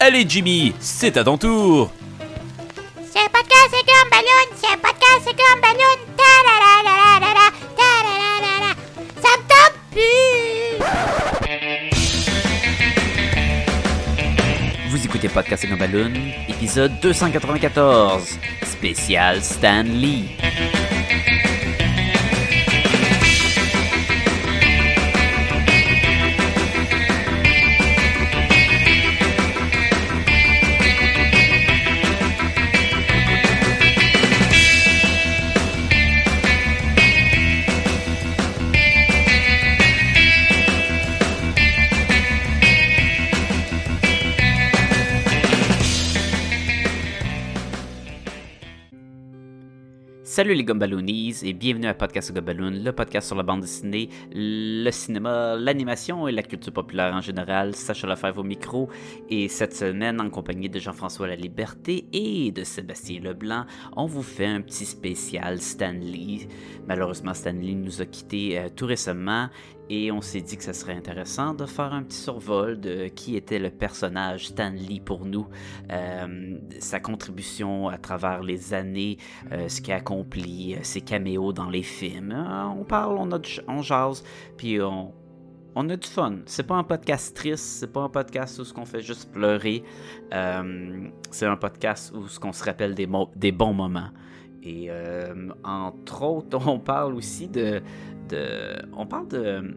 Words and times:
Allez 0.00 0.24
Jimmy, 0.28 0.74
c'est 0.80 1.16
à 1.16 1.24
ton 1.24 1.38
tour. 1.38 1.90
C'est 3.12 3.28
podcast, 3.30 3.70
c'est 3.70 3.86
comme 3.86 4.10
ballon. 4.10 4.46
C'est 4.56 4.76
podcast, 4.76 5.22
c'est 5.24 5.36
comme 5.36 5.60
ballon. 5.60 5.96
Ta 6.16 6.22
la 6.46 6.56
la 6.64 6.72
la 6.84 6.94
la 7.20 7.30
la 7.34 7.46
ta 7.78 7.90
la 8.04 8.14
la 8.20 8.28
la 8.44 8.52
la. 8.60 8.70
Ça 9.22 9.30
me 9.38 9.42
tente 9.48 9.76
plus. 9.92 10.74
Vous 14.90 15.00
écoutez 15.04 15.28
Podcast 15.28 15.64
et 15.64 15.68
Balloon, 15.76 16.12
épisode 16.48 16.92
294, 17.00 18.38
spécial 18.64 19.42
Stan 19.42 19.82
Lee. 19.82 20.36
Salut 50.34 50.54
les 50.54 50.64
Gumballoonies 50.64 51.42
et 51.44 51.52
bienvenue 51.52 51.86
à 51.86 51.94
Podcast 51.94 52.32
Gumballoon, 52.32 52.82
le 52.82 52.90
podcast 52.90 53.28
sur 53.28 53.36
la 53.36 53.44
bande 53.44 53.60
dessinée, 53.60 54.08
le 54.34 54.90
cinéma, 54.90 55.54
l'animation 55.54 56.26
et 56.26 56.32
la 56.32 56.42
culture 56.42 56.72
populaire 56.72 57.14
en 57.14 57.20
général. 57.20 57.76
Sacha 57.76 58.08
Lefebvre 58.08 58.40
au 58.40 58.42
micro 58.42 58.88
et 59.30 59.46
cette 59.46 59.76
semaine 59.76 60.20
en 60.20 60.30
compagnie 60.30 60.68
de 60.68 60.80
Jean-François 60.80 61.28
La 61.28 61.36
Liberté 61.36 62.06
et 62.12 62.50
de 62.50 62.64
Sébastien 62.64 63.20
Leblanc, 63.20 63.64
on 63.94 64.06
vous 64.06 64.24
fait 64.24 64.46
un 64.46 64.60
petit 64.60 64.86
spécial 64.86 65.60
Stanley. 65.60 66.48
Malheureusement, 66.88 67.32
Stanley 67.32 67.74
nous 67.74 68.02
a 68.02 68.06
quittés 68.06 68.58
euh, 68.58 68.68
tout 68.74 68.86
récemment 68.86 69.50
et 69.90 70.10
on 70.10 70.20
s'est 70.20 70.40
dit 70.40 70.56
que 70.56 70.64
ça 70.64 70.72
serait 70.72 70.94
intéressant 70.94 71.54
de 71.54 71.66
faire 71.66 71.92
un 71.92 72.02
petit 72.02 72.16
survol 72.16 72.80
de 72.80 73.08
qui 73.08 73.36
était 73.36 73.58
le 73.58 73.70
personnage 73.70 74.48
Stan 74.48 74.70
Lee 74.70 75.00
pour 75.00 75.24
nous, 75.26 75.46
euh, 75.90 76.58
sa 76.78 77.00
contribution 77.00 77.88
à 77.88 77.98
travers 77.98 78.42
les 78.42 78.72
années, 78.72 79.18
euh, 79.52 79.68
ce 79.68 79.80
qu'il 79.80 79.92
a 79.92 79.96
accompli, 79.96 80.74
euh, 80.74 80.78
ses 80.82 81.00
caméos 81.00 81.52
dans 81.52 81.68
les 81.68 81.82
films. 81.82 82.34
On 82.78 82.84
parle, 82.84 83.16
on, 83.18 83.30
a 83.32 83.38
on 83.68 83.82
jase, 83.82 84.24
puis 84.56 84.80
on, 84.80 85.12
on 85.74 85.90
a 85.90 85.96
du 85.96 86.08
fun. 86.08 86.36
C'est 86.46 86.66
pas 86.66 86.76
un 86.76 86.84
podcast 86.84 87.36
triste, 87.36 87.64
c'est 87.64 87.92
pas 87.92 88.02
un 88.02 88.08
podcast 88.08 88.58
où 88.58 88.64
ce 88.64 88.72
qu'on 88.72 88.86
fait 88.86 89.02
juste 89.02 89.30
pleurer. 89.32 89.82
C'est 91.30 91.46
un 91.46 91.56
podcast 91.56 92.12
où 92.14 92.28
ce 92.28 92.40
qu'on 92.40 92.52
se 92.52 92.64
rappelle 92.64 92.94
des, 92.94 93.08
des 93.36 93.52
bons 93.52 93.74
moments. 93.74 94.10
Et 94.64 94.86
euh, 94.88 95.48
entre 95.62 96.22
autres, 96.22 96.58
on 96.68 96.78
parle 96.78 97.14
aussi 97.14 97.48
de, 97.48 97.82
on 98.96 99.06
parle 99.06 99.28
de, 99.28 99.74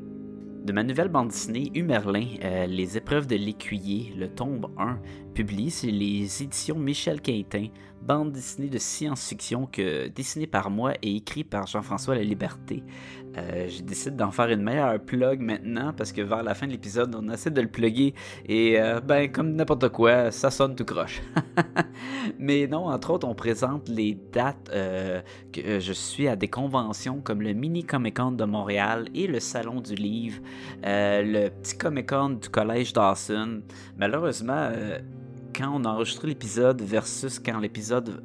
de 0.64 0.74
ma 0.74 0.84
nouvelle 0.84 1.10
bande 1.10 1.30
dessinée 1.30 1.72
Humerlin, 1.76 2.28
euh, 2.44 2.66
Les 2.66 2.98
épreuves 2.98 3.28
de 3.28 3.36
l'écuyer, 3.36 4.14
le 4.18 4.28
tombe 4.28 4.70
1, 4.78 5.00
publié 5.34 5.70
sur 5.70 5.92
les 5.92 6.44
éditions 6.44 6.78
Michel 6.78 7.22
Quintin, 7.22 7.68
bande 8.02 8.32
dessinée 8.32 8.70
de 8.70 8.78
science-fiction 8.78 9.66
que 9.66 10.08
dessinée 10.08 10.48
par 10.48 10.70
moi 10.70 10.94
et 11.02 11.16
écrite 11.18 11.50
par 11.50 11.68
Jean-François 11.68 12.16
La 12.16 12.24
Liberté. 12.24 12.84
Euh, 13.38 13.68
J'ai 13.68 13.84
décidé 13.84 14.16
d'en 14.16 14.32
faire 14.32 14.50
une 14.50 14.62
meilleure 14.62 15.00
plug 15.00 15.40
maintenant 15.40 15.94
parce 15.96 16.12
que 16.12 16.22
vers 16.22 16.44
la 16.44 16.56
fin 16.56 16.68
de 16.68 16.72
l'épisode, 16.72 17.16
on 17.16 17.32
essaie 17.32 17.52
de 17.52 17.62
le 17.62 17.68
plugger 17.68 18.14
et 18.48 18.80
euh, 18.80 19.00
ben 19.00 19.32
comme 19.32 19.54
n'importe 19.54 19.90
quoi, 19.90 20.32
ça 20.32 20.50
sonne 20.50 20.76
tout 20.76 20.86
croche. 20.86 21.22
Mais 22.40 22.68
non, 22.68 22.88
entre 22.88 23.12
autres, 23.12 23.28
on 23.28 23.36
présente 23.36 23.90
les 23.90 24.18
dates 24.32 24.70
euh, 24.74 25.22
que 25.52 25.62
euh, 25.62 25.80
je 25.80 25.94
suis 25.94 26.28
à 26.28 26.36
des 26.36 26.48
conventions 26.48 27.22
comme 27.22 27.42
le 27.42 27.54
Mini 27.54 27.84
Comic 27.84 28.18
Con 28.18 28.32
de 28.32 28.46
Montréal 28.46 29.08
et 29.14 29.28
le 29.28 29.40
Salon 29.40 29.82
du 29.82 29.96
Livre, 29.96 30.40
le 30.84 31.50
petit 31.50 31.78
Comic 31.78 32.10
Con 32.10 32.30
du 32.42 32.50
Collège 32.50 32.94
Dawson. 32.94 33.62
Malheureusement, 33.98 34.70
quand 35.58 35.72
on 35.74 35.86
a 35.86 35.90
enregistré 35.90 36.28
l'épisode 36.28 36.82
versus 36.84 37.40
quand 37.40 37.60
l'épisode 37.60 38.24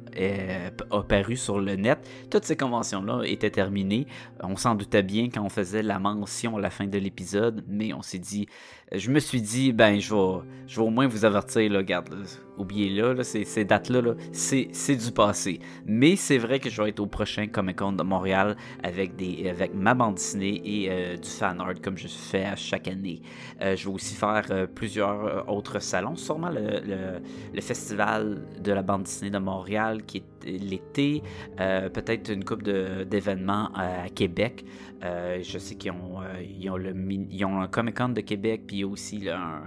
a 0.91 1.01
paru 1.01 1.35
sur 1.35 1.59
le 1.59 1.75
net, 1.75 2.07
toutes 2.29 2.45
ces 2.45 2.55
conventions-là 2.55 3.23
étaient 3.23 3.49
terminées. 3.49 4.05
On 4.41 4.55
s'en 4.55 4.75
doutait 4.75 5.01
bien 5.01 5.29
quand 5.33 5.41
on 5.41 5.49
faisait 5.49 5.81
la 5.81 5.97
mention 5.97 6.57
à 6.57 6.61
la 6.61 6.69
fin 6.69 6.85
de 6.85 6.97
l'épisode, 6.99 7.63
mais 7.67 7.91
on 7.93 8.03
s'est 8.03 8.19
dit, 8.19 8.47
je 8.91 9.09
me 9.09 9.19
suis 9.19 9.41
dit, 9.41 9.73
ben, 9.73 9.99
je 9.99 10.13
vais, 10.13 10.43
je 10.67 10.75
vais 10.75 10.85
au 10.85 10.91
moins 10.91 11.07
vous 11.07 11.25
avertir, 11.25 11.71
là, 11.71 11.79
regarde, 11.79 12.13
oubliez-le, 12.57 13.13
là, 13.13 13.23
ces, 13.23 13.65
dates-là, 13.65 14.01
là, 14.01 14.13
c'est, 14.31 14.95
du 14.95 15.11
passé. 15.11 15.59
Mais 15.85 16.15
c'est 16.15 16.37
vrai 16.37 16.59
que 16.59 16.69
je 16.69 16.81
vais 16.81 16.89
être 16.89 16.99
au 16.99 17.07
prochain 17.07 17.47
Comic 17.47 17.77
Con 17.77 17.93
de 17.93 18.03
Montréal 18.03 18.55
avec, 18.83 19.15
des, 19.15 19.49
avec 19.49 19.73
ma 19.73 19.93
bande 19.93 20.15
dessinée 20.15 20.61
et 20.63 20.89
euh, 20.89 21.17
du 21.17 21.29
fan 21.29 21.59
art 21.59 21.73
comme 21.81 21.97
je 21.97 22.07
fais 22.07 22.45
à 22.45 22.55
chaque 22.55 22.87
année. 22.87 23.21
Euh, 23.61 23.75
je 23.75 23.87
vais 23.87 23.93
aussi 23.93 24.15
faire 24.15 24.45
euh, 24.51 24.67
plusieurs 24.67 25.49
autres 25.49 25.79
salons, 25.79 26.15
sûrement 26.15 26.49
le, 26.49 27.61
festival 27.61 28.41
de 28.61 28.71
la 28.73 28.81
bande 28.81 29.03
dessinée 29.03 29.31
de 29.31 29.37
Montréal 29.37 30.03
qui 30.03 30.17
est 30.17 30.45
l'été, 30.45 31.23
peut-être 31.57 32.29
une 32.29 32.43
coupe 32.43 32.63
d'événements 32.63 33.69
à 33.73 34.09
Québec. 34.09 34.65
Je 35.01 35.57
sais 35.57 35.75
qu'ils 35.75 35.91
ont, 35.91 36.19
ils 36.41 36.69
ont, 36.69 36.75
le, 36.75 36.93
ils 37.31 37.45
ont 37.45 37.61
un 37.61 37.67
Comic 37.67 37.97
Con 37.97 38.09
de 38.09 38.19
Québec, 38.19 38.63
puis 38.67 38.83
aussi 38.83 39.29
un, 39.29 39.61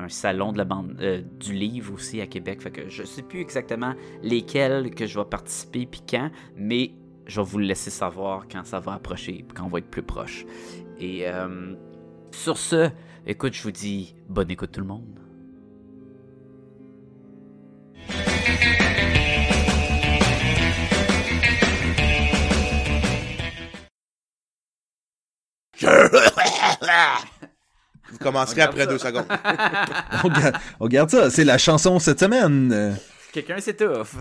un 0.00 0.08
salon 0.08 0.52
de 0.52 0.58
la 0.58 0.64
bande, 0.64 0.96
euh, 1.00 1.20
du 1.38 1.52
livre 1.52 1.94
aussi 1.94 2.20
à 2.20 2.26
Québec. 2.26 2.62
Fait 2.62 2.70
que 2.70 2.88
je 2.88 3.02
sais 3.02 3.22
plus 3.22 3.40
exactement 3.40 3.94
lesquels 4.22 4.94
que 4.94 5.06
je 5.06 5.18
vais 5.18 5.24
participer 5.24 5.86
puis 5.86 6.02
quand, 6.08 6.30
mais 6.56 6.92
je 7.26 7.40
vais 7.40 7.46
vous 7.46 7.58
le 7.58 7.66
laisser 7.66 7.90
savoir 7.90 8.46
quand 8.50 8.64
ça 8.64 8.80
va 8.80 8.94
approcher, 8.94 9.44
quand 9.54 9.64
on 9.64 9.68
va 9.68 9.78
être 9.78 9.90
plus 9.90 10.02
proche. 10.02 10.44
Et 10.98 11.28
euh, 11.28 11.74
sur 12.32 12.56
ce, 12.56 12.90
écoute, 13.26 13.54
je 13.54 13.62
vous 13.62 13.72
dis 13.72 14.14
bonne 14.28 14.50
écoute 14.50 14.72
tout 14.72 14.80
le 14.80 14.86
monde. 14.86 15.04
Vous 28.10 28.18
commencerez 28.18 28.62
après 28.62 28.86
deux 28.86 28.98
secondes. 28.98 29.26
on, 30.24 30.28
garde, 30.28 30.56
on 30.80 30.86
garde 30.88 31.10
ça, 31.10 31.30
c'est 31.30 31.44
la 31.44 31.58
chanson 31.58 31.98
cette 31.98 32.20
semaine. 32.20 32.96
Quelqu'un 33.32 33.60
s'étouffe. 33.60 34.16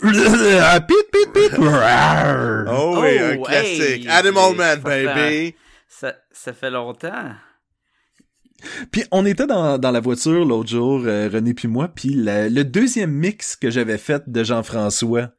pit, 0.00 1.06
pit, 1.12 1.32
pit. 1.32 1.52
Rawr. 1.58 2.64
Oh 2.68 2.98
oui, 3.02 3.18
un 3.18 3.36
Oh, 3.38 3.42
classique. 3.44 3.80
hey, 4.04 4.08
Animal 4.08 4.56
Man, 4.56 4.80
ça 4.82 4.90
fait- 4.90 5.04
baby. 5.06 5.54
Ça, 5.88 6.14
ça 6.32 6.52
fait 6.52 6.70
longtemps. 6.70 7.32
Puis 8.90 9.04
on 9.10 9.26
était 9.26 9.46
dans, 9.46 9.78
dans 9.78 9.90
la 9.90 10.00
voiture 10.00 10.44
l'autre 10.44 10.68
jour, 10.70 11.02
euh, 11.04 11.28
René 11.32 11.52
puis 11.54 11.68
moi, 11.68 11.88
puis 11.88 12.10
la- 12.14 12.48
le 12.48 12.64
deuxième 12.64 13.10
mix 13.12 13.56
que 13.56 13.70
j'avais 13.70 13.98
fait 13.98 14.22
de 14.28 14.44
Jean-François, 14.44 15.30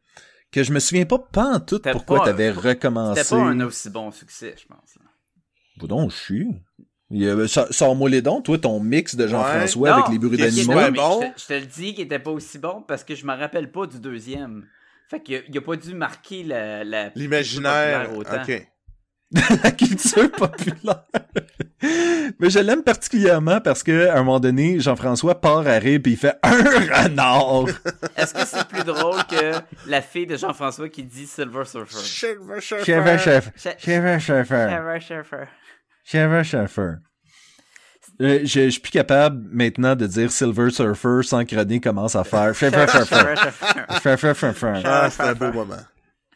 que 0.51 0.61
je 0.63 0.71
me 0.73 0.79
souviens 0.79 1.05
pas 1.05 1.19
pas 1.19 1.45
en 1.55 1.59
tout 1.59 1.75
C'était 1.77 1.91
pourquoi 1.91 2.19
t'avais 2.25 2.53
C'était 2.53 2.67
recommencé. 2.69 3.35
pas 3.35 3.41
un 3.41 3.59
aussi 3.61 3.89
bon 3.89 4.11
succès, 4.11 4.55
je 4.57 4.65
pense. 4.67 4.95
là. 4.97 5.05
Boudon, 5.77 6.09
je 6.09 6.15
suis. 6.15 6.47
So- 7.47 7.71
Sors-moi 7.71 8.09
les 8.09 8.21
dons, 8.21 8.41
toi, 8.41 8.57
ton 8.57 8.79
mix 8.79 9.15
de 9.15 9.27
Jean-François 9.27 9.93
avec 9.95 10.07
les 10.09 10.19
bruits 10.19 10.37
d'animaux. 10.37 10.73
bon? 10.91 11.21
Je, 11.21 11.27
te, 11.27 11.39
je 11.41 11.45
te 11.47 11.53
le 11.53 11.65
dis 11.65 11.93
qu'il 11.93 12.05
était 12.05 12.19
pas 12.19 12.31
aussi 12.31 12.57
bon 12.57 12.83
parce 12.87 13.03
que 13.03 13.15
je 13.15 13.25
me 13.25 13.33
rappelle 13.33 13.71
pas 13.71 13.85
du 13.85 13.99
deuxième. 13.99 14.65
Fait 15.09 15.19
qu'il 15.21 15.35
a, 15.35 15.39
il 15.47 15.57
a 15.57 15.61
pas 15.61 15.75
dû 15.75 15.93
marquer 15.93 16.43
la, 16.43 16.83
la 16.83 17.09
L'imaginaire. 17.15 18.09
Ok. 18.17 18.67
la 19.63 19.71
culture 19.71 20.31
populaire. 20.31 21.03
Mais 22.39 22.49
je 22.51 22.59
l'aime 22.59 22.83
particulièrement 22.83 23.59
parce 23.61 23.81
que 23.83 24.07
à 24.07 24.13
un 24.19 24.23
moment 24.23 24.39
donné, 24.39 24.79
Jean-François 24.79 25.41
part 25.41 25.67
à 25.67 25.79
rire 25.79 25.99
puis 26.03 26.13
il 26.13 26.17
fait 26.17 26.35
un 26.43 26.51
renard. 27.03 27.65
Est-ce 28.15 28.33
que 28.33 28.45
c'est 28.45 28.67
plus 28.67 28.83
drôle 28.83 29.23
que 29.25 29.53
la 29.87 30.01
fille 30.01 30.27
de 30.27 30.37
Jean-François 30.37 30.87
qui 30.89 31.03
dit 31.03 31.25
Silver 31.25 31.65
Surfer? 31.65 31.97
Cheveux. 32.03 32.59
Cheveux 32.59 33.17
chef. 33.17 33.49
Che- 33.57 33.75
Cheveux 33.79 34.19
chauffeur. 34.19 35.47
Silver 36.03 36.43
Surfer. 36.43 36.93
Euh, 38.21 38.39
je, 38.43 38.45
je 38.65 38.69
suis 38.69 38.81
plus 38.81 38.91
capable 38.91 39.43
maintenant 39.51 39.95
de 39.95 40.05
dire 40.05 40.31
Silver 40.31 40.69
Surfer 40.69 41.19
sans 41.23 41.45
que 41.45 41.55
René 41.55 41.79
commence 41.79 42.15
à 42.15 42.23
faire 42.23 42.53
Cheveux 42.53 42.85
chauffeur. 42.87 43.35
Cheveux 44.03 44.33
chauffeur. 44.33 44.81
Ah, 44.85 45.09
c'est 45.09 45.23
un 45.23 45.33
beau 45.33 45.51
moment. 45.51 45.77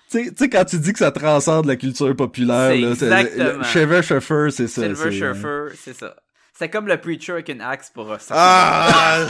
Tu 0.10 0.32
sais- 0.36 0.50
quand 0.50 0.66
tu 0.66 0.80
dis 0.80 0.94
que 0.94 1.00
ça 1.00 1.12
transcende 1.12 1.66
la 1.66 1.76
culture 1.76 2.16
populaire, 2.16 2.72
C'est 2.72 2.80
là, 3.08 3.22
exactement. 3.22 3.64
c'est 3.64 4.68
ça. 4.68 4.82
Silver 4.82 4.96
c'est, 4.96 5.06
euh, 5.06 5.34
Surfer, 5.34 5.76
c'est 5.84 5.94
ça. 5.94 6.16
C'est 6.58 6.70
comme 6.70 6.88
le 6.88 7.00
Preacher 7.00 7.34
avec 7.34 7.50
une 7.50 7.62
axe 7.62 7.92
pour 7.94 8.20
ça. 8.20 8.34
Ah! 8.36 9.28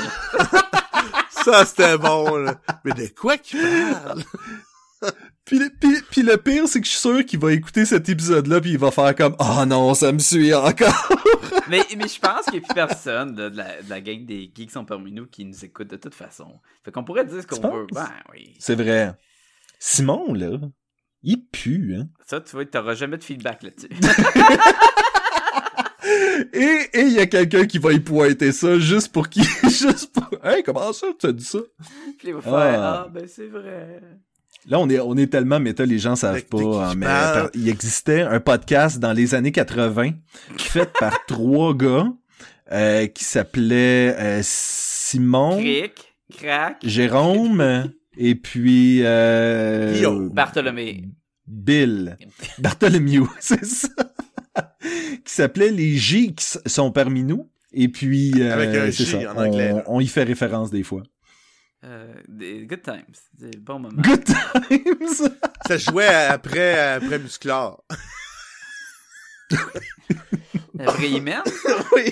ça, 1.31 1.65
c'était 1.65 1.97
bon, 1.97 2.37
là. 2.37 2.55
Mais 2.85 2.93
de 2.93 3.07
quoi 3.07 3.37
qu'il 3.37 3.59
parle? 3.59 4.23
Puis, 5.45 5.59
le- 5.59 5.69
puis, 5.79 5.95
puis 6.11 6.21
le 6.23 6.35
pire, 6.37 6.67
c'est 6.67 6.81
que 6.81 6.85
je 6.85 6.91
suis 6.91 6.99
sûr 6.99 7.25
qu'il 7.25 7.39
va 7.39 7.53
écouter 7.53 7.85
cet 7.85 8.09
épisode-là 8.09 8.59
puis 8.59 8.71
il 8.71 8.77
va 8.77 8.91
faire 8.91 9.15
comme 9.15 9.35
«Oh 9.39 9.65
non, 9.65 9.93
ça 9.93 10.11
me 10.11 10.19
suit 10.19 10.53
encore! 10.53 11.09
mais, 11.69 11.81
mais 11.97 12.07
je 12.07 12.19
pense 12.19 12.45
qu'il 12.45 12.59
n'y 12.59 12.65
a 12.65 12.67
plus 12.67 12.73
personne 12.75 13.33
de, 13.33 13.47
de 13.49 13.55
la, 13.57 13.81
de 13.81 13.89
la 13.89 14.01
gang 14.01 14.25
des 14.25 14.51
geeks 14.53 14.67
qui 14.67 14.69
sont 14.69 14.83
parmi 14.83 15.11
nous 15.13 15.25
qui 15.25 15.45
nous 15.45 15.63
écoute 15.63 15.87
de 15.89 15.95
toute 15.95 16.15
façon. 16.15 16.59
Fait 16.83 16.91
qu'on 16.91 17.05
pourrait 17.05 17.23
dire 17.25 17.41
ce 17.41 17.47
qu'on 17.47 17.69
veut. 17.71 17.87
Ben 17.93 18.09
oui.» 18.33 18.55
C'est 18.59 18.75
vrai. 18.75 19.13
Simon, 19.79 20.33
là, 20.33 20.57
il 21.23 21.45
pue, 21.45 21.95
hein. 21.97 22.07
Ça, 22.25 22.41
tu 22.41 22.51
vois, 22.51 22.65
t'auras 22.65 22.95
jamais 22.95 23.17
de 23.17 23.23
feedback 23.23 23.63
là-dessus. 23.63 23.89
Et 26.53 26.89
et 26.93 27.01
il 27.01 27.13
y 27.13 27.19
a 27.19 27.25
quelqu'un 27.25 27.65
qui 27.65 27.79
va 27.79 27.91
y 27.91 27.99
pointer 27.99 28.51
ça 28.51 28.79
juste 28.79 29.11
pour 29.11 29.27
qu'il... 29.27 29.43
juste 29.63 30.13
pour... 30.13 30.27
Hey, 30.45 30.63
comment 30.63 30.93
ça, 30.93 31.07
tu 31.19 31.27
as 31.27 31.31
dit 31.31 31.43
ça? 31.43 31.59
Puis 32.17 32.29
il 32.29 32.33
va 32.35 32.41
faire 32.41 32.53
Ah. 32.53 33.03
Ah, 33.05 33.09
ben 33.11 33.27
c'est 33.27 33.47
vrai. 33.47 34.01
Là, 34.69 34.79
on 34.79 34.89
est, 34.89 34.99
on 34.99 35.15
est 35.15 35.27
tellement 35.27 35.59
méta, 35.59 35.85
les 35.85 35.99
gens 35.99 36.15
savent 36.15 36.43
pas, 36.43 36.57
de 36.57 36.65
hein, 36.65 36.93
mais 36.97 37.05
par- 37.05 37.49
il 37.53 37.69
existait 37.69 38.21
un 38.21 38.39
podcast 38.41 38.99
dans 38.99 39.13
les 39.13 39.33
années 39.33 39.51
80 39.53 40.11
fait 40.57 40.91
par 40.99 41.25
trois 41.27 41.73
gars 41.73 42.07
euh, 42.73 43.07
qui 43.07 43.23
s'appelaient 43.23 44.13
euh, 44.17 44.39
Simon, 44.43 45.57
Cric, 45.59 46.13
crack, 46.37 46.77
Jérôme 46.83 47.89
et 48.17 48.35
puis 48.35 48.99
euh, 49.03 49.93
Guillaume. 49.93 50.29
Bartholomé. 50.29 51.05
Bill. 51.47 52.17
Bartholomew, 52.59 53.25
c'est 53.39 53.63
ça. 53.63 53.87
qui 55.23 55.33
s'appelait 55.33 55.71
Les 55.71 55.95
Geeks 55.95 56.57
sont 56.65 56.91
parmi 56.91 57.23
nous. 57.23 57.49
Et 57.71 57.87
puis, 57.89 58.33
euh, 58.41 58.53
Avec 58.53 58.69
un 58.75 58.91
c'est 58.91 59.05
J 59.05 59.21
ça, 59.23 59.33
en 59.33 59.37
anglais, 59.45 59.71
on, 59.71 59.77
là. 59.77 59.83
on 59.87 59.99
y 60.01 60.07
fait 60.07 60.23
référence 60.23 60.71
des 60.71 60.83
fois. 60.83 61.03
Euh, 61.85 62.13
des 62.27 62.65
good 62.65 62.81
times. 62.81 63.05
Des 63.33 63.55
bons 63.57 63.79
moments. 63.79 64.01
Good 64.01 64.23
times! 64.23 65.29
Ça 65.67 65.77
jouait 65.77 66.07
après, 66.07 66.93
après 66.95 67.19
Musclor. 67.19 67.83
Après 70.79 71.09
Imen. 71.09 71.41
oui. 71.95 72.11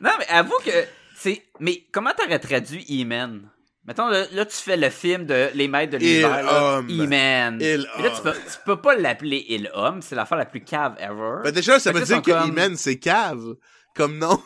Non, 0.00 0.10
mais 0.18 0.26
avoue 0.28 0.58
que 0.64 0.70
c'est. 1.16 1.42
Mais 1.60 1.84
comment 1.92 2.10
t'aurais 2.16 2.38
traduit 2.38 2.84
Imen? 2.88 3.48
Mettons, 3.86 4.08
là, 4.08 4.26
là, 4.32 4.44
tu 4.44 4.56
fais 4.56 4.76
le 4.76 4.90
film 4.90 5.26
de 5.26 5.48
Les 5.54 5.68
Maîtres 5.68 5.92
de 5.92 5.98
l'Univers. 5.98 6.82
Imen. 6.88 7.58
Il-homme. 7.60 7.60
Mais 7.60 7.76
là, 7.76 8.10
tu 8.16 8.22
peux, 8.22 8.32
tu 8.32 8.58
peux 8.64 8.80
pas 8.80 8.96
l'appeler 8.96 9.44
Il-Homme. 9.48 10.02
C'est 10.02 10.16
l'affaire 10.16 10.38
la 10.38 10.44
plus 10.46 10.64
cave 10.64 10.96
ever. 10.98 11.42
Ben 11.44 11.52
déjà, 11.52 11.78
ça 11.78 11.92
veut 11.92 12.02
dire 12.02 12.20
que 12.20 12.32
sont 12.32 12.38
comme- 12.38 12.48
Imen, 12.48 12.76
c'est 12.76 12.98
cave. 12.98 13.54
Comme 13.94 14.18
nom. 14.18 14.42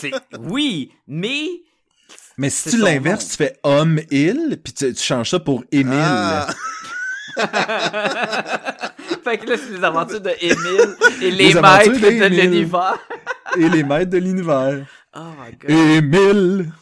C'est. 0.00 0.12
Oui, 0.40 0.92
mais. 1.06 1.46
Mais 2.36 2.50
si 2.50 2.70
tu 2.70 2.78
l'inverses, 2.78 3.28
tu 3.28 3.36
fais 3.36 3.58
homme-il, 3.62 4.58
puis 4.62 4.72
tu, 4.72 4.92
tu 4.94 5.02
changes 5.02 5.30
ça 5.30 5.38
pour 5.40 5.64
Émile. 5.70 5.98
Ah. 6.00 6.46
fait 9.24 9.38
que 9.38 9.46
là, 9.50 9.56
c'est 9.56 9.70
les 9.78 9.84
aventures 9.84 10.20
de 10.20 10.32
Émile 10.40 10.96
et 11.22 11.30
les, 11.30 11.54
maîtres 11.54 11.92
de 12.00 12.26
l'univers. 12.28 12.98
Et 13.58 13.68
les 13.68 13.82
maîtres 13.84 14.10
de 14.10 14.18
l'univers. 14.18 14.86
Oh 15.14 15.20
my 15.38 15.52
god. 15.54 15.70
Émile! 15.70 16.72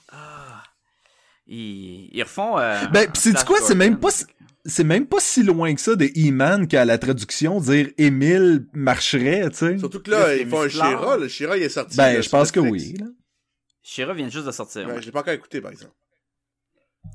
Ils, 1.48 2.10
ils 2.12 2.22
refont. 2.22 2.56
euh, 2.60 2.78
Ben, 2.92 3.10
c'est 3.12 3.30
Flash 3.32 3.42
quoi, 3.44 3.58
c'est 3.60 3.74
même 3.74 3.98
pas 3.98 4.10
C'est 4.66 4.84
même 4.84 5.06
pas 5.06 5.20
si 5.20 5.42
loin 5.42 5.74
que 5.74 5.80
ça 5.80 5.96
de 5.96 6.04
E-Man 6.04 6.68
qu'à 6.68 6.84
la 6.84 6.98
traduction, 6.98 7.60
dire 7.60 7.88
Émile 7.96 8.66
marcherait, 8.74 9.48
tu 9.50 9.56
sais. 9.56 9.78
Surtout 9.78 10.00
que 10.00 10.10
Là, 10.10 10.36
ils 10.36 10.46
font 10.46 10.62
un. 10.62 10.68
Shira. 10.68 11.16
Le 11.16 11.28
Shira, 11.28 11.56
il 11.56 11.62
est 11.62 11.68
sorti. 11.70 11.96
Ben, 11.96 12.22
je 12.22 12.28
pense 12.28 12.52
que 12.52 12.60
oui. 12.60 12.94
là. 12.98 13.06
Shira 13.82 14.12
vient 14.12 14.28
juste 14.28 14.46
de 14.46 14.52
sortir. 14.52 14.86
Ouais. 14.86 15.00
je 15.00 15.06
l'ai 15.06 15.12
pas 15.12 15.20
encore 15.20 15.32
écouté, 15.32 15.60
par 15.60 15.72
exemple. 15.72 15.94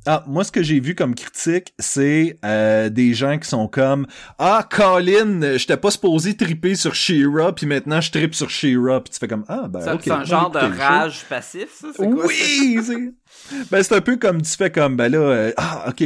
Ah, 0.07 0.23
moi, 0.27 0.43
ce 0.43 0.51
que 0.51 0.61
j'ai 0.61 0.79
vu 0.79 0.93
comme 0.93 1.15
critique, 1.15 1.73
c'est 1.79 2.37
euh, 2.45 2.89
des 2.89 3.13
gens 3.15 3.39
qui 3.39 3.47
sont 3.49 3.67
comme 3.67 4.05
Ah, 4.37 4.67
Colin, 4.69 5.57
j'étais 5.57 5.77
pas 5.77 5.89
supposé 5.89 6.37
triper 6.37 6.75
sur 6.75 6.93
She-Ra, 6.93 7.53
puis 7.55 7.65
maintenant 7.65 8.01
je 8.01 8.11
tripe 8.11 8.35
sur 8.35 8.49
She-Ra, 8.49 9.03
puis 9.03 9.13
tu 9.13 9.19
fais 9.19 9.27
comme 9.27 9.45
Ah, 9.47 9.67
ben, 9.67 9.79
C'est 9.81 10.11
un 10.11 10.23
genre 10.23 10.51
de 10.51 10.59
show. 10.59 10.67
rage 10.77 11.25
passif, 11.27 11.69
ça? 11.81 11.87
C'est 11.95 12.09
quoi? 12.09 12.25
Oui, 12.27 12.79
c'est. 12.85 13.65
Ben, 13.71 13.81
c'est 13.83 13.95
un 13.95 14.01
peu 14.01 14.17
comme 14.17 14.41
tu 14.43 14.51
fais 14.55 14.71
comme, 14.71 14.95
ben 14.95 15.11
là, 15.11 15.17
euh, 15.17 15.51
ah, 15.57 15.85
ok. 15.89 16.03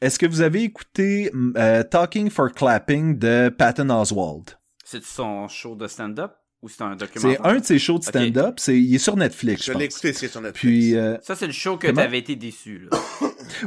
Est-ce 0.00 0.18
que 0.18 0.26
vous 0.26 0.40
avez 0.40 0.62
écouté 0.62 1.30
euh, 1.56 1.82
Talking 1.82 2.30
for 2.30 2.50
Clapping 2.52 3.18
de 3.18 3.50
Patton 3.50 3.90
Oswald? 3.90 4.50
C'est 4.84 5.04
son 5.04 5.46
show 5.48 5.74
de 5.76 5.86
stand-up? 5.86 6.32
Ou 6.62 6.68
c'est 6.68 6.82
un 6.82 6.92
C'est 6.92 6.98
documentaire? 6.98 7.44
un 7.46 7.58
de 7.58 7.64
ses 7.64 7.78
shows 7.78 7.98
de 7.98 8.04
stand-up, 8.04 8.54
c'est, 8.58 8.78
il 8.80 8.94
est 8.94 8.98
sur 8.98 9.16
Netflix, 9.16 9.64
je 9.64 9.72
Je 9.72 9.78
l'ai 9.78 9.84
écouté, 9.86 10.12
c'est 10.12 10.28
sur 10.28 10.40
Netflix. 10.40 10.60
Puis, 10.60 10.96
euh, 10.96 11.16
Ça, 11.22 11.34
c'est 11.34 11.46
le 11.46 11.52
show 11.52 11.76
que 11.76 11.88
Comment? 11.88 12.02
t'avais 12.02 12.18
été 12.18 12.36
déçu, 12.36 12.86
là. 12.90 12.98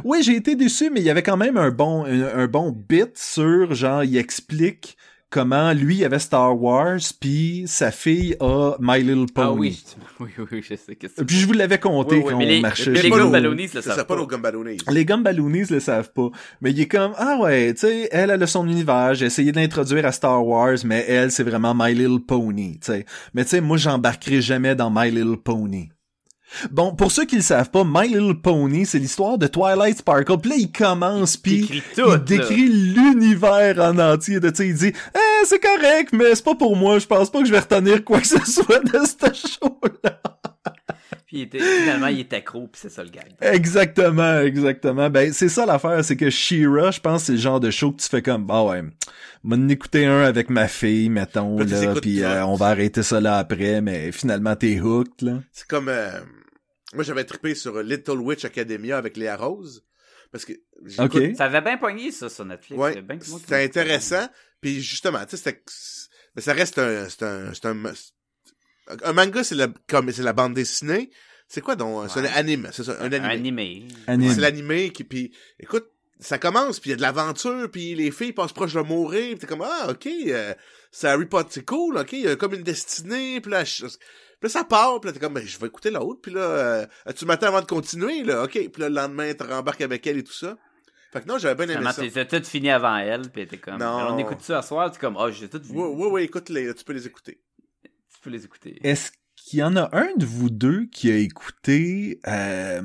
oui, 0.04 0.22
j'ai 0.22 0.34
été 0.36 0.56
déçu, 0.56 0.90
mais 0.90 1.00
il 1.00 1.06
y 1.06 1.10
avait 1.10 1.22
quand 1.22 1.36
même 1.36 1.56
un 1.58 1.70
bon, 1.70 2.04
un, 2.06 2.22
un 2.38 2.46
bon 2.46 2.70
bit 2.72 3.16
sur, 3.16 3.74
genre, 3.74 4.02
il 4.04 4.16
explique 4.16 4.96
comment 5.30 5.72
lui 5.72 6.04
avait 6.04 6.18
Star 6.18 6.60
Wars, 6.60 6.98
puis 7.20 7.64
sa 7.66 7.90
fille 7.90 8.36
a 8.40 8.76
My 8.80 9.02
Little 9.02 9.26
Pony. 9.32 9.46
Ah 9.48 9.52
oui, 9.52 9.84
oui, 10.20 10.28
oui, 10.38 10.44
oui, 10.52 10.62
je 10.62 10.76
sais 10.76 10.94
que 10.96 11.06
c'est. 11.14 11.24
Puis 11.24 11.36
je 11.36 11.46
vous 11.46 11.52
l'avais 11.52 11.78
compté 11.78 12.16
Oui, 12.16 12.22
oui, 12.24 12.30
quand 12.30 12.36
on 12.36 12.40
les- 12.40 12.60
marchait 12.60 12.90
mais 12.90 13.02
les. 13.02 13.10
Gumballoonies 13.10 13.68
le 13.74 13.80
Ça 13.82 13.94
savent 13.94 14.06
pas. 14.06 14.24
Gumballoonies. 14.24 14.78
Les 14.90 15.04
Gumballoonies 15.04 15.64
le 15.70 15.80
savent 15.80 16.12
pas. 16.12 16.30
Mais 16.60 16.70
il 16.70 16.80
est 16.80 16.86
comme, 16.88 17.12
ah 17.16 17.38
ouais, 17.40 17.74
tu 17.74 17.80
sais, 17.80 18.08
elle, 18.12 18.30
elle 18.30 18.42
a 18.42 18.46
son 18.46 18.66
univers, 18.68 19.14
j'ai 19.14 19.26
essayé 19.26 19.52
de 19.52 19.56
l'introduire 19.58 20.06
à 20.06 20.12
Star 20.12 20.44
Wars, 20.46 20.76
mais 20.84 21.04
elle, 21.08 21.30
c'est 21.30 21.44
vraiment 21.44 21.74
My 21.76 21.94
Little 21.94 22.20
Pony, 22.20 22.78
tu 22.80 22.92
sais. 22.92 23.04
Mais 23.34 23.44
tu 23.44 23.50
sais, 23.50 23.60
moi, 23.60 23.76
j'embarquerai 23.76 24.40
jamais 24.40 24.74
dans 24.74 24.90
My 24.90 25.10
Little 25.10 25.36
Pony. 25.36 25.90
Bon, 26.70 26.94
pour 26.94 27.10
ceux 27.12 27.24
qui 27.24 27.36
le 27.36 27.42
savent 27.42 27.70
pas, 27.70 27.84
My 27.84 28.08
Little 28.08 28.40
Pony, 28.40 28.86
c'est 28.86 28.98
l'histoire 28.98 29.38
de 29.38 29.46
Twilight 29.46 29.98
Sparkle. 29.98 30.38
Puis 30.38 30.50
là, 30.50 30.56
il 30.58 30.72
commence, 30.72 31.36
puis 31.36 31.60
décrit 31.60 31.82
tout, 31.94 32.08
là. 32.08 32.16
il 32.18 32.24
décrit 32.24 32.68
l'univers 32.68 33.78
en 33.78 33.98
entier. 33.98 34.40
De, 34.40 34.50
tu 34.50 34.56
sais, 34.56 34.68
il 34.68 34.74
dit, 34.74 34.92
eh, 35.14 35.44
c'est 35.44 35.60
correct, 35.60 36.10
mais 36.12 36.34
c'est 36.34 36.44
pas 36.44 36.54
pour 36.54 36.76
moi. 36.76 36.98
Je 36.98 37.06
pense 37.06 37.30
pas 37.30 37.40
que 37.40 37.46
je 37.46 37.52
vais 37.52 37.60
retenir 37.60 38.04
quoi 38.04 38.20
que 38.20 38.26
ce 38.26 38.44
soit 38.44 38.80
de 38.84 38.98
ce 39.04 39.48
show-là. 39.48 40.20
Puis 41.26 41.38
il 41.38 41.42
était, 41.42 41.58
finalement, 41.58 42.06
il 42.06 42.20
était 42.20 42.36
accro, 42.36 42.68
puis 42.68 42.80
c'est 42.80 42.88
ça 42.88 43.02
le 43.02 43.10
gag. 43.10 43.24
Exactement, 43.40 44.38
exactement. 44.42 45.10
Ben, 45.10 45.32
c'est 45.32 45.48
ça 45.48 45.66
l'affaire, 45.66 46.04
c'est 46.04 46.14
que 46.16 46.30
She-Ra, 46.30 46.92
je 46.92 47.00
pense, 47.00 47.24
c'est 47.24 47.32
le 47.32 47.38
genre 47.38 47.58
de 47.58 47.70
show 47.70 47.90
que 47.90 48.00
tu 48.00 48.08
fais 48.08 48.22
comme, 48.22 48.46
bah 48.46 48.62
ouais, 48.62 48.84
m'en 49.42 49.68
écouter 49.68 50.06
un 50.06 50.22
avec 50.22 50.50
ma 50.50 50.68
fille, 50.68 51.08
mettons, 51.08 51.58
Là, 51.58 51.94
puis 52.00 52.22
euh, 52.22 52.46
on 52.46 52.54
va 52.54 52.66
arrêter 52.66 53.02
ça 53.02 53.20
là 53.20 53.38
après, 53.38 53.80
mais 53.80 54.12
finalement, 54.12 54.54
t'es 54.54 54.78
hooked, 54.80 55.22
là. 55.22 55.40
C'est 55.52 55.66
comme... 55.66 55.88
euh, 55.88 56.20
Moi, 56.96 57.04
j'avais 57.04 57.24
trippé 57.24 57.54
sur 57.54 57.80
Little 57.82 58.18
Witch 58.18 58.44
Academia 58.44 58.98
avec 58.98 59.16
Léa 59.16 59.36
Rose. 59.36 59.84
Parce 60.32 60.44
que... 60.44 60.52
j'écoute- 60.84 61.14
OK. 61.14 61.36
Ça 61.36 61.44
avait 61.44 61.60
bien 61.60 61.76
poigné, 61.78 62.10
ça, 62.10 62.28
sur 62.28 62.44
Netflix. 62.44 62.78
Ouais, 62.80 62.94
c'était 63.22 63.62
intéressant. 63.64 64.28
Puis 64.60 64.82
justement, 64.82 65.24
tu 65.24 65.36
sais, 65.36 65.36
c'était... 65.36 65.62
Mais 66.34 66.42
ça 66.42 66.52
reste 66.52 66.78
un... 66.78 67.08
C'est 67.08 67.22
un... 67.22 67.54
C'est 67.54 67.66
un... 67.66 67.76
Un 69.04 69.12
manga, 69.12 69.42
c'est 69.44 69.54
la, 69.54 69.68
comme, 69.88 70.10
c'est 70.12 70.22
la 70.22 70.32
bande 70.32 70.54
dessinée. 70.54 71.10
C'est 71.48 71.60
quoi 71.60 71.76
donc? 71.76 72.08
C'est 72.10 72.20
un 72.20 72.24
anime, 72.24 72.68
c'est 72.72 72.82
ça, 72.84 72.96
un 73.00 73.04
Un 73.06 73.12
animé. 73.12 73.28
animé. 73.28 73.88
Anime. 74.06 74.32
C'est 74.32 74.40
l'animé 74.40 74.90
qui, 74.90 75.04
puis 75.04 75.32
écoute, 75.60 75.88
ça 76.18 76.38
commence, 76.38 76.80
puis 76.80 76.90
il 76.90 76.92
y 76.92 76.94
a 76.94 76.96
de 76.96 77.02
l'aventure, 77.02 77.70
puis 77.70 77.94
les 77.94 78.10
filles 78.10 78.32
passent 78.32 78.52
proche 78.52 78.74
de 78.74 78.80
mourir, 78.80 79.30
puis 79.30 79.38
t'es 79.40 79.46
comme, 79.46 79.62
ah, 79.64 79.88
ok, 79.90 80.06
euh, 80.06 80.54
c'est 80.90 81.08
Harry 81.08 81.26
Potter, 81.26 81.48
c'est 81.52 81.64
cool, 81.64 81.98
ok, 81.98 82.12
il 82.14 82.20
y 82.20 82.28
a 82.28 82.36
comme 82.36 82.54
une 82.54 82.62
destinée, 82.62 83.40
puis 83.40 83.50
là, 83.52 83.64
je- 83.64 83.86
puis 84.40 84.48
là, 84.48 84.48
ça 84.50 84.64
part, 84.64 85.00
puis 85.00 85.08
là, 85.08 85.12
t'es 85.12 85.20
comme, 85.20 85.34
ben, 85.34 85.46
je 85.46 85.58
vais 85.58 85.66
écouter 85.66 85.90
l'autre, 85.90 86.20
puis 86.20 86.32
là, 86.32 86.40
euh, 86.40 86.86
tu 87.16 87.24
m'attends 87.24 87.46
avant 87.46 87.60
de 87.60 87.66
continuer, 87.66 88.22
là, 88.22 88.44
ok, 88.44 88.52
puis 88.52 88.82
là, 88.82 88.88
le 88.88 88.94
lendemain, 88.94 89.32
tu 89.32 89.44
rembarques 89.44 89.80
avec 89.80 90.06
elle 90.06 90.18
et 90.18 90.24
tout 90.24 90.32
ça. 90.32 90.56
Fait 91.12 91.22
que 91.22 91.28
non, 91.28 91.38
j'avais 91.38 91.66
bien 91.66 91.74
aimé 91.74 91.90
ça. 91.92 92.24
t'as 92.24 92.40
tout 92.40 92.44
fini 92.46 92.70
avant 92.70 92.96
elle, 92.96 93.30
puis 93.30 93.46
t'es 93.46 93.56
comme. 93.56 93.78
Non. 93.78 94.08
On 94.10 94.18
écoute 94.18 94.42
ça 94.42 94.58
à 94.58 94.62
soir, 94.62 94.90
t'es 94.90 94.98
comme, 94.98 95.16
oh, 95.18 95.30
j'ai 95.30 95.48
tout 95.48 95.62
vu. 95.62 95.72
Oui, 95.72 95.88
oui, 95.94 96.08
oui, 96.10 96.22
écoute, 96.24 96.48
les, 96.50 96.74
tu 96.74 96.84
peux 96.84 96.92
les 96.92 97.06
écouter. 97.06 97.40
Tu 97.82 98.20
peux 98.20 98.30
les 98.30 98.44
écouter. 98.44 98.78
Est-ce 98.82 99.12
qu'il 99.46 99.60
y 99.60 99.62
en 99.62 99.76
a 99.76 99.88
un 99.92 100.08
de 100.16 100.26
vous 100.26 100.50
deux 100.50 100.86
qui 100.86 101.08
a 101.08 101.16
écouté 101.16 102.18
euh, 102.26 102.82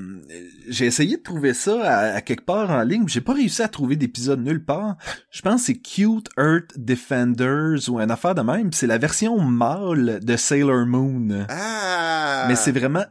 j'ai 0.68 0.86
essayé 0.86 1.18
de 1.18 1.22
trouver 1.24 1.56
ça 1.56 1.82
à, 1.82 2.14
à 2.14 2.22
quelque 2.22 2.46
part 2.46 2.70
en 2.70 2.84
ligne, 2.84 3.02
mais 3.02 3.08
j'ai 3.08 3.20
pas 3.20 3.34
réussi 3.34 3.64
à 3.64 3.68
trouver 3.68 3.96
d'épisode 3.96 4.44
nulle 4.44 4.64
part. 4.64 4.96
Je 5.32 5.42
pense 5.42 5.62
que 5.62 5.66
c'est 5.68 5.78
Cute 5.78 6.30
Earth 6.38 6.78
Defenders 6.78 7.90
ou 7.90 8.00
une 8.00 8.12
affaire 8.12 8.36
de 8.36 8.44
même, 8.44 8.72
c'est 8.74 8.86
la 8.86 9.00
version 9.00 9.40
mâle 9.40 10.20
de 10.22 10.38
Sailor 10.38 10.86
Moon. 10.86 11.48
Ah! 11.50 12.46
Mais 12.48 12.56
c'est 12.56 12.72
vraiment 12.72 13.06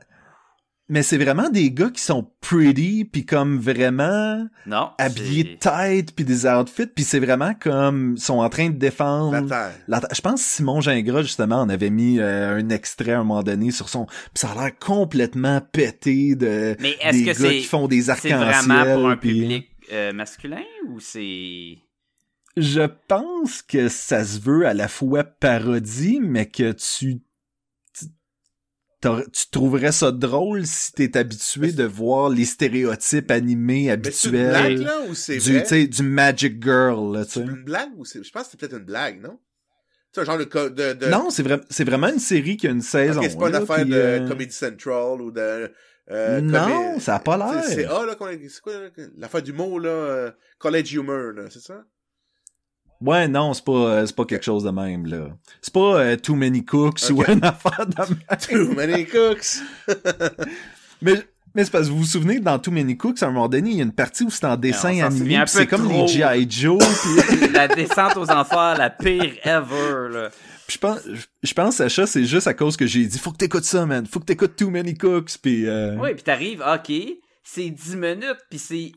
mais 0.90 1.02
c'est 1.02 1.16
vraiment 1.16 1.48
des 1.48 1.70
gars 1.70 1.88
qui 1.88 2.02
sont 2.02 2.30
pretty 2.42 3.04
puis 3.06 3.24
comme 3.24 3.58
vraiment 3.58 4.46
Non. 4.66 4.90
habillés 4.98 5.56
tête 5.58 6.14
puis 6.14 6.24
des 6.26 6.44
outfits 6.46 6.86
puis 6.86 7.04
c'est 7.04 7.20
vraiment 7.20 7.54
comme 7.54 8.16
sont 8.18 8.40
en 8.40 8.48
train 8.50 8.68
de 8.68 8.76
défendre 8.76 9.32
La 9.32 9.42
terre. 9.42 9.72
la- 9.88 10.02
je 10.12 10.20
pense 10.20 10.42
que 10.42 10.48
Simon 10.48 10.80
Gingras, 10.82 11.22
justement, 11.22 11.60
en 11.60 11.68
avait 11.70 11.90
mis 11.90 12.18
euh, 12.18 12.56
un 12.58 12.68
extrait 12.68 13.12
à 13.12 13.20
un 13.20 13.24
moment 13.24 13.42
donné 13.42 13.70
sur 13.70 13.88
son... 13.88 14.04
Pis 14.06 14.12
ça 14.42 14.50
a 14.50 14.54
l'air 14.56 14.78
complètement 14.78 15.62
pété 15.72 16.34
de 16.34 16.76
Mais 16.80 16.96
est-ce 17.00 17.16
des 17.18 17.22
que 17.24 17.26
gars 17.28 17.34
c'est. 17.48 17.56
qui 17.58 17.64
font 17.64 17.88
des 17.88 18.02
C'est 18.02 18.10
arcs-en-ciel. 18.10 18.38
vraiment 18.66 18.94
pour 18.96 19.08
un 19.08 19.16
public 19.16 19.68
euh, 19.92 20.12
masculin 20.12 20.62
ou 20.88 21.00
c'est. 21.00 21.78
Je 22.56 22.82
pense 23.08 23.62
que 23.62 23.88
ça 23.88 24.24
se 24.24 24.40
veut 24.40 24.66
à 24.66 24.74
la 24.74 24.88
fois 24.88 25.22
parodie, 25.24 26.18
mais 26.20 26.46
que 26.46 26.72
tu... 26.72 27.20
tu- 29.00 29.50
trouverais 29.50 29.92
ça 29.92 30.12
drôle 30.12 30.66
si 30.66 30.92
t'es 30.92 31.16
habitué 31.16 31.72
de 31.72 31.84
voir 31.84 32.28
les 32.28 32.44
stéréotypes 32.44 33.30
animés 33.30 33.90
c'est 34.02 34.28
une 34.28 34.40
blague, 34.48 34.78
habituels 34.78 34.84
là, 34.84 35.00
ou 35.08 35.14
c'est 35.14 35.38
du, 35.38 35.52
vrai? 35.60 35.86
du 35.86 36.02
Magic 36.02 36.62
Girl, 36.62 37.14
là, 37.14 37.24
tu 37.24 37.32
C'est 37.32 37.40
sais. 37.40 37.44
une 37.46 37.64
blague 37.64 37.90
ou 37.96 38.04
c'est... 38.04 38.22
Je 38.22 38.30
pense 38.30 38.44
que 38.44 38.50
c'est 38.52 38.60
peut-être 38.60 38.78
une 38.78 38.84
blague, 38.84 39.20
non? 39.22 39.38
C'est 40.12 40.22
un 40.22 40.24
genre 40.24 40.38
de... 40.38 40.44
co- 40.44 40.68
de, 40.70 40.92
de... 40.92 41.06
Non, 41.06 41.30
c'est 41.30 41.44
c'est 41.70 41.84
vraiment 41.84 42.08
une 42.08 42.18
série 42.18 42.56
qui 42.56 42.66
a 42.66 42.70
une 42.70 42.82
saison. 42.82 43.20
Ok, 43.22 43.28
c'est 43.30 43.38
pas 43.38 43.48
une 43.48 43.52
là, 43.54 43.58
affaire 43.58 43.82
puis, 43.82 43.92
de 43.92 43.96
euh, 43.96 44.28
Comedy 44.28 44.52
Central 44.52 45.22
ou 45.22 45.30
de... 45.30 45.72
euh, 46.10 46.40
non, 46.42 46.96
comé- 46.96 47.00
ça 47.00 47.16
a 47.16 47.20
pas 47.20 47.62
C'est 47.62 47.74
c'est 47.74 47.82
l'air. 47.82 47.92
A, 47.96 48.06
là, 48.06 48.16
c'est 48.48 48.60
quoi, 48.60 48.72
là, 48.72 48.88
l'affaire 49.16 49.42
d'humour, 49.42 49.80
là, 49.80 49.88
euh, 49.90 50.30
College 50.58 50.92
Humor, 50.94 51.32
là, 51.32 51.44
c'est 51.50 51.60
ça? 51.60 51.84
Ouais, 53.00 53.28
non, 53.28 53.54
c'est 53.54 53.64
pas, 53.64 53.72
euh, 53.72 54.06
c'est 54.06 54.14
pas 54.14 54.26
quelque 54.26 54.44
chose 54.44 54.62
de 54.64 54.70
même, 54.70 55.06
là. 55.06 55.28
C'est 55.62 55.72
pas 55.72 56.00
euh, 56.00 56.16
Too 56.16 56.34
Many 56.34 56.64
Cooks 56.64 57.00
Ok. 57.10 57.16
ou 57.16 57.32
une 57.32 57.44
affaire 57.44 57.86
de 57.86 57.94
même. 57.98 58.18
Too 58.48 58.74
many 58.74 59.06
cooks! 59.06 59.62
Mais, 61.02 61.14
mais 61.54 61.64
c'est 61.64 61.70
parce 61.70 61.86
que 61.88 61.92
vous 61.92 62.00
vous 62.00 62.04
souvenez, 62.04 62.40
dans 62.40 62.58
Too 62.58 62.70
Many 62.70 62.96
Cooks, 62.98 63.22
à 63.22 63.26
un 63.26 63.30
moment 63.30 63.48
donné, 63.48 63.70
il 63.70 63.76
y 63.76 63.80
a 63.80 63.84
une 63.84 63.92
partie 63.92 64.22
où 64.22 64.30
c'est 64.30 64.44
en 64.44 64.56
dessin 64.58 65.02
animé, 65.02 65.42
c'est 65.46 65.66
comme 65.66 65.88
trop. 65.88 66.02
les 66.02 66.08
G.I. 66.08 66.46
Joe, 66.48 66.78
puis 66.78 67.48
la 67.54 67.68
descente 67.68 68.18
aux 68.18 68.30
enfers, 68.30 68.76
la 68.76 68.90
pire 68.90 69.34
ever, 69.44 70.08
là. 70.12 70.28
Je 70.68 70.76
pense, 70.78 71.00
je 71.42 71.54
pense, 71.54 71.76
Sacha, 71.76 72.06
c'est 72.06 72.24
juste 72.26 72.46
à 72.46 72.54
cause 72.54 72.76
que 72.76 72.86
j'ai 72.86 73.04
dit, 73.06 73.18
faut 73.18 73.32
que 73.32 73.38
t'écoutes 73.38 73.64
ça, 73.64 73.86
man. 73.86 74.06
Faut 74.06 74.20
que 74.20 74.26
t'écoutes 74.26 74.54
Too 74.56 74.68
Many 74.70 74.94
Cooks, 74.94 75.38
puis 75.42 75.66
euh... 75.66 75.96
Oui, 75.96 76.12
puis 76.12 76.22
t'arrives, 76.22 76.62
ok, 76.62 76.92
c'est 77.42 77.70
10 77.70 77.96
minutes, 77.96 78.38
puis 78.50 78.58
c'est... 78.58 78.92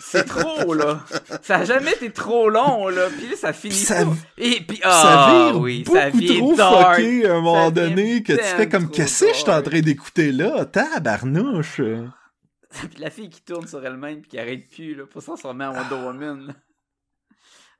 C'est 0.00 0.24
trop, 0.24 0.74
là. 0.74 1.04
Ça 1.42 1.56
a 1.56 1.64
jamais 1.64 1.92
été 1.92 2.10
trop 2.10 2.48
long, 2.48 2.88
là. 2.88 3.08
Puis 3.10 3.28
là, 3.28 3.36
ça 3.36 3.52
finit 3.52 3.74
ça- 3.74 4.04
pas. 4.04 4.12
Et 4.38 4.60
puis, 4.60 4.78
ça 4.78 4.88
ah, 4.90 5.48
vire 5.50 5.60
oui, 5.60 5.82
beaucoup 5.82 5.98
ça 5.98 6.10
vient 6.10 6.38
trop 6.38 6.54
dark. 6.54 6.96
fucké 6.96 7.26
à 7.26 7.34
un 7.34 7.40
moment 7.40 7.70
donné 7.70 8.22
que 8.22 8.32
tu 8.32 8.42
fais 8.42 8.68
comme, 8.68 8.90
qu'est-ce 8.90 9.24
que 9.24 9.32
je 9.32 9.38
suis 9.38 9.50
en 9.50 9.62
train 9.62 9.80
d'écouter 9.80 10.32
là? 10.32 10.64
Tabarnouche! 10.64 11.80
Puis 12.90 12.98
la 12.98 13.10
fille 13.10 13.30
qui 13.30 13.42
tourne 13.42 13.66
sur 13.66 13.84
elle-même 13.84 14.20
puis 14.20 14.30
qui 14.30 14.38
arrête 14.38 14.68
plus, 14.68 14.94
là, 14.94 15.06
pour 15.06 15.22
ça, 15.22 15.32
on 15.32 15.36
se 15.36 15.46
remet 15.46 15.64
en 15.64 15.74
Wonder 15.74 15.94
Woman, 15.94 16.46
là. 16.48 16.54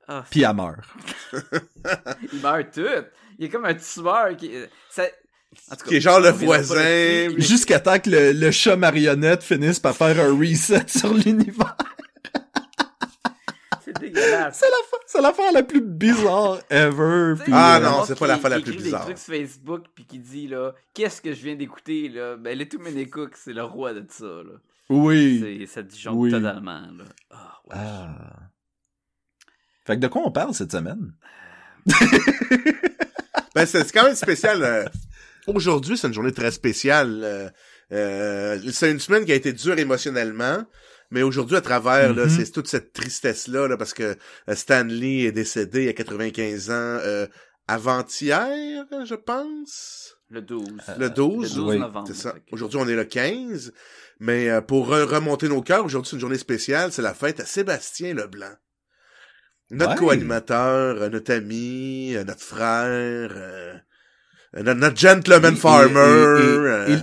Ah, 0.09 0.25
Puis 0.31 0.43
elle 0.43 0.55
meurt. 0.55 0.79
il 2.33 2.41
meurt 2.41 2.73
tout. 2.73 3.05
Il 3.39 3.47
est 3.47 3.49
comme 3.49 3.65
un 3.65 3.75
tueur 3.75 4.37
qui... 4.37 4.53
Ça... 4.89 5.05
En 5.71 5.75
tout 5.77 5.83
cas, 5.85 5.89
Qui 5.89 5.97
est 5.97 6.01
genre 6.01 6.21
le 6.21 6.31
voisin, 6.31 6.75
mais- 6.77 7.41
Jusqu'à 7.41 7.81
temps 7.81 7.99
que 7.99 8.09
le, 8.11 8.33
le 8.33 8.51
chat 8.51 8.77
marionnette 8.77 9.43
finisse 9.43 9.81
par 9.81 9.97
faire 9.97 10.19
un 10.21 10.37
reset 10.39 10.85
sur 10.87 11.13
l'univers. 11.13 11.77
C'est 13.85 13.99
dégueulasse. 14.01 14.59
C'est 14.59 15.21
l'affaire, 15.23 15.23
l'affaire 15.23 15.53
la 15.53 15.63
plus 15.63 15.81
bizarre 15.81 16.59
ever. 16.71 17.35
Puis, 17.43 17.53
Ah 17.55 17.79
il 17.81 17.85
euh, 17.85 17.89
non, 17.91 18.05
c'est 18.05 18.19
pas 18.19 18.27
la 18.27 18.39
fois 18.39 18.51
la 18.51 18.61
plus 18.61 18.73
écrit 18.73 18.83
bizarre. 18.85 19.07
des 19.07 19.15
trucs 19.15 19.19
sur 19.19 19.35
Facebook 19.35 19.85
puis 19.95 20.05
qui 20.07 20.19
dit 20.19 20.49
là, 20.49 20.73
qu'est-ce 20.95 21.21
que 21.23 21.33
je 21.33 21.43
viens 21.43 21.55
d'écouter 21.57 22.09
là 22.09 22.37
Ben 22.37 22.57
les 22.59 22.69
Too 22.69 22.79
Many 22.81 23.09
Cooks, 23.09 23.37
c'est 23.37 23.53
le 23.53 23.63
roi 23.65 23.93
de 23.95 24.05
ça 24.09 24.25
là. 24.25 24.59
Oui. 24.89 25.41
C'est 25.43 25.67
ça 25.67 25.83
disjoncte 25.83 26.17
Oui. 26.19 26.31
totalement 26.31 26.81
là. 26.81 27.05
Ah, 27.31 27.59
ouais. 27.69 27.75
Ah. 27.77 28.17
Fait 29.85 29.95
que 29.97 30.01
de 30.01 30.09
quoi 30.09 30.23
on 30.25 30.33
parle 30.33 30.53
cette 30.55 30.73
semaine? 30.73 31.13
Ben, 33.55 33.65
c'est 33.67 33.85
c'est 33.85 33.93
quand 33.93 34.05
même 34.05 34.15
spécial. 34.15 34.91
Aujourd'hui, 35.47 35.97
c'est 35.97 36.09
une 36.09 36.15
journée 36.15 36.33
très 36.33 36.51
spéciale. 36.51 37.21
euh, 37.23 37.49
euh, 37.93 38.59
c'est 38.73 38.91
une 38.91 38.99
semaine 39.01 39.25
qui 39.25 39.33
a 39.33 39.37
été 39.37 39.53
dure 39.53 39.79
émotionnellement. 39.79 40.65
Mais 41.13 41.23
aujourd'hui, 41.23 41.57
à 41.57 41.61
travers 41.61 42.13
là, 42.15 42.25
Mhm. 42.25 42.31
c'est 42.31 42.51
toute 42.51 42.67
cette 42.67 42.93
tristesse-là, 42.93 43.69
là, 43.69 43.77
parce 43.77 43.95
que 43.95 44.17
euh, 44.49 44.55
Stan 44.57 44.83
Lee 44.83 45.25
est 45.27 45.33
décédé 45.33 45.89
à 45.89 45.93
95 45.93 46.71
ans 46.71 46.73
euh, 46.75 47.27
avant-hier, 47.69 48.85
je 49.05 49.15
pense. 49.15 50.17
Le 50.29 50.43
12. 50.43 50.67
Le 50.99 51.09
12, 51.11 51.57
le 51.57 51.63
12 51.63 51.69
oui, 51.69 51.79
novembre. 51.79 52.09
C'est 52.09 52.17
ça. 52.17 52.35
Aujourd'hui, 52.51 52.81
on 52.83 52.89
est 52.89 52.97
le 52.97 53.05
15. 53.05 53.73
Mais 54.19 54.49
euh, 54.51 54.61
pour 54.61 54.89
re- 54.91 55.05
remonter 55.05 55.49
nos 55.49 55.63
cœurs, 55.63 55.85
aujourd'hui, 55.85 56.11
c'est 56.11 56.17
une 56.17 56.21
journée 56.21 56.39
spéciale. 56.39 56.91
C'est 56.91 57.03
la 57.03 57.15
fête 57.15 57.39
à 57.39 57.45
Sébastien 57.45 58.15
Leblanc. 58.15 58.55
Notre 59.71 59.93
Ouais. 59.93 59.99
co-animateur, 59.99 60.97
euh, 61.03 61.09
notre 61.09 61.33
ami, 61.33 62.17
notre 62.27 62.41
frère, 62.43 63.31
notre, 64.55 64.97
gentleman 64.97 65.55
Et- 65.55 65.57
farmer. 65.57 65.95
et- 65.95 66.43
et- 66.45 66.49
euh, 66.49 66.97
et- 66.97 67.03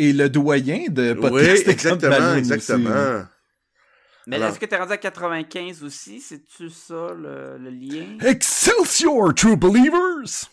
Et 0.00 0.12
le 0.12 0.28
doyen 0.28 0.84
de 0.88 1.12
oui, 1.12 1.20
podcast 1.20 1.68
exactement, 1.68 2.34
exactement. 2.34 3.24
Mais 4.26 4.36
Alors- 4.36 4.50
est-ce 4.50 4.58
que 4.60 4.66
t'es 4.66 4.76
rendu 4.76 4.92
à 4.92 4.96
95 4.98 5.82
aussi? 5.82 6.20
C'est-tu 6.20 6.68
ça 6.70 7.08
le, 7.16 7.56
le 7.58 7.70
lien? 7.70 8.06
Excelsior, 8.24 9.34
true 9.34 9.56
believers! 9.56 10.48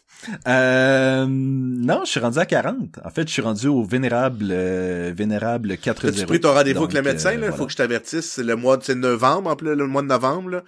Euh, 0.47 1.25
non, 1.27 2.01
je 2.05 2.11
suis 2.11 2.19
rendu 2.19 2.39
à 2.39 2.45
40. 2.45 2.99
En 3.03 3.09
fait, 3.09 3.27
je 3.27 3.33
suis 3.33 3.41
rendu 3.41 3.67
au 3.67 3.83
vénérable, 3.83 4.47
euh, 4.49 5.11
vénérable 5.15 5.77
4 5.77 6.03
T'as-tu 6.09 6.25
pris 6.25 6.39
ton 6.39 6.53
rendez-vous 6.53 6.83
avec 6.83 6.93
le 6.95 7.01
médecin, 7.01 7.29
euh, 7.29 7.33
là? 7.33 7.39
voilà. 7.39 7.55
Faut 7.55 7.65
que 7.65 7.71
je 7.71 7.77
t'avertisse. 7.77 8.31
C'est 8.31 8.43
le 8.43 8.55
mois, 8.55 8.79
c'est 8.81 8.95
novembre, 8.95 9.49
en 9.51 9.55
plus, 9.55 9.75
le 9.75 9.87
mois 9.87 10.01
de 10.01 10.07
novembre, 10.07 10.49
là. 10.51 10.63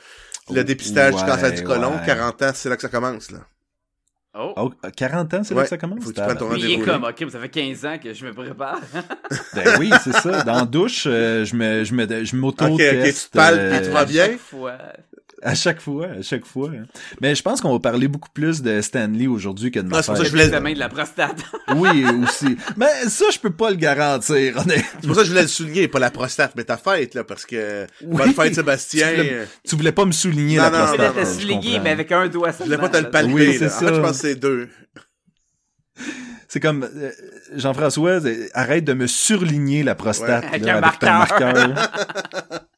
Le 0.53 0.63
dépistage 0.63 1.15
du 1.15 1.23
cancer 1.23 1.53
du 1.53 1.63
côlon, 1.63 1.93
ouais. 1.95 2.05
40 2.05 2.41
ans, 2.43 2.51
c'est 2.53 2.69
là 2.69 2.75
que 2.75 2.81
ça 2.81 2.89
commence, 2.89 3.31
là. 3.31 3.39
Oh. 4.39 4.53
Oh, 4.55 4.71
40 4.95 5.33
ans, 5.33 5.43
c'est 5.43 5.53
Ouais, 5.53 5.61
là 5.61 5.63
que 5.63 5.69
ça 5.69 5.77
commence? 5.77 6.03
faut 6.03 6.11
que 6.11 6.15
tu 6.15 6.21
prennes 6.21 6.37
ton 6.37 6.49
Puis 6.49 6.59
il 6.59 6.65
est 6.71 6.75
rendez-vous, 6.75 6.91
comme, 6.91 7.03
ok, 7.05 7.31
ça 7.31 7.39
fait 7.39 7.49
15 7.49 7.85
ans 7.85 7.97
que 8.01 8.13
je 8.13 8.25
me 8.25 8.33
prépare. 8.33 8.79
Ben 9.55 9.77
oui, 9.79 9.91
c'est 10.03 10.13
ça. 10.13 10.43
Dans 10.43 10.53
la 10.59 10.65
douche, 10.65 11.05
euh, 11.07 11.43
je 11.43 11.55
me, 11.55 11.83
je 11.83 11.93
me, 11.93 12.23
je 12.23 12.35
m'auto-teste. 12.35 12.71
Ok, 12.73 12.79
ok, 13.01 13.13
tu 13.13 13.29
te 13.29 13.37
palpes, 13.37 13.59
euh, 13.59 13.77
puis 13.77 13.87
tu 13.87 13.93
vas 13.93 14.05
bien? 14.05 14.25
chaque 14.27 14.37
fois. 14.39 14.77
À 15.43 15.53
chaque 15.53 15.79
fois, 15.81 16.07
à 16.07 16.21
chaque 16.23 16.45
fois. 16.45 16.71
Mais 17.21 17.35
je 17.35 17.43
pense 17.43 17.61
qu'on 17.61 17.71
va 17.71 17.79
parler 17.79 18.07
beaucoup 18.07 18.29
plus 18.33 18.63
de 18.63 18.81
Stanley 18.81 19.27
aujourd'hui 19.27 19.69
que 19.69 19.79
de 19.79 19.87
ma 19.87 19.97
Ah, 19.97 20.01
c'est 20.01 20.07
pour 20.07 20.17
ça 20.17 20.23
que 20.23 20.27
je 20.27 20.31
voulais- 20.31 20.43
L'examen 20.45 20.73
de 20.73 20.79
la 20.79 20.89
prostate. 20.89 21.43
Oui, 21.75 22.05
aussi. 22.23 22.57
Mais 22.75 22.87
ça, 23.07 23.25
je 23.31 23.37
peux 23.37 23.51
pas 23.51 23.69
le 23.69 23.75
garantir, 23.75 24.57
honnêtement. 24.57 24.83
C'est 25.01 25.07
pour 25.07 25.15
ça 25.15 25.21
que 25.21 25.25
je 25.27 25.31
voulais 25.31 25.41
le 25.43 25.47
souligner, 25.47 25.87
pas 25.87 25.99
la 25.99 26.09
prostate, 26.09 26.53
mais 26.55 26.63
ta 26.63 26.77
fête, 26.77 27.13
là, 27.13 27.23
parce 27.23 27.45
que 27.45 27.85
Oui. 28.03 28.17
bonne 28.17 28.33
fête, 28.33 28.55
Sébastien. 28.55 29.09
Tu 29.11 29.15
voulais- 29.17 29.47
Tu 29.67 29.75
voulais 29.75 29.91
pas 29.91 30.05
me 30.05 30.11
souligner 30.11 30.57
Non, 30.57 30.63
la 30.63 30.69
non, 30.71 30.77
prostate. 30.85 31.15
non, 31.15 31.21
non, 31.21 31.27
je 31.33 31.39
souligné, 31.41 31.79
mais 31.81 31.89
avec 31.91 32.11
un 32.11 32.27
doigt 32.29 32.51
Je 32.57 32.63
voulais 32.63 32.77
pas 32.77 32.89
te 32.89 32.97
le 32.97 33.09
palper, 33.11 33.31
Oui. 33.33 33.49
En 33.55 33.59
fait, 33.59 33.69
ça. 33.69 33.93
je 33.93 33.99
pense 34.01 34.11
que 34.11 34.27
c'est 34.27 34.35
deux. 34.35 34.69
C'est 36.47 36.59
comme 36.61 36.83
euh, 36.83 37.11
Jean-François, 37.55 38.25
euh, 38.25 38.47
arrête 38.53 38.85
de 38.85 38.93
me 38.93 39.05
surligner 39.05 39.83
la 39.83 39.93
prostate 39.95 40.43
Ouais. 40.45 40.49
Avec 40.49 40.63
là, 40.65 40.77
un 40.77 40.81
avec 40.81 40.99
ton 40.99 41.07
marqueur. 41.07 41.75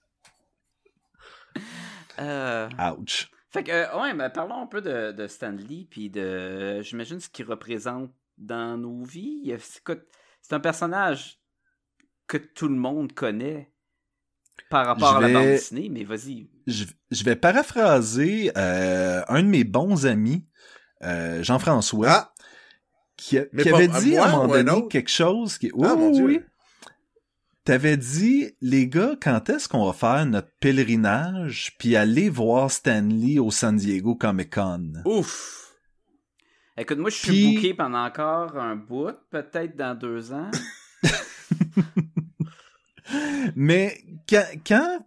Euh, 2.20 2.70
Ouch. 2.98 3.32
Fait 3.52 3.64
que, 3.64 3.72
euh, 3.72 4.00
ouais, 4.02 4.14
mais 4.14 4.30
parlons 4.30 4.62
un 4.62 4.68
peu 4.68 4.82
de, 4.82 5.12
de 5.12 5.28
Stan 5.28 5.52
Lee, 5.52 5.88
puis 5.90 6.10
de, 6.10 6.82
j'imagine, 6.82 7.20
ce 7.20 7.30
qu'il 7.30 7.46
représente 7.46 8.12
dans 8.38 8.78
nos 8.78 9.04
vies. 9.04 9.54
C'est 10.42 10.54
un 10.54 10.60
personnage 10.60 11.40
que 12.28 12.38
tout 12.38 12.68
le 12.68 12.76
monde 12.76 13.14
connaît 13.14 13.72
par 14.70 14.86
rapport 14.86 15.16
à 15.18 15.22
la 15.22 15.30
bande 15.34 15.46
dessinée, 15.48 15.90
mais 15.90 16.04
vas-y. 16.04 16.48
Je, 16.68 16.86
je 17.10 17.24
vais 17.24 17.36
paraphraser 17.36 18.52
euh, 18.56 19.24
un 19.28 19.42
de 19.42 19.48
mes 19.48 19.64
bons 19.64 20.06
amis, 20.06 20.46
euh, 21.04 21.42
Jean-François, 21.42 22.08
Ah, 22.10 22.34
qui, 23.18 23.38
a- 23.40 23.46
avait 23.74 23.88
dit 23.88 24.12
moi 24.12 24.26
à 24.26 24.28
un 24.28 24.32
moment 24.32 24.48
donné 24.64 24.88
quelque 24.90 25.10
chose 25.10 25.58
qui... 25.58 25.72
Ah, 25.82 25.96
mon 25.96 26.08
oui, 26.10 26.14
Dieu. 26.14 26.26
oui. 26.26 26.40
T'avais 27.66 27.98
dit, 27.98 28.52
les 28.62 28.88
gars, 28.88 29.16
quand 29.22 29.50
est-ce 29.50 29.68
qu'on 29.70 29.86
va 29.86 29.94
faire 29.94 30.26
notre 30.26 30.50
pèlerinage 30.60 31.76
puis 31.78 31.96
aller 31.96 32.30
voir 32.30 32.72
Stanley 32.72 33.38
au 33.38 33.52
San 33.52 33.76
Diego 33.78 34.16
Comic 34.16 34.54
Con? 34.56 34.94
ouf. 35.06 35.66
Écoute, 36.78 36.98
moi, 36.98 37.10
je 37.10 37.16
suis 37.18 37.30
Puis- 37.30 37.56
booké 37.56 37.74
pendant 37.74 38.06
encore 38.06 38.58
un 38.58 38.76
bout, 38.78 39.14
peut-être 39.30 39.76
dans 39.76 39.94
deux 39.96 40.32
ans. 40.32 40.50
Mais 43.56 43.98
quand, 44.30 44.46
quand 44.66 45.00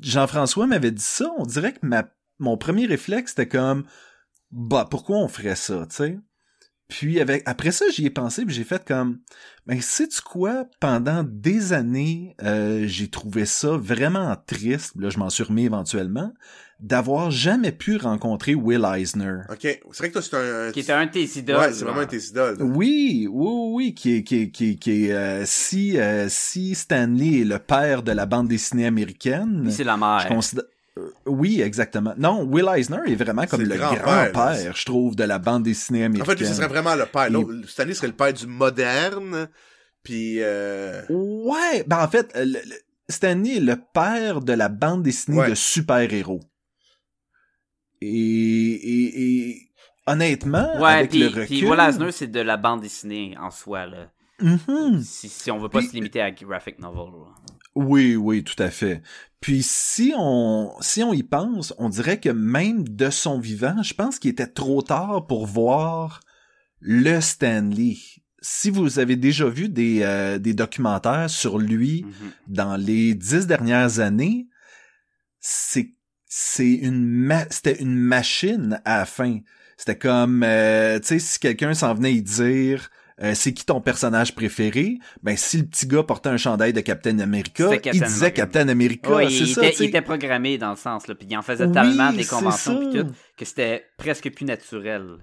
Jean-François 0.00 0.66
m'avait 0.66 0.90
dit 0.90 1.02
ça, 1.02 1.30
on 1.38 1.44
dirait 1.44 1.72
que 1.74 1.78
ma, 1.86 2.08
mon 2.38 2.56
premier 2.56 2.86
réflexe 2.86 3.32
était 3.32 3.48
comme, 3.48 3.84
bah, 4.50 4.86
pourquoi 4.90 5.18
on 5.18 5.28
ferait 5.28 5.56
ça, 5.56 5.86
tu 5.88 5.96
sais? 5.96 6.18
Puis 6.90 7.20
avec, 7.20 7.42
après 7.46 7.70
ça, 7.70 7.86
j'y 7.90 8.04
ai 8.04 8.10
pensé, 8.10 8.44
puis 8.44 8.54
j'ai 8.54 8.64
fait 8.64 8.84
comme, 8.84 9.20
mais 9.66 9.80
sais-tu 9.80 10.20
quoi? 10.20 10.66
Pendant 10.80 11.24
des 11.24 11.72
années, 11.72 12.34
euh, 12.42 12.86
j'ai 12.86 13.08
trouvé 13.08 13.46
ça 13.46 13.76
vraiment 13.76 14.36
triste, 14.46 14.92
là, 14.98 15.08
je 15.08 15.18
m'en 15.18 15.30
suis 15.30 15.44
remis 15.44 15.64
éventuellement, 15.64 16.34
d'avoir 16.80 17.30
jamais 17.30 17.70
pu 17.72 17.96
rencontrer 17.96 18.54
Will 18.54 18.84
Eisner. 18.84 19.42
OK. 19.50 19.60
C'est 19.60 19.98
vrai 19.98 20.08
que 20.08 20.14
toi, 20.14 20.22
c'est 20.22 20.34
un... 20.34 20.72
Qui 20.72 20.80
était 20.80 20.92
un 20.92 21.06
de 21.06 21.12
tes 21.12 21.38
idoles. 21.38 21.56
Ouais, 21.56 21.72
c'est 21.72 21.84
vraiment 21.84 22.00
un 22.00 22.06
de 22.06 22.10
tes 22.10 22.24
idoles. 22.26 22.56
Oui, 22.60 23.28
oui, 23.30 23.52
oui, 23.72 23.94
qui 23.94 24.16
est, 24.16 24.24
qui 24.24 24.42
est, 24.42 24.50
qui 24.50 24.70
est, 24.70 24.74
qui 24.76 25.06
est, 25.06 25.12
euh, 25.12 25.44
si, 25.46 25.98
euh, 25.98 26.26
si 26.28 26.74
Stanley 26.74 27.42
est 27.42 27.44
le 27.44 27.58
père 27.58 28.02
de 28.02 28.12
la 28.12 28.26
bande 28.26 28.48
dessinée 28.48 28.86
américaine, 28.86 29.68
c'est 29.70 29.84
la 29.84 29.96
mère. 29.96 30.20
je 30.20 30.28
considère... 30.28 30.64
euh, 30.98 31.10
Oui, 31.26 31.60
exactement. 31.62 32.14
Non, 32.18 32.42
Will 32.42 32.68
Eisner 32.76 32.98
est 33.06 33.14
vraiment 33.14 33.46
comme 33.46 33.62
le 33.62 33.68
le 33.68 33.76
grand-père, 33.76 34.76
je 34.76 34.84
trouve, 34.84 35.14
de 35.16 35.24
la 35.24 35.38
bande 35.38 35.62
dessinée 35.62 36.02
En 36.02 36.06
américaine. 36.06 36.36
fait, 36.36 36.40
lui, 36.42 36.48
ce 36.48 36.54
serait 36.54 36.68
vraiment 36.68 36.94
le 36.94 37.06
père. 37.06 37.28
Stanley 37.68 37.94
serait 37.94 38.08
le 38.08 38.14
père 38.14 38.32
du 38.32 38.46
moderne. 38.46 39.48
Puis, 40.02 40.36
euh... 40.40 41.02
Ouais, 41.10 41.84
ben 41.86 42.02
en 42.02 42.08
fait, 42.08 42.32
le- 42.36 42.44
le- 42.44 42.60
Stanley 43.08 43.56
est 43.56 43.60
le 43.60 43.76
père 43.92 44.40
de 44.40 44.52
la 44.52 44.68
bande 44.68 45.02
dessinée 45.02 45.36
Ouais. 45.38 45.50
de 45.50 45.54
super-héros. 45.54 46.40
Et, 48.00 48.06
et, 48.08 49.48
et 49.50 49.68
honnêtement, 50.06 50.80
Ouais, 50.80 50.92
avec 50.92 51.10
puis, 51.10 51.28
le 51.28 51.44
puis. 51.44 51.64
Will 51.68 51.78
Eisner, 51.80 52.12
c'est 52.12 52.28
de 52.28 52.40
la 52.40 52.56
bande 52.56 52.80
dessinée 52.80 53.36
en 53.38 53.50
soi, 53.50 53.86
là. 53.86 54.10
Mhm. 54.40 55.02
Si, 55.02 55.28
si 55.28 55.50
on 55.50 55.58
veut 55.58 55.68
pas 55.68 55.80
Puis- 55.80 55.88
se 55.88 55.92
limiter 55.92 56.22
à 56.22 56.30
graphic 56.30 56.78
novel. 56.78 57.12
là. 57.20 57.26
Oui, 57.74 58.16
oui, 58.16 58.42
tout 58.44 58.60
à 58.62 58.70
fait. 58.70 59.02
Puis 59.40 59.62
si 59.62 60.12
on 60.16 60.72
si 60.80 61.02
on 61.02 61.12
y 61.12 61.22
pense, 61.22 61.72
on 61.78 61.88
dirait 61.88 62.20
que 62.20 62.28
même 62.28 62.86
de 62.88 63.10
son 63.10 63.38
vivant, 63.38 63.82
je 63.82 63.94
pense 63.94 64.18
qu'il 64.18 64.30
était 64.30 64.46
trop 64.46 64.82
tard 64.82 65.26
pour 65.26 65.46
voir 65.46 66.20
le 66.80 67.20
Stanley. 67.20 67.96
Si 68.42 68.70
vous 68.70 68.98
avez 68.98 69.16
déjà 69.16 69.46
vu 69.48 69.68
des, 69.68 70.00
euh, 70.02 70.38
des 70.38 70.54
documentaires 70.54 71.28
sur 71.30 71.58
lui 71.58 72.04
Mhm. 72.04 72.30
dans 72.48 72.76
les 72.76 73.14
dix 73.14 73.46
dernières 73.46 74.00
années, 74.00 74.48
c'est 75.40 75.94
c'est 76.32 76.72
une 76.74 77.04
ma- 77.04 77.48
c'était 77.50 77.80
une 77.80 77.96
machine 77.96 78.80
à 78.84 78.98
la 78.98 79.06
fin. 79.06 79.40
C'était 79.76 79.98
comme 79.98 80.42
euh, 80.44 80.98
tu 81.00 81.06
sais 81.08 81.18
si 81.18 81.38
quelqu'un 81.38 81.74
s'en 81.74 81.94
venait 81.94 82.14
y 82.14 82.22
dire 82.22 82.90
euh, 83.22 83.32
c'est 83.34 83.52
qui 83.52 83.64
ton 83.64 83.80
personnage 83.80 84.34
préféré? 84.34 84.98
Ben 85.22 85.36
si 85.36 85.58
le 85.58 85.64
petit 85.64 85.86
gars 85.86 86.02
portait 86.02 86.28
un 86.30 86.36
chandail 86.36 86.72
de 86.72 86.80
Captain 86.80 87.18
America, 87.18 87.70
il 87.72 87.80
disait 87.92 88.02
America. 88.02 88.30
Captain 88.30 88.68
America, 88.68 89.10
Ouais, 89.14 89.28
c'est 89.28 89.34
il, 89.38 89.48
ça. 89.48 89.66
était, 89.66 89.84
il 89.84 89.88
était 89.88 90.02
programmé 90.02 90.58
dans 90.58 90.70
le 90.70 90.76
sens, 90.76 91.06
là, 91.06 91.14
puis 91.14 91.26
il 91.30 91.36
en 91.36 91.42
faisait 91.42 91.66
Oui, 91.66 91.72
tellement 91.72 92.12
des 92.12 92.24
conventions 92.24 92.78
puis 92.90 93.00
tout, 93.00 93.06
que 93.36 93.44
c'était 93.44 93.84
presque 93.96 94.30
plus 94.32 94.44
naturel. 94.46 95.18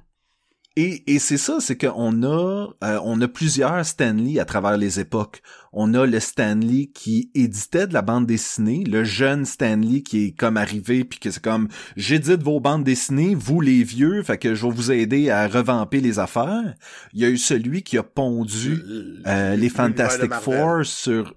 Et, 0.79 1.15
et 1.15 1.17
c'est 1.17 1.37
ça, 1.37 1.57
c'est 1.59 1.75
qu'on 1.75 2.21
a 2.21 2.67
euh, 2.83 2.99
on 3.03 3.19
a 3.21 3.27
plusieurs 3.27 3.83
Stanley 3.83 4.39
à 4.39 4.45
travers 4.45 4.77
les 4.77 4.99
époques. 4.99 5.41
On 5.73 5.95
a 5.95 6.05
le 6.05 6.19
Stanley 6.19 6.91
qui 6.93 7.31
éditait 7.33 7.87
de 7.87 7.95
la 7.95 8.03
bande 8.03 8.27
dessinée, 8.27 8.83
le 8.83 9.03
jeune 9.03 9.43
Stanley 9.45 10.01
qui 10.01 10.25
est 10.25 10.31
comme 10.37 10.55
arrivé 10.55 11.03
puis 11.03 11.17
que 11.17 11.31
c'est 11.31 11.41
comme 11.41 11.67
j'édite 11.95 12.43
vos 12.43 12.59
bandes 12.59 12.83
dessinées, 12.83 13.33
vous 13.33 13.59
les 13.59 13.83
vieux, 13.83 14.21
fait 14.21 14.37
que 14.37 14.53
je 14.53 14.67
vais 14.67 14.71
vous 14.71 14.91
aider 14.91 15.31
à 15.31 15.47
revamper 15.47 15.99
les 15.99 16.19
affaires. 16.19 16.75
Il 17.11 17.21
y 17.21 17.25
a 17.25 17.29
eu 17.29 17.39
celui 17.39 17.81
qui 17.81 17.97
a 17.97 18.03
pondu 18.03 18.79
euh, 19.25 19.55
les 19.55 19.69
L'univers 19.69 19.89
de 19.89 19.95
Fantastic. 19.95 20.33
Four 20.35 20.85
sur 20.85 21.33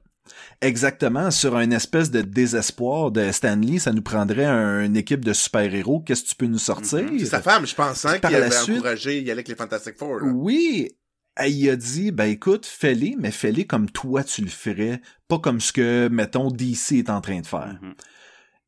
exactement 0.61 1.31
sur 1.31 1.57
un 1.57 1.71
espèce 1.71 2.11
de 2.11 2.23
désespoir 2.23 3.11
de 3.11 3.31
Stanley, 3.33 3.79
ça 3.79 3.93
nous 3.93 4.03
prendrait 4.03 4.45
un- 4.45 4.85
une 4.85 4.97
équipe 4.97 5.25
de 5.25 5.33
super-héros, 5.33 6.01
qu'est-ce 6.01 6.23
que 6.25 6.29
tu 6.29 6.35
peux 6.37 6.47
nous 6.47 6.59
sortir? 6.59 7.09
C'est 7.19 7.27
sa 7.27 7.43
femme, 7.43 7.67
je 7.67 7.75
pense, 7.75 8.05
hein, 8.05 8.19
qui 8.19 8.27
avait 8.35 8.51
suite- 8.51 8.77
encouragé 8.77 9.17
y 9.19 9.23
aller 9.23 9.31
avec 9.33 9.49
les 9.49 9.55
Fantastic 9.55 9.97
Four. 9.97 10.21
là. 10.21 10.27
Oui, 10.33 10.91
elle 11.37 11.53
y 11.53 11.71
a 11.71 11.77
dit, 11.77 12.11
ben 12.11 12.27
écoute, 12.27 12.67
fais-les, 12.67 13.17
mais 13.19 13.31
fais-les 13.31 13.67
comme 13.67 13.89
toi 13.91 14.23
tu 14.25 14.43
le 14.43 14.51
ferais, 14.51 15.01
pas 15.29 15.39
comme 15.39 15.61
ce 15.61 15.73
que, 15.73 16.09
mettons, 16.13 16.51
DC 16.51 16.99
est 16.99 17.11
en 17.11 17.21
train 17.21 17.41
de 17.41 17.47
faire. 17.47 17.79
Mhm. 17.81 17.95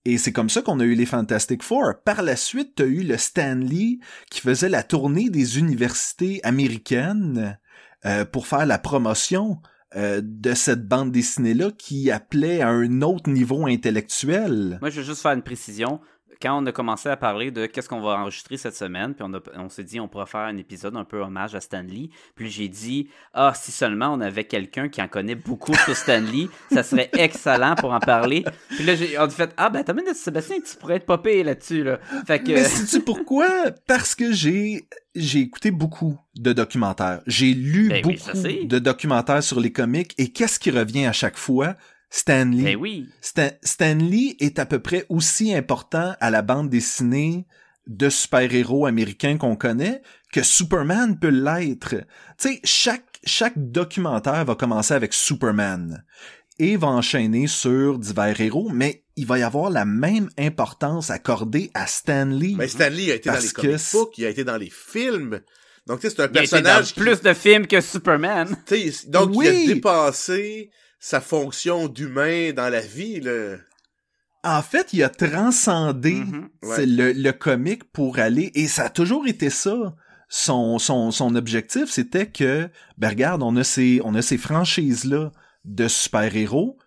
Et 0.05 0.19
c'est 0.19 0.33
comme 0.33 0.51
ça 0.51 0.63
qu'on 0.63 0.81
a 0.81 0.85
eu 0.85 0.95
les 0.95 1.07
Fantastic 1.07 1.63
Four. 1.63 1.93
Par 2.05 2.23
la 2.23 2.35
suite, 2.35 2.73
t'as 2.75 2.87
eu 2.87 3.03
le 3.05 3.17
Stanley 3.19 3.99
qui 4.31 4.41
faisait 4.41 4.69
la 4.69 4.83
tournée 4.83 5.31
des 5.31 5.59
universités 5.61 6.41
américaines 6.43 7.57
euh, 8.05 8.25
pour 8.25 8.49
faire 8.49 8.67
la 8.67 8.79
promotion 8.79 9.59
euh, 9.97 10.21
de 10.23 10.55
cette 10.55 10.87
bande 10.87 11.13
dessinée-là 11.13 11.71
qui 11.77 12.11
appelait 12.11 12.61
à 12.61 12.69
un 12.69 13.03
autre 13.03 13.29
niveau 13.29 13.67
intellectuel. 13.67 14.79
Moi, 14.81 14.91
je 14.91 15.01
veux 15.01 15.07
juste 15.07 15.23
faire 15.23 15.33
une 15.33 15.43
précision. 15.43 16.01
Quand 16.43 16.61
on 16.61 16.67
a 16.67 16.73
commencé 16.73 17.09
à 17.09 17.17
parler 17.17 17.51
de 17.53 17.67
qu'est-ce 17.67 17.89
qu'on 17.89 18.01
va 18.01 18.19
enregistrer 18.21 18.57
cette 18.57 18.75
semaine, 18.75 19.15
puis 19.15 19.25
on, 19.29 19.33
a- 19.35 19.41
on 19.59 19.69
s'est 19.69 19.85
dit 19.85 20.01
on 20.01 20.09
pourra 20.09 20.27
faire 20.27 20.41
un 20.41 20.57
épisode 20.57 20.97
un 20.97 21.05
peu 21.05 21.21
hommage 21.21 21.55
à 21.55 21.61
Stanley, 21.61 22.09
puis 22.35 22.51
j'ai 22.51 22.69
dit 22.69 23.09
ah 23.33 23.53
si 23.55 23.71
seulement 23.71 24.09
on 24.13 24.21
avait 24.21 24.45
quelqu'un 24.45 24.89
qui 24.89 25.01
en 25.01 25.07
connaît 25.09 25.37
beaucoup 25.37 25.75
sur 25.75 25.97
Stanley, 25.97 26.49
ça 26.73 26.83
serait 26.83 27.11
excellent 27.17 27.77
pour 27.77 27.93
en 27.93 28.01
parler. 28.01 28.45
Puis 28.71 28.85
là 28.85 28.95
j'ai 28.97 29.17
on 29.19 29.23
a 29.23 29.29
fait 29.31 29.53
ah 29.57 29.71
ben 29.71 29.85
t'as 29.85 29.93
même 29.93 30.13
Sébastien 30.15 30.57
tu 30.61 30.77
pourrais 30.77 30.97
être 30.97 31.07
popé 31.07 31.43
là-dessus 31.45 31.85
là. 31.85 31.99
Fait 32.27 32.41
que 32.43 32.51
Mais 32.53 32.65
sais-tu 32.65 33.01
pourquoi? 33.05 33.47
Parce 33.87 34.15
que 34.15 34.33
j'ai 34.33 34.85
j'ai 35.15 35.41
écouté 35.41 35.71
beaucoup 35.71 36.19
de 36.37 36.53
documentaires. 36.55 37.21
J'ai 37.27 37.53
lu 37.53 37.91
Ben 37.91 38.03
beaucoup 38.03 38.17
de 38.67 38.79
documentaires 38.79 39.43
sur 39.43 39.61
les 39.61 39.71
comics 39.71 40.15
et 40.19 40.33
qu'est-ce 40.33 40.59
qui 40.59 40.71
revient 40.71 41.05
à 41.05 41.13
chaque 41.13 41.37
fois? 41.37 41.75
Stanley. 42.15 42.63
ben 42.63 42.77
oui. 42.77 43.09
Stan- 43.23 43.51
Stanley 43.63 44.37
est 44.39 44.59
à 44.59 44.67
peu 44.67 44.79
près 44.81 45.07
aussi 45.09 45.55
important 45.55 46.15
à 46.21 46.31
la 46.31 46.43
bande 46.43 46.69
dessinée 46.69 47.47
de 47.87 48.11
super-héros 48.11 48.85
américains 48.87 49.39
qu'on 49.39 49.57
connaît 49.57 50.03
que 50.33 50.43
Superman 50.43 51.19
peut 51.19 51.29
l'être. 51.31 51.95
Tu 52.39 52.49
sais, 52.49 52.61
chaque, 52.65 53.19
chaque 53.25 53.55
documentaire 53.57 54.45
va 54.45 54.55
commencer 54.55 54.95
avec 54.95 55.15
Superman 55.15 56.05
et 56.59 56.77
va 56.77 56.89
enchaîner 56.89 57.47
sur 57.47 57.99
divers 57.99 58.41
héros, 58.41 58.69
mais 58.73 59.05
il 59.17 59.27
va 59.27 59.39
y 59.39 59.43
avoir 59.43 59.71
la 59.71 59.85
même 59.87 60.29
importance 60.39 61.11
accordée 61.11 61.71
à 61.75 61.87
Stanley. 61.87 62.53
Mais 62.57 62.69
Stanley 62.69 63.11
a 63.11 63.15
été 63.17 63.31
dans 63.31 63.33
Parce 63.37 63.47
les 63.47 63.53
que 63.53 63.61
comic 63.63 63.81
books, 63.93 64.19
il 64.19 64.27
a 64.27 64.29
été 64.29 64.45
dans 64.45 64.59
les 64.59 64.71
films. 64.71 65.41
Donc, 65.87 66.01
tu 66.01 66.09
sais, 66.09 66.15
c'est 66.17 66.23
un 66.23 66.29
Il 66.31 66.39
a 66.39 66.43
été 66.45 66.57
dans 66.57 66.63
personnage 66.63 66.95
qui- 66.95 67.01
plus 67.01 67.21
de 67.23 67.33
films 67.33 67.67
que 67.67 67.81
Superman. 67.81 68.55
tu 68.67 68.93
sais, 68.93 69.09
donc, 69.09 69.31
il 69.33 69.37
Oui. 69.39 69.49
a 69.49 69.75
dépassé 69.75 70.71
sa 71.05 71.21
fonction 71.21 71.89
d'humain 71.89 72.53
dans 72.53 72.69
la 72.69 72.81
vie, 72.81 73.21
là. 73.21 73.57
En 74.45 74.63
fait, 74.63 74.93
il 74.93 75.03
a 75.03 75.09
transcendé 75.09 76.15
Mhm. 76.15 76.49
Ouais. 76.63 76.77
c'est 76.77 76.87
le, 76.87 77.13
le 77.13 77.33
comique 77.33 77.85
pour 77.93 78.21
aller, 78.21 78.53
et 78.55 78.69
ça 78.69 78.85
a 78.85 78.89
toujours 78.89 79.27
été 79.27 79.51
ça. 79.51 79.97
Son, 80.29 80.79
son, 80.79 81.11
son 81.11 81.35
objectif, 81.35 81.91
c'était 81.91 82.27
que, 82.31 82.69
ben 82.99 83.09
regarde, 83.09 83.43
on 83.43 83.57
a 83.57 83.65
ces, 83.65 84.01
on 84.05 84.15
a 84.15 84.23
ces 84.23 84.39
franchises-là 84.39 85.33
de 85.65 85.89
super-héros. 85.89 86.79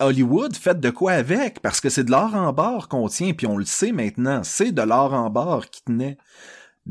Hollywood, 0.00 0.56
faites 0.56 0.80
de 0.80 0.88
quoi 0.90 1.12
avec? 1.12 1.60
Parce 1.60 1.80
que 1.80 1.90
c'est 1.90 2.04
de 2.04 2.10
l'or 2.10 2.34
en 2.34 2.52
barre 2.54 2.88
qu'on 2.88 3.06
tient, 3.08 3.34
puis 3.34 3.46
on 3.46 3.58
le 3.58 3.66
sait 3.66 3.92
maintenant, 3.92 4.42
c'est 4.44 4.72
de 4.72 4.80
l'or 4.82 5.12
en 5.12 5.28
barre 5.28 5.68
qui 5.68 5.82
tenait. 5.84 6.16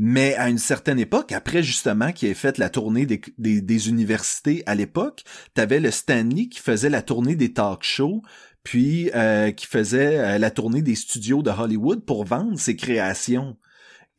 Mais 0.01 0.33
à 0.35 0.47
une 0.47 0.59
certaine 0.59 0.97
époque, 0.97 1.33
après 1.33 1.61
justement 1.61 2.13
qui 2.13 2.27
ait 2.27 2.33
fait 2.33 2.57
la 2.57 2.69
tournée 2.69 3.05
des, 3.05 3.89
universités 3.89 4.63
à 4.65 4.73
l'époque, 4.73 5.25
t'avais 5.55 5.81
le 5.81 5.91
Stanley 5.91 6.47
qui 6.47 6.61
faisait 6.61 6.89
la 6.89 7.01
tournée 7.01 7.35
des 7.35 7.51
talk 7.51 7.83
shows, 7.83 8.21
puis 8.63 9.11
euh, 9.13 9.51
qui 9.51 9.65
faisait 9.65 10.17
euh, 10.17 10.37
la 10.37 10.51
tournée 10.51 10.81
des 10.81 10.95
studios 10.95 11.43
de 11.43 11.49
Hollywood 11.49 12.05
pour 12.05 12.23
vendre 12.23 12.57
ses 12.57 12.77
créations. 12.77 13.57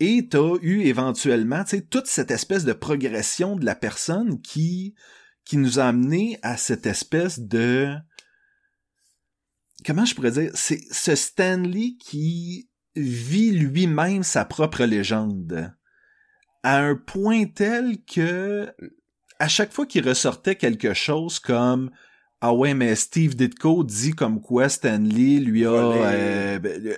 Et 0.00 0.28
t'as 0.28 0.56
eu 0.60 0.82
éventuellement, 0.82 1.64
tu 1.64 1.78
sais, 1.78 1.80
toute 1.80 2.08
cette 2.08 2.30
espèce 2.30 2.66
de 2.66 2.74
progression 2.74 3.56
de 3.56 3.64
la 3.64 3.74
personne 3.74 4.38
qui 4.42 4.94
qui 5.46 5.56
nous 5.56 5.78
a 5.78 5.84
amené 5.84 6.38
à 6.42 6.58
cette 6.58 6.84
espèce 6.84 7.40
de 7.40 7.96
comment 9.86 10.04
je 10.04 10.14
pourrais 10.14 10.32
dire, 10.32 10.50
c'est 10.52 10.82
ce 10.92 11.14
Stanley 11.14 11.94
qui 11.98 12.69
vit 13.00 13.52
lui-même 13.52 14.22
sa 14.22 14.44
propre 14.44 14.84
légende 14.84 15.72
à 16.62 16.78
un 16.78 16.94
point 16.94 17.46
tel 17.46 17.96
que 18.04 18.68
à 19.38 19.48
chaque 19.48 19.72
fois 19.72 19.86
qu'il 19.86 20.06
ressortait 20.06 20.56
quelque 20.56 20.92
chose 20.92 21.38
comme 21.38 21.90
ah 22.40 22.52
ouais 22.52 22.74
mais 22.74 22.94
Steve 22.94 23.34
Ditko 23.36 23.84
dit 23.84 24.12
comme 24.12 24.40
quoi 24.40 24.68
Stanley 24.68 25.40
lui 25.40 25.64
a 25.64 25.70
Volé. 25.70 26.00
euh, 26.02 26.58
ben, 26.58 26.96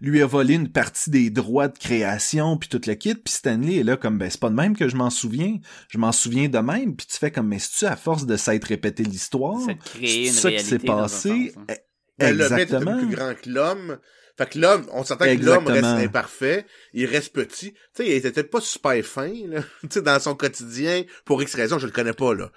lui 0.00 0.22
a 0.22 0.26
volé 0.26 0.54
une 0.54 0.70
partie 0.70 1.10
des 1.10 1.30
droits 1.30 1.68
de 1.68 1.76
création 1.76 2.56
puis 2.56 2.68
toute 2.68 2.86
le 2.86 2.94
kit 2.94 3.14
puis 3.14 3.34
Stanley 3.34 3.78
est 3.78 3.84
là 3.84 3.96
comme 3.96 4.18
ben 4.18 4.30
c'est 4.30 4.40
pas 4.40 4.50
de 4.50 4.54
même 4.54 4.76
que 4.76 4.88
je 4.88 4.96
m'en 4.96 5.10
souviens 5.10 5.58
je 5.88 5.98
m'en 5.98 6.12
souviens 6.12 6.48
de 6.48 6.58
même 6.58 6.94
puis 6.96 7.06
tu 7.06 7.16
fais 7.16 7.30
comme 7.30 7.48
mais 7.48 7.58
c'est 7.58 7.78
tu 7.78 7.86
à 7.86 7.96
force 7.96 8.24
de 8.26 8.36
s'être 8.36 8.64
répété 8.64 9.02
l'histoire? 9.02 9.60
C'est 9.66 9.74
de 9.74 9.82
créer 9.82 10.28
une 10.28 10.32
ça 10.32 10.50
qui 10.50 10.60
s'est 10.60 10.78
passé? 10.78 11.52
sens, 11.54 11.64
hein. 11.68 11.74
Le 12.18 12.26
est 12.26 12.30
exactement 12.30 12.98
plus 12.98 13.14
grand 13.14 13.34
que 13.34 13.50
l'homme. 13.50 13.98
Fait 14.38 14.50
que 14.50 14.58
l'homme, 14.58 14.86
on 14.92 15.02
s'entend 15.02 15.24
que 15.24 15.42
l'homme 15.42 15.66
reste 15.66 15.84
imparfait, 16.04 16.66
il 16.92 17.06
reste 17.06 17.32
petit. 17.32 17.72
Tu 17.72 17.78
sais, 17.94 18.06
il 18.06 18.12
était 18.12 18.30
peut-être 18.32 18.50
pas 18.50 18.60
super 18.60 19.02
fin, 19.04 19.32
là. 19.48 19.62
tu 19.82 19.88
sais, 19.90 20.02
dans 20.02 20.20
son 20.20 20.34
quotidien, 20.34 21.04
pour 21.24 21.42
X 21.42 21.54
raison, 21.54 21.78
je 21.78 21.86
le 21.86 21.92
connais 21.92 22.12
pas, 22.12 22.34
là. 22.34 22.50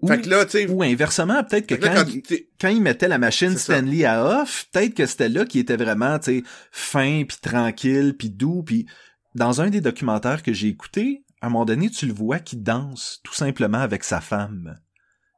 ou, 0.00 0.08
Fait 0.08 0.20
que 0.20 0.28
là, 0.28 0.44
tu 0.46 0.66
ou 0.66 0.82
inversement 0.82 1.42
peut-être 1.44 1.66
que 1.66 1.74
là, 1.74 1.88
quand, 1.94 2.04
quand 2.04 2.30
il- 2.30 2.46
quand 2.60 2.80
mettait 2.80 3.08
la 3.08 3.18
machine 3.18 3.52
ça. 3.56 3.74
Stanley 3.76 4.04
à 4.04 4.24
off, 4.42 4.66
peut-être 4.72 4.94
que 4.94 5.06
c'était 5.06 5.28
là 5.28 5.44
qu'il 5.44 5.60
était 5.60 5.76
vraiment, 5.76 6.18
tu 6.18 6.38
sais, 6.40 6.44
fin 6.72 7.22
puis 7.26 7.36
tranquille 7.40 8.16
puis 8.16 8.30
doux 8.30 8.62
puis 8.64 8.86
dans 9.34 9.60
un 9.60 9.70
des 9.70 9.80
documentaires 9.80 10.42
que 10.42 10.52
j'ai 10.52 10.68
écouté, 10.68 11.24
à 11.40 11.46
un 11.46 11.50
moment 11.50 11.64
donné, 11.64 11.88
tu 11.90 12.06
le 12.06 12.12
vois 12.12 12.40
qui 12.40 12.56
danse 12.56 13.20
tout 13.22 13.34
simplement 13.34 13.78
avec 13.78 14.02
sa 14.02 14.20
femme 14.20 14.76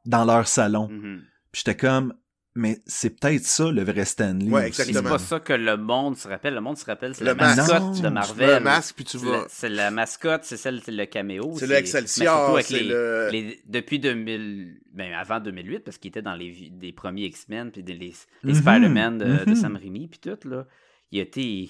dans 0.05 0.25
leur 0.25 0.47
salon. 0.47 0.89
Mhm. 0.89 1.21
Puis 1.51 1.63
j'étais 1.63 1.77
comme 1.77 2.15
mais 2.53 2.79
c'est 2.85 3.11
peut-être 3.11 3.43
ça 3.45 3.71
le 3.71 3.83
vrai 3.83 4.03
Stanley. 4.05 4.49
Ouais, 4.49 4.71
c'est 4.73 5.01
pas 5.03 5.19
ça 5.19 5.39
que 5.39 5.53
le 5.53 5.77
monde 5.77 6.17
se 6.17 6.27
rappelle. 6.27 6.53
Le 6.53 6.61
monde 6.61 6.77
se 6.77 6.85
rappelle, 6.85 7.15
c'est 7.15 7.23
Le 7.23 7.27
la 7.31 7.35
masque. 7.35 7.57
mascotte 7.57 7.81
Non, 7.81 8.01
de 8.01 8.07
Marvel. 8.09 8.49
un 8.49 8.59
masque 8.59 8.95
puis 8.95 9.05
tu 9.05 9.17
C'est 9.19 9.25
vas. 9.25 9.31
la- 9.31 9.45
C'est 9.47 9.69
la 9.69 9.91
mascotte, 9.91 10.43
c'est 10.43 10.57
celle, 10.57 10.81
c'est 10.83 10.91
le 10.91 11.05
caméo. 11.05 11.53
C'est 11.57 11.67
le 11.67 11.75
Excelsior, 11.75 12.37
surtout 12.37 12.53
avec 12.55 12.69
les- 12.69 12.83
le. 12.89 13.29
les- 13.31 13.61
depuis 13.67 13.99
2000, 13.99 14.79
ben 14.93 15.13
avant 15.13 15.39
2008, 15.39 15.79
parce 15.79 15.97
qu'il 15.97 16.09
était 16.09 16.21
dans 16.21 16.35
les 16.35 16.69
des 16.71 16.91
premiers 16.91 17.23
X-Men 17.25 17.71
puis 17.71 17.83
des, 17.83 17.93
les, 17.93 18.13
les 18.43 18.53
Mhm, 18.53 18.59
Spider-Man 18.59 19.17
de, 19.17 19.25
de 19.45 19.49
mhm. 19.51 19.55
Sam 19.55 19.75
Raimi 19.77 20.07
puis 20.07 20.19
tout 20.19 20.47
là, 20.49 20.65
il 21.11 21.19
été, 21.19 21.69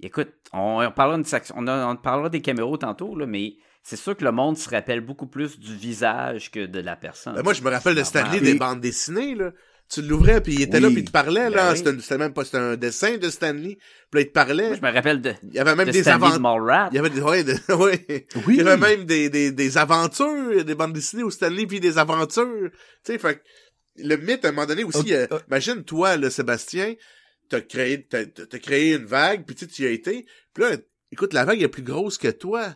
écoute, 0.00 0.32
on, 0.52 0.84
on 0.84 0.90
parlera 0.92 1.22
section- 1.24 1.54
on, 1.58 1.66
a- 1.66 1.86
on 1.86 1.96
parlera 1.96 2.28
des 2.28 2.40
caméos 2.40 2.76
tantôt 2.76 3.16
là, 3.16 3.26
mais 3.26 3.56
c'est 3.82 3.96
sûr 3.96 4.16
que 4.16 4.24
le 4.24 4.32
monde 4.32 4.56
se 4.56 4.68
rappelle 4.70 5.00
beaucoup 5.00 5.26
plus 5.26 5.58
du 5.58 5.74
visage 5.74 6.50
que 6.50 6.64
de 6.66 6.80
la 6.80 6.96
personne. 6.96 7.34
Ben, 7.34 7.42
moi, 7.42 7.52
je 7.52 7.62
me 7.62 7.70
rappelle 7.70 7.94
de. 7.94 8.02
Stanley 8.02 8.40
des 8.40 8.52
Et- 8.52 8.58
bandes 8.58 8.80
dessinées, 8.80 9.34
là. 9.34 9.50
Tu 9.90 10.00
l'ouvrais, 10.02 10.40
puis 10.40 10.54
il 10.54 10.62
était 10.62 10.80
là, 10.80 10.88
puis 10.88 11.00
il 11.00 11.04
te 11.04 11.10
parlait, 11.10 11.50
Ben 11.50 11.56
là. 11.56 11.72
oui. 11.74 11.82
C'était 12.00 12.18
même 12.18 12.32
pas, 12.32 12.44
c'était 12.44 12.56
un 12.58 12.76
dessin 12.76 13.16
de 13.18 13.28
Stanley. 13.28 13.76
Puis 14.10 14.14
là, 14.14 14.20
il 14.22 14.26
te 14.28 14.32
parlait. 14.32 14.68
Moi, 14.68 14.76
je 14.76 14.80
me 14.86 14.92
rappelle 14.92 15.20
de, 15.20 15.34
Il 15.42 15.54
y 15.54 15.58
avait 15.58 15.74
même 15.76 15.86
de 15.86 15.92
des 15.92 16.08
aventures. 16.08 16.40
Il 16.90 16.96
y 16.96 16.98
avait 16.98 17.10
des, 17.10 17.20
ouais, 17.20 17.44
de- 17.44 17.52
ouais. 17.74 18.26
Oui. 18.46 18.56
Il 18.56 18.56
y 18.56 18.60
avait 18.62 18.76
même 18.78 19.04
des, 19.04 19.28
des, 19.28 19.52
des 19.52 19.78
aventures, 19.78 20.64
des 20.64 20.74
bandes 20.74 20.94
dessinées 20.94 21.22
où 21.22 21.30
Stanley 21.30 21.66
puis 21.66 21.80
des 21.80 21.98
aventures. 21.98 22.70
Tu 23.04 23.12
sais, 23.12 23.18
fait 23.18 23.36
que 23.36 23.42
le 23.96 24.16
mythe, 24.16 24.44
à 24.44 24.48
un 24.48 24.52
moment 24.52 24.66
donné 24.66 24.84
aussi, 24.84 25.14
euh, 25.14 25.26
imagine, 25.48 25.84
toi, 25.84 26.16
là, 26.16 26.30
Sébastien, 26.30 26.94
t'as 27.50 27.60
créé, 27.60 28.04
t'as, 28.06 28.24
t'as 28.24 28.58
créé 28.58 28.94
une 28.94 29.04
vague, 29.04 29.44
puis 29.44 29.54
tu 29.54 29.66
sais, 29.66 29.70
tu 29.70 29.82
y 29.82 29.86
as 29.86 29.90
été. 29.90 30.24
Puis 30.54 30.64
là, 30.64 30.76
écoute, 31.12 31.34
la 31.34 31.44
vague 31.44 31.62
est 31.62 31.68
plus 31.68 31.82
grosse 31.82 32.16
que 32.18 32.28
toi. 32.28 32.74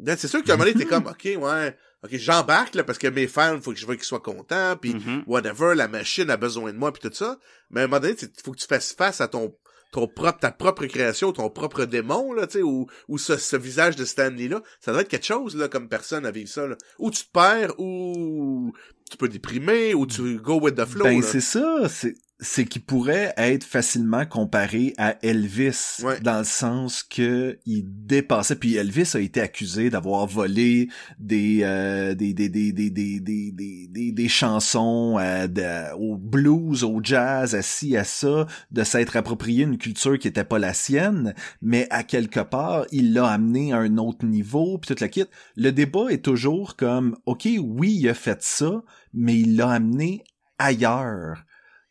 Là, 0.00 0.16
C'est 0.16 0.28
sûr 0.28 0.44
qu'à 0.44 0.52
un 0.52 0.56
moment 0.56 0.70
donné, 0.70 0.84
t'es 0.84 0.88
comme, 0.88 1.06
OK, 1.10 1.24
ouais, 1.24 1.76
OK, 2.04 2.10
j'embarque, 2.16 2.74
là, 2.76 2.84
parce 2.84 2.98
que 2.98 3.08
mes 3.08 3.26
fans, 3.26 3.60
faut 3.60 3.72
que 3.72 3.78
je 3.78 3.86
veux 3.86 3.96
qu'ils 3.96 4.04
soient 4.04 4.20
contents, 4.20 4.76
puis 4.80 4.94
Mhm. 4.94 5.24
whatever, 5.26 5.74
la 5.74 5.88
machine 5.88 6.30
a 6.30 6.36
besoin 6.36 6.72
de 6.72 6.78
moi, 6.78 6.92
puis 6.92 7.08
tout 7.08 7.14
ça. 7.14 7.38
Mais 7.70 7.80
à 7.80 7.84
un 7.84 7.86
moment 7.88 8.00
donné, 8.00 8.14
il 8.20 8.28
faut 8.44 8.52
que 8.52 8.58
tu 8.58 8.66
fasses 8.66 8.92
face 8.92 9.20
à 9.20 9.28
ton 9.28 9.54
ton 9.90 10.06
propre 10.06 10.38
ta 10.38 10.52
propre 10.52 10.84
création, 10.84 11.32
ton 11.32 11.48
propre 11.48 11.86
démon 11.86 12.34
là, 12.34 12.46
tu 12.46 12.58
sais, 12.58 12.62
ou 12.62 12.86
ou 13.08 13.16
ce, 13.16 13.38
ce 13.38 13.56
visage 13.56 13.96
de 13.96 14.04
Stanley 14.04 14.46
là, 14.46 14.62
ça 14.80 14.92
doit 14.92 15.00
être 15.00 15.08
quelque 15.08 15.24
chose 15.24 15.56
là 15.56 15.66
comme 15.68 15.88
personne 15.88 16.26
à 16.26 16.30
vivre 16.30 16.50
ça 16.50 16.66
là. 16.66 16.76
Ou 16.98 17.10
tu 17.10 17.24
te 17.24 17.30
perds 17.32 17.72
ou 17.80 18.70
tu 19.10 19.16
peux 19.16 19.28
déprimer 19.30 19.94
ou 19.94 20.06
tu 20.06 20.36
go 20.40 20.60
with 20.60 20.74
the 20.74 20.84
flow. 20.84 21.04
Ben 21.04 21.22
c'est 21.22 21.40
ça, 21.40 21.88
c'est 21.88 22.14
c'est 22.40 22.66
qu'il 22.66 22.82
pourrait 22.82 23.34
être 23.36 23.64
facilement 23.64 24.24
comparé 24.24 24.94
à 24.96 25.16
Elvis 25.24 26.02
ouais. 26.04 26.20
dans 26.20 26.38
le 26.38 26.44
sens 26.44 27.02
que 27.02 27.58
il 27.66 27.82
dépassait 27.84 28.54
puis 28.54 28.76
Elvis 28.76 29.10
a 29.14 29.18
été 29.18 29.40
accusé 29.40 29.90
d'avoir 29.90 30.26
volé 30.26 30.88
des, 31.18 31.60
euh, 31.62 32.14
des, 32.14 32.34
des, 32.34 32.48
des 32.48 32.72
des 32.72 32.90
des 32.90 33.18
des 33.20 34.12
des 34.12 34.28
chansons 34.28 35.18
euh, 35.18 35.92
au 35.98 36.16
blues 36.16 36.84
au 36.84 37.00
jazz 37.02 37.56
à 37.56 37.62
ci 37.62 37.96
à 37.96 38.04
ça 38.04 38.46
de 38.70 38.84
s'être 38.84 39.16
approprié 39.16 39.64
une 39.64 39.78
culture 39.78 40.16
qui 40.16 40.28
était 40.28 40.44
pas 40.44 40.60
la 40.60 40.74
sienne 40.74 41.34
mais 41.60 41.88
à 41.90 42.04
quelque 42.04 42.40
part 42.40 42.86
il 42.92 43.14
l'a 43.14 43.26
amené 43.26 43.72
à 43.72 43.78
un 43.78 43.98
autre 43.98 44.24
niveau 44.24 44.78
puis 44.78 44.86
toute 44.86 45.00
la 45.00 45.08
kit 45.08 45.26
le 45.56 45.72
débat 45.72 46.06
est 46.10 46.24
toujours 46.24 46.76
comme 46.76 47.16
OK 47.26 47.48
oui 47.60 47.96
il 48.00 48.08
a 48.08 48.14
fait 48.14 48.42
ça 48.42 48.84
mais 49.12 49.36
il 49.36 49.56
l'a 49.56 49.70
amené 49.70 50.22
ailleurs 50.60 51.44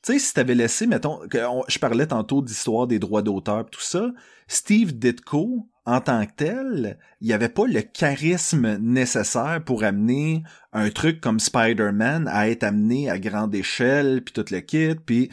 tu 0.07 0.13
sais, 0.13 0.19
si 0.19 0.33
t'avais 0.33 0.55
laissé, 0.55 0.87
mettons, 0.87 1.19
que 1.27 1.37
on- 1.45 1.65
je 1.67 1.79
parlais 1.79 2.07
tantôt 2.07 2.41
d'histoire 2.41 2.87
des 2.87 2.97
droits 2.97 3.21
d'auteur 3.21 3.65
tout 3.69 3.81
ça, 3.81 4.09
Steve 4.47 4.97
Ditko, 4.97 5.67
en 5.85 5.99
tant 5.99 6.25
que 6.25 6.31
tel, 6.33 6.97
il 7.19 7.33
avait 7.33 7.49
pas 7.49 7.67
le 7.67 7.81
charisme 7.81 8.77
nécessaire 8.77 9.61
pour 9.65 9.83
amener 9.83 10.43
un 10.71 10.89
truc 10.91 11.19
comme 11.19 11.41
Spider-Man 11.41 12.29
à 12.31 12.47
être 12.47 12.63
amené 12.63 13.09
à 13.09 13.19
grande 13.19 13.53
échelle, 13.53 14.23
puis 14.23 14.33
tout 14.33 14.45
le 14.49 14.61
kit, 14.61 14.95
puis 14.95 15.29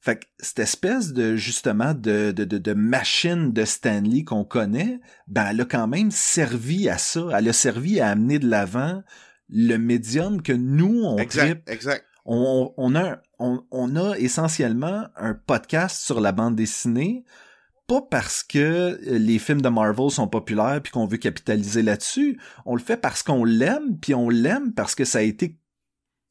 fait 0.00 0.20
que 0.20 0.26
cette 0.38 0.60
espèce 0.60 1.12
de 1.12 1.34
justement 1.34 1.92
de, 1.92 2.30
de, 2.30 2.44
de, 2.44 2.58
de 2.58 2.72
machine 2.74 3.52
de 3.52 3.64
Stanley 3.64 4.22
qu'on 4.22 4.44
connaît, 4.44 5.00
ben 5.26 5.46
elle 5.50 5.60
a 5.62 5.64
quand 5.64 5.88
même 5.88 6.12
servi 6.12 6.88
à 6.88 6.98
ça. 6.98 7.26
Elle 7.36 7.48
a 7.48 7.52
servi 7.52 7.98
à 8.00 8.10
amener 8.10 8.38
de 8.38 8.48
l'avant 8.48 9.02
le 9.48 9.78
médium 9.78 10.42
que 10.42 10.52
nous 10.52 11.02
on 11.04 11.16
tripe 11.16 11.24
exact, 11.26 11.68
exact. 11.68 12.04
on, 12.24 12.72
on 12.76 12.94
a, 12.94 13.18
on, 13.42 13.66
on 13.70 13.96
a 13.96 14.16
essentiellement 14.18 15.06
un 15.16 15.34
podcast 15.34 16.00
sur 16.00 16.20
la 16.20 16.32
bande 16.32 16.56
dessinée, 16.56 17.24
pas 17.86 18.00
parce 18.00 18.42
que 18.42 18.98
les 19.02 19.38
films 19.38 19.60
de 19.60 19.68
Marvel 19.68 20.10
sont 20.10 20.28
populaires 20.28 20.80
puis 20.82 20.92
qu'on 20.92 21.06
veut 21.06 21.18
capitaliser 21.18 21.82
là-dessus. 21.82 22.40
On 22.64 22.74
le 22.74 22.80
fait 22.80 22.96
parce 22.96 23.22
qu'on 23.22 23.44
l'aime, 23.44 23.98
puis 23.98 24.14
on 24.14 24.28
l'aime 24.28 24.72
parce 24.72 24.94
que 24.94 25.04
ça 25.04 25.18
a 25.18 25.22
été, 25.22 25.58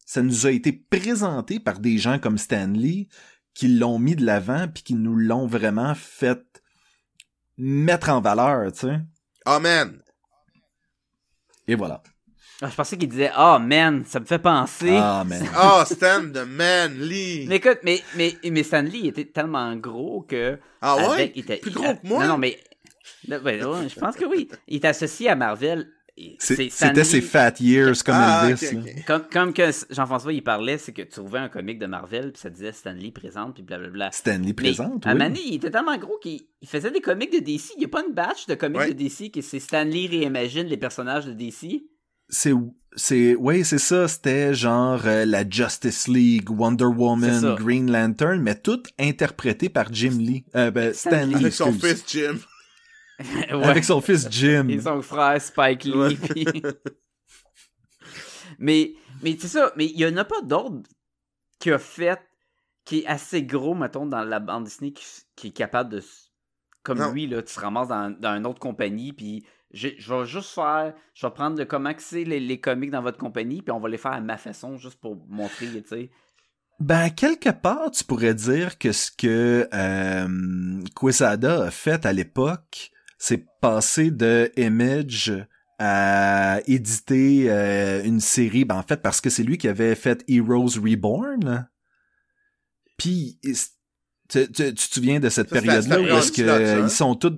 ça 0.06 0.22
nous 0.22 0.48
a 0.48 0.52
été 0.52 0.72
présenté 0.72 1.60
par 1.60 1.80
des 1.80 1.98
gens 1.98 2.20
comme 2.20 2.38
Stanley 2.38 3.08
qui 3.54 3.68
l'ont 3.68 4.00
mis 4.00 4.16
de 4.16 4.26
l'avant 4.26 4.68
puis 4.68 4.84
qui 4.84 4.96
nous 4.96 5.16
l'ont 5.16 5.46
vraiment 5.46 5.94
fait 5.94 6.64
mettre 7.58 8.10
en 8.10 8.22
valeur, 8.22 8.72
tu 8.72 8.88
sais. 8.88 9.00
Amen. 9.46 10.02
Et 11.68 11.76
voilà. 11.76 12.02
Ah, 12.64 12.68
je 12.70 12.76
pensais 12.76 12.96
qu'il 12.98 13.10
disait 13.10 13.32
Ah, 13.34 13.58
man, 13.60 14.04
ça 14.06 14.20
me 14.20 14.26
fait 14.26 14.38
penser. 14.40 14.96
Ah, 14.96 15.24
man. 15.28 15.44
Ah, 15.56 15.84
Stan 15.86 16.22
the 16.32 16.46
Man 16.48 16.94
Lee. 17.00 17.46
Mais 17.48 17.56
écoute, 17.56 17.80
mais, 17.84 18.02
mais, 18.16 18.36
mais 18.44 18.64
Stanley 18.64 19.08
était 19.08 19.26
tellement 19.26 19.76
gros 19.76 20.22
que. 20.28 20.60
ah 20.82 20.96
ouais? 20.98 21.04
avec- 21.14 21.32
il 21.36 21.40
était- 21.42 21.58
Plus 21.58 21.72
gros 21.72 21.96
que 21.96 22.08
moi? 22.08 22.24
Non, 22.26 22.34
non, 22.34 22.38
mais. 22.38 22.60
là, 23.28 23.40
ben, 23.40 23.66
ouais, 23.66 23.90
je 23.90 24.00
pense 24.00 24.16
que 24.16 24.26
oui. 24.26 24.48
Il 24.68 24.76
est 24.78 24.86
associé 24.86 25.30
à 25.30 25.36
Marvel. 25.36 25.88
C'était 26.38 26.70
Stanley- 26.70 27.04
ses 27.04 27.22
fat 27.22 27.54
years 27.62 28.04
comme 28.06 28.14
ah, 28.16 28.48
Elvis. 28.48 29.02
Comme, 29.08 29.24
comme 29.32 29.54
que 29.54 29.64
Jean-François 29.90 30.34
il 30.34 30.44
parlait, 30.44 30.78
c'est 30.78 30.92
que 30.92 31.02
tu 31.02 31.10
trouvais 31.10 31.40
un 31.40 31.50
comic 31.50 31.80
de 31.80 31.88
Marvel, 31.88 32.32
puis 32.34 32.42
ça 32.42 32.50
disait 32.52 32.74
Stanley 32.74 33.10
présente, 33.12 33.56
puis 33.56 33.64
blablabla. 33.64 34.12
Stanley 34.12 34.54
présente, 34.54 35.08
à 35.08 35.14
oui. 35.14 35.18
Mané, 35.18 35.40
il 35.44 35.56
était 35.56 35.72
tellement 35.72 35.98
gros 35.98 36.20
qu'il 36.22 36.42
il 36.62 36.68
faisait 36.68 36.92
des 36.92 37.02
comics 37.02 37.32
de 37.34 37.40
DC. 37.40 37.72
Il 37.76 37.80
n'y 37.80 37.86
a 37.86 37.88
pas 37.88 38.04
une 38.08 38.14
batch 38.14 38.46
de 38.46 38.54
comics 38.54 38.78
Ouais. 38.82 38.94
de 38.94 38.94
DC 38.94 39.32
que 39.32 39.42
c'est 39.42 39.60
Stanley 39.60 40.06
réimagine 40.08 40.68
les 40.68 40.78
personnages 40.78 41.26
de 41.26 41.34
DC. 41.34 41.86
C'est 42.32 42.54
c'est 42.96 43.36
ouais 43.36 43.64
c'est 43.64 43.78
ça 43.78 44.08
c'était 44.08 44.54
genre 44.54 45.02
euh, 45.06 45.24
la 45.26 45.48
Justice 45.50 46.08
League 46.08 46.50
Wonder. 46.50 46.86
Woman 46.86 47.56
Green 47.56 47.92
Lantern 47.92 48.42
mais 48.42 48.56
tout 48.56 48.82
interprété 49.00 49.70
par 49.70 49.94
Jim 49.94 50.18
Lee 50.18 50.44
euh, 50.56 50.72
ben, 50.72 50.94
Stanley. 50.94 51.28
Stan 51.28 51.28
Lee 51.28 51.36
Avec 51.36 51.54
son 51.54 51.72
fils 51.74 52.04
Jim. 52.08 52.38
Ouais. 53.52 53.64
avec 53.66 53.84
son 53.84 54.02
fils 54.02 54.28
Jim 54.32 54.68
Et 54.70 54.80
son 54.82 55.02
frère 55.04 55.40
Spike 55.40 55.84
Lee. 55.84 55.94
Ouais. 55.94 56.16
puis- 56.16 56.46
mais 58.60 58.94
mais 59.24 59.38
c'est 59.40 59.48
ça, 59.48 59.72
mais 59.78 59.86
il 59.86 60.00
y 60.00 60.06
en 60.08 60.18
a 60.18 60.26
pas 60.26 60.42
d'autre 60.42 60.90
qui 61.60 61.72
a 61.72 61.78
fait 61.78 62.20
qui 62.84 63.00
est 63.02 63.06
assez 63.06 63.44
gros, 63.44 63.76
mettons, 63.76 64.08
dans 64.08 64.24
la 64.24 64.40
bande 64.40 64.64
dessinée 64.64 64.92
qui, 64.92 65.06
qui 65.36 65.48
est 65.50 65.52
capable 65.52 65.92
de. 65.92 65.98
s- 66.00 66.32
Comme 66.82 66.98
Non. 66.98 67.12
lui, 67.12 67.28
là, 67.28 67.44
tu 67.44 67.54
te 67.54 67.60
ramasses 67.60 67.90
dans, 67.90 68.10
dans 68.10 68.36
une 68.36 68.48
autre 68.48 68.58
compagnie, 68.60 69.14
puis 69.14 69.46
je, 69.74 69.90
je 69.98 70.14
vais 70.14 70.26
juste 70.26 70.50
faire. 70.54 70.94
Je 71.14 71.26
vais 71.26 71.34
prendre 71.34 71.58
le 71.58 71.66
comment 71.66 71.94
que 71.94 72.02
c'est 72.02 72.24
les, 72.24 72.40
les 72.40 72.60
comics 72.60 72.92
dans 72.92 73.02
votre 73.02 73.18
compagnie, 73.18 73.62
puis 73.62 73.72
on 73.72 73.80
va 73.80 73.90
les 73.90 73.98
faire 73.98 74.14
à 74.14 74.22
ma 74.22 74.38
façon, 74.38 74.78
juste 74.78 75.00
pour 75.00 75.18
montrer, 75.28 75.68
tu 75.68 75.84
sais. 75.88 76.10
ben 76.80 77.10
quelque 77.10 77.50
part 77.50 77.92
tu 77.92 78.04
pourrais 78.04 78.34
dire 78.34 78.78
que 78.78 78.92
ce 78.92 79.12
que 79.12 79.68
euh, 79.74 80.84
Quesada 81.00 81.66
a 81.66 81.72
fait 81.72 82.06
à 82.06 82.14
l'époque 82.14 82.92
c'est 83.18 83.46
passer 83.62 84.10
de 84.10 84.52
Image 84.58 85.32
à 85.78 86.60
éditer 86.66 87.52
euh, 87.52 88.04
une 88.04 88.20
série 88.20 88.66
ben 88.66 88.76
en 88.76 88.84
fait 88.84 89.02
parce 89.02 89.22
que 89.22 89.30
c'est 89.30 89.44
lui 89.44 89.58
qui 89.58 89.68
avait 89.68 89.96
fait 89.96 90.24
Heroes 90.28 90.80
Reborn 90.84 91.68
puis 92.98 93.40
tu, 94.30 94.52
tu, 94.52 94.52
tu 94.52 94.74
te 94.74 94.94
souviens 94.94 95.20
de 95.20 95.30
cette 95.30 95.50
période-là 95.50 96.00
où 96.00 96.06
est-ce 96.06 96.34
ça, 96.34 96.56
hein? 96.56 96.82
qu'ils 96.82 96.90
sont 96.90 97.16
tous 97.16 97.38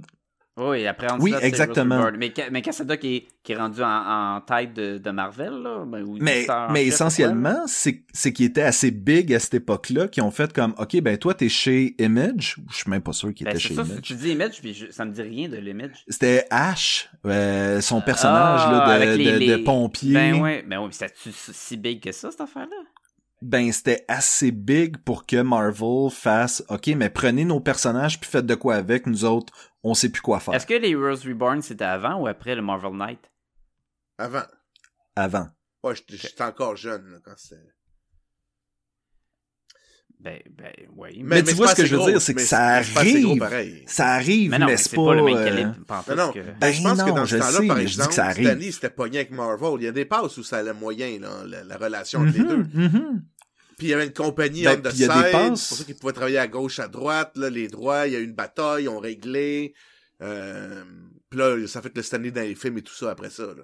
Oui, 0.55 0.85
après 0.85 1.07
on 1.11 1.17
Oui, 1.17 1.31
dit 1.31 1.33
ça, 1.33 1.39
c'est 1.39 1.47
exactement. 1.47 2.11
Mais, 2.15 2.31
mais 2.51 2.61
Cassada 2.61 2.95
qui 2.95 3.15
est, 3.15 3.27
qui 3.41 3.53
est 3.53 3.55
rendu 3.55 3.81
en, 3.81 4.35
en 4.35 4.41
tête 4.41 4.73
de, 4.75 4.99
de 4.99 5.09
Marvel, 5.09 5.49
là. 5.51 5.83
ben, 5.83 6.03
ou 6.03 6.17
Mais, 6.21 6.45
mais 6.69 6.83
chef, 6.85 6.93
essentiellement, 6.93 7.63
c'est, 7.65 8.03
qu'ils 8.33 8.45
étaient 8.45 8.61
assez 8.61 8.91
big 8.91 9.33
à 9.33 9.39
cette 9.39 9.55
époque-là, 9.55 10.07
qui 10.07 10.21
ont 10.21 10.29
fait 10.29 10.53
comme, 10.53 10.75
OK, 10.77 11.01
ben 11.01 11.17
toi, 11.17 11.33
t'es 11.33 11.49
chez 11.49 11.95
Image. 11.99 12.57
Je 12.69 12.75
suis 12.75 12.89
même 12.91 13.01
pas 13.01 13.13
sûr 13.13 13.33
qu'il 13.33 13.45
Ben, 13.45 13.51
était 13.51 13.59
chez 13.59 13.73
ça, 13.73 13.81
Image. 13.81 14.01
tu 14.03 14.13
dis 14.13 14.29
Image, 14.29 14.61
puis 14.61 14.73
je- 14.75 14.91
ça 14.91 15.05
me 15.05 15.11
dit 15.11 15.23
rien 15.23 15.49
de 15.49 15.57
l'Image. 15.57 16.03
C'était 16.07 16.45
Ash, 16.51 17.09
euh, 17.25 17.81
son 17.81 18.01
personnage 18.01 18.61
Ah, 18.65 18.71
là, 18.71 18.85
de, 18.85 18.91
avec 19.03 19.17
les- 19.17 19.25
de- 19.25 19.31
de 19.31 19.55
les- 19.55 19.63
pompier. 19.63 20.13
Ben 20.13 20.39
ouais, 20.39 20.63
ben 20.67 20.77
ouais, 20.81 20.85
mais 20.85 20.91
c'était-tu 20.93 21.31
si 21.33 21.77
big 21.77 21.99
que 21.99 22.11
ça, 22.11 22.29
cette 22.29 22.41
affaire-là? 22.41 22.77
Ben, 23.41 23.71
c'était 23.73 24.05
assez 24.07 24.51
big 24.51 24.97
pour 24.97 25.25
que 25.25 25.41
Marvel 25.41 26.09
fasse, 26.11 26.63
OK, 26.69 26.87
mais 26.95 27.09
prenez 27.09 27.43
nos 27.43 27.59
personnages 27.59 28.19
puis 28.19 28.29
faites 28.29 28.45
de 28.45 28.55
quoi 28.55 28.75
avec, 28.75 29.05
nous 29.07 29.25
autres, 29.25 29.51
on 29.83 29.93
sait 29.93 30.09
plus 30.09 30.21
quoi 30.21 30.39
faire. 30.39 30.53
Est-ce 30.53 30.65
que 30.65 30.73
les 30.73 30.91
Heroes 30.91 31.25
Reborn, 31.27 31.61
c'était 31.61 31.83
avant 31.85 32.15
ou 32.21 32.27
après 32.27 32.55
le 32.55 32.61
Marvel 32.61 32.93
Knight? 32.93 33.19
Avant. 34.17 34.43
Avant. 35.15 35.47
Ouais, 35.83 35.93
j'étais 36.07 36.43
encore 36.43 36.75
jeune, 36.77 37.11
là, 37.11 37.17
quand 37.23 37.33
c'était. 37.37 37.61
Ben, 40.19 40.39
ben, 40.51 40.71
oui. 40.95 41.19
Mais 41.21 41.41
tu 41.43 41.49
c'est 41.49 41.55
vois, 41.55 41.65
pas 41.65 41.71
ce 41.75 41.81
que 41.81 41.85
je 41.85 41.91
veux 41.91 41.97
gros, 41.97 42.09
dire, 42.09 42.21
c'est 42.21 42.33
que 42.33 42.39
mais 42.39 42.45
ça 42.45 42.61
arrive. 42.65 43.83
Ça 43.87 44.07
arrive, 44.13 44.51
mais 44.51 44.57
mais, 44.57 44.65
non, 44.65 44.71
mais 44.71 44.77
c'est 44.77 44.95
pas... 44.95 45.03
pas 45.03 45.15
le 45.15 45.23
même 45.23 45.35
euh, 45.35 45.43
calibre, 45.43 45.75
pantoute 45.85 46.15
Non, 46.15 46.25
non. 46.27 46.31
que- 46.31 46.39
Ben, 46.61 46.71
je 46.71 46.81
pense 46.81 46.97
non, 46.97 47.05
que 47.05 47.11
dans 47.11 47.25
ce 47.25 47.35
temps-là, 47.35 47.67
par 47.67 47.75
mais 47.77 47.87
je 47.87 47.89
dis 47.89 47.97
que 47.97 48.03
exemple, 48.03 48.13
ça 48.13 48.25
arrive. 48.27 48.47
Stanley, 48.47 48.71
c'était 48.71 48.89
pogné 48.89 49.17
avec 49.17 49.31
Marvel. 49.31 49.71
Il 49.79 49.83
y 49.83 49.87
a 49.87 49.91
des 49.91 50.05
passes 50.05 50.37
où 50.37 50.43
ça 50.43 50.59
allait 50.59 50.71
moyen, 50.73 51.19
là, 51.19 51.43
la, 51.45 51.65
la 51.65 51.75
relation 51.77 52.21
entre 52.21 52.37
les 52.37 52.43
deux. 52.45 52.55
Mhm, 52.55 52.69
mhm. 52.73 53.23
Puis 53.83 53.89
il 53.89 53.91
y 53.91 53.93
avait 53.95 54.05
une 54.05 54.13
compagnie 54.13 54.63
Ben, 54.63 54.79
on 54.79 54.81
the 54.89 54.93
y 54.93 54.97
side, 54.97 55.09
c'est 55.11 55.67
pour 55.67 55.77
ça 55.77 55.83
qu'ils 55.83 55.95
pouvaient 55.97 56.13
travailler 56.13 56.37
à 56.37 56.47
gauche, 56.47 56.79
à 56.79 56.87
droite, 56.87 57.35
là, 57.35 57.49
les 57.49 57.67
droits, 57.67 58.07
il 58.07 58.13
y 58.13 58.15
a 58.15 58.19
eu 58.19 58.23
une 58.23 58.31
bataille, 58.33 58.83
ils 58.85 58.87
ont 58.87 58.97
réglé. 58.99 59.73
Euh, 60.21 60.85
puis 61.29 61.37
là, 61.37 61.67
ça 61.67 61.81
fait 61.81 61.91
le 61.93 62.01
Stanley 62.01 62.31
dans 62.31 62.41
les 62.41 62.55
films 62.55 62.77
et 62.77 62.81
tout 62.81 62.93
ça 62.93 63.11
après 63.11 63.29
ça. 63.29 63.43
Là. 63.47 63.63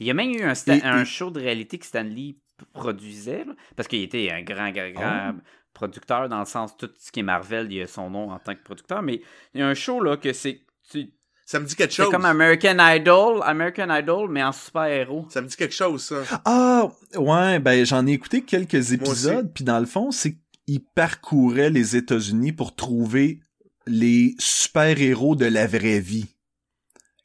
Il 0.00 0.08
y 0.08 0.10
a 0.10 0.14
même 0.14 0.30
eu 0.32 0.42
un, 0.42 0.54
sta- 0.54 0.78
Et- 0.78 0.82
un 0.82 1.02
et- 1.02 1.04
show 1.04 1.30
de 1.30 1.38
réalité 1.38 1.78
que 1.78 1.86
Stanley 1.86 2.34
produisait, 2.72 3.44
là, 3.44 3.54
parce 3.76 3.86
qu'il 3.86 4.02
était 4.02 4.28
un 4.32 4.42
grand, 4.42 4.70
grand, 4.72 4.90
grand 4.90 5.04
Ah. 5.04 5.34
producteur, 5.72 6.28
dans 6.28 6.40
le 6.40 6.46
sens 6.46 6.76
tout 6.76 6.90
ce 6.98 7.12
qui 7.12 7.20
est 7.20 7.22
Marvel, 7.22 7.70
il 7.72 7.82
a 7.82 7.86
son 7.86 8.10
nom 8.10 8.30
en 8.32 8.38
tant 8.40 8.54
que 8.56 8.62
producteur, 8.64 9.02
mais 9.02 9.20
il 9.54 9.60
y 9.60 9.62
a 9.62 9.68
un 9.68 9.74
show 9.74 10.00
là 10.02 10.16
que 10.16 10.32
c'est. 10.32 10.62
tu- 10.90 11.12
Ça 11.48 11.60
me 11.60 11.64
dit 11.66 11.76
quelque 11.76 11.92
C'est 11.94 12.02
chose. 12.02 12.10
comme 12.12 12.24
American 12.24 12.76
Idol, 12.80 13.40
American 13.44 13.86
Idol, 13.94 14.28
mais 14.28 14.42
en 14.42 14.50
super-héros. 14.50 15.26
Ça 15.30 15.40
me 15.40 15.46
dit 15.46 15.54
quelque 15.56 15.74
chose, 15.74 16.02
ça. 16.02 16.40
Ah, 16.44 16.88
ouais, 17.16 17.60
ben 17.60 17.86
j'en 17.86 18.04
ai 18.06 18.12
écouté 18.12 18.42
quelques 18.42 18.92
épisodes, 18.92 19.50
puis 19.54 19.62
dans 19.62 19.78
le 19.78 19.86
fond, 19.86 20.10
c'est 20.10 20.36
qu'ils 20.66 20.82
parcouraient 20.84 21.70
les 21.70 21.94
États-Unis 21.94 22.52
pour 22.52 22.74
trouver 22.74 23.38
les 23.86 24.34
super-héros 24.40 25.36
de 25.36 25.46
la 25.46 25.68
vraie 25.68 26.00
vie. 26.00 26.26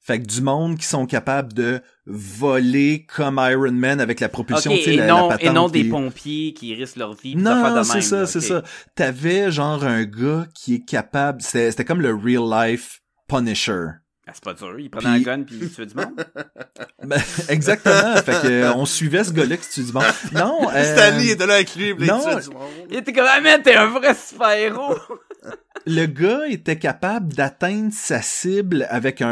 Fait 0.04 0.20
que 0.22 0.28
du 0.28 0.42
monde 0.42 0.78
qui 0.78 0.86
sont 0.86 1.08
capables 1.08 1.54
de 1.54 1.82
voler 2.06 3.06
comme 3.08 3.40
Iron 3.44 3.72
Man 3.72 4.00
avec 4.00 4.20
la 4.20 4.30
propulsion, 4.30 4.72
Ok, 4.72 4.78
tu 4.78 4.84
sais, 4.84 4.94
et, 4.94 4.98
la, 4.98 5.08
non, 5.08 5.30
la 5.30 5.42
et 5.42 5.46
non 5.48 5.54
patente 5.54 5.72
des 5.72 5.82
qui- 5.84 5.90
pompiers 5.90 6.54
qui 6.54 6.76
risquent 6.76 6.96
leur 6.98 7.14
vie. 7.16 7.36
Non, 7.36 7.84
c'est 7.84 8.02
ça, 8.02 8.28
c'est 8.28 8.40
ok. 8.40 8.46
ça. 8.46 8.64
T'avais 8.96 9.52
genre 9.52 9.84
un 9.84 10.04
gars 10.04 10.46
qui 10.54 10.76
est 10.76 10.86
capable, 10.86 11.42
c'était 11.42 11.72
c'était 11.72 11.86
comme 11.86 12.02
le 12.02 12.14
real 12.14 12.44
life 12.70 13.02
Punisher. 13.28 13.88
Ah, 14.28 14.32
c'est 14.36 14.44
pas 14.44 14.54
dur, 14.54 14.80
il 14.80 14.90
prenait 14.90 15.20
Puis- 15.20 15.30
un 15.30 15.38
gun 15.38 15.44
puis 15.44 15.58
il 15.62 15.72
tuait 15.72 15.86
du 15.88 15.96
monde. 15.96 16.26
Ben, 17.04 17.20
exactement. 17.50 18.16
fait 18.18 18.42
que 18.44 18.48
euh, 18.48 18.74
on 18.76 18.86
suivait 18.86 19.24
ce 19.24 19.32
gars-là 19.34 19.58
qui 19.58 19.68
tue 19.70 19.84
du 19.84 19.92
monde. 19.92 20.04
Non, 20.34 20.70
euh, 20.74 20.84
Stanley 20.96 21.30
était 21.30 21.48
là 21.48 21.56
avec 21.56 21.76
lui, 21.76 21.96
non. 21.96 22.22
il 22.24 22.32
tuait 22.32 22.42
du 22.42 22.50
monde. 22.56 22.70
Il 22.92 22.98
était 22.98 23.12
comme, 23.12 23.26
ah, 23.28 23.42
man, 23.42 23.60
t'es 23.64 23.74
un 23.76 23.88
vrai 23.88 24.14
super-héros! 24.14 24.96
le 25.88 26.06
gars 26.06 26.46
était 26.48 26.78
capable 26.78 27.34
d'atteindre 27.34 27.92
sa 27.92 28.22
cible 28.22 28.86
avec 28.92 29.24
un, 29.24 29.28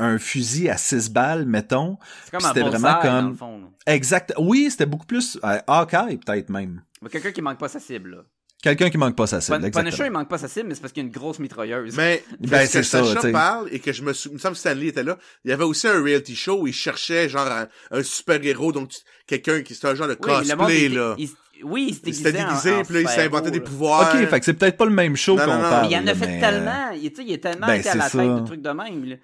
un 0.00 0.16
fusil 0.18 0.68
à 0.70 0.76
6 0.76 1.10
balles, 1.10 1.44
mettons. 1.44 1.98
C'est 2.24 2.30
comme 2.30 2.38
Puis 2.38 2.46
un 2.46 2.54
c'était 2.54 2.68
vraiment 2.68 2.92
dans 2.92 3.00
comme- 3.02 3.28
le 3.30 3.34
fond. 3.34 3.62
Exact. 3.86 4.32
Oui, 4.38 4.68
c'était 4.70 4.86
beaucoup 4.86 5.06
plus 5.06 5.40
euh, 5.42 5.58
Hawkeye, 5.66 6.18
peut-être 6.24 6.50
même. 6.50 6.82
Mais 7.02 7.08
quelqu'un 7.08 7.32
qui 7.32 7.42
manque 7.42 7.58
pas 7.58 7.68
sa 7.68 7.80
cible, 7.80 8.10
là. 8.10 8.18
Quelqu'un 8.62 8.90
qui 8.90 8.98
manque 8.98 9.14
pas 9.14 9.28
sa 9.28 9.40
cible, 9.40 9.70
Pun- 9.70 9.82
Punisher, 9.84 10.06
il 10.06 10.10
manque 10.10 10.28
pas 10.28 10.38
sa 10.38 10.48
cible, 10.48 10.68
mais 10.68 10.74
c'est 10.74 10.80
parce 10.80 10.92
qu'il 10.92 11.04
y 11.04 11.06
a 11.06 11.08
une 11.08 11.12
grosse 11.14 11.38
mitrailleuse. 11.38 11.96
Mais, 11.96 12.24
Ben, 12.40 12.66
c'est 12.66 12.82
ça, 12.82 13.04
Sacha 13.04 13.20
t'sais. 13.20 13.30
parle 13.30 13.68
et 13.70 13.78
que 13.78 13.92
je 13.92 14.02
me 14.02 14.12
souviens, 14.12 14.32
il 14.32 14.34
me 14.34 14.40
semble 14.40 14.54
que 14.54 14.58
Stanley 14.60 14.86
était 14.88 15.04
là. 15.04 15.16
Il 15.44 15.50
y 15.50 15.54
avait 15.54 15.62
aussi 15.64 15.86
un 15.86 16.02
reality 16.02 16.34
show 16.34 16.62
où 16.62 16.66
il 16.66 16.72
cherchait 16.72 17.28
genre 17.28 17.46
un, 17.46 17.68
un 17.92 18.02
super-héros, 18.02 18.72
donc 18.72 18.90
quelqu'un 19.28 19.62
qui, 19.62 19.74
c'était 19.76 19.86
un 19.88 19.94
genre 19.94 20.08
de 20.08 20.16
Oui, 20.20 20.28
le 20.28 20.56
monde, 20.56 20.66
cosplay, 20.66 20.84
il- 20.86 20.94
là. 20.94 21.14
il- 21.18 21.28
oui, 21.64 21.86
il 21.88 21.88
Il 21.88 21.94
s'était 21.94 22.12
s'était 22.12 22.32
déguisé. 22.32 22.72
puis 22.84 22.94
là, 22.94 23.00
il 23.02 23.08
s'est 23.08 23.22
inventé 23.24 23.50
des 23.52 23.60
pouvoirs. 23.60 24.12
Ok, 24.14 24.26
fait 24.28 24.38
que 24.40 24.44
c'est 24.44 24.54
peut-être 24.54 24.76
pas 24.76 24.84
le 24.86 24.92
même 24.92 25.16
show 25.16 25.36
qu'on 25.36 25.44
parle. 25.46 25.88
Mais 25.88 25.94
il 25.94 25.98
en 25.98 26.06
a 26.08 26.14
fait 26.14 26.26
mais, 26.26 26.40
tellement. 26.40 26.90
Il, 27.00 27.10
tu 27.10 27.16
sais, 27.16 27.22
il 27.28 27.32
est 27.34 27.38
tellement 27.38 27.66
ben, 27.68 27.74
été 27.74 27.88
à 27.90 27.94
la 27.96 28.08
ça. 28.08 28.18
tête 28.18 28.34
de 28.34 28.44
trucs 28.46 28.62
de 28.62 28.70
même. 28.70 29.04
là. 29.08 29.16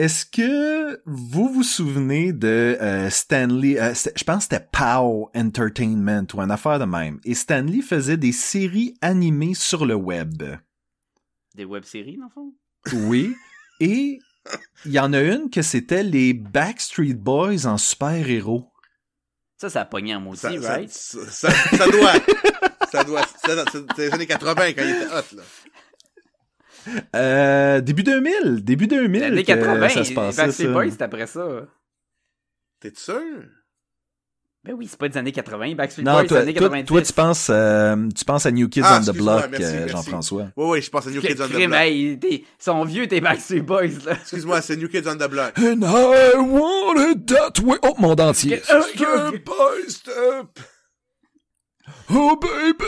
Est-ce 0.00 0.24
que 0.24 1.02
vous 1.04 1.52
vous 1.52 1.62
souvenez 1.62 2.32
de 2.32 2.78
euh, 2.80 3.10
Stanley, 3.10 3.78
euh, 3.78 3.92
je 3.92 4.24
pense 4.24 4.46
que 4.46 4.54
c'était 4.54 4.66
POW 4.72 5.30
Entertainment 5.36 6.26
ou 6.32 6.40
une 6.40 6.50
affaire 6.50 6.78
de 6.78 6.86
même, 6.86 7.20
et 7.26 7.34
Stanley 7.34 7.82
faisait 7.82 8.16
des 8.16 8.32
séries 8.32 8.94
animées 9.02 9.52
sur 9.52 9.84
le 9.84 9.94
web. 9.94 10.42
Des 11.54 11.66
web-séries, 11.66 12.16
dans 12.16 12.24
le 12.24 12.30
fond? 12.30 12.54
Oui, 13.10 13.36
et 13.78 14.18
il 14.86 14.90
y 14.90 14.98
en 14.98 15.12
a 15.12 15.20
une 15.20 15.50
que 15.50 15.60
c'était 15.60 16.02
les 16.02 16.32
Backstreet 16.32 17.12
Boys 17.12 17.66
en 17.66 17.76
super-héros. 17.76 18.72
Ça, 19.58 19.68
ça 19.68 19.82
a 19.82 19.84
pogné 19.84 20.14
en 20.14 20.34
ça, 20.34 20.48
right? 20.48 20.88
ça, 20.88 21.26
ça, 21.30 21.50
ça 21.76 21.86
doit. 21.90 22.14
ça 22.90 23.04
doit. 23.04 23.26
C'est 23.44 23.98
les 23.98 24.14
années 24.14 24.26
80 24.26 24.72
quand 24.72 24.82
il 24.82 24.90
était 24.96 25.12
hot, 25.12 25.36
là. 25.36 25.42
Euh, 27.14 27.80
début 27.80 28.02
2000, 28.02 28.64
début 28.64 28.86
2000 28.86 29.20
L'année 29.20 29.42
que 29.42 29.46
80, 29.48 29.88
ça 29.88 30.04
se 30.04 30.08
les 30.08 30.14
passait, 30.14 30.42
Backstreet 30.42 30.66
ça. 30.66 30.72
Boys, 30.72 30.90
c'est 30.90 31.02
après 31.02 31.26
ça. 31.26 31.46
T'es 32.80 32.92
sûr? 32.96 33.20
Ben 34.62 34.74
oui, 34.74 34.86
c'est 34.90 34.98
pas 34.98 35.08
des 35.08 35.16
années 35.16 35.32
80. 35.32 35.74
Backstreet 35.74 36.02
Non, 36.04 36.12
Boys, 36.12 36.20
c'est 36.22 36.28
toi, 36.28 36.38
années 36.40 36.52
toi, 36.54 36.68
90. 36.68 36.86
toi, 36.86 37.02
tu 37.02 37.12
penses, 37.14 37.48
euh, 37.50 38.08
tu 38.14 38.24
penses 38.26 38.44
à 38.44 38.50
New 38.50 38.68
Kids 38.68 38.82
Ah, 38.84 39.00
on 39.00 39.10
the 39.10 39.16
Block, 39.16 39.48
euh. 39.58 39.88
Jean-François. 39.88 40.48
Oui, 40.56 40.66
oui, 40.68 40.82
je 40.82 40.90
pense 40.90 41.06
à 41.06 41.10
New 41.10 41.20
Kids 41.22 41.40
on 41.40 41.46
the 41.46 41.50
Block. 41.52 41.70
t'es- 41.70 42.18
ils 42.30 42.44
sont 42.58 42.84
vieux, 42.84 43.06
tes 43.08 43.20
Backstreet 43.22 43.60
Boys, 43.62 44.04
là. 44.04 44.12
Excuse-moi, 44.20 44.60
c'est 44.60 44.76
New 44.76 44.88
Kids 44.88 45.04
on 45.06 45.16
the 45.16 45.30
Block. 45.30 45.58
And 45.58 45.80
I 45.82 46.34
want 46.36 47.10
it 47.10 47.26
that 47.26 47.62
way. 47.62 47.78
Oh, 47.82 47.94
monde 47.98 48.20
entier. 48.20 48.58
Step 48.62 49.44
by 49.46 49.88
step. 49.90 50.60
Oh, 52.12 52.36
baby. 52.40 52.84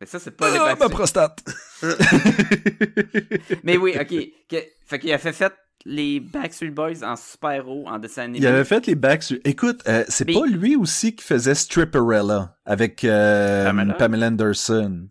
Mais 0.00 0.06
ça, 0.06 0.18
c'est 0.18 0.30
pas 0.30 0.48
les 0.50 0.56
Ah, 0.56 0.60
ma 0.60 0.66
Backstreet 0.74 0.88
prostate. 0.90 1.44
Mais 3.64 3.76
oui, 3.76 3.94
ok. 4.00 4.14
Que- 4.48 4.64
fait 4.86 4.98
qu'il 4.98 5.12
a 5.12 5.18
fait, 5.18 5.32
fait 5.32 5.52
les 5.86 6.20
Backstreet 6.20 6.70
Boys 6.70 7.02
en 7.02 7.16
super-héros, 7.16 7.86
en 7.88 7.98
dessin 7.98 8.22
animé. 8.22 8.38
Il 8.38 8.46
avait 8.46 8.64
fait 8.64 8.86
les 8.86 8.94
backs. 8.94 9.32
Écoute, 9.44 9.82
euh, 9.88 10.04
c'est 10.08 10.26
Mais- 10.26 10.34
pas 10.34 10.46
lui 10.46 10.76
aussi 10.76 11.14
qui 11.14 11.24
faisait 11.24 11.54
Stripperella 11.54 12.56
avec 12.64 13.04
euh, 13.04 13.64
Pamela? 13.64 13.94
Pamela 13.94 14.26
Anderson. 14.28 15.08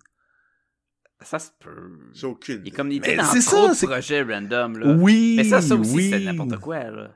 Ça 1.21 1.39
se 1.39 1.49
peut. 1.59 1.99
J'ai 2.13 2.27
aucune. 2.27 2.61
Il 2.65 2.67
est 2.67 2.71
comme 2.71 2.91
il 2.91 2.97
était 2.97 3.15
dans 3.15 3.23
c'est 3.25 3.39
trop 3.41 3.73
ça, 3.73 3.87
projets 3.87 4.23
random, 4.23 4.77
là. 4.79 4.93
Oui, 4.97 5.35
Mais 5.37 5.45
ça, 5.45 5.61
ça 5.61 5.75
aussi, 5.75 5.95
oui. 5.95 6.09
c'est 6.09 6.19
n'importe 6.19 6.57
quoi, 6.59 6.83
là. 6.83 7.11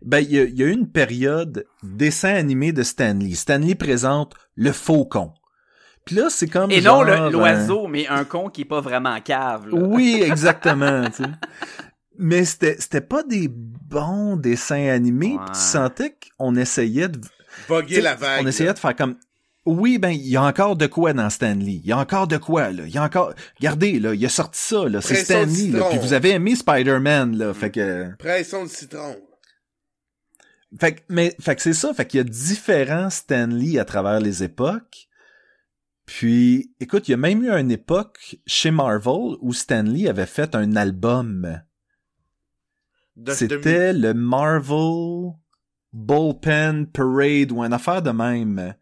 Ben, 0.00 0.20
il 0.20 0.30
y, 0.32 0.36
y 0.36 0.62
a 0.62 0.66
eu 0.66 0.70
une 0.72 0.90
période 0.90 1.66
dessin 1.82 2.34
animé 2.34 2.72
de 2.72 2.82
Stanley. 2.82 3.34
Stanley 3.34 3.74
présente 3.74 4.34
le 4.54 4.70
faucon. 4.72 5.32
Puis 6.04 6.16
là, 6.16 6.28
c'est 6.28 6.48
comme 6.48 6.70
Et 6.70 6.80
genre, 6.80 6.98
non 6.98 7.02
le- 7.04 7.12
euh, 7.12 7.30
l'oiseau, 7.30 7.86
mais 7.86 8.06
un 8.08 8.24
con 8.24 8.50
qui 8.50 8.62
est 8.62 8.66
pas 8.66 8.80
vraiment 8.80 9.18
cave, 9.20 9.68
là. 9.68 9.76
Oui, 9.78 10.22
exactement. 10.26 11.08
tu 11.10 11.22
sais. 11.24 11.30
Mais 12.18 12.44
c'était 12.44 12.76
c'était 12.78 13.00
pas 13.00 13.22
des 13.22 13.48
bons 13.48 14.36
dessins 14.36 14.88
animés. 14.88 15.34
Ouais. 15.38 15.46
Tu 15.52 15.58
sentais 15.58 16.14
qu'on 16.38 16.54
essayait 16.56 17.08
de 17.08 17.20
Bugger 17.68 18.00
la 18.02 18.14
vague. 18.14 18.44
On 18.44 18.46
essayait 18.46 18.68
là. 18.68 18.72
de 18.74 18.78
faire 18.78 18.94
comme 18.94 19.16
oui, 19.66 19.96
ben 19.98 20.10
il 20.10 20.28
y 20.28 20.36
a 20.36 20.42
encore 20.42 20.76
de 20.76 20.86
quoi 20.86 21.14
dans 21.14 21.30
Stanley. 21.30 21.80
Il 21.82 21.86
y 21.86 21.92
a 21.92 21.98
encore 21.98 22.26
de 22.28 22.36
quoi 22.36 22.70
là. 22.70 22.82
Il 22.86 22.94
y 22.94 22.98
a 22.98 23.02
encore 23.02 23.32
regardez 23.58 23.98
là, 23.98 24.12
il 24.14 24.24
a 24.24 24.28
sorti 24.28 24.60
ça 24.60 24.84
là, 24.88 25.00
c'est 25.00 25.24
Stanley 25.24 25.68
là. 25.72 25.86
Puis 25.90 25.98
vous 25.98 26.12
avez 26.12 26.30
aimé 26.32 26.54
Spider-Man 26.54 27.36
là, 27.38 27.54
fait 27.54 27.70
que 27.70 28.14
Pression 28.18 28.64
de 28.64 28.68
citron. 28.68 29.16
fait 30.78 30.92
que 30.96 31.00
mais 31.08 31.34
fait 31.40 31.56
que 31.56 31.62
c'est 31.62 31.72
ça, 31.72 31.94
fait 31.94 32.04
qu'il 32.06 32.18
y 32.18 32.20
a 32.20 32.24
différents 32.24 33.10
Stanley 33.10 33.78
à 33.78 33.84
travers 33.84 34.20
les 34.20 34.42
époques. 34.44 35.08
Puis 36.06 36.74
écoute, 36.80 37.08
il 37.08 37.12
y 37.12 37.14
a 37.14 37.18
même 37.18 37.42
eu 37.42 37.50
une 37.50 37.70
époque 37.70 38.36
chez 38.46 38.70
Marvel 38.70 39.36
où 39.40 39.52
Stanley 39.52 40.08
avait 40.08 40.26
fait 40.26 40.54
un 40.54 40.76
album. 40.76 41.62
C'était 43.28 43.92
le 43.92 44.12
Marvel 44.12 45.34
Bullpen 45.92 46.86
Parade 46.88 47.52
ou 47.52 47.62
une 47.62 47.72
affaire 47.72 48.02
de 48.02 48.10
même. 48.10 48.74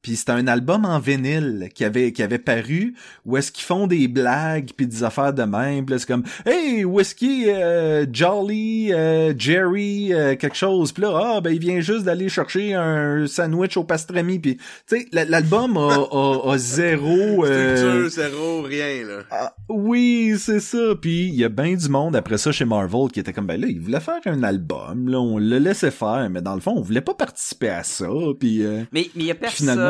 Puis 0.00 0.14
c'était 0.16 0.32
un 0.32 0.46
album 0.46 0.84
en 0.84 1.00
vinyle 1.00 1.68
qui 1.74 1.84
avait 1.84 2.12
qui 2.12 2.22
avait 2.22 2.38
paru 2.38 2.94
où 3.26 3.36
est-ce 3.36 3.50
qu'ils 3.50 3.64
font 3.64 3.86
des 3.88 4.06
blagues 4.06 4.70
puis 4.76 4.86
des 4.86 5.02
affaires 5.02 5.32
de 5.32 5.42
même. 5.42 5.84
Puis 5.86 5.94
là, 5.94 5.98
c'est 5.98 6.06
comme 6.06 6.22
hey 6.46 6.84
où 6.84 7.00
est-ce 7.00 7.14
qu'il 7.16 7.48
est, 7.48 7.62
euh, 7.62 8.06
Jolly 8.12 8.92
euh, 8.92 9.34
Jerry 9.36 10.12
euh, 10.14 10.36
quelque 10.36 10.56
chose? 10.56 10.92
Puis 10.92 11.02
là 11.02 11.20
ah 11.36 11.40
ben 11.40 11.50
il 11.50 11.58
vient 11.58 11.80
juste 11.80 12.04
d'aller 12.04 12.28
chercher 12.28 12.74
un 12.74 13.26
sandwich 13.26 13.76
au 13.76 13.82
pastrami. 13.84 14.38
Puis 14.38 14.56
tu 14.56 14.62
sais 14.86 15.06
la- 15.12 15.24
l'album 15.24 15.76
a, 15.76 16.06
a, 16.10 16.52
a 16.52 16.58
zéro. 16.58 17.08
euh, 17.44 17.76
Structure, 17.76 18.08
zéro, 18.30 18.62
rien, 18.62 19.04
là. 19.06 19.22
ah, 19.32 19.54
oui, 19.68 20.34
c'est 20.38 20.60
ça. 20.60 20.94
Puis 21.00 21.26
il 21.26 21.34
y 21.34 21.44
a 21.44 21.48
bien 21.48 21.74
du 21.74 21.88
monde 21.88 22.14
après 22.14 22.38
ça 22.38 22.52
chez 22.52 22.64
Marvel 22.64 23.10
qui 23.12 23.18
était 23.20 23.32
comme 23.32 23.46
ben 23.46 23.60
là, 23.60 23.66
il 23.68 23.80
voulait 23.80 24.00
faire 24.00 24.20
un 24.26 24.42
album, 24.44 25.08
là, 25.08 25.18
on 25.18 25.38
le 25.38 25.58
laissait 25.58 25.90
faire, 25.90 26.28
mais 26.30 26.40
dans 26.40 26.54
le 26.54 26.60
fond, 26.60 26.74
on 26.76 26.80
voulait 26.82 27.00
pas 27.00 27.14
participer 27.14 27.68
à 27.70 27.82
ça. 27.82 28.06
Puis 28.38 28.64
euh, 28.64 28.84
Mais 28.92 29.10
il 29.16 29.24
y 29.24 29.30
a 29.30 29.34
personne 29.34 29.87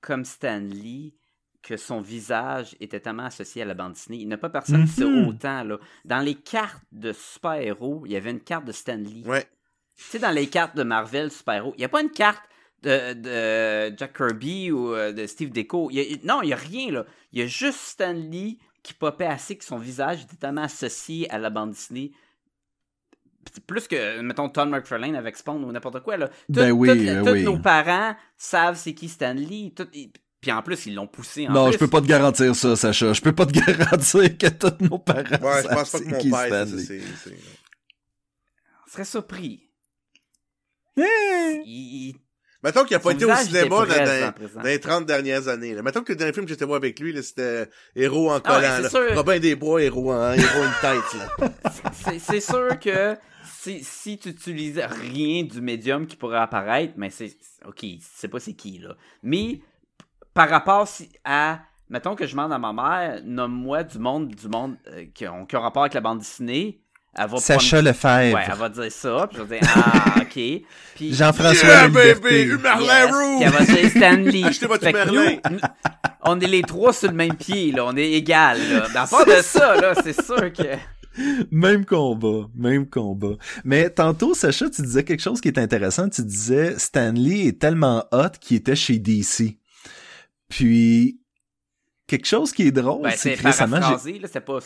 comme 0.00 0.24
Stan 0.24 0.58
Lee 0.60 1.14
que 1.62 1.76
son 1.76 2.00
visage 2.00 2.74
était 2.80 2.98
tellement 2.98 3.26
associé 3.26 3.62
à 3.62 3.64
la 3.64 3.74
bande 3.74 3.92
dessinée. 3.92 4.18
Il 4.18 4.26
n'y 4.26 4.34
a 4.34 4.38
pas 4.38 4.50
personne 4.50 4.84
qui 4.84 4.90
sait 4.92 5.04
Mhm. 5.04 5.28
autant, 5.28 5.62
là. 5.62 5.78
Dans 6.04 6.18
les 6.18 6.34
cartes 6.34 6.82
de 6.90 7.12
super-héros, 7.12 8.02
il 8.04 8.10
y 8.12 8.16
avait 8.16 8.32
une 8.32 8.40
carte 8.40 8.64
de 8.64 8.72
Stan 8.72 8.96
Lee. 8.96 9.22
Ouais. 9.26 9.46
Tu 9.96 10.02
sais, 10.04 10.18
dans 10.18 10.32
les 10.32 10.48
cartes 10.48 10.74
de 10.76 10.82
Marvel 10.82 11.30
super-héros, 11.30 11.72
il 11.76 11.78
n'y 11.78 11.84
a 11.84 11.88
pas 11.88 12.02
une 12.02 12.10
carte 12.10 12.42
de, 12.82 13.12
de 13.12 13.96
Jack 13.96 14.16
Kirby 14.16 14.72
ou 14.72 14.92
euh, 14.92 15.12
de 15.12 15.24
Steve 15.28 15.50
Deco. 15.52 15.88
Il 15.92 15.98
y 16.00 16.14
a- 16.14 16.16
non, 16.24 16.42
il 16.42 16.46
n'y 16.46 16.52
a 16.52 16.56
rien, 16.56 16.90
là. 16.90 17.04
Il 17.32 17.38
y 17.38 17.42
a 17.42 17.46
juste 17.46 17.78
Stan 17.78 18.12
Lee 18.12 18.58
qui 18.82 18.94
popait 18.94 19.26
assez 19.26 19.56
que 19.56 19.64
son 19.64 19.78
visage 19.78 20.24
était 20.24 20.34
tellement 20.34 20.62
associé 20.64 21.30
à 21.30 21.38
la 21.38 21.48
bande 21.50 21.70
dessinée. 21.70 22.10
Plus 23.66 23.88
que, 23.88 24.20
mettons, 24.20 24.48
Tom 24.48 24.70
McFarlane 24.70 25.16
avec 25.16 25.36
Spawn 25.36 25.62
ou 25.64 25.72
n'importe 25.72 26.00
quoi, 26.02 26.16
là. 26.16 26.28
Tout- 26.28 26.34
Ben 26.48 26.70
oui, 26.72 26.88
les- 26.98 27.08
euh, 27.10 27.22
tous 27.24 27.30
oui. 27.32 27.42
nos 27.44 27.58
parents 27.58 28.14
savent 28.36 28.76
c'est 28.76 28.94
qui 28.94 29.08
Stan 29.08 29.34
Lee. 29.34 29.72
tout- 29.76 29.88
et- 29.94 30.10
puis 30.40 30.50
en 30.52 30.62
plus, 30.62 30.86
ils 30.86 30.94
l'ont 30.94 31.06
poussé 31.06 31.46
en 31.48 31.52
non, 31.52 31.64
plus. 31.66 31.74
je 31.74 31.78
peux 31.78 31.88
pas 31.88 32.00
te 32.00 32.06
garantir 32.06 32.54
ça, 32.56 32.74
Sacha. 32.76 33.12
Je 33.12 33.20
peux 33.20 33.32
pas 33.32 33.46
te 33.46 33.52
garantir 33.52 34.36
que 34.38 34.48
tous 34.48 34.84
nos 34.84 34.98
parents. 34.98 35.20
Ouais, 35.20 35.62
je 35.62 35.68
savent 35.68 35.74
pense 35.76 35.90
pas 35.92 35.98
que 36.00 36.04
mon 36.08 36.18
qui 36.18 36.30
père, 36.30 36.66
Stanley. 36.66 37.00
On 38.86 38.90
serait 38.90 39.04
surpris. 39.04 39.68
Il- 40.96 41.62
il- 41.64 42.14
Mettons 42.64 42.84
qu'il 42.84 42.94
a 42.94 43.00
pas 43.00 43.10
été 43.10 43.24
au 43.24 43.34
cinéma 43.34 43.86
dans, 43.86 44.62
les 44.62 44.78
30 44.78 45.04
dernières 45.04 45.48
années. 45.48 45.74
Là. 45.74 45.82
Mettons 45.82 46.02
que 46.04 46.12
le 46.12 46.16
dernier 46.16 46.32
film 46.32 46.46
que 46.46 46.50
j'étais 46.50 46.64
voir 46.64 46.76
avec 46.76 47.00
lui, 47.00 47.12
c'était 47.20 47.68
Héros 47.96 48.30
en 48.30 48.40
Ah 48.44 48.60
ouais, 48.60 48.68
collant. 48.90 49.06
là. 49.08 49.14
Robin 49.16 49.38
des 49.40 49.56
Bois, 49.56 49.82
Héros 49.82 50.12
en 50.12 50.32
héros 50.32 50.62
une 50.62 50.80
tête. 50.80 51.50
C'est 52.20 52.40
sûr 52.40 52.78
que 52.78 53.16
si, 53.62 53.84
si 53.84 54.18
tu 54.18 54.30
utilises 54.30 54.78
rien 54.78 55.44
du 55.44 55.60
médium 55.60 56.06
qui 56.06 56.16
pourrait 56.16 56.38
apparaître, 56.38 56.94
mais 56.96 57.10
c'est. 57.10 57.36
Ok, 57.66 57.78
tu 57.80 57.98
sais 58.00 58.28
pas 58.28 58.40
c'est 58.40 58.54
qui, 58.54 58.78
là. 58.78 58.94
Mais 59.22 59.60
par 60.34 60.48
rapport 60.48 60.86
si- 60.88 61.10
à. 61.24 61.60
Mettons 61.90 62.14
que 62.14 62.24
je 62.26 62.30
demande 62.32 62.52
à 62.54 62.58
ma 62.58 62.72
mère, 62.72 63.20
nomme-moi 63.22 63.82
du 63.84 63.98
monde, 63.98 64.28
du 64.34 64.48
monde 64.48 64.76
euh, 64.88 65.04
qui, 65.14 65.28
ont, 65.28 65.44
qui 65.44 65.56
ont 65.56 65.60
rapport 65.60 65.82
avec 65.82 65.92
la 65.92 66.00
bande 66.00 66.20
dessinée. 66.20 66.80
Elle 67.14 67.28
va 67.28 67.36
Sacha 67.36 67.76
prendre- 67.76 67.88
Lefebvre. 67.90 68.34
Ouais, 68.36 68.44
elle 68.50 68.54
va 68.58 68.68
dire 68.70 68.90
ça, 68.90 69.26
puis 69.28 69.36
je 69.38 69.42
vais 69.42 69.60
dire 69.60 69.68
ah 69.76 70.14
ok. 70.22 70.32
Puis 70.94 71.12
Jean-François 71.14 71.68
Yeah, 71.68 71.82
Laliberté. 71.82 72.20
baby! 72.20 72.50
Humerlin 72.54 73.04
Yes, 73.04 73.12
Roux! 73.14 73.36
puis 73.38 73.44
elle 73.44 73.50
va 73.52 73.64
dire 73.66 73.90
Stanley. 73.90 74.44
Achetez 74.48 74.66
votre 74.66 74.90
Merlin. 74.90 75.36
nous, 75.50 75.58
on 76.22 76.40
est 76.40 76.46
les 76.46 76.62
trois 76.62 76.94
sur 76.94 77.10
le 77.10 77.14
même 77.14 77.34
pied, 77.36 77.72
là. 77.72 77.84
On 77.84 77.94
est 77.96 78.12
égal, 78.12 78.58
là. 78.94 79.06
Part 79.10 79.26
de 79.26 79.42
ça, 79.42 79.74
là, 79.78 79.94
c'est 80.02 80.18
sûr 80.18 80.50
que. 80.50 80.62
Même 81.50 81.84
combat, 81.84 82.48
même 82.54 82.88
combat. 82.88 83.36
Mais 83.64 83.90
tantôt, 83.90 84.34
Sacha, 84.34 84.70
tu 84.70 84.82
disais 84.82 85.04
quelque 85.04 85.20
chose 85.22 85.40
qui 85.40 85.48
est 85.48 85.58
intéressant. 85.58 86.08
Tu 86.08 86.22
disais 86.22 86.78
Stanley 86.78 87.46
est 87.48 87.60
tellement 87.60 88.04
hot 88.12 88.30
qu'il 88.40 88.56
était 88.56 88.76
chez 88.76 88.98
DC. 88.98 89.58
Puis 90.48 91.18
quelque 92.06 92.26
chose 92.26 92.52
qui 92.52 92.62
est 92.66 92.72
drôle, 92.72 93.02
Ben, 93.02 93.12
c'est 93.16 93.34
que 93.36 93.42
récemment. 93.42 93.80
C'est 94.00 94.40
pas, 94.40 94.58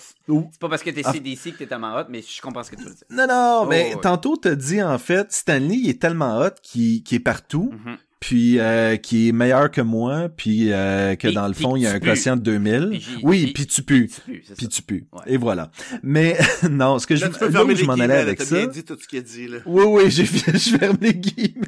pas 0.60 0.68
parce 0.68 0.82
que 0.82 0.90
t'es 0.90 1.02
Ah. 1.04 1.12
CDC 1.12 1.52
que 1.52 1.58
t'es 1.58 1.66
tellement 1.66 1.94
hot, 1.96 2.04
mais 2.08 2.22
je 2.22 2.40
comprends 2.40 2.62
ce 2.64 2.70
que 2.70 2.76
tu 2.76 2.82
veux 2.84 2.90
dire. 2.94 3.04
Non, 3.10 3.26
non, 3.28 3.60
Oh, 3.62 3.66
mais 3.68 3.94
ouais. 3.94 4.00
tantôt, 4.00 4.36
t'as 4.36 4.54
dit, 4.56 4.82
en 4.82 4.98
fait, 4.98 5.32
Stanley 5.32 5.76
il 5.76 5.90
est 5.90 6.00
tellement 6.00 6.38
hot 6.40 6.50
qu'il 6.62 7.02
est 7.12 7.20
partout, 7.20 7.70
Mhm. 7.72 7.96
Puis 8.20 8.58
euh, 8.58 8.96
qui 8.96 9.28
est 9.28 9.32
meilleur 9.32 9.70
que 9.70 9.80
moi, 9.80 10.28
puis 10.28 10.72
euh, 10.72 11.14
que 11.16 11.28
dans 11.28 11.46
le 11.46 11.54
fond, 11.54 11.76
il 11.76 11.82
y 11.82 11.86
a 11.86 11.92
un 11.92 12.00
quotient 12.00 12.36
de 12.36 12.42
2000. 12.42 12.88
Puis 12.90 13.00
j'y- 13.00 13.16
oui, 13.22 13.52
puis 13.52 13.66
tu 13.66 13.82
pues. 13.82 14.08
Puis 14.56 14.68
tu 14.68 14.82
pues. 14.82 15.04
Ouais. 15.12 15.20
Et 15.26 15.36
voilà. 15.36 15.70
Mais 16.02 16.36
non, 16.70 16.98
ce 16.98 17.06
que 17.06 17.14
je, 17.16 17.22
Là, 17.26 17.28
tu 17.30 17.38
peux 17.38 17.46
là 17.46 17.52
fermer 17.52 17.74
où 17.74 17.76
je 17.76 17.84
m'en 17.84 17.94
allais 17.94 18.14
avec 18.14 18.40
ça... 18.40 18.56
bien 18.56 18.66
dit 18.68 18.84
tout 18.84 18.96
ce 19.00 19.06
qu'il 19.06 19.18
a 19.18 19.22
dit, 19.22 19.48
là. 19.48 19.58
Oui, 19.66 19.84
oui, 19.86 20.10
j'ai 20.10 20.24
je 20.24 20.76
ferme 20.78 20.96
les 21.00 21.14
guillemets. 21.14 21.66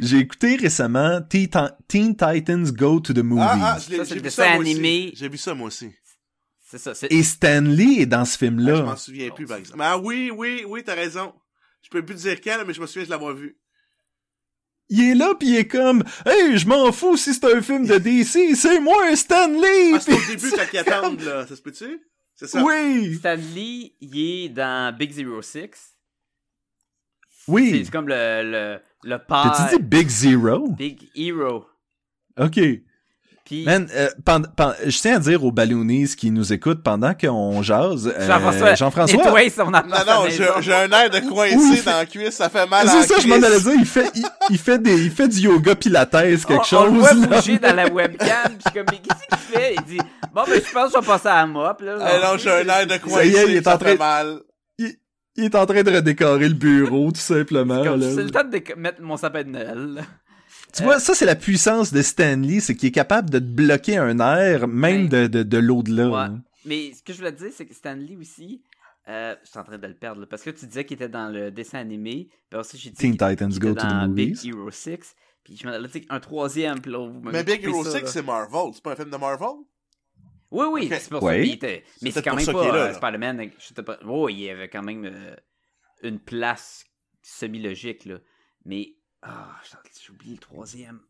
j'ai 0.00 0.18
écouté 0.18 0.56
récemment 0.56 1.20
Teen, 1.22 1.48
Teen 1.88 2.16
Titans 2.16 2.70
Go 2.72 3.00
to 3.00 3.12
the 3.12 3.18
Movies. 3.18 3.44
Ah, 3.48 3.76
ah, 3.76 3.78
j'ai 3.88 4.18
vu 4.20 4.30
ça, 4.30 4.48
moi 4.54 4.60
animé. 4.60 5.06
aussi. 5.08 5.16
J'ai 5.16 5.28
vu 5.28 5.38
ça, 5.38 5.54
moi 5.54 5.68
aussi. 5.68 5.90
C'est 6.68 6.78
ça. 6.78 6.92
Et 7.10 7.22
Stanley 7.22 8.00
est 8.00 8.06
dans 8.06 8.24
ce 8.24 8.32
Ah, 8.32 8.38
je 8.40 8.46
film-là. 8.46 8.82
m'en 8.82 8.96
souviens 8.96 9.30
plus, 9.30 9.46
par 9.46 9.58
exemple. 9.58 9.78
Ah 9.82 9.98
oui, 9.98 10.32
oui, 10.36 10.64
oui, 10.66 10.82
t'as 10.84 10.94
raison. 10.96 11.32
Je 11.82 11.88
peux 11.90 12.04
plus 12.04 12.16
dire 12.16 12.40
quel, 12.40 12.66
mais 12.66 12.74
je 12.74 12.80
me 12.80 12.86
souviens 12.86 13.04
de 13.04 13.10
l'avoir 13.10 13.34
vu. 13.36 13.56
Il 14.88 15.10
est 15.10 15.14
là, 15.14 15.34
puis 15.38 15.48
il 15.48 15.56
est 15.56 15.66
comme 15.68 16.02
«Hey, 16.26 16.56
je 16.58 16.66
m'en 16.66 16.92
fous 16.92 17.16
si 17.16 17.34
c'est 17.34 17.44
un 17.52 17.60
film 17.62 17.86
de 17.86 17.98
DC, 17.98 18.54
c'est 18.56 18.80
moi, 18.80 19.14
Stanley! 19.16 19.92
Ah, 19.94 20.00
c'est 20.00 20.12
au 20.14 20.26
début 20.28 20.50
tu- 20.50 20.56
quand 20.56 20.66
ils 20.72 20.78
attendent, 20.78 21.20
là. 21.22 21.46
Ça 21.46 21.56
se 21.56 21.62
peut-tu? 21.62 22.00
C'est 22.34 22.46
ça? 22.46 22.62
Oui! 22.62 23.14
Stanley, 23.16 23.92
il 24.00 24.18
est 24.44 24.48
dans 24.50 24.94
Big 24.96 25.10
Zero 25.12 25.40
Six. 25.42 25.94
Oui! 27.48 27.82
C'est 27.84 27.90
comme 27.92 28.08
le, 28.08 28.42
le, 28.42 28.80
le 29.04 29.18
père. 29.18 29.52
T'as-tu 29.56 29.76
dit 29.76 29.82
Big 29.82 30.08
Zero? 30.08 30.68
Big 30.72 31.08
Hero. 31.14 31.64
OK. 32.38 32.60
Puis. 33.46 33.64
Man, 33.64 33.86
euh, 33.94 34.08
pend- 34.24 34.42
pend- 34.56 34.72
je 34.84 34.98
tiens 35.00 35.16
à 35.16 35.18
dire 35.20 35.42
aux 35.44 35.52
balloonies 35.52 36.08
qui 36.16 36.30
nous 36.30 36.52
écoutent 36.52 36.82
pendant 36.82 37.14
qu'on 37.14 37.62
jase... 37.62 38.06
euh, 38.08 38.26
Jean-François. 38.26 38.74
Jean-François... 38.74 39.22
Non, 39.82 40.04
non, 40.06 40.28
j'ai 40.60 40.74
un 40.74 40.90
air 40.90 41.08
de 41.10 41.20
coincé 41.28 41.54
Ouf. 41.56 41.84
dans 41.84 41.92
la 41.96 42.06
cuisse, 42.06 42.34
ça 42.34 42.48
fait 42.48 42.66
mal 42.66 42.88
C'est 42.88 43.04
ça, 43.04 43.20
je 43.20 43.28
m'en 43.28 43.36
allais 43.36 43.60
dire, 43.60 43.72
il 43.78 43.86
fait, 43.86 44.10
il, 44.14 44.26
il 44.50 44.58
fait 44.58 44.78
des, 44.82 45.04
il 45.04 45.10
fait 45.10 45.28
du 45.28 45.38
yoga 45.40 45.74
pilates, 45.76 46.10
quelque 46.10 46.52
on, 46.52 46.62
chose. 46.64 46.88
on 46.88 46.92
le 46.92 46.98
voit 46.98 47.14
là. 47.14 47.26
bouger 47.28 47.58
dans 47.58 47.74
la 47.74 47.86
webcam. 47.88 48.28
Puis 48.44 48.56
je 48.58 48.70
suis 48.70 48.78
comme, 48.78 48.86
mais 48.90 48.98
qu'est-ce 48.98 49.26
qu'il 49.28 49.38
fait? 49.60 49.74
Il 49.76 49.82
dit, 49.84 50.00
bon, 50.34 50.42
ben, 50.46 50.60
je 50.66 50.72
pense 50.72 50.92
que 50.92 50.96
je 50.96 51.00
vais 51.00 51.06
passer 51.06 51.28
à 51.28 51.36
la 51.36 51.46
mop, 51.46 51.80
là. 51.80 51.96
Ah 52.00 52.32
non, 52.32 52.38
j'ai 52.38 52.50
un 52.50 52.66
air 52.66 52.86
de 52.86 52.90
Ça 53.08 53.24
y 53.24 53.28
est, 53.28 53.32
coincé, 53.32 53.44
il 53.48 53.56
est 53.56 53.62
ça 53.62 53.74
en 53.74 53.78
train 53.78 53.86
fait 53.90 53.94
de- 53.94 53.98
mal. 53.98 54.38
Il 55.38 55.44
est 55.44 55.54
en 55.54 55.66
train 55.66 55.82
de 55.82 55.90
redécorer 55.94 56.48
le 56.48 56.54
bureau, 56.54 57.12
tout 57.12 57.20
simplement. 57.20 57.82
C'est 57.84 58.22
le 58.22 58.30
temps 58.30 58.42
de 58.44 58.58
mettre 58.80 59.02
mon 59.02 59.18
sapin 59.18 59.44
de 59.44 59.50
Noël. 59.50 60.02
Là. 60.76 60.84
Tu 60.84 60.84
vois, 60.84 61.00
ça, 61.00 61.14
c'est 61.14 61.24
la 61.26 61.36
puissance 61.36 61.92
de 61.92 62.02
Stanley, 62.02 62.60
c'est 62.60 62.74
qu'il 62.74 62.88
est 62.88 62.92
capable 62.92 63.30
de 63.30 63.38
te 63.38 63.44
bloquer 63.44 63.96
un 63.98 64.18
air, 64.20 64.68
même 64.68 65.08
de, 65.08 65.26
de, 65.26 65.42
de 65.42 65.58
l'au-delà. 65.58 66.08
Ouais. 66.08 66.16
hein. 66.18 66.42
Mais 66.64 66.92
ce 66.92 67.02
que 67.02 67.12
je 67.12 67.18
voulais 67.18 67.32
te 67.32 67.38
dire, 67.44 67.52
c'est 67.54 67.66
que 67.66 67.74
Stanley 67.74 68.16
aussi, 68.16 68.62
euh, 69.08 69.34
je 69.44 69.48
suis 69.50 69.58
en 69.58 69.64
train 69.64 69.78
de 69.78 69.86
le 69.86 69.94
perdre, 69.94 70.20
là, 70.20 70.26
parce 70.26 70.42
que 70.42 70.50
tu 70.50 70.66
disais 70.66 70.84
qu'il 70.84 70.96
était 70.96 71.08
dans 71.08 71.28
le 71.32 71.50
dessin 71.50 71.78
animé, 71.78 72.28
puis 72.50 72.58
aussi 72.58 72.76
j'ai 72.76 72.90
dit 72.90 72.96
Teen 72.96 73.16
qu'il- 73.16 73.28
Titans 73.28 73.50
qu'il 73.50 73.60
Go 73.60 73.68
était 73.72 73.80
to 73.82 73.86
the 73.86 73.90
dans 73.90 74.08
Big 74.08 74.28
Movies. 74.36 74.46
Hero 74.48 74.70
6, 74.70 75.14
puis 75.44 75.56
je 75.56 75.66
me 75.66 75.86
dire 75.86 76.02
un 76.08 76.18
troisième, 76.20 76.80
puis 76.80 76.90
là, 76.90 76.98
vous 77.08 77.20
Mais 77.30 77.44
Big 77.44 77.62
Hero 77.64 77.84
ça, 77.84 77.92
6, 77.92 78.02
là. 78.02 78.06
c'est 78.08 78.22
Marvel. 78.22 78.72
C'est 78.74 78.82
pas 78.82 78.92
un 78.92 78.96
film 78.96 79.10
de 79.10 79.16
Marvel? 79.16 79.48
Oui, 80.50 80.66
oui, 80.72 80.88
c'est 80.90 81.08
pour 81.08 81.22
Ouais. 81.22 81.44
ça. 81.46 81.52
était- 81.52 81.84
Mais 82.02 82.10
C'est 82.10 82.20
c'est 82.20 82.22
quand 82.30 82.36
même 82.36 82.46
pas 82.46 82.52
là, 82.52 82.74
euh, 82.74 82.86
là. 82.88 82.94
Spider-Man. 82.94 83.40
euh, 83.78 83.82
pas- 83.82 83.98
Oh, 84.06 84.28
il 84.28 84.40
y 84.40 84.50
avait 84.50 84.68
quand 84.68 84.82
même 84.82 85.04
euh, 85.04 85.34
une 86.02 86.18
place 86.20 86.84
semi-logique, 87.22 88.04
là. 88.06 88.18
Mais, 88.64 88.94
ah, 89.22 89.56
j'ai 90.04 90.12
oublié 90.12 90.34
le 90.34 90.40
troisième? 90.40 91.00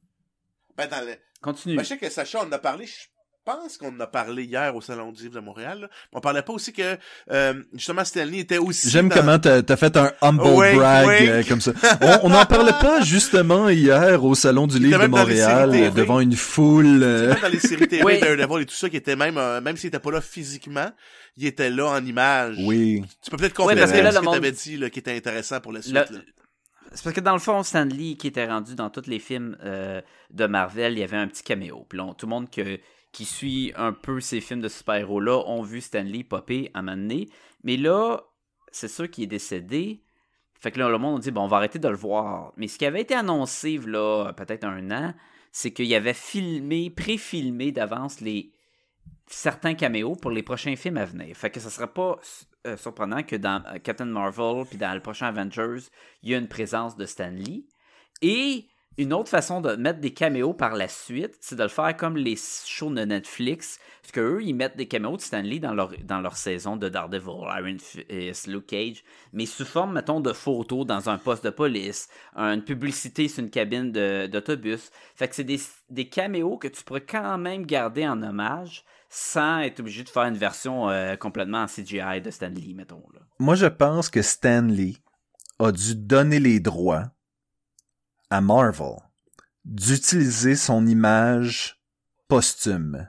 Ben, 0.76 0.88
dans 0.88 1.04
le... 1.06 1.14
Continue. 1.40 1.76
ben, 1.76 1.82
je 1.82 1.88
sais 1.88 1.98
que 1.98 2.08
Sacha, 2.10 2.40
on 2.42 2.48
en 2.48 2.52
a 2.52 2.58
parlé, 2.58 2.86
je 2.86 2.92
pense 3.44 3.76
qu'on 3.78 3.94
en 3.94 4.00
a 4.00 4.06
parlé 4.06 4.44
hier 4.44 4.74
au 4.74 4.80
Salon 4.80 5.12
du 5.12 5.22
Livre 5.22 5.34
de 5.36 5.40
Montréal. 5.40 5.80
là. 5.82 5.88
On 6.12 6.20
parlait 6.20 6.42
pas 6.42 6.52
aussi 6.52 6.72
que, 6.72 6.98
euh, 7.30 7.62
justement, 7.74 8.04
Stanley 8.04 8.38
était 8.40 8.58
aussi 8.58 8.90
J'aime 8.90 9.08
dans- 9.08 9.14
comment 9.16 9.38
t'as 9.38 9.62
t'as 9.62 9.76
fait 9.76 9.96
un 9.96 10.12
humble 10.20 10.42
Wink, 10.42 10.74
brag 10.76 11.06
wink. 11.06 11.28
euh, 11.28 11.42
comme 11.48 11.60
ça. 11.60 11.72
On 12.24 12.28
n'en 12.30 12.44
parlait 12.44 12.72
pas 12.72 13.00
justement 13.04 13.68
hier 13.68 14.24
au 14.24 14.34
Salon 14.34 14.66
du 14.66 14.78
Livre 14.78 15.00
de 15.00 15.06
Montréal, 15.06 15.70
séries 15.72 15.86
euh, 15.86 15.90
devant 15.90 16.18
une 16.20 16.34
foule. 16.34 17.02
euh, 17.02 17.28
Même 17.34 17.42
dans 17.42 17.48
les 17.48 17.60
séries 17.60 17.86
TV, 17.88 18.02
Oui. 18.04 18.18
Daredevil 18.20 18.62
et 18.62 18.66
tout 18.66 18.74
ça, 18.74 18.90
qui 18.90 18.96
était 18.96 19.16
même, 19.16 19.38
euh, 19.38 19.60
même 19.60 19.76
s'il 19.76 19.88
était 19.88 20.00
pas 20.00 20.10
là 20.10 20.20
physiquement, 20.20 20.90
il 21.36 21.46
était 21.46 21.70
là 21.70 21.86
en 21.86 22.04
image. 22.04 22.56
Oui. 22.60 23.04
Tu 23.22 23.30
peux 23.30 23.36
peut-être 23.36 23.54
compléter 23.54 23.80
que 23.82 23.96
là, 23.98 24.10
ce 24.12 24.18
que 24.18 24.24
monde- 24.24 24.34
t'avais 24.34 24.52
dit, 24.52 24.76
là, 24.76 24.90
qui 24.90 24.98
était 24.98 25.16
intéressant 25.16 25.60
pour 25.60 25.72
la 25.72 25.82
suite, 25.82 25.94
Le- 25.94 26.16
là. 26.16 26.22
C'est 26.96 27.04
parce 27.04 27.14
que 27.14 27.20
dans 27.20 27.34
le 27.34 27.38
fond, 27.38 27.62
Stanley, 27.62 28.14
qui 28.14 28.26
était 28.26 28.46
rendu 28.46 28.74
dans 28.74 28.88
tous 28.88 29.06
les 29.06 29.18
films 29.18 29.58
euh, 29.62 30.00
de 30.30 30.46
Marvel, 30.46 30.94
il 30.94 31.00
y 31.00 31.02
avait 31.02 31.18
un 31.18 31.28
petit 31.28 31.42
caméo. 31.42 31.84
Puis 31.86 31.98
tout 32.16 32.24
le 32.24 32.30
monde 32.30 32.48
qui 32.48 33.24
suit 33.26 33.70
un 33.76 33.92
peu 33.92 34.18
ces 34.20 34.40
films 34.40 34.62
de 34.62 34.68
super-héros-là 34.68 35.42
ont 35.46 35.60
vu 35.60 35.82
Stanley 35.82 36.24
popper 36.24 36.70
à 36.72 36.78
un 36.78 36.82
moment 36.82 36.96
donné. 36.96 37.28
Mais 37.64 37.76
là, 37.76 38.22
c'est 38.72 38.88
sûr 38.88 39.10
qu'il 39.10 39.24
est 39.24 39.28
décédé. 39.28 40.04
Fait 40.58 40.70
que 40.70 40.78
là, 40.78 40.88
le 40.88 40.96
monde 40.96 41.20
dit, 41.20 41.30
bon, 41.30 41.42
on 41.42 41.48
va 41.48 41.58
arrêter 41.58 41.78
de 41.78 41.88
le 41.88 41.96
voir. 41.96 42.54
Mais 42.56 42.66
ce 42.66 42.78
qui 42.78 42.86
avait 42.86 43.02
été 43.02 43.14
annoncé, 43.14 43.76
là, 43.76 44.32
peut-être 44.32 44.64
un 44.64 44.90
an, 44.90 45.14
c'est 45.52 45.72
qu'il 45.72 45.94
avait 45.94 46.14
filmé, 46.14 46.88
pré-filmé 46.88 47.72
d'avance 47.72 48.22
les 48.22 48.54
certains 49.26 49.74
caméos 49.74 50.14
pour 50.14 50.30
les 50.30 50.42
prochains 50.42 50.76
films 50.76 50.96
à 50.96 51.04
venir. 51.04 51.36
Fait 51.36 51.50
que 51.50 51.60
ça 51.60 51.68
serait 51.68 51.92
pas 51.92 52.18
euh, 52.66 52.76
surprenant 52.76 53.22
que 53.22 53.36
dans 53.36 53.62
euh, 53.66 53.78
Captain 53.78 54.06
Marvel 54.06 54.64
puis 54.68 54.78
dans 54.78 54.92
le 54.92 55.00
prochain 55.00 55.26
Avengers, 55.26 55.88
il 56.22 56.30
y 56.30 56.34
a 56.34 56.38
une 56.38 56.48
présence 56.48 56.96
de 56.96 57.06
Stan 57.06 57.30
Lee. 57.30 57.66
Et 58.22 58.66
une 58.98 59.12
autre 59.12 59.28
façon 59.28 59.60
de 59.60 59.76
mettre 59.76 60.00
des 60.00 60.14
caméos 60.14 60.54
par 60.54 60.74
la 60.74 60.88
suite, 60.88 61.36
c'est 61.40 61.56
de 61.56 61.62
le 61.62 61.68
faire 61.68 61.96
comme 61.96 62.16
les 62.16 62.36
shows 62.36 62.90
de 62.90 63.04
Netflix, 63.04 63.78
parce 64.00 64.12
qu'eux, 64.12 64.40
ils 64.42 64.54
mettent 64.54 64.76
des 64.76 64.88
caméos 64.88 65.16
de 65.16 65.20
Stan 65.20 65.42
Lee 65.42 65.60
dans 65.60 65.74
leur, 65.74 65.92
dans 66.02 66.28
saison 66.30 66.76
de 66.76 66.88
Daredevil, 66.88 67.44
Iron 67.58 67.76
Fist, 67.78 68.46
Luke 68.46 68.66
Cage, 68.66 69.04
mais 69.34 69.44
sous 69.44 69.66
forme, 69.66 69.92
mettons, 69.92 70.20
de 70.20 70.32
photos 70.32 70.86
dans 70.86 71.10
un 71.10 71.18
poste 71.18 71.44
de 71.44 71.50
police, 71.50 72.08
une 72.36 72.62
publicité 72.62 73.28
sur 73.28 73.44
une 73.44 73.50
cabine 73.50 73.92
d'autobus. 73.92 74.90
Fait 75.14 75.28
que 75.28 75.34
c'est 75.34 75.44
des, 75.44 75.60
des 75.90 76.08
caméos 76.08 76.56
que 76.56 76.68
tu 76.68 76.82
pourrais 76.82 77.04
quand 77.04 77.36
même 77.36 77.66
garder 77.66 78.08
en 78.08 78.22
hommage 78.22 78.82
sans 79.08 79.60
être 79.60 79.80
obligé 79.80 80.02
de 80.02 80.08
faire 80.08 80.24
une 80.24 80.36
version 80.36 80.88
euh, 80.90 81.16
complètement 81.16 81.62
en 81.62 81.66
CGI 81.66 82.20
de 82.22 82.30
Stan 82.30 82.48
Lee, 82.48 82.74
mettons. 82.74 83.02
Là. 83.14 83.20
Moi, 83.38 83.54
je 83.54 83.66
pense 83.66 84.08
que 84.08 84.22
Stanley 84.22 84.94
a 85.58 85.72
dû 85.72 85.94
donner 85.94 86.40
les 86.40 86.60
droits 86.60 87.10
à 88.30 88.40
Marvel 88.40 88.96
d'utiliser 89.64 90.56
son 90.56 90.86
image 90.86 91.80
posthume. 92.28 93.08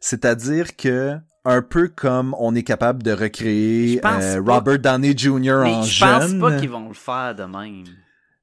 C'est-à-dire 0.00 0.76
que 0.76 1.18
un 1.44 1.62
peu 1.62 1.88
comme 1.88 2.34
on 2.38 2.54
est 2.54 2.64
capable 2.64 3.02
de 3.02 3.12
recréer 3.12 3.96
Je 3.96 4.00
pense 4.00 4.24
euh, 4.24 4.40
Robert 4.40 4.78
Downey 4.80 5.16
Jr. 5.16 5.62
Mais 5.62 5.74
en 5.74 5.82
je 5.82 6.00
pense 6.04 6.22
jeune, 6.30 6.40
pas 6.40 6.58
qu'ils 6.58 6.70
vont 6.70 6.88
le 6.88 6.94
faire 6.94 7.34
de 7.34 7.44
même. 7.44 7.84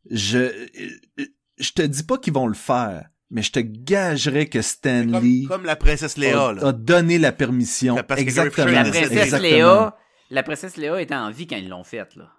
je 0.09 0.47
je 1.57 1.71
te 1.71 1.81
dis 1.81 2.03
pas 2.03 2.17
qu'ils 2.17 2.33
vont 2.33 2.47
le 2.47 2.53
faire, 2.53 3.09
mais 3.33 3.41
je 3.41 3.51
te 3.51 3.59
gagerais 3.59 4.45
que 4.45 4.61
Stanley 4.61 5.41
Comme, 5.41 5.47
comme 5.47 5.65
la 5.65 5.75
princesse 5.75 6.17
Léa, 6.17 6.49
a, 6.49 6.53
là. 6.53 6.67
a 6.67 6.71
donné 6.71 7.17
la 7.17 7.31
permission. 7.31 7.95
Parce 8.07 8.21
Exactement. 8.21 8.67
La 8.71 8.83
princesse 8.83 9.11
exactement. 9.11 9.41
Léa, 9.41 9.97
la 10.29 10.43
princesse 10.43 10.77
Léa 10.77 11.01
était 11.01 11.15
en 11.15 11.31
vie 11.31 11.47
quand 11.47 11.57
ils 11.57 11.67
l'ont 11.67 11.83
faite, 11.83 12.15
là. 12.15 12.31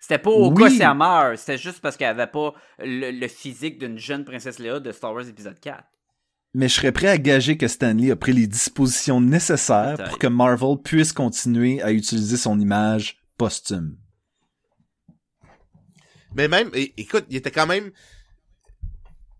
C'était 0.00 0.18
pas 0.18 0.30
au 0.30 0.52
Oui. 0.52 0.78
cas 0.78 0.90
elle 0.92 0.96
meurt, 0.96 1.36
c'était 1.38 1.58
juste 1.58 1.80
parce 1.80 1.96
qu'elle 1.96 2.08
avait 2.10 2.28
pas 2.30 2.52
le, 2.78 3.10
le 3.10 3.26
physique 3.28 3.78
d'une 3.78 3.98
jeune 3.98 4.24
princesse 4.24 4.60
Léa 4.60 4.78
de 4.78 4.92
Star 4.92 5.12
Wars 5.12 5.26
épisode 5.28 5.58
4. 5.58 5.82
Mais 6.54 6.68
je 6.68 6.74
serais 6.74 6.92
prêt 6.92 7.08
à 7.08 7.18
gager 7.18 7.56
que 7.56 7.66
Stanley 7.66 8.12
a 8.12 8.16
pris 8.16 8.32
les 8.32 8.46
dispositions 8.46 9.20
nécessaires 9.20 9.96
pour 9.96 10.18
que 10.20 10.28
Marvel 10.28 10.76
puisse 10.84 11.12
continuer 11.12 11.82
à 11.82 11.90
utiliser 11.90 12.36
son 12.36 12.60
image 12.60 13.16
posthume. 13.36 13.96
Mais 16.36 16.46
même, 16.46 16.70
écoute, 16.74 17.24
il 17.30 17.36
était 17.36 17.50
quand 17.50 17.66
même... 17.66 17.90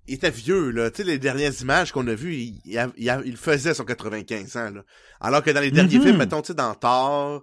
Il 0.06 0.14
était 0.14 0.30
vieux, 0.30 0.70
là. 0.70 0.90
Tu 0.90 0.98
sais, 0.98 1.04
les 1.04 1.18
dernières 1.18 1.58
images 1.62 1.90
qu'on 1.92 2.06
a 2.08 2.14
vues, 2.14 2.34
il, 2.34 2.60
il, 2.66 2.78
a- 2.78 2.92
il 2.96 3.08
a- 3.08 3.22
il 3.24 3.36
faisait 3.38 3.72
son 3.72 3.84
95 3.84 4.56
ans, 4.56 4.70
là. 4.70 4.82
Alors 5.20 5.42
que 5.42 5.50
dans 5.50 5.60
les 5.60 5.70
derniers 5.70 5.96
Mhm. 5.98 6.02
films, 6.04 6.16
mettons, 6.18 6.42
tu 6.42 6.48
sais, 6.48 6.54
dans 6.54 6.74
Thor, 6.74 7.42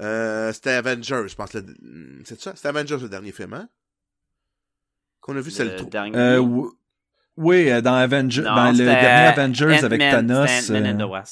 euh, 0.00 0.52
c'était 0.52 0.70
Avengers, 0.72 1.24
je 1.28 1.34
pense. 1.34 1.54
le- 1.54 1.64
C'est 2.24 2.38
ça? 2.40 2.54
C'était 2.54 2.68
Avengers, 2.68 2.98
le 3.00 3.08
dernier 3.08 3.32
film, 3.32 3.54
hein? 3.54 3.68
Qu'on 5.20 5.36
a 5.36 5.40
vu, 5.40 5.50
c'est 5.50 5.64
le 5.64 5.76
trou. 5.76 5.88
dernier. 5.88 6.16
Euh, 6.18 6.38
ou- 6.40 6.76
oui, 7.38 7.70
euh, 7.70 7.80
dans 7.80 7.94
Avengers, 7.94 8.42
Non, 8.42 8.54
dans 8.56 8.66
le 8.70 8.74
c'était 8.76 8.84
dernier 8.86 9.28
Avengers 9.28 9.84
avec 9.84 10.00
Thanos. 10.00 10.70
euh. 10.70 11.22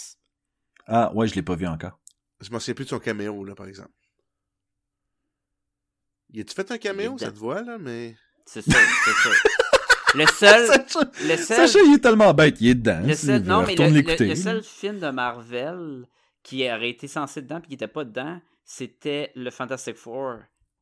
Ah, 0.87 1.13
ouais, 1.15 1.29
je 1.29 1.35
l'ai 1.35 1.43
pas 1.43 1.57
vu 1.57 1.67
encore. 1.67 1.99
Je 2.41 2.51
m'en 2.51 2.59
souviens 2.59 2.75
plus 2.75 2.85
de 2.85 2.91
son 2.91 2.99
caméo, 3.01 3.45
là, 3.45 3.55
par 3.55 3.67
exemple. 3.67 3.91
Il 6.31 6.41
a-tu 6.41 6.55
fait 6.55 6.71
un 6.71 6.79
caméo, 6.79 7.13
dedans. 7.15 7.27
cette 7.27 7.37
voix-là, 7.37 7.77
mais... 7.79 8.17
C'est 8.47 8.63
ça, 8.63 8.79
c'est 9.05 9.29
ça. 9.29 9.31
Le 10.15 10.27
seul, 10.27 10.67
Sacha, 10.89 11.11
le 11.23 11.37
seul, 11.37 11.69
Sacha, 11.69 11.79
il 11.85 11.95
est 11.95 11.99
tellement 12.03 12.33
bête, 12.35 12.57
il 12.61 12.69
est 12.71 12.75
dedans. 12.75 13.01
le 13.05 13.15
seul, 13.15 13.43
non, 13.43 13.63
mais 13.67 13.75
le, 13.77 14.01
le- 14.03 14.27
le 14.29 14.35
seul 14.35 14.63
film 14.63 14.99
de 14.99 15.09
Marvel 15.11 16.07
qui 16.43 16.65
aurait 16.71 16.91
été 16.91 17.07
censé 17.09 17.43
dedans 17.43 17.61
puis 17.61 17.69
qui 17.69 17.75
était 17.75 17.87
pas 17.87 18.05
dedans, 18.05 18.41
c'était 18.65 19.31
le 19.37 19.51
Fantastic 19.51 19.97
Four, 19.97 20.39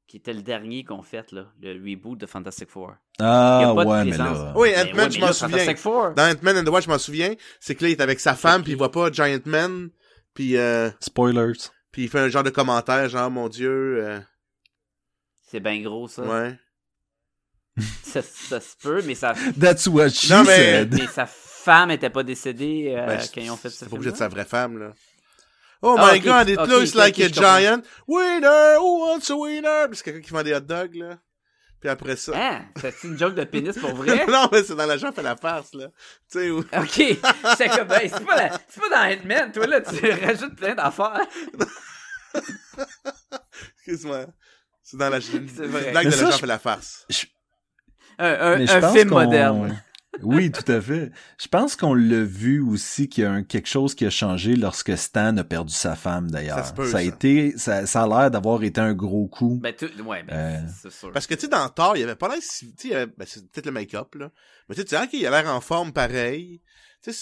qui 0.06 0.16
était 0.18 0.32
le 0.32 0.42
dernier 0.42 0.84
qu'on 0.84 1.02
fait, 1.02 1.30
là, 1.32 1.46
le 1.60 1.72
reboot 1.74 2.18
de 2.18 2.26
Fantastic 2.26 2.70
Four. 2.70 2.94
Il 3.18 3.22
y 3.22 3.26
Ah, 3.26 3.70
a 3.70 3.74
pas 3.74 3.84
de 3.84 3.90
ouais, 3.90 4.04
mais 4.04 4.16
là... 4.16 4.52
Oui, 4.56 4.70
Ben 4.70 4.88
Ant-Man, 4.88 5.04
ouais, 5.06 5.10
je 5.10 5.20
m'en 5.20 5.32
souviens. 5.32 5.48
Fantastic 5.58 5.78
Four. 5.78 6.14
Dans 6.14 6.30
Ant-Man 6.32 6.58
and 6.58 6.64
the 6.64 6.68
Watch, 6.68 6.84
je 6.84 6.88
m'en 6.90 6.98
souviens, 6.98 7.34
c'est 7.60 7.74
que 7.74 7.82
là, 7.84 7.88
il 7.90 7.92
est 7.92 8.00
avec 8.00 8.20
sa 8.20 8.34
femme, 8.34 8.62
puis 8.62 8.72
il 8.72 8.78
voit 8.78 8.92
pas 8.92 9.10
Giant 9.10 9.38
Man, 9.44 9.90
puis, 10.32 10.56
euh, 10.56 10.88
Spoilers. 11.00 11.52
puis 11.90 12.04
il 12.04 12.08
fait 12.08 12.20
un 12.20 12.28
genre 12.28 12.44
de 12.44 12.50
commentaire, 12.50 13.08
genre, 13.08 13.30
mon 13.30 13.48
Dieu, 13.48 13.68
euh, 14.04 14.20
C'est 15.50 15.60
bien 15.60 15.80
gros, 15.82 16.06
ça. 16.08 16.22
ouais. 16.22 16.58
ça. 18.02 18.22
Ça 18.22 18.60
se 18.60 18.76
peut, 18.82 19.02
mais 19.04 19.14
sa, 19.14 19.34
That's 19.60 19.86
what 19.86 20.10
she 20.10 20.30
Non, 20.30 20.44
mais- 20.44 20.56
said. 20.56 20.94
mais 20.94 21.06
sa 21.06 21.26
femme 21.26 21.90
était 21.90 22.10
pas 22.10 22.22
décédée 22.22 22.94
euh, 22.96 23.06
Ben, 23.06 23.20
quand 23.34 23.40
ils 23.40 23.50
ont 23.50 23.56
fait 23.56 23.68
ce 23.70 23.76
C'est 23.76 23.84
film. 23.86 23.90
pas 23.90 23.96
obligé 23.96 24.12
de 24.12 24.16
sa 24.16 24.28
vraie 24.28 24.44
femme, 24.44 24.78
là. 24.78 24.92
Oh 25.80 25.94
Ah, 25.98 26.12
my 26.12 26.18
ok, 26.18 26.24
god, 26.24 26.48
it 26.48 26.58
ok, 26.58 26.66
looks 26.68 26.88
ok, 26.88 26.94
like 26.94 27.18
a 27.20 27.28
je 27.28 27.34
giant. 27.34 27.82
Winner, 28.08 28.76
who 28.78 29.06
wants 29.06 29.30
a 29.30 29.34
winner? 29.36 29.86
Puis 29.88 29.98
c'est 29.98 30.04
quelqu'un 30.04 30.20
qui 30.20 30.30
vend 30.32 30.42
des 30.42 30.54
hot 30.54 30.60
dogs, 30.60 30.94
là. 30.96 31.18
Puis 31.80 31.88
après 31.88 32.16
ça. 32.16 32.32
Hein? 32.34 32.64
C'est 32.80 33.04
une 33.04 33.16
joke 33.16 33.36
de 33.36 33.44
pénis 33.44 33.78
pour 33.78 33.94
vrai? 33.94 34.26
non, 34.28 34.48
mais 34.50 34.64
c'est 34.64 34.74
dans 34.74 34.86
la 34.86 34.96
jambe 34.96 35.16
à 35.16 35.22
la 35.22 35.36
farce, 35.36 35.74
là. 35.74 35.86
Tu 36.32 36.40
sais, 36.40 36.50
où... 36.50 36.58
Ok, 36.58 37.18
c'est 37.56 37.68
comme, 37.68 37.86
ben, 37.86 38.00
c'est 38.12 38.24
pas, 38.26 38.34
la- 38.36 38.58
c'est 38.68 38.80
pas 38.80 38.88
dans 38.88 39.22
Ant-Man, 39.22 39.52
toi, 39.52 39.66
là, 39.68 39.80
tu 39.82 40.10
rajoutes 40.10 40.56
plein 40.56 40.74
d'affaires. 40.74 41.20
Excuse-moi. 43.76 44.26
C'est 44.82 44.96
dans 44.96 45.10
la, 45.10 45.20
C'est 45.20 45.38
vrai. 45.38 45.90
blague 45.92 46.06
de 46.06 46.10
ça, 46.10 46.22
la 46.24 46.30
je- 46.30 46.32
jambe 46.32 46.44
à 46.44 46.46
la 46.46 46.58
farce. 46.58 47.06
Un, 48.18 48.92
film 48.92 49.10
moderne. 49.10 49.80
Oui, 50.22 50.50
tout 50.50 50.72
à 50.72 50.80
fait. 50.80 51.12
Je 51.40 51.46
pense 51.46 51.76
qu'on 51.76 51.94
l'a 51.94 52.24
vu 52.24 52.60
aussi 52.60 53.08
qu'il 53.08 53.22
y 53.22 53.26
a 53.26 53.30
un, 53.30 53.42
quelque 53.44 53.68
chose 53.68 53.94
qui 53.94 54.04
a 54.04 54.10
changé 54.10 54.56
lorsque 54.56 54.96
Stan 54.98 55.36
a 55.36 55.44
perdu 55.44 55.72
sa 55.72 55.94
femme, 55.94 56.28
d'ailleurs. 56.30 56.58
Ça 56.58 56.64
se 56.64 56.72
peut, 56.72 56.88
a 56.88 56.90
ça. 56.90 57.02
été, 57.04 57.56
ça, 57.56 57.86
ça 57.86 58.02
a 58.02 58.08
l'air 58.08 58.30
d'avoir 58.30 58.62
été 58.64 58.80
un 58.80 58.94
gros 58.94 59.28
coup. 59.28 59.60
Ben, 59.62 59.72
ouais, 60.04 60.24
ben, 60.24 60.34
Euh. 60.34 60.60
c'est 60.82 60.90
sûr. 60.90 61.12
Parce 61.12 61.28
que, 61.28 61.34
tu 61.34 61.42
sais, 61.42 61.48
dans 61.48 61.68
Thor, 61.68 61.96
il 61.96 62.00
y 62.00 62.02
avait 62.02 62.16
pas 62.16 62.28
l'air 62.28 62.38
si... 62.40 62.74
Tu 62.74 62.82
sais, 62.82 62.88
il 62.88 62.90
y 62.90 62.94
avait- 62.94 63.12
ben, 63.16 63.26
c'est 63.28 63.48
peut-être 63.48 63.66
le 63.66 63.72
make-up, 63.72 64.12
là. 64.16 64.30
Mais 64.68 64.74
tu 64.74 64.82
sais, 64.84 65.08
il 65.12 65.26
a 65.26 65.30
l'air 65.30 65.54
en 65.54 65.60
forme 65.60 65.92
pareil. 65.92 66.62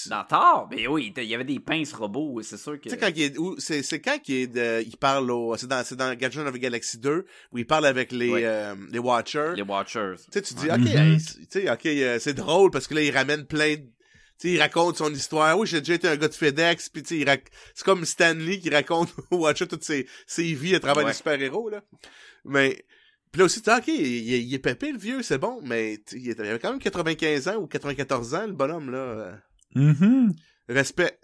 Dans 0.09 0.25
Thor, 0.25 0.69
ben 0.71 0.89
oui, 0.89 1.13
il 1.17 1.25
y 1.25 1.35
avait 1.35 1.45
des 1.45 1.61
pinces 1.61 1.93
robots, 1.93 2.41
c'est 2.43 2.57
sûr 2.57 2.73
que... 2.81 2.85
Tu 2.85 2.91
sais, 2.91 2.97
quand 2.99 3.11
il 3.15 3.23
est, 3.23 3.39
où- 3.39 3.57
c'est, 3.59 3.83
c'est 3.83 4.01
quand 4.01 4.19
il 4.27 4.35
est 4.35 4.47
de- 4.47 4.83
il 4.85 4.97
parle 4.97 5.31
au, 5.31 5.57
c'est 5.57 5.67
dans, 5.69 5.85
c'est 5.85 5.95
dans 5.97 6.13
Guardians 6.15 6.47
of 6.47 6.55
the 6.55 6.59
Galaxy 6.59 6.99
2, 6.99 7.25
où 7.53 7.59
il 7.59 7.67
parle 7.67 7.87
avec 7.87 8.11
les, 8.11 8.31
Ouais. 8.31 8.45
euh, 8.45 8.75
les 8.91 8.99
Watchers. 8.99 9.53
Les 9.55 9.63
Watchers. 9.63 10.15
Tu 10.17 10.25
sais, 10.33 10.43
tu 10.43 10.55
dis, 10.55 10.67
Ouais. 10.67 10.73
ok, 10.73 10.79
Mhm. 10.81 10.87
hey, 10.89 11.21
c'est- 11.21 11.39
tu 11.41 11.47
sais, 11.67 11.71
ok, 11.71 11.87
euh, 11.87 12.19
c'est 12.19 12.35
drôle 12.35 12.71
parce 12.71 12.87
que 12.87 12.95
là, 12.95 13.03
il 13.03 13.11
ramène 13.17 13.45
plein 13.45 13.75
de, 13.75 13.83
tu 13.83 13.85
sais, 14.39 14.51
il 14.55 14.61
raconte 14.61 14.97
son 14.97 15.13
histoire. 15.13 15.57
Oui, 15.59 15.67
j'ai 15.69 15.81
déjà 15.81 15.95
été 15.95 16.09
un 16.09 16.17
gars 16.17 16.29
de 16.29 16.35
FedEx, 16.35 16.89
puis 16.89 17.03
tu 17.03 17.23
rac- 17.25 17.47
c'est 17.75 17.85
comme 17.85 18.05
Stanley 18.07 18.59
qui 18.59 18.71
raconte 18.71 19.15
aux 19.31 19.37
Watchers 19.37 19.69
toutes 19.69 19.85
ses, 19.85 20.09
ses 20.27 20.55
vies 20.55 20.75
à 20.75 20.81
travers 20.81 21.05
Ouais. 21.05 21.11
les 21.11 21.17
super-héros, 21.17 21.69
là. 21.69 21.83
Mais, 22.45 22.83
puis 23.31 23.41
là 23.41 23.45
aussi, 23.45 23.61
tu 23.63 23.71
ok, 23.71 23.87
il, 23.89 23.95
il- 23.95 24.43
il 24.49 24.55
est 24.55 24.59
pépé, 24.59 24.91
le 24.91 24.99
vieux, 24.99 25.23
c'est 25.23 25.39
bon, 25.39 25.61
mais 25.63 25.99
il 26.13 26.31
avait 26.41 26.59
quand 26.59 26.71
même 26.71 26.81
95 26.81 27.47
ans 27.49 27.57
ou 27.57 27.67
94 27.67 28.35
ans, 28.35 28.47
le 28.47 28.53
bonhomme, 28.53 28.91
là. 28.91 29.39
Mhm. 29.75 30.33
Respect. 30.69 31.19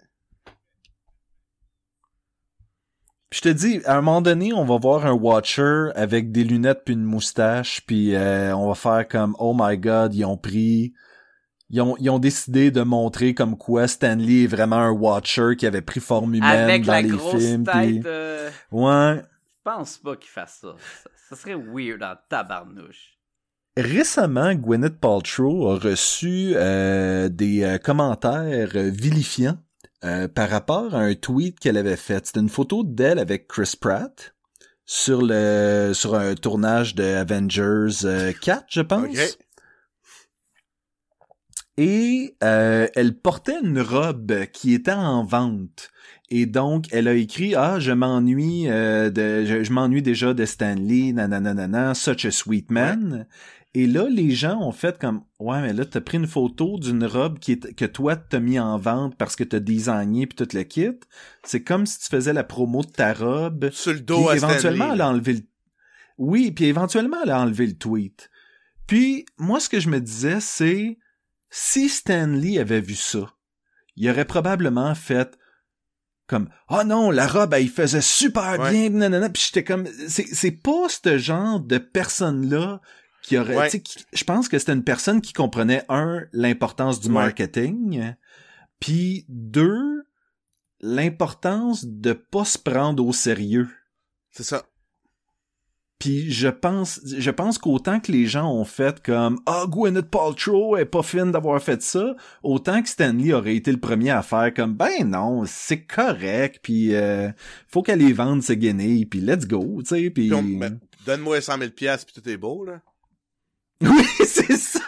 Puis 3.29 3.39
je 3.43 3.49
te 3.49 3.49
dis, 3.49 3.81
à 3.85 3.93
un 3.97 4.01
moment 4.01 4.21
donné, 4.21 4.53
on 4.53 4.63
va 4.63 4.77
voir 4.77 5.05
un 5.07 5.13
Watcher 5.13 5.89
avec 5.95 6.31
des 6.31 6.43
lunettes 6.43 6.83
puis 6.85 6.93
une 6.93 7.03
moustache, 7.03 7.81
puis 7.85 8.15
euh, 8.15 8.55
on 8.55 8.67
va 8.67 8.75
faire 8.75 9.07
comme 9.07 9.35
oh 9.39 9.55
my 9.57 9.75
god, 9.77 10.13
ils 10.13 10.23
ont 10.23 10.37
pris, 10.37 10.93
ils 11.71 11.81
ont 11.81 11.97
ils 11.97 12.11
ont 12.11 12.19
décidé 12.19 12.69
de 12.69 12.81
montrer 12.83 13.33
comme 13.33 13.57
quoi 13.57 13.87
Stanley 13.87 14.43
est 14.43 14.47
vraiment 14.47 14.75
un 14.77 14.91
Watcher 14.91 15.55
qui 15.57 15.65
avait 15.65 15.81
pris 15.81 15.99
forme 15.99 16.35
humaine 16.35 16.69
Avec 16.69 16.85
dans 16.85 16.91
la 16.93 17.01
les 17.01 17.09
grosse 17.09 17.43
films. 17.43 17.63
tête, 17.65 17.73
puis- 17.73 18.01
euh, 18.05 18.51
Ouais. 18.71 19.15
je 19.23 19.61
pense 19.63 19.97
pas 19.97 20.15
qu'il 20.15 20.29
fasse 20.29 20.59
ça. 20.61 20.75
ça. 21.03 21.09
ça 21.29 21.35
serait 21.35 21.55
weird 21.55 22.03
en 22.03 22.13
tabarnouche. 22.29 23.17
Récemment, 23.75 24.53
Gwyneth 24.53 24.99
Paltrow 24.99 25.71
a 25.71 25.79
reçu 25.79 26.51
euh, 26.55 27.27
des 27.27 27.63
euh, 27.63 27.77
commentaires 27.79 28.69
euh, 28.75 28.89
vilifiants 28.89 29.57
euh, 30.03 30.27
par 30.27 30.49
rapport 30.49 30.93
à 30.93 30.99
un 30.99 31.15
tweet 31.15 31.59
qu'elle 31.59 31.77
avait 31.77 31.95
fait. 31.95 32.27
C'était 32.27 32.41
une 32.41 32.49
photo 32.49 32.83
d'elle 32.83 33.17
avec 33.17 33.47
Chris 33.47 33.73
Pratt 33.79 34.35
sur 34.85 35.21
le 35.23 35.91
sur 35.93 36.13
un 36.13 36.35
tournage 36.35 36.93
de 36.93 37.03
Avengers 37.03 38.05
euh, 38.05 38.31
4, 38.39 38.65
je 38.69 38.81
pense. 38.81 39.37
Et 41.77 42.35
euh, 42.43 42.87
elle 42.95 43.17
portait 43.17 43.59
une 43.63 43.81
robe 43.81 44.45
qui 44.53 44.75
était 44.75 44.91
en 44.91 45.23
vente. 45.25 45.89
Et 46.29 46.45
donc, 46.45 46.85
elle 46.91 47.07
a 47.07 47.13
écrit 47.13 47.55
Ah, 47.55 47.79
je 47.79 47.91
m'ennuie 47.91 48.69
euh, 48.69 49.09
de 49.09 49.45
je, 49.45 49.63
je 49.63 49.71
m'ennuie 49.71 50.03
déjà 50.03 50.35
de 50.35 50.45
Stanley, 50.45 51.11
nanana, 51.13 51.95
such 51.95 52.25
a 52.25 52.31
sweet 52.31 52.69
man. 52.69 53.25
Et 53.75 53.87
là, 53.87 54.07
les 54.07 54.31
gens 54.31 54.61
ont 54.61 54.71
fait 54.71 54.99
comme 54.99 55.23
Ouais, 55.39 55.59
mais 55.61 55.73
là, 55.73 55.83
t'as 55.85 56.01
pris 56.01 56.17
une 56.17 56.27
photo 56.27 56.77
d'une 56.77 57.05
robe 57.05 57.39
qui 57.39 57.53
est, 57.53 57.73
que 57.75 57.85
toi 57.85 58.15
t'as 58.15 58.39
mis 58.39 58.59
en 58.59 58.77
vente 58.77 59.17
parce 59.17 59.35
que 59.35 59.43
t'as 59.43 59.59
designé 59.59 60.27
puis 60.27 60.35
tout 60.35 60.55
le 60.55 60.63
kit. 60.63 60.99
C'est 61.43 61.63
comme 61.63 61.85
si 61.87 61.99
tu 61.99 62.07
faisais 62.07 62.33
la 62.33 62.43
promo 62.43 62.83
de 62.83 62.91
ta 62.91 63.13
robe. 63.13 63.71
Sur 63.71 63.93
le 63.93 64.01
dos 64.01 64.29
à 64.29 64.35
éventuellement, 64.35 64.59
Stanley, 64.85 64.91
elle 64.91 64.97
là. 64.99 65.05
a 65.07 65.09
enlevé 65.09 65.33
le... 65.33 65.41
Oui, 66.19 66.51
puis 66.51 66.65
éventuellement, 66.65 67.17
elle 67.23 67.31
a 67.31 67.41
enlevé 67.41 67.65
le 67.65 67.73
tweet. 67.75 68.29
Puis, 68.85 69.25
moi, 69.37 69.59
ce 69.59 69.69
que 69.69 69.79
je 69.79 69.89
me 69.89 69.99
disais, 69.99 70.39
c'est... 70.39 70.99
Si 71.49 71.89
Stanley 71.89 72.59
avait 72.59 72.81
vu 72.81 72.95
ça, 72.95 73.33
il 73.95 74.09
aurait 74.09 74.25
probablement 74.25 74.93
fait 74.95 75.37
comme 76.27 76.49
«Oh 76.69 76.83
non, 76.85 77.11
la 77.11 77.27
robe, 77.27 77.53
elle 77.53 77.67
faisait 77.69 78.01
super 78.01 78.59
Ouais. 78.59 78.71
bien, 78.71 78.89
nanana.» 78.89 79.29
Puis 79.31 79.43
j'étais 79.47 79.63
comme... 79.63 79.87
C'est 80.07 80.27
c'est 80.27 80.51
pas 80.51 80.87
ce 80.89 81.17
genre 81.17 81.59
de 81.59 81.77
personne-là 81.77 82.81
qui 83.23 83.37
aurait... 83.37 83.57
Ouais. 83.57 83.69
qui- 83.79 84.05
Je 84.13 84.23
pense 84.23 84.47
que 84.49 84.59
c'était 84.59 84.73
une 84.73 84.83
personne 84.83 85.21
qui 85.21 85.33
comprenait, 85.33 85.83
un, 85.89 86.21
l'importance 86.33 86.99
du 86.99 87.07
Ouais. 87.07 87.13
marketing, 87.15 88.13
puis 88.79 89.25
deux, 89.29 90.03
l'importance 90.81 91.85
de 91.85 92.13
pas 92.13 92.45
se 92.45 92.57
prendre 92.59 93.03
au 93.05 93.13
sérieux. 93.13 93.69
C'est 94.31 94.43
ça. 94.43 94.63
Puis 95.99 96.29
je 96.33 96.49
pense, 96.49 96.99
je 97.05 97.31
pense 97.31 97.57
qu'autant 97.57 98.01
que 98.01 98.11
les 98.11 98.25
gens 98.25 98.51
ont 98.51 98.65
fait 98.65 99.01
comme 99.01 99.39
ah 99.45 99.63
Gwyneth 99.69 100.09
Paltrow 100.09 100.75
est 100.75 100.83
pas 100.85 101.01
fine 101.03 101.31
d'avoir 101.31 101.61
fait 101.63 101.81
ça, 101.81 102.13
autant 102.41 102.81
que 102.83 102.89
Stanley 102.89 103.31
aurait 103.31 103.55
été 103.55 103.71
le 103.71 103.79
premier 103.79 104.09
à 104.09 104.21
faire 104.21 104.53
comme 104.53 104.73
ben 104.73 105.05
non 105.09 105.45
c'est 105.45 105.85
correct 105.85 106.59
puis 106.61 106.93
euh, 106.93 107.29
faut 107.69 107.83
qu'elle 107.83 107.99
les 107.99 108.11
vende 108.11 108.43
ses 108.43 108.57
guenilles 108.57 109.05
puis 109.05 109.21
let's 109.21 109.47
go 109.47 109.81
tu 109.81 109.95
sais 109.95 110.09
puis 110.09 110.27
Puis 110.27 110.33
on- 110.33 110.43
ben, 110.43 110.77
donne-moi 111.05 111.39
100 111.39 111.57
000 111.59 111.69
piastres 111.71 112.11
puis 112.11 112.21
tout 112.21 112.27
est 112.29 112.35
beau, 112.37 112.65
là. 112.65 112.81
oui 113.81 114.05
c'est 114.25 114.57
ça. 114.57 114.79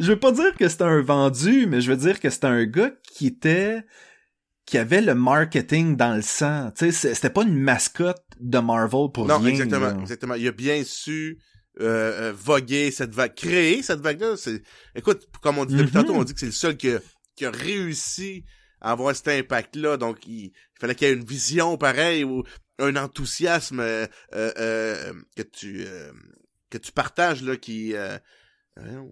je 0.00 0.12
veux 0.12 0.18
pas 0.18 0.32
dire 0.32 0.54
que 0.54 0.68
c'était 0.68 0.84
un 0.84 1.02
vendu 1.02 1.66
mais 1.66 1.80
je 1.80 1.90
veux 1.90 1.96
dire 1.96 2.20
que 2.20 2.30
c'était 2.30 2.46
un 2.46 2.64
gars 2.64 2.92
qui 3.02 3.26
était 3.26 3.84
qui 4.66 4.78
avait 4.78 5.00
le 5.02 5.14
marketing 5.14 5.96
dans 5.96 6.14
le 6.14 6.22
sang 6.22 6.70
tu 6.76 6.92
sais 6.92 7.14
c'était 7.14 7.30
pas 7.30 7.42
une 7.42 7.58
mascotte 7.58 8.24
de 8.42 8.58
Marvel 8.58 9.10
pour 9.12 9.26
non, 9.26 9.38
rien 9.38 9.50
exactement, 9.50 9.86
là. 9.86 9.96
exactement. 10.00 10.34
Il 10.34 10.46
a 10.48 10.52
bien 10.52 10.82
su 10.84 11.38
euh, 11.80 12.30
euh, 12.30 12.32
voguer 12.36 12.90
cette 12.90 13.14
vague, 13.14 13.34
créer 13.34 13.82
cette 13.82 14.00
vague-là. 14.00 14.34
Écoute, 14.94 15.28
comme 15.40 15.58
on 15.58 15.64
dit 15.64 15.76
depuis 15.76 15.92
tantôt, 15.92 16.14
on 16.14 16.24
dit 16.24 16.34
que 16.34 16.40
c'est 16.40 16.46
le 16.46 16.52
seul 16.52 16.76
qui 16.76 16.90
a, 16.90 16.98
qui 17.36 17.46
a 17.46 17.50
réussi 17.50 18.44
à 18.80 18.92
avoir 18.92 19.14
cet 19.14 19.28
impact-là. 19.28 19.96
Donc, 19.96 20.26
il, 20.26 20.46
il 20.46 20.52
fallait 20.80 20.94
qu'il 20.94 21.08
y 21.08 21.10
ait 21.10 21.14
une 21.14 21.24
vision 21.24 21.78
pareille 21.78 22.24
ou 22.24 22.42
un 22.78 22.96
enthousiasme 22.96 23.80
euh, 23.80 24.06
euh, 24.34 24.52
euh, 24.58 25.12
que 25.36 25.42
tu 25.42 25.84
euh, 25.86 26.12
que 26.72 26.78
tu 26.78 26.90
partages 26.92 27.42
là, 27.42 27.56
qui 27.56 27.94
euh, 27.94 28.18
euh, 28.78 29.08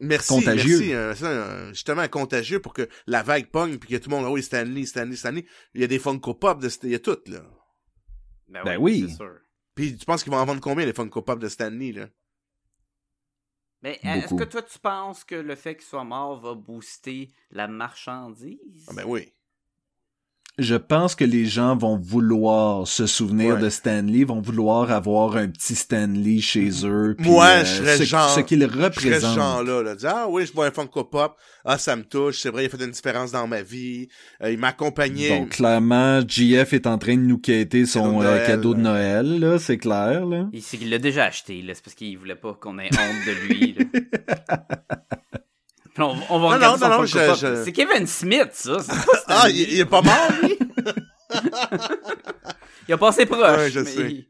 Merci, 0.00 0.28
Contagieux. 0.34 0.78
merci. 0.78 0.94
euh, 0.94 1.14
ça, 1.14 1.26
euh, 1.26 1.68
justement, 1.68 2.08
contagieux 2.08 2.60
pour 2.60 2.72
que 2.72 2.88
la 3.06 3.22
vague 3.22 3.46
pogne 3.46 3.78
puis 3.78 3.88
que 3.88 3.96
tout 3.96 4.10
le 4.10 4.16
monde, 4.16 4.24
ah 4.26 4.30
oui, 4.30 4.42
Stanley, 4.42 4.84
Stanley, 4.84 5.14
Stanley. 5.14 5.46
Il 5.74 5.80
y 5.80 5.84
a 5.84 5.86
des 5.86 6.00
Funko 6.00 6.34
Pop 6.34 6.60
de 6.60 6.68
il 6.82 6.90
y 6.90 6.94
a 6.94 6.98
tout, 6.98 7.18
là. 7.26 7.42
Ben 8.64 8.76
oui. 8.78 9.06
C'est 9.08 9.16
sûr. 9.16 9.38
Puis 9.74 9.96
tu 9.96 10.04
penses 10.04 10.22
qu'ils 10.24 10.32
vont 10.32 10.38
en 10.38 10.44
vendre 10.44 10.60
combien 10.60 10.84
les 10.84 10.92
Funko 10.92 11.22
Pop 11.22 11.38
de 11.38 11.48
Stanley 11.48 11.92
là? 11.92 12.08
Mais 13.82 13.98
est-ce 14.02 14.34
que 14.34 14.44
toi, 14.44 14.62
tu 14.62 14.78
penses 14.78 15.24
que 15.24 15.34
le 15.34 15.56
fait 15.56 15.76
qu'il 15.76 15.84
soit 15.86 16.04
mort 16.04 16.40
va 16.40 16.54
booster 16.54 17.32
la 17.50 17.66
marchandise? 17.66 18.86
Ah 18.88 18.92
ben 18.94 19.04
oui. 19.06 19.32
Je 20.58 20.74
pense 20.74 21.14
que 21.14 21.24
les 21.24 21.46
gens 21.46 21.74
vont 21.76 21.96
vouloir 21.98 22.86
se 22.86 23.06
souvenir 23.06 23.54
Ouais. 23.54 23.60
de 23.60 23.68
Stanley, 23.70 24.24
vont 24.24 24.40
vouloir 24.42 24.90
avoir 24.92 25.36
un 25.36 25.48
petit 25.48 25.74
Stanley 25.74 26.40
chez 26.40 26.68
eux. 26.84 27.14
puis, 27.18 27.30
Moi, 27.30 27.46
euh, 27.46 27.60
je 27.64 27.70
serais 27.76 27.96
ce, 27.96 28.02
genre- 28.04 28.28
ce 28.30 28.40
qu'il 28.40 28.60
Je 28.60 28.66
serais 28.66 28.78
ce 28.78 28.84
représente. 28.84 29.34
genre-là, 29.34 29.82
là. 29.82 29.94
Dire, 29.96 30.12
ah 30.14 30.26
oui, 30.28 30.44
je 30.46 30.52
vois 30.52 30.66
un 30.66 30.70
Funko 30.70 31.04
Pop. 31.04 31.36
Ah, 31.64 31.78
ça 31.78 31.96
me 31.96 32.02
touche. 32.02 32.40
C'est 32.40 32.50
vrai, 32.50 32.64
il 32.64 32.66
a 32.66 32.68
fait 32.68 32.84
une 32.84 32.90
différence 32.90 33.32
dans 33.32 33.46
ma 33.46 33.62
vie. 33.62 34.08
Euh, 34.42 34.50
il 34.52 34.58
m'accompagnait. 34.58 35.30
Bon, 35.40 35.46
clairement, 35.46 36.20
JF 36.26 36.72
est 36.74 36.86
en 36.86 36.98
train 36.98 37.16
de 37.16 37.22
nous 37.22 37.38
quêter 37.38 37.86
son 37.86 38.02
Cadeau 38.02 38.20
de 38.20 38.26
euh, 38.26 38.30
Noël. 38.32 38.46
cadeau 38.46 38.74
de 38.74 38.80
Noël, 38.80 39.40
là, 39.40 39.58
c'est 39.58 39.78
clair, 39.78 40.26
là. 40.26 40.48
Il, 40.52 40.60
c'est 40.62 40.76
qu'il 40.76 40.90
l'a 40.90 40.98
déjà 40.98 41.24
acheté, 41.24 41.62
là. 41.62 41.72
C'est 41.74 41.82
parce 41.84 41.94
qu'il 41.94 42.18
voulait 42.18 42.34
pas 42.36 42.52
qu'on 42.60 42.78
ait 42.78 42.90
honte 42.92 43.26
de 43.26 43.54
lui, 43.54 43.76
là. 43.78 44.56
On, 45.98 46.16
on 46.30 46.38
va 46.40 46.58
Non, 46.58 46.74
regarder 46.74 46.86
non, 46.86 47.06
son 47.06 47.10
non, 47.18 47.34
je- 47.34 47.62
C'est 47.64 47.72
Kevin 47.72 48.06
Smith, 48.06 48.50
ça. 48.52 48.76
ah, 49.28 49.48
il, 49.50 49.60
il 49.72 49.80
est 49.80 49.84
pas 49.86 50.00
mort, 50.02 50.30
lui? 50.42 50.58
Il 52.88 52.94
a 52.94 52.98
passé 52.98 53.26
proche, 53.26 53.40
Ouais, 53.58 53.70
je 53.70 53.80
mais 53.80 53.90
sais. 53.90 54.10
il, 54.10 54.26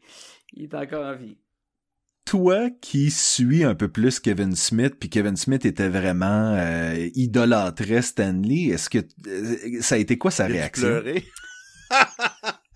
il 0.55 0.65
est 0.65 0.75
encore 0.75 1.07
en 1.07 1.17
vie. 1.17 1.37
Toi 2.27 2.69
qui 2.81 3.11
suis 3.11 3.65
un 3.65 3.75
peu 3.75 3.89
plus 3.89 4.21
Kevin 4.21 4.55
Smith, 4.55 4.95
puis 5.01 5.09
Kevin 5.09 5.37
Smith 5.37 5.65
était 5.65 5.89
vraiment 5.89 6.55
euh, 6.57 7.09
idolâtrait 7.15 8.03
Stanley, 8.03 8.69
est-ce 8.69 8.89
que 8.91 8.99
euh, 9.27 9.81
ça 9.81 9.97
a 9.97 9.99
été 9.99 10.19
quoi 10.19 10.31
sa 10.31 10.49
Il 10.49 10.53
réaction? 10.53 11.03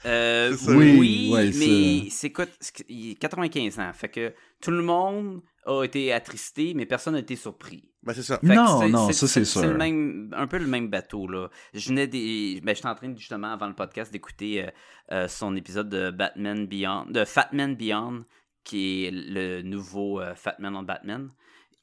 Euh, 0.07 0.57
C'est 0.57 0.73
oui, 0.75 0.97
Oui, 0.99 1.31
ouais, 1.33 1.51
mais 1.59 2.11
c'est 2.11 2.31
quoi? 2.31 2.47
c'est- 2.61 2.85
Il 2.89 3.11
est 3.13 3.15
95 3.17 3.79
ans. 3.81 3.91
Fait 3.93 4.09
que 4.09 4.33
tout 4.63 4.71
le 4.71 4.83
monde 4.83 5.43
a 5.67 5.83
été 5.83 6.13
attristé, 6.13 6.75
mais 6.75 6.87
personne 6.87 7.15
n'a 7.15 7.21
été 7.21 7.35
surpris. 7.37 7.91
Ben, 8.05 8.15
c'est 8.15 8.23
ça. 8.23 8.39
Fait 8.39 8.55
Non, 8.55 8.81
c'est- 8.81 8.89
non, 8.89 9.11
ça, 9.13 9.27
c'est 9.27 9.45
sûr. 9.45 9.75
même, 9.77 10.33
un 10.37 10.47
peu 10.47 10.59
le 10.59 10.67
même 10.69 10.89
bateau, 10.89 11.27
là. 11.27 11.49
Je 11.75 11.89
venais 11.89 12.07
des. 12.07 12.61
Ben, 12.63 12.75
j'étais 12.75 12.87
en 12.89 12.95
train, 12.95 13.13
justement, 13.17 13.53
avant 13.53 13.67
le 13.67 13.75
podcast, 13.75 14.13
d'écouter 14.13 14.63
euh, 14.65 14.71
euh, 15.13 15.29
son 15.29 15.57
épisode 15.57 15.89
de 15.89 16.11
Batman 16.11 16.67
Beyond, 16.67 17.07
de 17.11 17.25
Fatman 17.25 17.75
Beyond, 17.75 18.25
qui 18.63 19.07
est 19.07 19.11
le 19.13 19.63
nouveau 19.63 20.21
euh, 20.21 20.35
Fatman 20.37 20.77
on 20.77 20.83
Batman. 20.85 21.31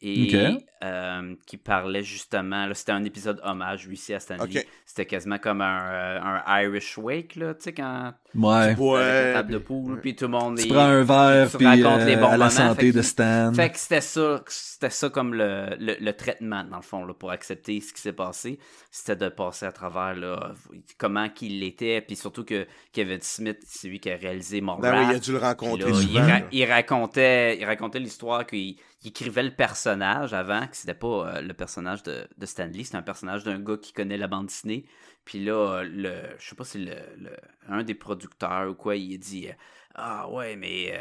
Et 0.06 0.58
euh, 0.84 1.34
qui 1.48 1.56
parlait 1.56 2.04
justement, 2.04 2.68
c'était 2.74 2.92
un 2.92 3.06
épisode 3.06 3.40
hommage, 3.44 3.88
lui, 3.88 3.94
ici, 3.96 4.14
à 4.14 4.20
Stanley. 4.20 4.44
Ok. 4.60 4.68
C'était 4.86 5.06
quasiment 5.06 5.38
comme 5.38 5.62
un, 5.62 5.80
euh, 5.82 6.20
un 6.22 6.62
Irish 6.62 6.98
Wake, 6.98 7.38
là, 7.38 7.54
tu 7.54 7.64
sais, 7.64 7.74
quand. 7.74 8.14
Ouais. 8.36 8.54
avec 8.56 8.78
la 8.80 8.84
Ouais. 8.84 9.34
table 9.34 9.54
de 9.54 9.58
poule, 9.60 10.02
puis 10.02 10.16
tout 10.16 10.26
le 10.26 10.32
monde 10.32 10.58
Tu 10.58 10.66
est- 10.66 10.68
prends 10.68 10.80
un 10.82 11.04
verre, 11.04 11.50
tu 11.52 11.58
puis 11.58 11.66
racontes 11.68 12.02
les 12.06 12.16
euh, 12.16 12.20
bons 12.20 12.26
à 12.28 12.32
la 12.32 12.38
moments, 12.38 12.50
santé 12.50 12.82
fait 12.88 12.92
de 12.92 12.98
que- 12.98 13.02
Stan. 13.04 13.54
Fait 13.54 13.70
que 13.70 13.78
c'était 13.80 14.02
ça, 14.02 14.44
c'était 14.48 14.90
ça 14.90 15.10
comme 15.10 15.34
le, 15.36 15.68
le, 15.80 15.96
le 16.02 16.14
traitement, 16.14 16.64
dans 16.66 16.78
le 16.78 16.82
fond, 16.84 17.06
là, 17.06 17.14
pour 17.14 17.32
accepter 17.32 17.80
ce 17.80 17.94
qui 17.94 18.02
s'est 18.02 18.12
passé. 18.12 18.60
C'était 18.92 19.16
de 19.16 19.30
passer 19.30 19.66
à 19.68 19.72
travers 19.72 20.16
là, 20.16 20.52
comment 20.98 21.30
qu'il 21.30 21.64
était, 21.64 22.02
puis 22.02 22.16
surtout 22.18 22.44
que 22.44 22.68
Kevin 22.92 23.20
Smith, 23.22 23.60
c'est 23.66 23.88
lui 23.88 24.00
qui 24.02 24.10
a 24.12 24.16
réalisé 24.18 24.60
Mallrats. 24.60 24.82
Ben 24.82 25.00
oui, 25.00 25.06
il 25.12 25.16
a 25.16 25.20
dû 25.20 25.32
le 25.32 25.38
rencontrer 25.38 25.92
là, 25.92 25.98
il, 26.02 26.08
souvent. 26.08 26.20
ra- 26.22 26.28
là. 26.40 26.42
il 26.52 26.66
racontait, 26.66 27.58
il 27.58 27.66
racontait 27.66 28.00
l'histoire 28.00 28.46
qu'il 28.46 28.76
il 29.04 29.10
écrivait 29.10 29.44
le 29.44 29.56
personnage 29.56 30.34
avant, 30.34 30.68
que 30.68 30.76
c'était 30.76 30.94
pas 30.94 31.38
euh, 31.38 31.42
le 31.42 31.54
personnage 31.54 32.04
de, 32.04 32.28
de 32.38 32.46
Stanley, 32.46 32.84
c'était 32.84 32.98
un 32.98 33.02
personnage 33.04 33.44
d'un 33.44 33.60
gars 33.60 33.78
qui 33.78 33.94
connaît 33.94 34.18
la 34.18 34.28
bande 34.28 34.48
dessinée. 34.48 34.86
Puis 35.26 35.44
là, 35.44 35.54
euh, 35.80 35.84
le, 35.84 36.14
je 36.40 36.50
sais 36.50 36.56
pas 36.56 36.64
si 36.66 36.80
le, 36.86 36.96
le- 37.18 37.38
un 37.68 37.84
des 37.84 37.96
producteurs 37.96 38.70
ou 38.72 38.76
quoi, 38.76 38.96
il 38.96 39.18
dit 39.20 39.50
euh, 39.50 39.54
Ah 39.96 40.30
ouais, 40.30 40.56
mais 40.56 40.94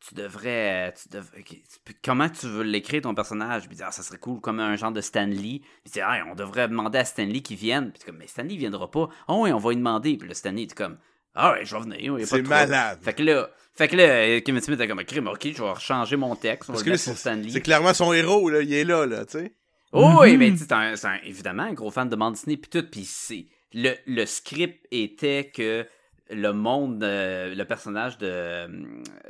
tu 0.00 0.14
devrais. 0.14 0.94
Tu 0.94 1.18
ok, 1.18 1.56
comment 2.02 2.28
tu 2.28 2.46
veux 2.46 2.62
l'écrire 2.62 3.02
ton 3.02 3.14
personnage? 3.14 3.62
Puis 3.66 3.74
il 3.74 3.76
dit 3.78 3.82
Ah, 3.84 3.92
ça 3.92 4.02
serait 4.02 4.18
cool 4.18 4.40
comme 4.40 4.60
un 4.60 4.76
genre 4.76 4.92
de 4.92 5.00
Stanley. 5.00 5.60
Puis 5.60 5.82
il 5.86 5.90
dit 5.92 6.00
Ah, 6.00 6.24
on 6.30 6.34
devrait 6.34 6.68
demander 6.68 6.98
à 6.98 7.04
Stanley 7.04 7.40
qu'il 7.42 7.56
vienne. 7.58 7.92
Puis 7.92 8.02
comme 8.04 8.16
Mais 8.16 8.26
Stanley 8.26 8.56
viendra 8.56 8.90
pas. 8.90 9.08
Oh 9.28 9.42
oui, 9.44 9.52
on 9.52 9.58
va 9.58 9.70
lui 9.70 9.76
demander. 9.76 10.16
Puis 10.16 10.28
là, 10.28 10.34
Stanley 10.34 10.62
était 10.62 10.74
comme 10.74 10.98
Ah 11.34 11.52
ouais, 11.52 11.64
je 11.64 11.74
vais 11.76 11.82
venir. 11.82 12.16
C'est 12.26 12.42
malade. 12.42 12.98
Fait 13.02 13.12
que 13.14 13.22
là, 13.22 13.48
fait 13.74 13.88
que 13.88 13.96
là, 13.96 14.02
euh, 14.02 14.40
Kevin 14.40 14.60
Smith 14.60 14.80
a 14.80 14.86
comme 14.86 15.04
crime, 15.04 15.28
ok, 15.28 15.48
je 15.54 15.62
vais 15.62 15.72
changer 15.78 16.16
mon 16.16 16.34
texte, 16.36 16.68
on 16.68 16.72
Parce 16.72 16.80
va 16.82 16.86
que 16.86 16.90
le 16.90 16.96
c'est 16.96 17.14
Stanley. 17.14 17.50
c'est 17.50 17.60
clairement 17.60 17.94
son 17.94 18.12
héros, 18.12 18.50
là. 18.50 18.60
Il 18.62 18.72
est 18.72 18.84
là, 18.84 19.06
là, 19.06 19.24
tu 19.24 19.38
sais. 19.38 19.54
Oh, 19.92 20.18
oui, 20.20 20.32
Mhm. 20.32 20.38
mais 20.38 20.50
tu 20.50 20.58
sais, 20.58 20.64
c'est 20.68 20.72
un, 20.72 20.96
c'est 20.96 21.06
un- 21.06 21.18
évidemment 21.24 21.62
un 21.64 21.72
gros 21.72 21.90
fan 21.90 22.08
de 22.08 22.14
bande 22.16 22.34
dessinée 22.34 22.56
puis 22.56 22.70
tout, 22.70 22.84
puis 22.90 23.04
c'est 23.04 23.46
le, 23.72 23.94
le 24.06 24.26
script 24.26 24.86
était 24.90 25.50
que 25.54 25.86
le 26.32 26.52
monde, 26.52 27.02
euh, 27.02 27.54
le 27.54 27.64
personnage 27.64 28.16
de 28.18 28.26
euh, 28.28 28.68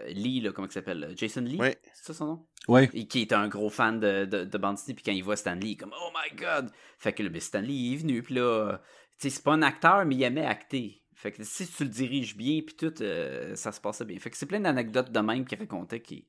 Lee, 0.08 0.40
là, 0.40 0.52
comment 0.52 0.68
il 0.68 0.72
s'appelle, 0.72 1.12
Jason 1.16 1.40
Lee, 1.42 1.58
Ouais. 1.58 1.78
c'est 1.94 2.06
ça 2.06 2.14
son 2.14 2.26
nom? 2.26 2.46
Ouais. 2.68 2.90
Et 2.92 3.06
qui 3.06 3.22
est 3.22 3.32
un 3.32 3.48
gros 3.48 3.70
fan 3.70 4.00
de, 4.00 4.26
de, 4.26 4.44
de 4.44 4.58
bande 4.58 4.74
dessinée, 4.76 4.94
puis 4.94 5.04
quand 5.04 5.12
il 5.12 5.22
voit 5.24 5.36
Stanley, 5.36 5.68
il 5.68 5.72
est 5.72 5.76
comme 5.76 5.94
Oh 5.98 6.10
my 6.14 6.36
god! 6.36 6.70
Fait 6.98 7.12
que 7.14 7.22
là, 7.22 7.28
ben, 7.30 7.40
Stanley 7.40 7.72
il 7.72 7.94
est 7.94 7.96
venu, 7.98 8.22
puis 8.22 8.34
là, 8.34 8.80
tu 9.18 9.28
sais, 9.28 9.34
c'est 9.36 9.42
pas 9.44 9.52
un 9.52 9.62
acteur, 9.62 10.04
mais 10.04 10.14
il 10.16 10.22
aimait 10.24 10.44
acter. 10.46 10.99
Fait 11.22 11.32
que 11.32 11.44
si 11.44 11.66
tu 11.66 11.84
le 11.84 11.90
diriges 11.90 12.36
bien, 12.36 12.60
puis 12.64 12.74
tout, 12.76 12.94
euh, 13.02 13.54
ça 13.54 13.72
se 13.72 13.80
passait 13.80 14.04
bien. 14.04 14.18
Fait 14.18 14.30
que 14.30 14.36
c'est 14.36 14.46
plein 14.46 14.60
d'anecdotes 14.60 15.12
de 15.12 15.20
même 15.20 15.44
qu'il 15.44 15.58
racontait 15.58 16.00
qui. 16.00 16.24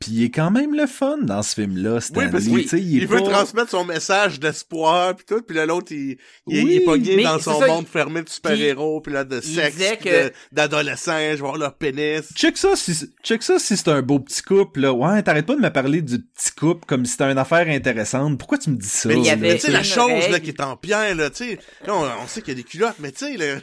Puis 0.00 0.12
il 0.12 0.22
est 0.24 0.30
quand 0.30 0.52
même 0.52 0.76
le 0.76 0.86
fun 0.86 1.18
dans 1.22 1.42
ce 1.42 1.54
film-là, 1.56 2.00
Stanley. 2.00 2.26
Oui, 2.26 2.30
parce 2.30 2.44
Oui. 2.46 2.62
Tu 2.62 2.68
sais, 2.68 2.78
qu'il 2.80 3.02
est 3.02 3.06
veut 3.06 3.18
pas- 3.20 3.30
transmettre 3.30 3.70
son 3.70 3.84
message 3.84 4.38
d'espoir, 4.38 5.16
puis 5.16 5.26
tout, 5.26 5.42
puis 5.42 5.56
là, 5.56 5.66
l'autre, 5.66 5.90
il, 5.90 6.10
il, 6.10 6.18
Oui, 6.46 6.66
il 6.66 6.72
est 6.76 6.84
pogné 6.84 7.20
dans 7.24 7.40
son 7.40 7.58
ça, 7.58 7.66
monde 7.66 7.82
il- 7.84 7.90
fermé 7.90 8.22
de 8.22 8.28
super-héros, 8.28 9.00
puis 9.00 9.12
là, 9.12 9.24
de 9.24 9.38
il 9.38 9.42
sexe, 9.42 9.96
que- 10.04 10.32
d'adolescents, 10.52 11.18
je 11.18 11.30
vais 11.30 11.36
voir 11.38 11.56
leur 11.58 11.74
pénis. 11.76 12.22
Check 12.36 12.56
ça 12.56 12.76
si 12.76 12.94
check 13.24 13.42
ça 13.42 13.58
si 13.58 13.76
c'est 13.76 13.88
un 13.88 14.02
beau 14.02 14.20
petit 14.20 14.42
couple 14.42 14.80
là. 14.82 14.92
Ouais, 14.92 15.20
t'arrêtes 15.24 15.46
pas 15.46 15.56
de 15.56 15.60
me 15.62 15.70
parler 15.70 16.00
du 16.00 16.20
petit 16.20 16.52
couple 16.52 16.84
comme 16.86 17.04
si 17.04 17.12
c'était 17.12 17.32
une 17.32 17.38
affaire 17.38 17.66
intéressante. 17.68 18.38
Pourquoi 18.38 18.58
tu 18.58 18.70
me 18.70 18.76
dis 18.76 18.86
ça 18.88 19.08
Mais 19.08 19.16
il 19.16 19.22
y 19.22 19.26
là? 19.26 19.32
avait- 19.32 19.54
tu 19.56 19.62
sais, 19.66 19.72
la 19.72 19.82
chose, 19.82 20.28
là, 20.30 20.38
qui 20.38 20.50
est 20.50 20.60
en 20.60 20.76
pierre, 20.76 21.16
là, 21.16 21.28
tu 21.30 21.38
sais, 21.44 21.58
on, 21.88 22.06
on 22.22 22.26
sait 22.28 22.40
qu'il 22.40 22.50
y 22.56 22.56
a 22.56 22.62
des 22.62 22.68
culottes, 22.68 22.96
mais 23.00 23.10
tu 23.10 23.26
sais, 23.26 23.36
là, 23.36 23.54
Il- 23.56 23.56
il- 23.56 23.62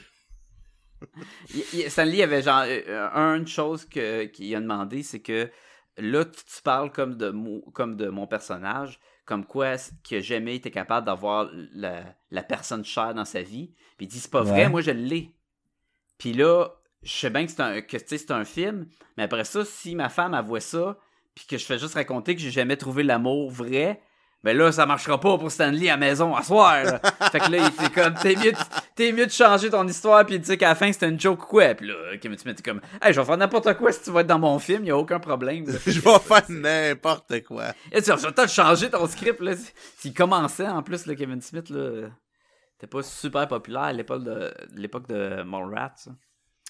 Stanley 1.87 2.21
avait 2.23 2.41
genre 2.41 2.63
euh, 2.65 3.35
une 3.37 3.47
chose 3.47 3.85
que 3.85 4.25
qu'il 4.25 4.53
a 4.55 4.59
demandé, 4.59 5.03
c'est 5.03 5.21
que 5.21 5.49
là 5.97 6.25
tu, 6.25 6.43
tu 6.43 6.61
parles 6.63 6.91
comme 6.91 7.15
de 7.15 7.29
mo- 7.29 7.63
comme 7.73 7.95
de 7.95 8.09
mon 8.09 8.27
personnage, 8.27 8.99
comme 9.25 9.45
quoi 9.45 9.75
qu'il 10.03 10.17
a 10.17 10.21
jamais 10.21 10.55
été 10.55 10.71
capable 10.71 11.05
d'avoir 11.05 11.49
la, 11.73 12.03
la 12.31 12.43
personne 12.43 12.83
chère 12.85 13.13
dans 13.13 13.25
sa 13.25 13.41
vie. 13.41 13.73
Puis 13.97 14.05
il 14.05 14.07
dit 14.07 14.19
c'est 14.19 14.31
pas 14.31 14.43
vrai, 14.43 14.69
moi 14.69 14.81
je 14.81 14.91
l'ai. 14.91 15.31
Puis 16.17 16.33
là, 16.33 16.69
je 17.03 17.11
sais 17.11 17.29
bien 17.29 17.45
que 17.45 17.51
c'est 17.51 17.61
un 17.61 17.81
que 17.81 17.97
c'est 17.97 18.31
un 18.31 18.45
film, 18.45 18.87
mais 19.17 19.23
après 19.23 19.43
ça, 19.45 19.63
si 19.65 19.95
ma 19.95 20.09
femme 20.09 20.33
elle 20.33 20.45
voit 20.45 20.59
ça, 20.59 20.97
puis 21.33 21.45
que 21.45 21.57
je 21.57 21.65
fais 21.65 21.77
juste 21.77 21.95
raconter 21.95 22.35
que 22.35 22.41
j'ai 22.41 22.51
jamais 22.51 22.77
trouvé 22.77 23.03
l'amour 23.03 23.51
vrai. 23.51 24.01
Ben 24.45 24.55
là, 24.55 24.71
ça 24.71 24.85
marchera 24.85 25.19
pas 25.19 25.39
pour 25.39 25.51
Stanley 25.51 25.89
à 25.89 25.93
la 25.93 25.97
maison 25.97 26.35
à 26.35 26.43
soir. 26.43 26.83
là. 26.83 26.99
fait 27.31 27.39
que 27.39 27.49
là, 27.51 27.57
il 27.57 27.65
était 27.65 27.89
comme, 27.89 28.13
t'es 28.13 28.35
mieux, 28.35 28.51
de- 28.51 28.57
t'es 28.93 29.11
mieux 29.11 29.25
de 29.25 29.31
changer 29.31 29.71
ton 29.71 29.87
histoire 29.87 30.23
puis 30.23 30.37
de 30.37 30.43
dire 30.43 30.55
qu'à 30.59 30.69
la 30.69 30.75
fin 30.75 30.91
c'était 30.93 31.09
une 31.09 31.19
joke 31.19 31.41
ou 31.41 31.47
quoi? 31.47 31.73
Puis 31.73 31.87
là, 31.87 31.95
Kevin 32.21 32.37
Smith 32.37 32.59
est 32.59 32.61
comme, 32.61 32.79
hey, 33.01 33.11
je 33.11 33.19
vais 33.19 33.25
faire 33.25 33.37
n'importe 33.37 33.73
quoi 33.73 33.91
si 33.91 34.03
tu 34.03 34.11
vas 34.11 34.21
être 34.21 34.27
dans 34.27 34.37
mon 34.37 34.59
film, 34.59 34.85
y 34.85 34.91
a 34.91 34.97
aucun 34.97 35.19
problème. 35.19 35.65
là. 35.65 35.73
je 35.87 35.99
vais 35.99 36.19
faire 36.19 36.43
n'importe 36.49 37.43
quoi. 37.43 37.73
Et 37.91 38.03
tu 38.03 38.11
vas 38.11 38.17
peut-être 38.17 38.51
changer 38.51 38.91
ton 38.91 39.07
script 39.07 39.41
là. 39.41 39.53
S'il 39.97 40.13
commençait 40.13 40.67
en 40.67 40.83
plus, 40.83 41.07
là, 41.07 41.15
Kevin 41.15 41.41
Smith, 41.41 41.71
là, 41.71 42.09
t'es 42.77 42.85
pas 42.85 43.01
super 43.01 43.47
populaire 43.47 43.81
à 43.81 43.93
l'époque 43.93 44.23
de 44.23 44.53
l'époque 44.75 45.07
de. 45.09 45.43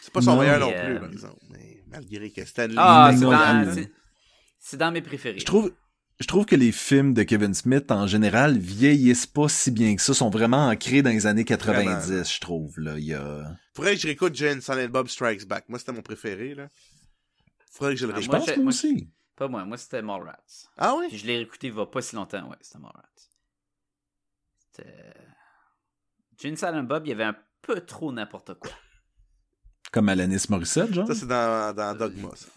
C'est 0.02 0.14
pas 0.14 0.22
son 0.22 0.36
Non, 0.36 0.42
meilleur 0.42 0.60
non 0.60 0.68
mais, 0.68 0.82
plus, 0.86 0.96
euh, 0.96 1.00
par 1.00 1.10
exemple. 1.10 1.40
Mais 1.50 1.84
malgré 1.88 2.32
que 2.32 2.46
Stanley... 2.46 2.76
Ah, 2.78 3.12
Mais 3.14 3.20
dans, 3.20 3.88
c'est 4.60 4.78
dans 4.78 4.92
mes 4.92 5.02
préférés. 5.02 5.40
Je 5.40 5.46
trouve 5.46 5.72
je 6.20 6.28
trouve 6.28 6.46
que 6.46 6.56
les 6.56 6.72
films 6.72 7.14
de 7.14 7.24
Kevin 7.24 7.54
Smith 7.54 7.92
en 7.92 8.08
général 8.08 8.58
vieillissent 8.58 9.26
pas 9.28 9.50
si 9.50 9.72
bien 9.72 9.96
que 9.96 10.02
ça, 10.02 10.14
sont 10.14 10.30
vraiment 10.30 10.68
ancrés 10.70 11.02
dans 11.02 11.10
les 11.10 11.26
années 11.28 11.44
90, 11.46 11.84
Vraiment. 11.84 12.24
je 12.24 12.40
trouve 12.40 12.80
là, 12.80 12.98
il 12.98 13.06
y 13.06 13.14
a 13.14 13.56
Faudrait 13.74 13.96
que 13.96 14.02
je 14.02 14.08
réécoute 14.08 14.34
Jane 14.36 14.62
Silent 14.62 14.88
Bob 14.90 15.08
Strikes 15.10 15.46
Back. 15.48 15.66
Moi, 15.68 15.78
c'était 15.80 15.92
mon 15.92 16.02
préféré, 16.02 16.56
là. 16.56 16.70
Faudrait 17.72 17.96
que 17.96 18.00
je 18.00 18.06
le 18.08 18.14
Ah, 18.16 18.22
je 18.22 18.30
réécoute. 18.30 18.38
pense 18.40 18.46
j'ai- 18.48 18.56
moi 18.56 18.64
moi, 18.64 18.70
aussi. 18.70 19.10
Pas 19.36 19.48
moi, 19.50 19.66
moi 19.66 19.78
c'était 19.78 20.02
Mallrats. 20.02 20.40
Ah 20.78 20.96
oui? 20.98 21.08
Puis 21.10 21.18
je 21.18 21.26
l'ai 21.28 21.36
réécouté 21.36 21.68
il 21.68 21.74
va 21.74 21.86
pas 21.86 22.02
si 22.02 22.16
longtemps, 22.16 22.48
ouais, 22.50 22.56
c'était 22.62 22.80
Mallrats. 22.80 23.04
C'était. 24.72 25.14
Jane 26.38 26.56
Silent 26.56 26.84
Bob, 26.84 27.06
il 27.06 27.10
y 27.10 27.14
avait 27.14 27.24
un 27.26 27.36
peu 27.62 27.82
trop 27.82 28.12
n'importe 28.14 28.54
quoi 28.56 28.72
Comme 29.92 30.08
Alanis 30.10 30.46
Morissette, 30.50 30.94
genre? 30.94 31.08
Ça, 31.08 31.16
c'est 31.16 31.28
dans, 31.28 31.74
dans 31.76 31.94
Dogma, 31.98 32.30
ça. 32.36 32.48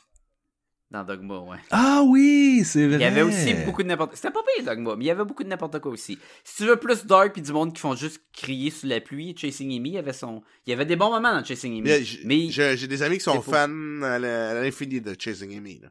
Dans 0.91 1.05
Dogma, 1.05 1.39
ouais. 1.41 1.59
Ah 1.71 2.03
oui, 2.07 2.63
c'est 2.65 2.87
vrai. 2.87 2.97
Il 2.97 3.01
y 3.03 3.05
avait 3.05 3.23
aussi 3.23 3.53
beaucoup 3.67 3.83
de 3.83 3.89
n'importe 3.89 4.17
C'était 4.17 4.31
pas 4.31 4.41
pire 4.57 4.65
Dogma, 4.65 4.97
mais 4.97 5.05
il 5.05 5.09
y 5.09 5.11
avait 5.11 5.25
beaucoup 5.25 5.45
de 5.45 5.49
n'importe 5.49 5.79
quoi 5.81 5.93
aussi. 5.93 6.19
Si 6.45 6.57
tu 6.57 6.67
veux 6.67 6.77
plus 6.77 7.05
dark 7.05 7.35
puis 7.35 7.43
du 7.43 7.53
monde 7.53 7.75
qui 7.75 7.81
font 7.81 7.95
juste 7.95 8.23
crier 8.33 8.71
sous 8.71 8.87
la 8.87 9.01
pluie, 9.01 9.35
Chasing 9.37 9.77
Amy, 9.77 9.91
il 9.91 9.95
y 9.95 9.99
avait 9.99 10.15
son. 10.15 10.43
Il 10.67 10.71
y 10.71 10.73
avait 10.73 10.87
des 10.87 10.97
bons 10.97 11.11
moments 11.11 11.35
dans 11.35 11.45
Chasing 11.45 11.79
Amy. 11.79 11.91
Mais 12.25 12.49
j'ai 12.51 12.87
des 12.87 13.03
amis 13.03 13.19
qui 13.19 13.25
sont 13.25 13.43
fans 13.43 14.03
à 14.03 14.19
l'infini 14.19 15.01
de 15.01 15.15
Chasing 15.19 15.57
Amy. 15.57 15.81
Là. 15.81 15.89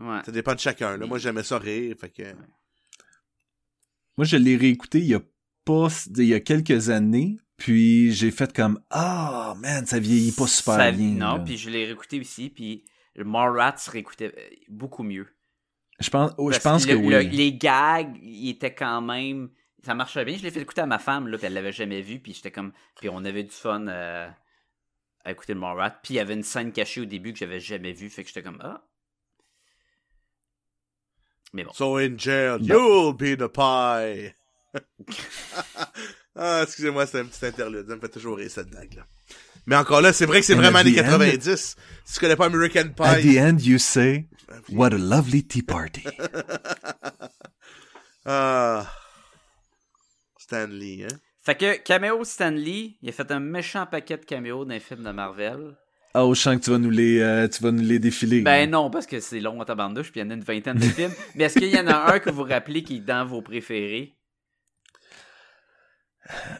Ouais. 0.00 0.20
Ça 0.26 0.32
dépend 0.32 0.54
de 0.54 0.60
chacun. 0.60 0.96
Là. 0.96 1.06
Moi, 1.06 1.18
j'aimais 1.18 1.44
ça 1.44 1.58
rire. 1.58 1.94
Fait 2.00 2.10
que... 2.10 2.22
Moi, 4.16 4.24
je 4.24 4.36
l'ai 4.36 4.56
réécouté 4.56 4.98
il 4.98 5.06
y 5.06 5.14
a 5.14 5.20
pas, 5.64 5.88
il 6.16 6.24
y 6.24 6.34
a 6.34 6.40
quelques 6.40 6.90
années, 6.90 7.38
puis 7.56 8.12
j'ai 8.12 8.30
fait 8.30 8.52
comme, 8.52 8.80
ah, 8.90 9.54
man, 9.58 9.86
ça 9.86 9.98
vieillit 9.98 10.32
pas 10.32 10.46
super 10.46 10.74
Ça- 10.74 10.92
bien. 10.92 11.10
Non, 11.10 11.36
là. 11.36 11.42
puis 11.44 11.56
je 11.56 11.70
l'ai 11.70 11.86
réécouté 11.86 12.20
aussi, 12.20 12.50
puis 12.50 12.84
Mallrats 13.22 13.76
se 13.76 13.90
réécoutait 13.90 14.32
euh, 14.36 14.54
beaucoup 14.68 15.04
mieux. 15.04 15.28
Je 16.00 16.10
pense, 16.10 16.32
oh, 16.38 16.50
je 16.50 16.58
pense 16.58 16.84
que 16.86 16.90
le- 16.92 16.98
oui. 16.98 17.08
le- 17.10 17.20
les 17.20 17.54
gags, 17.54 18.16
ils 18.20 18.50
étaient 18.50 18.74
quand 18.74 19.00
même. 19.00 19.50
ça 19.84 19.94
marchait 19.94 20.24
bien. 20.24 20.36
Je 20.36 20.42
l'ai 20.42 20.50
fait 20.50 20.60
écouter 20.62 20.80
à 20.80 20.86
ma 20.86 20.98
femme, 20.98 21.28
là, 21.28 21.36
puis 21.38 21.46
elle 21.46 21.52
l'avait 21.54 21.70
jamais 21.70 22.00
vu, 22.00 22.18
puis 22.18 22.32
j'étais 22.34 22.50
comme. 22.50 22.72
Puis 22.98 23.08
on 23.08 23.24
avait 23.24 23.44
du 23.44 23.50
fun 23.54 23.86
euh, 23.86 24.28
à 25.24 25.30
écouter 25.30 25.54
le 25.54 25.60
Morat. 25.60 25.90
Puis 25.90 26.14
il 26.14 26.16
y 26.16 26.20
avait 26.20 26.34
une 26.34 26.42
scène 26.42 26.72
cachée 26.72 27.00
au 27.02 27.04
début 27.04 27.32
que 27.32 27.38
j'avais 27.38 27.60
jamais 27.60 27.92
vue, 27.92 28.10
fait 28.10 28.22
que 28.24 28.28
j'étais 28.28 28.42
comme 28.42 28.58
Ah. 28.60 28.82
Mais 31.52 31.62
bon. 31.62 31.72
So 31.72 31.96
in 31.98 32.18
jail, 32.18 32.58
you'll 32.62 33.14
be 33.14 33.36
the 33.38 33.46
pie. 33.46 34.32
ah, 36.34 36.62
excusez-moi, 36.64 37.06
c'est 37.06 37.20
un 37.20 37.26
petit 37.26 37.46
interlude. 37.46 37.86
Ça 37.88 37.94
me 37.94 38.00
fait 38.00 38.08
toujours 38.08 38.38
rire 38.38 38.50
cette 38.50 38.70
blague-là. 38.70 39.06
Mais 39.66 39.76
encore 39.76 40.00
là, 40.02 40.12
c'est 40.12 40.26
vrai 40.26 40.40
que 40.40 40.46
c'est 40.46 40.54
vraiment 40.54 40.80
end- 40.80 40.92
90. 40.94 41.76
Si 42.04 42.14
tu 42.14 42.20
connais 42.20 42.36
pas 42.36 42.46
American 42.46 42.90
At 42.98 43.16
the 43.18 43.22
Pie? 43.22 43.38
end, 43.38 43.58
you 43.62 43.78
say, 43.78 44.26
what 44.70 44.88
a 44.92 44.98
lovely 44.98 45.42
tea 45.46 45.62
party. 45.62 46.04
Ah. 48.26 48.90
Stanley, 50.38 51.04
hein? 51.04 51.16
Fait 51.42 51.54
que 51.56 51.76
caméo 51.82 52.24
Stanley, 52.24 52.96
il 53.02 53.08
a 53.10 53.12
fait 53.12 53.30
un 53.30 53.40
méchant 53.40 53.84
paquet 53.84 54.16
de 54.16 54.24
caméos 54.24 54.64
dans 54.64 54.72
les 54.72 54.80
films 54.80 55.02
de 55.04 55.10
Marvel. 55.10 55.76
Oh, 56.14 56.32
je 56.34 56.40
sens 56.40 56.56
que 56.56 56.62
tu 56.62 56.70
vas 56.70 56.78
nous 56.78 56.88
les, 56.90 57.20
euh, 57.20 57.48
tu 57.48 57.62
vas 57.62 57.70
nous 57.70 57.82
les 57.82 57.98
défiler. 57.98 58.40
Ben 58.40 58.70
non, 58.70 58.88
parce 58.88 59.06
que 59.06 59.20
c'est 59.20 59.40
long 59.40 59.60
en 59.60 59.64
tabarnouche, 59.66 60.10
puis 60.10 60.20
il 60.20 60.24
y 60.24 60.26
en 60.26 60.30
a 60.30 60.34
une 60.34 60.42
vingtaine 60.44 60.78
de 60.78 60.84
films. 60.84 61.12
Mais 61.34 61.44
est-ce 61.44 61.58
qu'il 61.58 61.68
y 61.68 61.78
en 61.78 61.86
a 61.86 62.14
un 62.14 62.18
que 62.18 62.30
vous 62.30 62.36
vous 62.36 62.44
rappelez 62.48 62.82
qui 62.82 62.96
est 62.96 63.00
dans 63.00 63.26
vos 63.26 63.42
préférés? 63.42 64.14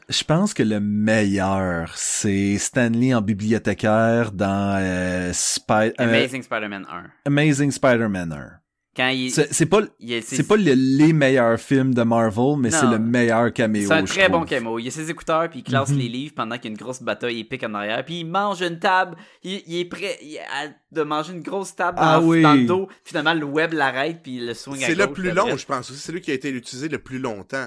Je 0.09 0.23
pense 0.25 0.53
que 0.53 0.63
le 0.63 0.81
meilleur, 0.81 1.93
c'est 1.97 2.59
Stanley 2.59 3.15
en 3.15 3.23
bibliothécaire 3.23 4.33
dans 4.33 4.77
euh, 4.79 5.33
Spy- 5.33 5.93
euh, 5.99 6.05
Amazing 6.05 6.43
Spider-Man 6.43 6.87
1. 6.91 7.05
Amazing 7.27 7.71
Spider-Man 7.71 8.33
1. 8.33 8.51
Quand 8.97 9.09
il... 9.09 9.31
C'est 9.33 9.53
c'est 9.53 9.67
pas, 9.67 9.81
c'est 10.23 10.47
pas 10.47 10.57
le- 10.57 10.75
les 10.75 11.13
meilleurs 11.13 11.59
films 11.59 11.95
de 11.95 12.03
Marvel, 12.03 12.57
mais 12.59 12.69
Non. 12.69 12.79
c'est 12.79 12.87
le 12.87 12.99
meilleur 13.01 13.53
caméo. 13.53 13.89
C'est 13.89 13.95
un 13.95 14.07
je 14.07 14.13
très 14.13 14.29
bon 14.29 14.45
camo. 14.45 14.79
Il 14.79 14.87
a 14.87 14.91
ses 14.93 15.11
écouteurs, 15.11 15.49
puis 15.51 15.61
il 15.61 15.63
classe 15.65 15.89
Mhm. 15.91 15.99
les 15.99 16.09
livres 16.09 16.35
pendant 16.37 16.57
qu'il 16.57 16.67
y 16.67 16.69
a 16.69 16.71
une 16.73 16.77
grosse 16.77 17.03
bataille 17.03 17.41
épique 17.41 17.65
en 17.65 17.75
arrière. 17.75 18.05
Puis 18.05 18.21
il 18.21 18.25
mange 18.25 18.61
une 18.63 18.79
table. 18.79 19.17
Il, 19.43 19.63
il 19.67 19.81
est 19.81 19.85
prêt 19.87 20.17
il- 20.23 20.39
à- 20.39 20.69
de 20.93 21.03
manger 21.03 21.33
une 21.33 21.43
grosse 21.43 21.75
table 21.75 21.97
dans, 21.99 22.05
Ah 22.05 22.21
oui. 22.21 22.43
dans 22.43 22.55
le 22.55 22.67
dos. 22.67 22.89
Finalement, 23.05 23.35
le 23.35 23.47
web 23.47 23.73
l'arrête, 23.73 24.21
puis 24.23 24.37
il 24.37 24.47
le 24.47 24.55
swing 24.55 24.85
à 24.85 24.87
C'est 24.87 24.95
le 24.95 25.07
gauche, 25.07 25.15
plus 25.17 25.33
long, 25.33 25.57
je 25.57 25.67
pense. 25.67 25.91
aussi. 25.91 25.99
C'est 25.99 26.13
lui 26.13 26.21
qui 26.21 26.31
a 26.31 26.35
été 26.35 26.51
utilisé 26.51 26.89
le 26.89 26.99
plus 26.99 27.19
longtemps. 27.19 27.67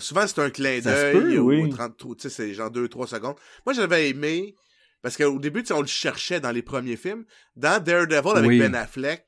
Que 0.00 0.04
souvent, 0.04 0.26
c'est 0.26 0.38
un 0.40 0.50
clin 0.50 0.80
d'œil 0.80 1.38
ou 1.38 1.48
oui. 1.50 1.70
30, 1.70 1.96
tu 1.96 2.06
sais, 2.18 2.30
c'est 2.30 2.54
genre 2.54 2.70
2-3 2.70 3.06
secondes. 3.08 3.36
Moi, 3.64 3.72
j'avais 3.74 4.10
aimé, 4.10 4.54
parce 5.02 5.16
qu'au 5.16 5.38
début, 5.38 5.62
tu 5.62 5.68
sais, 5.68 5.74
on 5.74 5.80
le 5.80 5.86
cherchait 5.86 6.40
dans 6.40 6.50
les 6.52 6.62
premiers 6.62 6.96
films. 6.96 7.24
Dans 7.56 7.82
Daredevil 7.82 8.36
avec 8.36 8.48
Oui. 8.48 8.58
Ben 8.58 8.74
Affleck, 8.74 9.24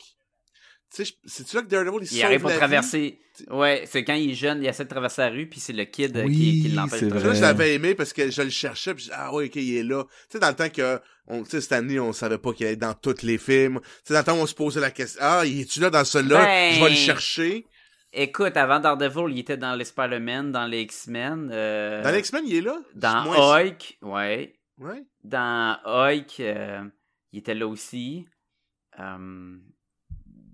tu 0.95 1.05
sais, 1.05 1.13
c'est-tu 1.27 1.57
là 1.57 1.63
que 1.63 1.69
Daredevil, 1.69 1.99
il, 2.03 2.05
Il 2.05 2.09
sauve 2.09 2.25
arrive 2.25 2.41
pour 2.41 2.49
la 2.51 2.55
vie? 2.55 2.59
traverser. 2.61 3.21
Ouais, 3.51 3.85
c'est 3.87 4.03
quand 4.05 4.15
il 4.15 4.33
est 4.33 4.35
jeune, 4.35 4.63
il 4.63 4.67
essaie 4.67 4.85
de 4.85 4.89
traverser 4.89 5.23
la 5.23 5.29
rue, 5.31 5.47
puis 5.49 5.61
c'est 5.61 5.73
le 5.73 5.85
kid 5.85 6.17
euh, 6.17 6.25
Oui, 6.25 6.35
qui, 6.35 6.63
qui 6.63 6.69
l'empêche 6.71 7.03
là, 7.03 7.35
je 7.35 7.41
l'avais 7.41 7.75
aimé 7.75 7.95
parce 7.95 8.13
que 8.13 8.31
je 8.31 8.43
le 8.43 8.51
cherchais, 8.51 8.95
puis 8.95 9.05
je 9.05 9.11
ah 9.15 9.33
oui, 9.33 9.47
ok, 9.47 9.57
il 9.57 9.77
est 9.77 9.83
là. 9.85 10.05
Tu 10.05 10.11
sais, 10.33 10.39
dans 10.41 10.49
le 10.49 10.57
temps 10.57 10.69
que, 10.69 10.99
on, 11.29 11.45
tu 11.45 11.51
sais, 11.51 11.61
cette 11.61 11.73
année, 11.73 12.01
on 12.01 12.13
savait 12.13 12.39
pas 12.39 12.53
qu'il 12.53 12.67
allait 12.67 12.75
dans 12.77 12.95
tous 12.95 13.23
les 13.23 13.39
films. 13.39 13.79
Tu 13.81 13.89
sais, 14.05 14.15
dans 14.15 14.21
le 14.21 14.25
temps 14.25 14.39
où 14.39 14.43
on 14.43 14.47
se 14.47 14.55
posait 14.55 14.81
la 14.81 14.91
question, 14.91 15.21
ah, 15.23 15.43
il 15.47 15.61
est-tu 15.61 15.79
là 15.79 15.89
dans 15.91 16.05
celui-là? 16.05 16.45
Ben- 16.45 16.75
Je 16.75 16.83
vais 16.83 16.91
le 16.91 16.97
chercher. 16.97 17.65
Écoute, 18.13 18.57
avant 18.57 18.81
Daredevil, 18.81 19.33
il 19.35 19.39
était 19.41 19.57
dans 19.59 19.75
les 19.75 19.85
Spider-Man, 19.85 20.51
dans 20.51 20.67
les 20.67 20.81
X-Men. 20.83 21.51
euh, 21.53 22.03
Dans 22.03 22.11
l'X-Men, 22.11 22.43
il 22.47 22.57
est 22.57 22.61
là? 22.63 22.79
Dans 22.95 23.25
Hulk, 23.27 23.99
ouais. 24.03 24.55
Ouais. 24.79 25.05
Dans 25.25 25.79
Hulk, 25.85 26.41
euh, 26.41 26.85
il 27.33 27.41
était 27.41 27.55
là 27.55 27.67
aussi. 27.67 28.27
Euh, 28.99 29.57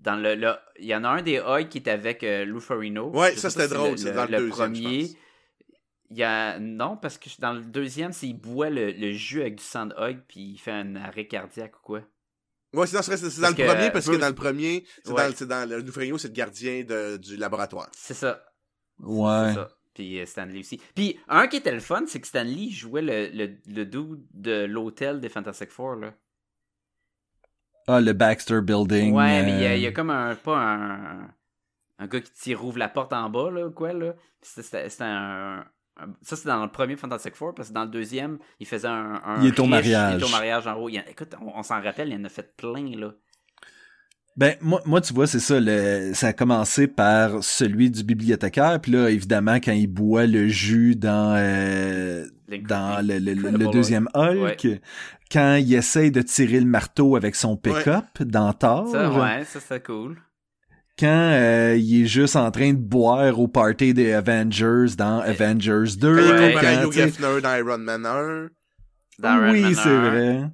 dans 0.01 0.15
le, 0.17 0.35
le- 0.35 0.55
il 0.79 0.85
y 0.85 0.95
en 0.95 1.03
a 1.03 1.09
un 1.09 1.21
des 1.21 1.39
Hulk 1.39 1.69
qui 1.69 1.77
était 1.79 1.91
avec 1.91 2.23
euh, 2.23 2.43
Lou 2.45 2.59
Ferrigno. 2.59 3.09
Ouais, 3.09 3.33
Je 3.33 3.39
ça, 3.39 3.49
c'était 3.49 3.67
drôle, 3.73 3.91
le- 3.91 3.97
c'est 3.97 4.13
dans 4.13 4.25
le 4.25 4.31
le 4.31 4.37
deuxième, 4.37 4.75
je 4.75 4.81
premier. 4.83 5.01
pense. 5.03 5.15
Il 6.11 6.17
y 6.17 6.23
a 6.23 6.59
non 6.59 6.97
parce 6.97 7.17
que 7.17 7.29
dans 7.39 7.53
le 7.53 7.61
deuxième, 7.61 8.11
c'est 8.11 8.27
il 8.27 8.35
boit 8.35 8.69
le, 8.69 8.91
le 8.91 9.11
jus 9.13 9.41
avec 9.41 9.55
du 9.55 9.63
sang 9.63 9.87
de 9.87 9.95
Hulk 9.95 10.19
puis 10.27 10.41
il 10.41 10.57
fait 10.57 10.71
un 10.71 10.95
arrêt 10.97 11.25
cardiaque 11.25 11.77
ou 11.79 11.81
quoi. 11.81 12.01
Ouais, 12.75 12.87
c'est 12.87 12.95
dans, 12.97 13.01
c'est- 13.01 13.17
c'est 13.17 13.41
dans 13.41 13.47
Parce 13.47 13.57
le 13.59 13.65
premier, 13.65 13.91
parce 13.91 14.05
que 14.05 14.11
Bruce- 14.11 14.21
dans 14.21 14.27
le 14.29 14.35
premier, 14.35 14.85
c'est 15.03 15.11
Ouais. 15.11 15.29
dans, 15.29 15.35
c'est 15.35 15.47
dans 15.47 15.69
le 15.69 15.79
Loufrigno, 15.81 16.17
c'est 16.17 16.27
le 16.29 16.33
gardien 16.33 16.83
de, 16.83 17.17
du 17.17 17.37
laboratoire. 17.37 17.89
C'est 17.93 18.13
ça. 18.13 18.43
Ouais. 18.99 19.49
C'est 19.49 19.55
ça. 19.55 19.69
Puis 19.93 20.19
euh, 20.19 20.25
Stanley 20.25 20.59
aussi. 20.59 20.81
Puis 20.93 21.17
un 21.29 21.47
qui 21.47 21.57
était 21.57 21.71
le 21.71 21.79
fun, 21.79 22.03
c'est 22.07 22.19
que 22.19 22.27
Stanley 22.27 22.69
jouait 22.69 23.01
le, 23.01 23.29
le, 23.33 23.55
le 23.67 23.85
dude 23.85 24.25
de 24.33 24.65
l'hôtel 24.65 25.21
des 25.21 25.29
Fantastic 25.29 25.71
Four 25.71 25.95
là. 25.95 26.13
Ah, 27.87 28.01
le 28.01 28.13
Baxter 28.13 28.61
Building. 28.61 29.13
Ouais, 29.13 29.43
mais 29.43 29.51
il 29.51 29.61
y, 29.61 29.65
a, 29.65 29.69
euh, 29.71 29.75
il 29.75 29.81
y 29.83 29.87
a 29.87 29.91
comme 29.91 30.09
un. 30.09 30.35
Pas 30.35 30.57
un. 30.57 31.29
Un 31.97 32.07
gars 32.07 32.19
qui 32.19 32.31
tire, 32.33 32.65
ouvre 32.65 32.77
la 32.77 32.89
porte 32.89 33.13
en 33.13 33.29
bas, 33.29 33.49
là, 33.51 33.67
ou 33.67 33.71
quoi, 33.71 33.93
là. 33.93 34.15
C'était- 34.41 34.63
C'était 34.63 34.89
c'était 34.89 35.03
un, 35.05 35.59
un- 35.59 35.65
Ça, 36.21 36.35
c'est 36.35 36.47
dans 36.47 36.61
le 36.63 36.69
premier 36.71 36.95
Fantastic 36.97 37.35
Four, 37.35 37.55
parce 37.55 37.69
que 37.69 37.73
dans 37.73 37.83
le 37.85 37.89
deuxième, 37.89 38.37
il 38.59 38.65
faisait 38.67 38.87
un. 38.87 39.21
un 39.25 39.41
Il 39.41 39.47
est 39.47 39.59
au 39.59 39.65
mariage. 39.65 40.15
Il 40.17 40.21
est 40.21 40.25
au 40.25 40.29
mariage 40.29 40.67
en 40.67 40.75
haut. 40.75 40.89
Il 40.89 41.01
écoute, 41.09 41.33
on, 41.41 41.57
on 41.59 41.63
s'en 41.63 41.81
rappelle, 41.81 42.09
il 42.09 42.15
en 42.19 42.23
a 42.25 42.29
fait 42.29 42.55
plein, 42.57 42.97
là. 42.97 43.11
Ben 44.37 44.55
moi, 44.59 44.81
moi 44.85 44.99
tu 44.99 45.13
vois 45.13 45.27
c'est 45.27 45.39
ça 45.39 45.61
le 45.61 46.11
ça 46.13 46.27
a 46.27 46.33
commencé 46.33 46.87
par 46.89 47.41
celui 47.41 47.89
du 47.89 48.03
bibliothécaire 48.03 48.81
puis 48.81 48.91
là 48.91 49.09
évidemment 49.09 49.55
quand 49.61 49.71
il 49.71 49.87
boit 49.87 50.25
le 50.27 50.49
jus 50.49 50.97
dans 50.97 51.35
euh, 51.37 52.25
dans 52.67 53.01
le, 53.01 53.17
le- 53.17 53.19
le- 53.19 53.33
le 53.33 53.47
Incredible 53.47 53.71
deuxième 53.71 54.09
Hulk 54.13 54.81
quand 55.31 55.55
il 55.55 55.73
essaye 55.73 56.11
de 56.11 56.21
tirer 56.21 56.59
le 56.59 56.65
marteau 56.65 57.15
avec 57.15 57.33
son 57.33 57.55
pick-up 57.55 58.23
dans 58.23 58.51
Thor 58.51 58.89
Ça, 58.89 59.09
ouais, 59.09 59.45
ça, 59.45 59.61
c'était 59.61 59.79
cool. 59.79 60.17
Quand 60.97 61.07
euh, 61.33 61.75
il 61.77 62.03
est 62.03 62.07
juste 62.07 62.35
en 62.35 62.49
train 62.51 62.71
de 62.73 62.77
boire 62.79 63.39
au 63.39 63.47
party 63.47 63.93
des 63.93 64.13
Avengers 64.13 64.95
dans 64.97 65.19
Avengers 65.19 65.95
2 65.97 66.15
Quand 66.15 66.21
il 66.21 66.55
Ouais. 66.55 66.55
à 66.55 66.61
quand, 66.83 66.89
Hugh 66.89 66.93
Gaffner 66.93 67.41
dans 67.41 67.55
Iron 67.55 67.77
Man 67.79 68.05
1. 68.05 68.49
Dans 69.19 69.35
Iron 69.43 69.51
oui 69.51 69.75
c'est 69.75 69.89
1. 69.89 70.09
vrai 70.09 70.49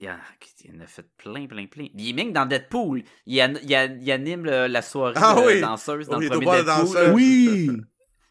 Il 0.00 0.08
en, 0.08 0.16
il 0.64 0.76
en 0.76 0.80
a 0.82 0.86
fait 0.86 1.06
plein, 1.16 1.46
plein, 1.46 1.66
plein. 1.66 1.86
Il 1.94 2.08
est 2.10 2.12
même 2.12 2.32
dans 2.32 2.46
Deadpool. 2.46 3.02
Il, 3.26 3.40
an- 3.42 3.54
il, 3.62 3.74
an- 3.76 3.98
il 4.00 4.10
anime 4.12 4.44
le- 4.44 4.66
la 4.66 4.82
soirée 4.82 5.14
Ah 5.16 5.34
de 5.36 5.46
oui. 5.46 5.60
danseuse 5.60 6.08
dans 6.08 6.18
Oui, 6.18 6.24
le 6.24 6.30
premier 6.30 6.46
Deadpool. 6.46 6.66
danseuse. 6.66 7.12
oui 7.14 7.70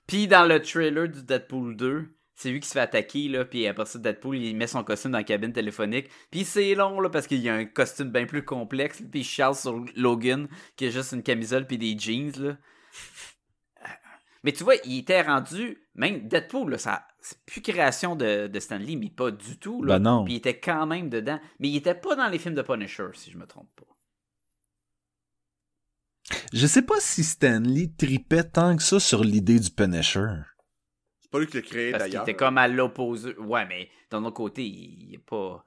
Puis 0.08 0.28
dans 0.28 0.46
le 0.46 0.62
trailer 0.62 1.08
du 1.08 1.24
Deadpool 1.24 1.76
2, 1.76 2.06
c'est 2.40 2.52
lui 2.52 2.62
qui 2.62 2.70
se 2.70 2.74
fait 2.74 2.80
attaquer, 2.80 3.28
là, 3.28 3.44
puis 3.44 3.68
après 3.68 3.86
ça, 3.86 4.00
Deadpool, 4.00 4.38
il 4.38 4.56
met 4.56 4.66
son 4.66 4.82
costume 4.82 5.12
dans 5.12 5.18
la 5.18 5.26
cabine 5.26 5.52
téléphonique. 5.52 6.10
Puis 6.32 6.46
c'est 6.46 6.74
long, 6.74 7.02
là, 7.02 7.10
parce 7.10 7.28
qu'il 7.28 7.42
y 7.42 7.50
a 7.50 7.54
un 7.54 7.66
costume 7.66 8.12
bien 8.12 8.26
plus 8.26 8.46
complexe, 8.46 9.04
puis 9.12 9.20
il 9.20 9.56
sur 9.56 9.84
Logan, 9.98 10.48
qui 10.78 10.86
a 10.86 10.90
juste 10.90 11.12
une 11.12 11.22
camisole 11.22 11.68
puis 11.68 11.78
des 11.78 12.00
jeans, 12.00 12.32
là. 12.40 12.58
Mais 14.46 14.54
tu 14.54 14.64
vois, 14.64 14.76
il 14.86 15.00
était 15.00 15.22
rendu, 15.22 15.84
même 15.96 16.30
Deadpool, 16.30 16.72
là, 16.72 16.78
ça, 16.78 17.06
c'est 17.20 17.44
plus 17.44 17.62
création 17.62 18.16
de, 18.16 18.48
de 18.48 18.60
Stan 18.62 18.78
Lee, 18.78 18.96
mais 18.96 19.10
pas 19.10 19.32
du 19.32 19.60
tout, 19.60 19.84
là. 19.84 20.00
Ben 20.00 20.10
non. 20.10 20.24
Puis 20.24 20.36
il 20.36 20.38
était 20.38 20.58
quand 20.58 20.86
même 20.86 21.10
dedans. 21.10 21.42
Mais 21.60 21.68
il 21.68 21.76
était 21.76 21.94
pas 21.94 22.16
dans 22.16 22.30
les 22.30 22.40
films 22.40 22.56
de 22.56 22.62
Punisher, 22.62 23.10
si 23.16 23.32
je 23.32 23.38
me 23.38 23.48
trompe 23.48 23.70
pas. 23.76 23.84
je 26.54 26.68
sais 26.68 26.84
pas 26.84 27.02
si 27.02 27.26
Stanley 27.26 27.92
tripait 27.98 28.46
tant 28.46 28.78
que 28.78 28.84
ça 28.84 29.02
sur 29.02 29.26
l'idée 29.26 29.60
du 29.60 29.72
Punisher 29.72 30.36
C'est 31.32 31.32
pas 31.32 31.40
lui 31.40 31.48
qui 31.48 31.58
l'a 31.58 31.62
créé 31.62 31.92
Parce 31.92 32.04
qu'il 32.06 32.12
d'ailleurs. 32.14 32.24
était 32.24 32.34
comme 32.36 32.58
à 32.58 32.68
l'opposé. 32.68 33.36
Ouais, 33.38 33.66
mais 33.68 33.90
d'un 34.10 34.24
autre 34.24 34.34
côté, 34.36 34.64
il 34.66 35.10
n'est 35.12 35.18
pas. 35.20 35.64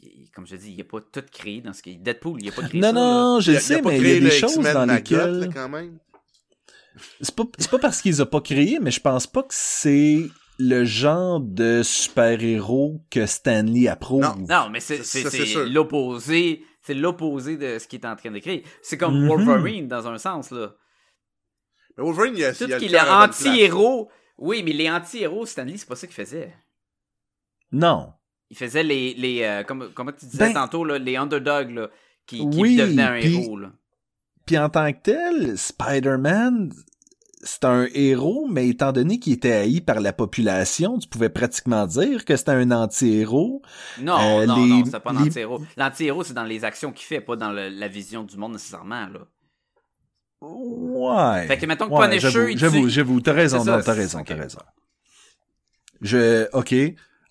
il- 0.00 0.30
comme 0.34 0.46
je 0.46 0.56
dis, 0.56 0.70
il 0.72 0.78
n'a 0.78 0.84
pas 0.84 1.00
tout 1.00 1.22
créé 1.30 1.60
dans 1.60 1.72
ce 1.74 1.82
qui. 1.82 1.98
Deadpool, 1.98 2.40
il 2.40 2.46
n'a 2.46 2.52
pas 2.52 2.62
créé 2.62 2.80
non 2.80 2.88
ça. 2.88 2.92
là. 2.94 3.00
non 3.00 3.40
je 3.40 3.52
Il 3.52 3.60
sais 3.60 3.82
mais 3.82 3.96
il 3.98 3.98
y 3.98 4.00
créé 4.00 4.16
a 4.16 4.20
des 4.20 4.30
choses 4.30 4.58
dans 4.58 4.86
lesquelles 4.86 5.40
là, 5.40 5.46
quand 5.52 5.68
même. 5.68 5.98
C'est 7.20 7.34
pas, 7.34 7.44
c'est 7.58 7.70
pas 7.70 7.78
parce 7.78 8.00
qu'ils 8.02 8.22
ont 8.22 8.26
pas 8.26 8.40
créé, 8.40 8.78
mais 8.80 8.90
je 8.90 9.00
pense 9.00 9.26
pas 9.26 9.42
que 9.42 9.48
c'est 9.54 10.20
le 10.58 10.84
genre 10.84 11.40
de 11.40 11.82
super-héros 11.82 13.02
que 13.10 13.26
Stanley 13.26 13.88
approuve. 13.88 14.22
Non. 14.22 14.36
Non, 14.48 14.68
mais 14.70 14.80
c'est, 14.80 15.02
l'opposé. 15.66 16.64
C'est 16.82 16.94
l'opposé 16.94 17.56
de 17.56 17.78
ce 17.78 17.86
qu'il 17.86 18.00
est 18.00 18.06
en 18.06 18.16
train 18.16 18.30
de 18.30 18.38
créer. 18.40 18.64
C'est 18.82 18.98
comme 18.98 19.20
Mhm. 19.22 19.28
Wolverine 19.28 19.88
dans 19.88 20.08
un 20.08 20.18
sens, 20.18 20.50
là. 20.50 20.74
Mais 21.96 22.04
Wolverine, 22.04 22.34
il 22.36 22.44
a, 22.44 22.52
Tout 22.52 22.64
il 22.64 22.72
a 22.72 22.76
le 22.78 22.80
qu'il 22.82 22.94
est 22.94 23.00
anti-héros. 23.00 24.10
Oui, 24.42 24.62
mais 24.64 24.72
les 24.72 24.90
anti-héros, 24.90 25.46
Stanley, 25.46 25.76
c'est 25.76 25.88
pas 25.88 25.96
ça 25.96 26.06
qu'il 26.06 26.16
faisait. 26.16 26.52
Non. 27.70 28.12
Il 28.50 28.56
faisait 28.56 28.82
les. 28.82 29.14
les 29.14 29.42
euh, 29.42 29.62
comme, 29.62 29.90
comment 29.94 30.12
tu 30.12 30.26
disais 30.26 30.38
Ben- 30.48 30.52
tantôt, 30.54 30.84
là, 30.84 30.98
les 30.98 31.16
underdogs, 31.16 31.70
là, 31.70 31.88
qui, 32.26 32.38
qui 32.38 32.58
Oui, 32.60 32.76
devenaient 32.76 33.02
un 33.02 33.14
héros, 33.14 33.56
là. 33.56 33.70
Puis 34.44 34.58
en 34.58 34.68
tant 34.68 34.92
que 34.92 34.98
tel, 35.02 35.56
Spider-Man, 35.56 36.72
c'est 37.44 37.64
un 37.64 37.86
héros, 37.94 38.46
mais 38.50 38.68
étant 38.68 38.92
donné 38.92 39.18
qu'il 39.20 39.32
était 39.32 39.52
haï 39.52 39.80
par 39.80 40.00
la 40.00 40.12
population, 40.12 40.98
tu 40.98 41.08
pouvais 41.08 41.28
pratiquement 41.30 41.86
dire 41.86 42.24
que 42.24 42.36
c'était 42.36 42.50
un 42.50 42.70
anti-héros. 42.72 43.62
Non, 44.00 44.18
Euh, 44.18 44.46
non, 44.46 44.56
les- 44.64 44.68
non, 44.68 44.84
c'est 44.84 45.00
pas 45.00 45.10
un 45.12 45.22
les- 45.22 45.28
anti-héros. 45.30 45.60
L'anti-héros, 45.76 46.24
c'est 46.24 46.34
dans 46.34 46.44
les 46.44 46.64
actions 46.64 46.92
qu'il 46.92 47.06
fait, 47.06 47.20
pas 47.20 47.36
dans 47.36 47.52
le- 47.52 47.68
la 47.68 47.88
vision 47.88 48.24
du 48.24 48.36
monde 48.36 48.52
nécessairement, 48.52 49.06
là. 49.06 49.20
Ouais. 50.44 51.46
Fait 51.46 51.56
que 51.56 51.66
mettons 51.66 51.88
que 51.88 51.92
Ouais, 51.94 52.08
Punisher, 52.08 52.30
j'avoue, 52.30 52.48
il 52.48 52.58
J'avoue, 52.58 52.82
tue- 52.84 52.90
j'avoue, 52.90 53.20
t'as 53.20 53.32
raison, 53.32 53.64
t'as 53.64 53.92
raison, 53.92 54.18
ok. 54.20 54.26
t'as 54.26 54.34
raison. 54.34 54.58
Je, 56.00 56.48
ok. 56.52 56.74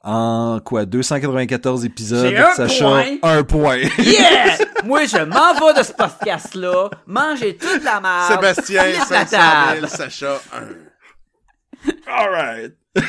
En 0.03 0.59
quoi, 0.63 0.85
294 0.85 1.83
épisodes, 1.85 2.33
un 2.33 2.53
Sacha, 2.55 2.85
point. 2.85 3.17
un 3.21 3.43
point. 3.43 3.77
Yeah! 3.99 4.57
Moi, 4.85 5.05
je 5.05 5.17
m'en 5.25 5.53
vais 5.53 5.73
de 5.79 5.83
ce 5.85 5.91
podcast-là, 5.93 6.89
manger 7.05 7.55
toute 7.57 7.83
la 7.83 7.99
merde. 8.01 8.31
Sébastien, 8.31 8.83
finir 8.83 8.99
la 9.11 9.25
500 9.25 9.37
table. 9.37 9.77
000, 9.79 9.87
Sacha, 9.87 10.39
1. 10.53 10.67
Alright. 12.07 12.75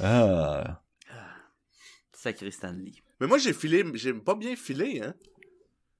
ah. 0.00 0.80
Sacré 2.12 2.50
Stanley. 2.50 2.92
Mais 3.20 3.26
moi, 3.26 3.38
j'ai 3.38 3.52
filé, 3.52 3.84
j'ai 3.94 4.12
pas 4.14 4.34
bien 4.34 4.56
filé, 4.56 5.02
hein. 5.04 5.14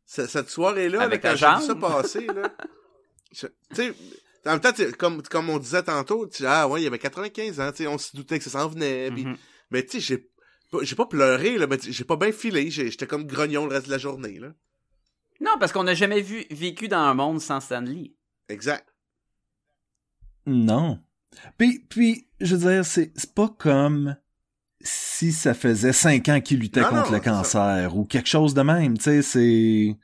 Ce- 0.06 0.26
Cette 0.26 0.50
soirée-là, 0.50 0.98
là, 0.98 1.04
Avec 1.04 1.22
quand 1.22 1.28
ta 1.30 1.36
j'ai 1.36 1.46
vu 1.46 1.66
ça 1.66 1.66
jambe? 1.74 1.80
passer, 1.80 2.26
là. 2.26 2.54
Tu 3.34 3.46
sais, 3.72 3.94
en 4.44 4.50
même 4.50 4.60
temps, 4.60 4.72
comme, 4.98 5.22
comme 5.22 5.48
on 5.48 5.58
disait 5.58 5.82
tantôt, 5.84 6.26
tu 6.26 6.44
ah 6.46 6.68
ouais, 6.68 6.80
il 6.82 6.84
y 6.84 6.86
avait 6.86 6.98
95 6.98 7.60
ans, 7.60 7.70
tu 7.70 7.78
sais, 7.78 7.86
on 7.86 7.96
se 7.96 8.14
doutait 8.14 8.38
que 8.38 8.44
ça 8.44 8.50
s'en 8.50 8.68
venait, 8.68 9.10
Mhm. 9.10 9.36
mais 9.70 9.82
tu 9.86 9.92
sais, 9.92 10.00
j'ai, 10.00 10.28
pas- 10.70 10.82
j'ai 10.82 10.96
pas 10.96 11.06
pleuré, 11.06 11.56
là, 11.56 11.66
mais 11.66 11.78
j'ai 11.80 12.04
pas 12.04 12.16
bien 12.16 12.30
filé, 12.32 12.70
j'étais 12.70 13.06
comme 13.06 13.26
grognon 13.26 13.64
le 13.66 13.72
reste 13.72 13.86
de 13.86 13.90
la 13.92 13.96
journée, 13.98 14.38
là. 14.38 14.52
Non, 15.40 15.52
parce 15.58 15.72
qu'on 15.72 15.84
n'a 15.84 15.94
jamais 15.94 16.20
vu, 16.20 16.44
vécu 16.50 16.88
dans 16.88 16.98
un 16.98 17.14
monde 17.14 17.40
sans 17.40 17.60
Stanley. 17.60 18.12
Exact. 18.50 18.86
Non. 20.46 21.00
Puis, 21.56 21.78
puis 21.88 22.28
je 22.40 22.54
veux 22.56 22.70
dire, 22.70 22.84
c'est 22.84 23.12
c'est 23.16 23.34
pas 23.34 23.48
comme 23.48 24.16
si 24.84 25.32
ça 25.32 25.54
faisait 25.54 25.92
cinq 25.92 26.28
ans 26.28 26.40
qu'il 26.40 26.58
luttait 26.60 26.80
Non, 26.80 26.88
contre 26.88 27.10
non, 27.10 27.16
le 27.18 27.20
cancer 27.20 27.96
ou 27.96 28.04
quelque 28.04 28.28
chose 28.28 28.54
de 28.54 28.62
même, 28.62 28.96
tu 28.98 29.04
sais, 29.04 29.22
c'est... 29.22 29.96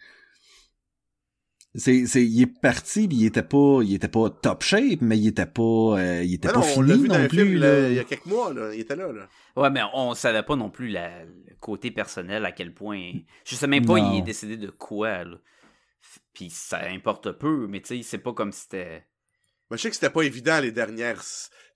C'est, 1.75 2.07
c'est, 2.07 2.25
il 2.25 2.43
est 2.43 2.47
parti, 2.61 3.07
puis 3.07 3.19
il 3.19 3.27
était 3.27 3.43
pas, 3.43 3.81
il 3.85 3.95
était 3.95 4.09
pas 4.09 4.31
top 4.31 4.63
shape, 4.65 5.01
mais 5.01 5.19
il 5.19 5.29
était 5.29 5.47
pas, 5.47 5.63
euh, 5.99 6.23
il 6.25 6.35
était 6.35 6.49
pas 6.49 6.55
non, 6.61 6.67
on 6.77 6.81
l'a 6.81 6.95
fini 6.95 7.03
vu 7.03 7.09
non 7.09 7.29
plus, 7.29 7.39
film, 7.47 7.61
là. 7.61 7.89
il 7.89 7.95
y 7.95 7.99
a 7.99 8.05
quelques 8.05 8.27
mois, 8.27 8.53
là, 8.55 8.75
il 8.75 8.81
était 8.81 8.97
là, 8.97 9.13
là. 9.13 9.29
Ouais, 9.55 9.71
mais 9.71 9.83
on 9.93 10.15
savait 10.15 10.43
pas 10.43 10.57
non 10.57 10.71
plus 10.71 10.89
la- 10.89 11.25
le 11.25 11.55
côté 11.61 11.91
personnel, 11.91 12.47
à 12.47 12.53
quel 12.53 12.73
point. 12.73 13.13
Je 13.45 13.55
sais 13.55 13.67
même 13.67 13.85
pas, 13.85 13.99
Non. 14.01 14.15
il 14.15 14.19
est 14.19 14.23
décédé 14.23 14.57
de 14.57 14.71
quoi, 14.71 15.25
là. 15.25 15.37
Puis 16.33 16.49
ça 16.51 16.81
importe 16.89 17.33
peu, 17.33 17.67
mais 17.69 17.81
tu 17.81 17.97
sais, 17.99 18.03
c'est 18.03 18.19
pas 18.19 18.33
comme 18.33 18.51
si 18.51 18.63
c'était. 18.63 19.05
Mais 19.71 19.77
je 19.77 19.83
sais 19.83 19.91
que 19.91 19.95
c'était 19.95 20.11
pas 20.11 20.23
évident, 20.23 20.61
les 20.61 20.73
dernières, 20.73 21.23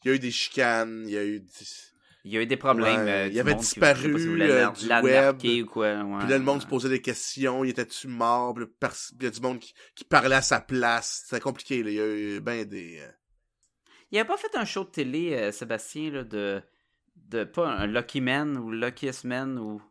il 0.04 0.08
y 0.08 0.10
a 0.12 0.14
eu 0.14 0.18
des 0.18 0.30
chicanes, 0.30 1.04
il 1.06 1.12
y 1.12 1.18
a 1.18 1.24
eu, 1.24 1.44
Il 2.24 2.32
y 2.32 2.36
a 2.38 2.42
eu 2.42 2.46
des 2.46 2.56
problèmes. 2.56 3.04
Ouais, 3.04 3.10
euh, 3.10 3.28
il 3.32 3.40
avait 3.40 3.54
qui- 3.54 3.60
disparu, 3.62 3.96
je 3.98 4.02
sais 4.06 4.12
pas 4.12 4.18
si 4.18 4.24
vous 4.26 4.30
voulez 4.32 4.48
euh, 4.50 4.70
du 4.70 4.86
web. 4.88 5.36
ou 5.44 5.66
quoi. 5.70 5.94
ouais, 6.04 6.18
Puis 6.20 6.28
là, 6.28 6.38
le 6.38 6.44
monde 6.44 6.56
ouais. 6.58 6.62
se 6.62 6.66
posait 6.68 6.88
des 6.88 7.00
questions, 7.02 7.64
il 7.64 7.70
était-tu 7.70 8.06
mort, 8.06 8.54
puis 8.54 8.64
là, 8.80 8.90
il 9.18 9.24
y 9.24 9.26
a 9.26 9.30
du 9.30 9.40
monde 9.40 9.58
qui, 9.58 9.74
qui 9.96 10.04
parlait 10.04 10.36
à 10.36 10.42
sa 10.42 10.60
place, 10.60 11.24
c'était 11.26 11.40
compliqué, 11.40 11.82
là, 11.82 11.90
il 11.90 11.96
y 11.96 12.00
a 12.00 12.06
eu 12.06 12.40
ben 12.40 12.64
des... 12.64 13.00
euh, 13.00 13.10
Il 14.12 14.18
a 14.20 14.24
pas 14.24 14.36
fait 14.36 14.54
un 14.56 14.64
show 14.64 14.84
de 14.84 14.90
télé, 14.90 15.34
euh, 15.34 15.50
Sébastien, 15.50 16.10
là, 16.12 16.22
de. 16.22 16.62
de 17.16 17.42
pas 17.44 17.68
un 17.68 17.86
Lucky 17.88 18.20
Man 18.20 18.56
ou 18.56 18.70
Luckiest 18.70 19.24
Man 19.24 19.58
ou. 19.58 19.82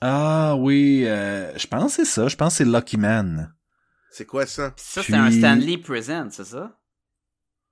Ah 0.00 0.54
oui, 0.56 1.02
euh, 1.06 1.56
je 1.58 1.66
pense 1.66 1.96
que 1.96 2.04
c'est 2.04 2.10
ça, 2.10 2.28
je 2.28 2.36
pense 2.36 2.54
que 2.58 2.64
c'est 2.64 2.70
Lucky 2.70 2.96
Man. 2.96 3.52
C'est 4.12 4.24
quoi 4.26 4.46
ça? 4.46 4.70
Puis 4.70 4.84
ça, 4.86 5.02
c'était 5.02 5.18
un 5.18 5.30
Stanley 5.30 5.78
Present, 5.78 6.30
c'est 6.30 6.44
ça? 6.44 6.79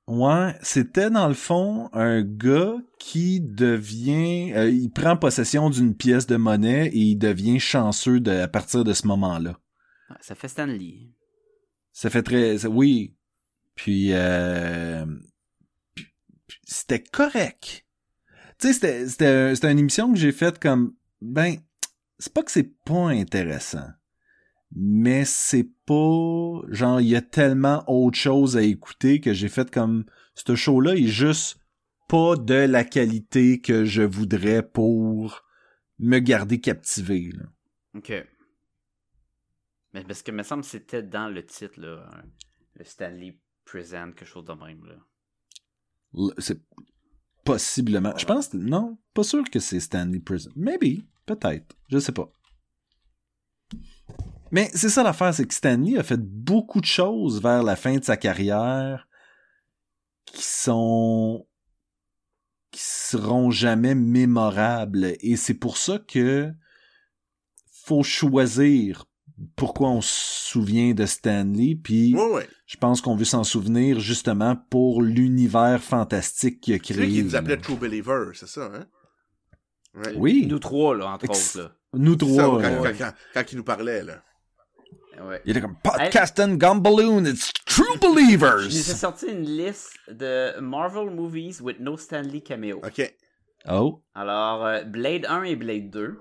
Ouais, 0.08 0.54
c'était 0.62 1.10
dans 1.10 1.28
le 1.28 1.34
fond 1.34 1.90
un 1.92 2.22
gars 2.22 2.76
qui 2.98 3.40
devient, 3.40 4.54
euh, 4.54 4.70
il 4.70 4.88
prend 4.90 5.18
possession 5.18 5.68
d'une 5.68 5.94
pièce 5.94 6.26
de 6.26 6.36
monnaie 6.36 6.86
et 6.86 6.98
il 6.98 7.16
devient 7.16 7.60
chanceux 7.60 8.18
de, 8.18 8.30
à 8.30 8.48
partir 8.48 8.84
de 8.84 8.94
ce 8.94 9.06
moment-là. 9.06 9.58
Ça 10.22 10.34
fait 10.34 10.48
Stanley. 10.48 11.10
Ça 11.92 12.08
fait 12.08 12.22
très, 12.22 12.56
ça- 12.56 12.70
oui. 12.70 13.14
Puis, 13.74 14.08
euh, 14.14 15.04
c'était 16.64 17.02
correct. 17.02 17.84
Tu 18.58 18.68
sais, 18.68 18.72
c'était, 18.72 19.06
c'était, 19.08 19.54
c'était 19.54 19.70
une 19.72 19.78
émission 19.78 20.10
que 20.10 20.18
j'ai 20.18 20.32
faite 20.32 20.58
comme, 20.58 20.94
ben, 21.20 21.56
c'est 22.18 22.32
pas 22.32 22.42
que 22.42 22.50
c'est 22.50 22.72
pas 22.84 23.08
intéressant, 23.10 23.86
mais 24.72 25.24
c'est 25.24 25.70
pas, 25.86 26.60
genre, 26.68 27.00
il 27.00 27.08
y 27.08 27.16
a 27.16 27.22
tellement 27.22 27.84
autre 27.86 28.18
chose 28.18 28.56
à 28.56 28.62
écouter 28.62 29.20
que 29.20 29.32
j'ai 29.32 29.48
fait 29.48 29.70
comme, 29.70 30.04
ce 30.34 30.54
show-là 30.54 30.94
est 30.94 31.06
juste 31.06 31.58
pas 32.08 32.36
de 32.36 32.54
la 32.54 32.84
qualité 32.84 33.60
que 33.60 33.84
je 33.84 34.02
voudrais 34.02 34.62
pour 34.62 35.44
me 35.98 36.18
garder 36.18 36.60
captivé, 36.60 37.30
là. 37.32 37.44
Ok. 37.94 38.12
Mais 39.94 40.04
parce 40.04 40.22
que 40.22 40.30
me 40.30 40.42
semble 40.42 40.62
que 40.62 40.68
c'était 40.68 41.02
dans 41.02 41.28
le 41.28 41.44
titre, 41.44 41.80
là. 41.80 42.10
Le 42.74 42.84
Stanley 42.84 43.38
Present, 43.64 44.12
quelque 44.12 44.26
chose 44.26 44.44
de 44.44 44.52
même, 44.52 44.84
là. 44.84 46.32
C'est 46.38 46.60
possiblement. 47.44 48.16
Je 48.16 48.24
pense. 48.24 48.54
Non, 48.54 48.98
pas 49.14 49.24
sûr 49.24 49.44
que 49.50 49.58
c'est 49.58 49.80
Stanley 49.80 50.20
Prison. 50.20 50.50
Maybe. 50.56 51.04
Peut-être. 51.26 51.76
Je 51.88 51.98
sais 51.98 52.12
pas. 52.12 52.32
Mais 54.50 54.70
c'est 54.74 54.88
ça 54.88 55.02
l'affaire, 55.02 55.34
c'est 55.34 55.46
que 55.46 55.54
Stanley 55.54 55.98
a 55.98 56.02
fait 56.02 56.20
beaucoup 56.20 56.80
de 56.80 56.86
choses 56.86 57.40
vers 57.42 57.62
la 57.62 57.76
fin 57.76 57.96
de 57.96 58.04
sa 58.04 58.16
carrière 58.16 59.08
qui 60.26 60.42
sont 60.42 61.46
qui 62.70 62.80
seront 62.82 63.50
jamais 63.50 63.94
mémorables 63.94 65.14
et 65.20 65.36
c'est 65.36 65.54
pour 65.54 65.78
ça 65.78 65.98
que 65.98 66.50
faut 67.84 68.02
choisir 68.02 69.06
pourquoi 69.56 69.88
on 69.88 70.00
se 70.02 70.50
souvient 70.50 70.92
de 70.92 71.06
Stanley 71.06 71.76
puis 71.82 72.14
Ouais, 72.14 72.30
ouais. 72.32 72.48
je 72.66 72.76
pense 72.76 73.00
qu'on 73.00 73.16
veut 73.16 73.24
s'en 73.24 73.42
souvenir 73.44 74.00
justement 74.00 74.54
pour 74.68 75.00
l'univers 75.02 75.82
fantastique 75.82 76.60
qu'il 76.60 76.74
a 76.74 76.76
C'est 76.76 76.92
créé. 76.94 77.06
lui 77.06 77.12
qui 77.14 77.22
nous 77.24 77.36
appelait 77.36 77.56
là. 77.56 77.62
True 77.62 77.76
Believer, 77.76 78.30
c'est 78.34 78.48
ça, 78.48 78.70
hein? 78.74 78.86
Ouais. 79.94 80.12
Oui, 80.16 80.46
Nous 80.46 80.58
trois, 80.58 80.94
là, 80.94 81.06
entre 81.12 81.24
Ex- 81.24 81.56
autres, 81.56 81.74
nous 81.94 82.12
C'est 82.12 82.18
trois. 82.18 82.36
ça, 82.62 82.68
quand, 82.68 82.82
là. 82.82 82.92
quand, 82.92 82.98
quand, 82.98 83.12
quand 83.34 83.52
il 83.52 83.56
nous 83.56 83.64
parlait, 83.64 84.04
là. 84.04 84.22
Ouais. 85.26 85.40
Il 85.44 85.50
était 85.50 85.60
comme 85.60 85.76
Podcast 85.82 86.38
and 86.40 86.54
Gumballoon, 86.56 87.24
it's 87.26 87.52
True 87.66 87.98
Believers. 88.00 88.58
Je 88.62 88.66
nous 88.68 88.90
ai 88.90 88.94
sorti 88.94 89.26
une 89.26 89.44
liste 89.44 89.98
de 90.08 90.58
Marvel 90.60 91.10
movies 91.10 91.60
with 91.60 91.80
no 91.80 91.96
Stanley 91.96 92.40
cameo. 92.40 92.78
OK. 92.84 93.14
Oh, 93.68 94.02
Alors, 94.14 94.64
euh, 94.64 94.82
Blade 94.84 95.26
1 95.28 95.42
et 95.44 95.56
Blade 95.56 95.90
2. 95.90 96.18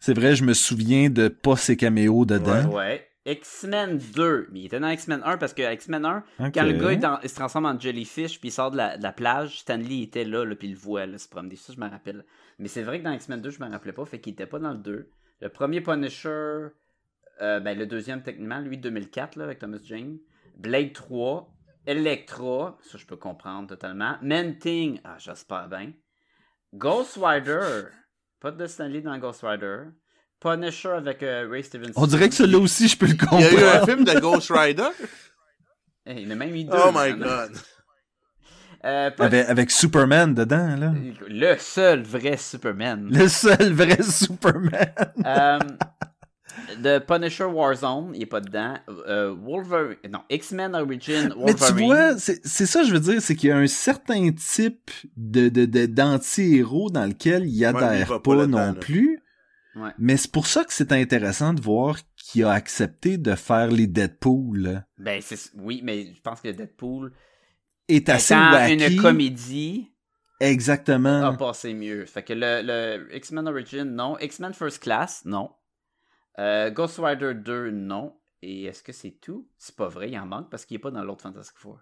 c'est 0.00 0.14
vrai, 0.14 0.34
je 0.34 0.44
me 0.44 0.54
souviens 0.54 1.10
de 1.10 1.28
pas 1.28 1.56
ses 1.56 1.76
caméos 1.76 2.24
dedans. 2.24 2.70
Ouais. 2.70 3.06
X-Men 3.24 3.98
2. 4.16 4.48
Mais 4.50 4.60
il 4.60 4.66
était 4.66 4.80
dans 4.80 4.88
X-Men 4.88 5.20
1 5.24 5.36
parce 5.36 5.54
que 5.54 5.62
X-Men 5.74 6.04
1, 6.04 6.24
Ok. 6.40 6.50
quand 6.54 6.64
le 6.64 6.72
gars 6.72 6.92
il, 6.92 6.98
dans- 6.98 7.20
il 7.22 7.28
se 7.28 7.34
transforme 7.36 7.66
en 7.66 7.78
jellyfish 7.78 8.40
puis 8.40 8.48
il 8.48 8.52
sort 8.52 8.72
de 8.72 8.76
la, 8.78 8.96
de 8.96 9.02
la 9.02 9.12
plage, 9.12 9.60
Stanley 9.60 10.02
était 10.02 10.24
là, 10.24 10.44
là 10.44 10.56
puis 10.56 10.66
il 10.68 10.72
le 10.72 10.78
voit 10.78 11.06
là, 11.06 11.18
se 11.18 11.28
promener. 11.28 11.54
Ça, 11.54 11.72
je 11.72 11.78
me 11.80 11.88
rappelle. 11.88 12.24
Mais 12.58 12.66
c'est 12.66 12.82
vrai 12.82 12.98
que 12.98 13.04
dans 13.04 13.12
X-Men 13.12 13.40
2, 13.40 13.50
je 13.50 13.60
me 13.62 13.70
rappelais 13.70 13.92
pas, 13.92 14.04
fait 14.06 14.18
qu'il 14.20 14.32
était 14.32 14.46
pas 14.46 14.58
dans 14.58 14.72
le 14.72 14.78
2. 14.78 15.08
Le 15.40 15.48
premier 15.50 15.80
Punisher, 15.80 16.68
euh, 17.40 17.60
ben 17.60 17.76
le 17.78 17.86
deuxième 17.86 18.22
techniquement, 18.22 18.58
lui 18.60 18.78
2004 18.78 19.36
là, 19.36 19.44
avec 19.44 19.58
Thomas 19.58 19.78
Jane. 19.84 20.18
Blade 20.58 20.92
3, 20.92 21.48
Electra, 21.86 22.78
ça 22.82 22.98
je 22.98 23.06
peux 23.06 23.16
comprendre 23.16 23.68
totalement. 23.68 24.16
Man-Thing, 24.22 25.00
ah 25.04 25.16
j'espère 25.18 25.68
bien. 25.68 25.92
Ghost 26.74 27.18
Rider, 27.20 27.82
pas 28.40 28.50
de 28.50 28.66
Stanley 28.66 29.00
dans 29.00 29.16
Ghost 29.18 29.40
Rider. 29.42 29.78
Punisher 30.40 30.88
avec 30.90 31.22
euh, 31.22 31.48
Ray 31.50 31.62
Stevenson. 31.62 31.92
On 31.96 32.06
dirait 32.06 32.28
que 32.28 32.34
celui-là 32.34 32.58
aussi, 32.58 32.88
je 32.88 32.98
peux 32.98 33.06
le 33.06 33.12
Il 33.14 33.40
y 33.40 33.44
a 33.44 33.48
eu 33.48 33.54
comprendre. 33.54 33.82
un 33.82 33.86
film 33.86 34.04
de 34.04 34.20
Ghost 34.20 34.50
Rider? 34.50 34.88
Eh, 36.06 36.14
il 36.14 36.22
y 36.24 36.26
en 36.26 36.30
a 36.32 36.34
même 36.34 36.54
eu 36.54 36.64
deux. 36.64 36.72
Oh 36.76 36.90
my 36.94 37.12
god. 37.14 37.52
Euh, 38.84 39.12
pas- 39.12 39.26
Avec, 39.26 39.48
avec 39.48 39.70
Superman 39.70 40.34
dedans, 40.34 40.74
là. 40.74 40.92
Le 41.28 41.54
seul 41.56 42.02
vrai 42.02 42.36
Superman. 42.36 43.08
Le 43.12 43.28
seul 43.28 43.72
vrai 43.72 44.02
Superman. 44.02 44.92
Euh, 45.24 45.58
The 46.82 46.98
Punisher 47.06 47.44
Warzone, 47.44 48.12
il 48.14 48.22
est 48.22 48.26
pas 48.26 48.40
dedans. 48.40 48.74
Euh, 49.08 49.34
Wolverine. 49.34 49.96
Non, 50.10 50.20
X-Men 50.30 50.74
Origin 50.74 51.28
Wolverine. 51.36 51.44
Mais 51.46 51.54
tu 51.54 51.84
vois, 51.84 52.18
c'est 52.18 52.66
ça, 52.66 52.82
je 52.84 52.92
veux 52.92 53.00
dire, 53.00 53.20
c'est 53.22 53.34
qu'il 53.36 53.48
y 53.48 53.52
a 53.52 53.56
un 53.56 53.66
certain 53.66 54.30
type 54.32 54.90
de 55.16 55.48
de- 55.48 55.64
de- 55.64 55.86
d'anti-héros 55.86 56.90
dans 56.90 57.06
lequel 57.06 57.46
il 57.46 57.64
adhère 57.64 58.06
va 58.06 58.18
pas 58.20 58.36
pas, 58.36 58.46
non 58.46 58.58
là. 58.58 58.72
plus. 58.74 59.20
Ouais. 59.74 59.90
Mais 59.98 60.18
c'est 60.18 60.30
pour 60.30 60.46
ça 60.46 60.64
que 60.64 60.72
c'est 60.72 60.92
intéressant 60.92 61.54
de 61.54 61.60
voir 61.62 61.96
qu'il 62.16 62.44
a 62.44 62.52
accepté 62.52 63.16
de 63.16 63.34
faire 63.34 63.68
les 63.68 63.86
Deadpool. 63.86 64.84
Ben, 64.98 65.20
c'est... 65.22 65.38
Oui, 65.56 65.80
mais 65.82 66.12
je 66.14 66.20
pense 66.20 66.42
que 66.42 66.48
Deadpool, 66.48 67.12
Est 67.88 68.08
assez 68.10 68.34
wacky. 68.34 68.94
une 68.94 69.00
comédie, 69.00 69.88
Exactement. 70.40 71.22
a 71.24 71.32
passé 71.36 71.72
mieux. 71.72 72.04
Fait 72.04 72.22
que 72.22 72.32
le, 72.34 72.60
le 72.62 73.16
X-Men 73.16 73.48
Origin, 73.48 73.84
non. 73.84 74.18
X-Men 74.18 74.52
First 74.52 74.82
Class, 74.82 75.22
non. 75.24 75.50
Euh, 76.38 76.70
Ghost 76.70 76.98
Rider 76.98 77.34
2, 77.34 77.70
non. 77.70 78.18
Et 78.42 78.64
est-ce 78.64 78.82
que 78.82 78.92
c'est 78.92 79.12
tout? 79.20 79.48
C'est 79.58 79.76
pas 79.76 79.88
vrai, 79.88 80.10
il 80.10 80.18
en 80.18 80.26
manque 80.26 80.50
parce 80.50 80.64
qu'il 80.64 80.76
est 80.76 80.80
pas 80.80 80.90
dans 80.90 81.04
l'autre 81.04 81.22
Fantastic 81.22 81.56
Four. 81.58 81.80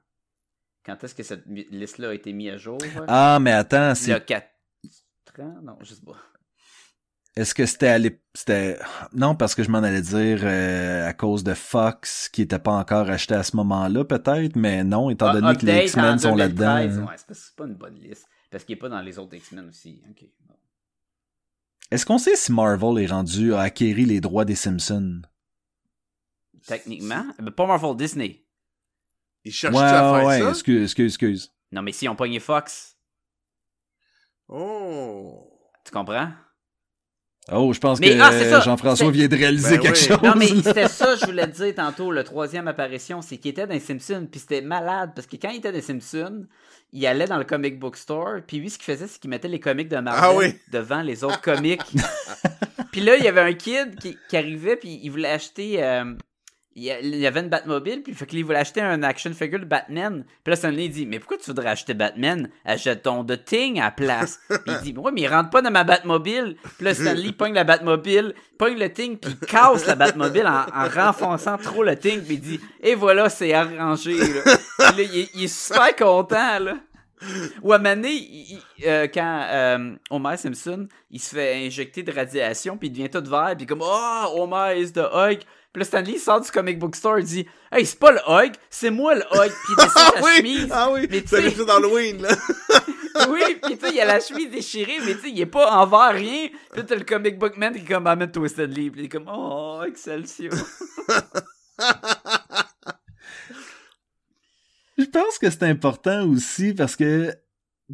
Quand 0.85 1.03
est-ce 1.05 1.15
que 1.15 1.23
cette 1.23 1.45
liste-là 1.47 2.11
a 2.11 2.15
été 2.15 2.33
mise 2.33 2.51
à 2.53 2.57
jour? 2.57 2.79
Ah, 3.09 3.39
mais 3.41 3.53
attends, 3.53 3.77
Il 3.77 4.09
y 4.09 4.13
a 4.13 4.21
c'est 4.21 4.25
4 4.27 4.49
ans? 5.41 5.57
Non, 5.63 5.79
je 5.83 5.95
sais 5.95 6.03
pas. 6.05 6.17
est-ce 7.37 7.55
que 7.55 7.65
c'était 7.65 7.89
à 7.89 7.99
c'était 8.35 8.79
non 9.13 9.35
parce 9.37 9.55
que 9.55 9.63
je 9.63 9.71
m'en 9.71 9.79
allais 9.79 10.03
dire 10.03 10.41
euh, 10.43 11.07
à 11.09 11.13
cause 11.15 11.45
de 11.45 11.55
Fox 11.55 12.29
qui 12.29 12.43
était 12.43 12.59
pas 12.59 12.73
encore 12.73 13.09
acheté 13.09 13.35
à 13.35 13.43
ce 13.43 13.57
moment-là 13.57 14.05
peut-être, 14.05 14.57
mais 14.57 14.85
non 14.85 15.11
étant 15.11 15.29
Ah, 15.29 15.33
donné 15.41 15.57
que 15.57 15.65
les 15.65 15.85
X-Men 15.87 16.15
en 16.15 16.19
sont 16.19 16.37
2013, 16.37 16.37
là-dedans. 16.37 17.07
Ouais, 17.09 17.15
c'est 17.17 17.35
c'est 17.35 17.57
pas 17.57 17.65
une 17.67 17.75
bonne 17.77 17.95
liste. 17.95 18.27
Parce 18.51 18.65
qu'il 18.65 18.75
est 18.75 18.79
pas 18.81 18.89
dans 18.89 19.01
les 19.01 19.19
autres 19.19 19.35
X-Men 19.35 19.69
aussi. 19.69 20.03
Ok. 20.11 20.25
bon. 20.47 20.55
Est-ce 21.91 22.07
qu'on 22.07 22.19
sait 22.19 22.37
si 22.37 22.53
Marvel 22.53 23.03
est 23.03 23.07
rendu 23.11 23.53
à 23.55 23.61
acquérir 23.63 24.07
les 24.07 24.21
droits 24.21 24.45
des 24.45 24.55
Simpsons? 24.55 25.23
Techniquement, 26.67 27.25
ben, 27.39 27.51
pas 27.51 27.67
Marvel, 27.67 27.97
Disney. 27.97 28.45
Ils 29.45 29.53
cherchent 29.53 29.75
Ouais, 29.75 29.83
à 29.83 30.15
faire 30.15 30.25
ouais, 30.27 30.39
ça? 30.41 30.51
excuse, 30.51 30.83
excuse, 30.85 31.07
excuse. 31.13 31.55
Non, 31.73 31.83
mais 31.83 31.93
si 31.93 32.09
on 32.09 32.15
pogné 32.17 32.39
Fox, 32.41 32.97
Oh. 34.49 35.49
tu 35.85 35.93
comprends? 35.93 36.33
Oh, 37.53 37.73
je 37.73 37.79
pense 37.81 37.99
Mais, 38.01 38.11
que 38.17 38.21
ah, 38.21 38.31
c'est 38.33 38.49
ça. 38.51 38.61
Jean-François 38.61 39.11
vient 39.11 39.27
de 39.29 39.37
réaliser 39.37 39.77
Ben 39.77 39.81
quelque 39.81 39.99
oui. 39.99 40.05
chose. 40.07 40.23
Non, 40.23 40.35
mais 40.37 40.47
c'était 40.47 40.89
ça, 40.89 41.17
je 41.17 41.27
voulais 41.27 41.47
te 41.49 41.57
dire 41.63 41.75
tantôt, 41.75 42.11
le 42.13 42.23
troisième 42.25 42.69
apparition, 42.69 43.23
c'est 43.23 43.37
qu'il 43.39 43.51
était 43.51 43.67
dans 43.67 43.73
les 43.75 43.81
Simpsons, 43.81 44.27
puis 44.31 44.41
c'était 44.41 44.61
malade, 44.63 45.13
parce 45.15 45.27
que 45.27 45.37
quand 45.37 45.51
il 45.51 45.57
était 45.59 45.71
dans 45.71 45.77
les 45.77 45.83
Simpsons, 45.83 46.47
il 46.93 47.07
allait 47.07 47.27
dans 47.27 47.39
le 47.39 47.45
comic 47.45 47.79
book 47.79 47.97
store, 47.97 48.41
puis 48.47 48.59
lui, 48.59 48.71
ce 48.71 48.79
qu'il 48.79 48.87
faisait, 48.93 49.07
c'est 49.07 49.21
qu'il 49.21 49.31
mettait 49.31 49.49
les 49.49 49.61
comics 49.61 49.89
de 49.89 49.97
Marvel 49.99 50.23
Ah 50.25 50.35
oui. 50.37 50.55
devant 50.73 51.03
les 51.03 51.25
autres 51.25 51.41
comics. 51.41 51.83
puis 52.93 53.01
là, 53.01 53.17
il 53.17 53.25
y 53.25 53.29
avait 53.29 53.41
un 53.41 53.53
kid 53.55 53.97
qui, 54.01 54.17
qui 54.29 54.37
arrivait, 54.37 54.77
puis 54.77 55.01
il 55.03 55.09
voulait 55.11 55.31
acheter... 55.31 55.83
euh, 55.83 56.05
il 56.81 57.07
y 57.13 57.17
il 57.19 57.27
avait 57.27 57.41
une 57.41 57.49
Batmobile, 57.49 58.03
puis 58.03 58.15
fait 58.15 58.27
qu'il 58.27 58.45
voulait 58.45 58.59
acheter 58.59 58.81
un 58.81 59.03
action 59.03 59.33
figure 59.35 59.59
de 59.61 59.65
Batman. 59.65 60.25
Puis 60.45 60.51
là, 60.51 60.57
Stanley 60.57 60.87
il 60.87 60.91
dit 60.91 61.07
Mais 61.07 61.19
pourquoi 61.19 61.37
tu 61.39 61.45
voudrais 61.47 61.69
acheter 61.71 61.95
Batman? 61.95 62.49
Achète 62.65 63.03
ton 63.03 63.23
de 63.25 63.35
Thing 63.35 63.79
à 63.81 63.85
la 63.85 63.91
place. 63.91 64.41
Puis 64.49 64.59
il 64.67 64.81
dit 64.81 64.95
Ouais, 64.99 65.13
mais 65.13 65.23
il 65.23 65.29
rentre 65.29 65.51
pas 65.51 65.63
dans 65.63 65.71
ma 65.71 65.85
Batmobile. 65.85 66.57
Puis 66.77 66.85
là, 66.85 66.95
Stanley 66.95 67.33
pogne 67.33 67.55
la 67.55 67.65
Batmobile, 67.65 68.35
pogne 68.59 68.79
le 68.79 68.93
Thing, 68.93 69.17
puis 69.19 69.37
il 69.41 69.47
casse 69.47 69.87
la 69.87 69.95
Batmobile 69.95 70.47
en, 70.47 70.65
en 70.75 70.89
renfonçant 70.89 71.59
trop 71.59 71.83
le 71.83 71.97
Thing. 71.97 72.23
Puis 72.23 72.35
il 72.35 72.41
dit 72.41 72.61
Et 72.83 72.95
voilà, 72.95 73.29
c'est 73.29 73.53
arrangé. 73.53 74.17
Là. 74.17 74.41
Puis 74.45 74.57
là, 74.79 74.93
il, 75.13 75.19
est- 75.21 75.31
il 75.35 75.45
est 75.45 75.49
super 75.49 75.95
content, 75.97 76.59
là. 76.59 76.77
Ou 77.63 77.73
à 77.73 77.77
un 77.77 77.79
moment 77.79 77.95
donné, 77.97 78.13
il- 78.13 78.59
il- 78.79 78.87
euh, 78.87 79.07
quand 79.13 79.45
euh, 79.51 79.95
Homer 80.09 80.39
Simpson, 80.39 80.89
il 81.11 81.21
se 81.21 81.35
fait 81.35 81.67
injecter 81.67 82.03
de 82.03 82.11
radiation, 82.13 82.79
puis 82.79 82.89
il 82.89 82.93
devient 82.93 83.11
tout 83.11 83.23
vert, 83.29 83.53
puis 83.59 83.67
comme 83.67 83.83
Oh, 83.83 84.25
Homer 84.39 84.81
is 84.81 84.93
the 84.93 85.03
Hulk. 85.13 85.41
Puis 85.73 85.81
là, 85.81 85.85
Stanley 85.85 86.19
sort 86.19 86.41
du 86.41 86.51
comic 86.51 86.79
book 86.81 86.97
store, 86.97 87.21
il 87.21 87.25
dit 87.25 87.47
Hey, 87.71 87.87
c'est 87.87 87.99
pas 87.99 88.11
le 88.11 88.19
Hulk, 88.27 88.55
c'est 88.69 88.91
moi 88.91 89.15
le 89.15 89.23
Hulk. 89.31 89.53
Puis 89.53 89.75
il 89.75 89.77
descend 89.85 89.93
Ah 89.97 90.13
sa 90.17 90.23
oui! 90.23 90.37
chemise. 90.37 90.69
Ah 90.73 90.91
oui! 90.91 91.07
Mais 91.11 91.23
C'est 91.27 91.65
d'Halloween, 91.65 92.23
là. 92.23 92.29
oui, 93.29 93.41
puis 93.63 93.77
tu 93.79 93.87
sais, 93.87 93.93
il 93.95 94.01
a 94.01 94.05
la 94.05 94.21
chemise 94.21 94.51
déchirée, 94.51 94.99
mais 95.05 95.15
tu 95.15 95.21
sais, 95.21 95.31
il 95.31 95.41
est 95.41 95.47
pas 95.47 95.71
envers 95.73 96.13
rien. 96.13 96.49
Puis 96.73 96.85
t'as 96.85 96.97
le 96.97 97.05
comic 97.05 97.39
book 97.39 97.57
man 97.57 97.73
qui 97.73 97.81
est 97.81 97.85
comme 97.85 98.07
Amène 98.07 98.33
toi 98.33 98.49
Stanley. 98.49 98.91
Puis 98.91 99.03
il 99.03 99.05
est 99.05 99.09
comme 99.09 99.31
Oh, 99.33 99.83
Excelsior. 99.87 100.53
Je 104.99 105.05
pense 105.05 105.39
que 105.39 105.49
c'est 105.51 105.63
important 105.63 106.27
aussi 106.29 106.75
parce 106.75 106.97
que 106.97 107.33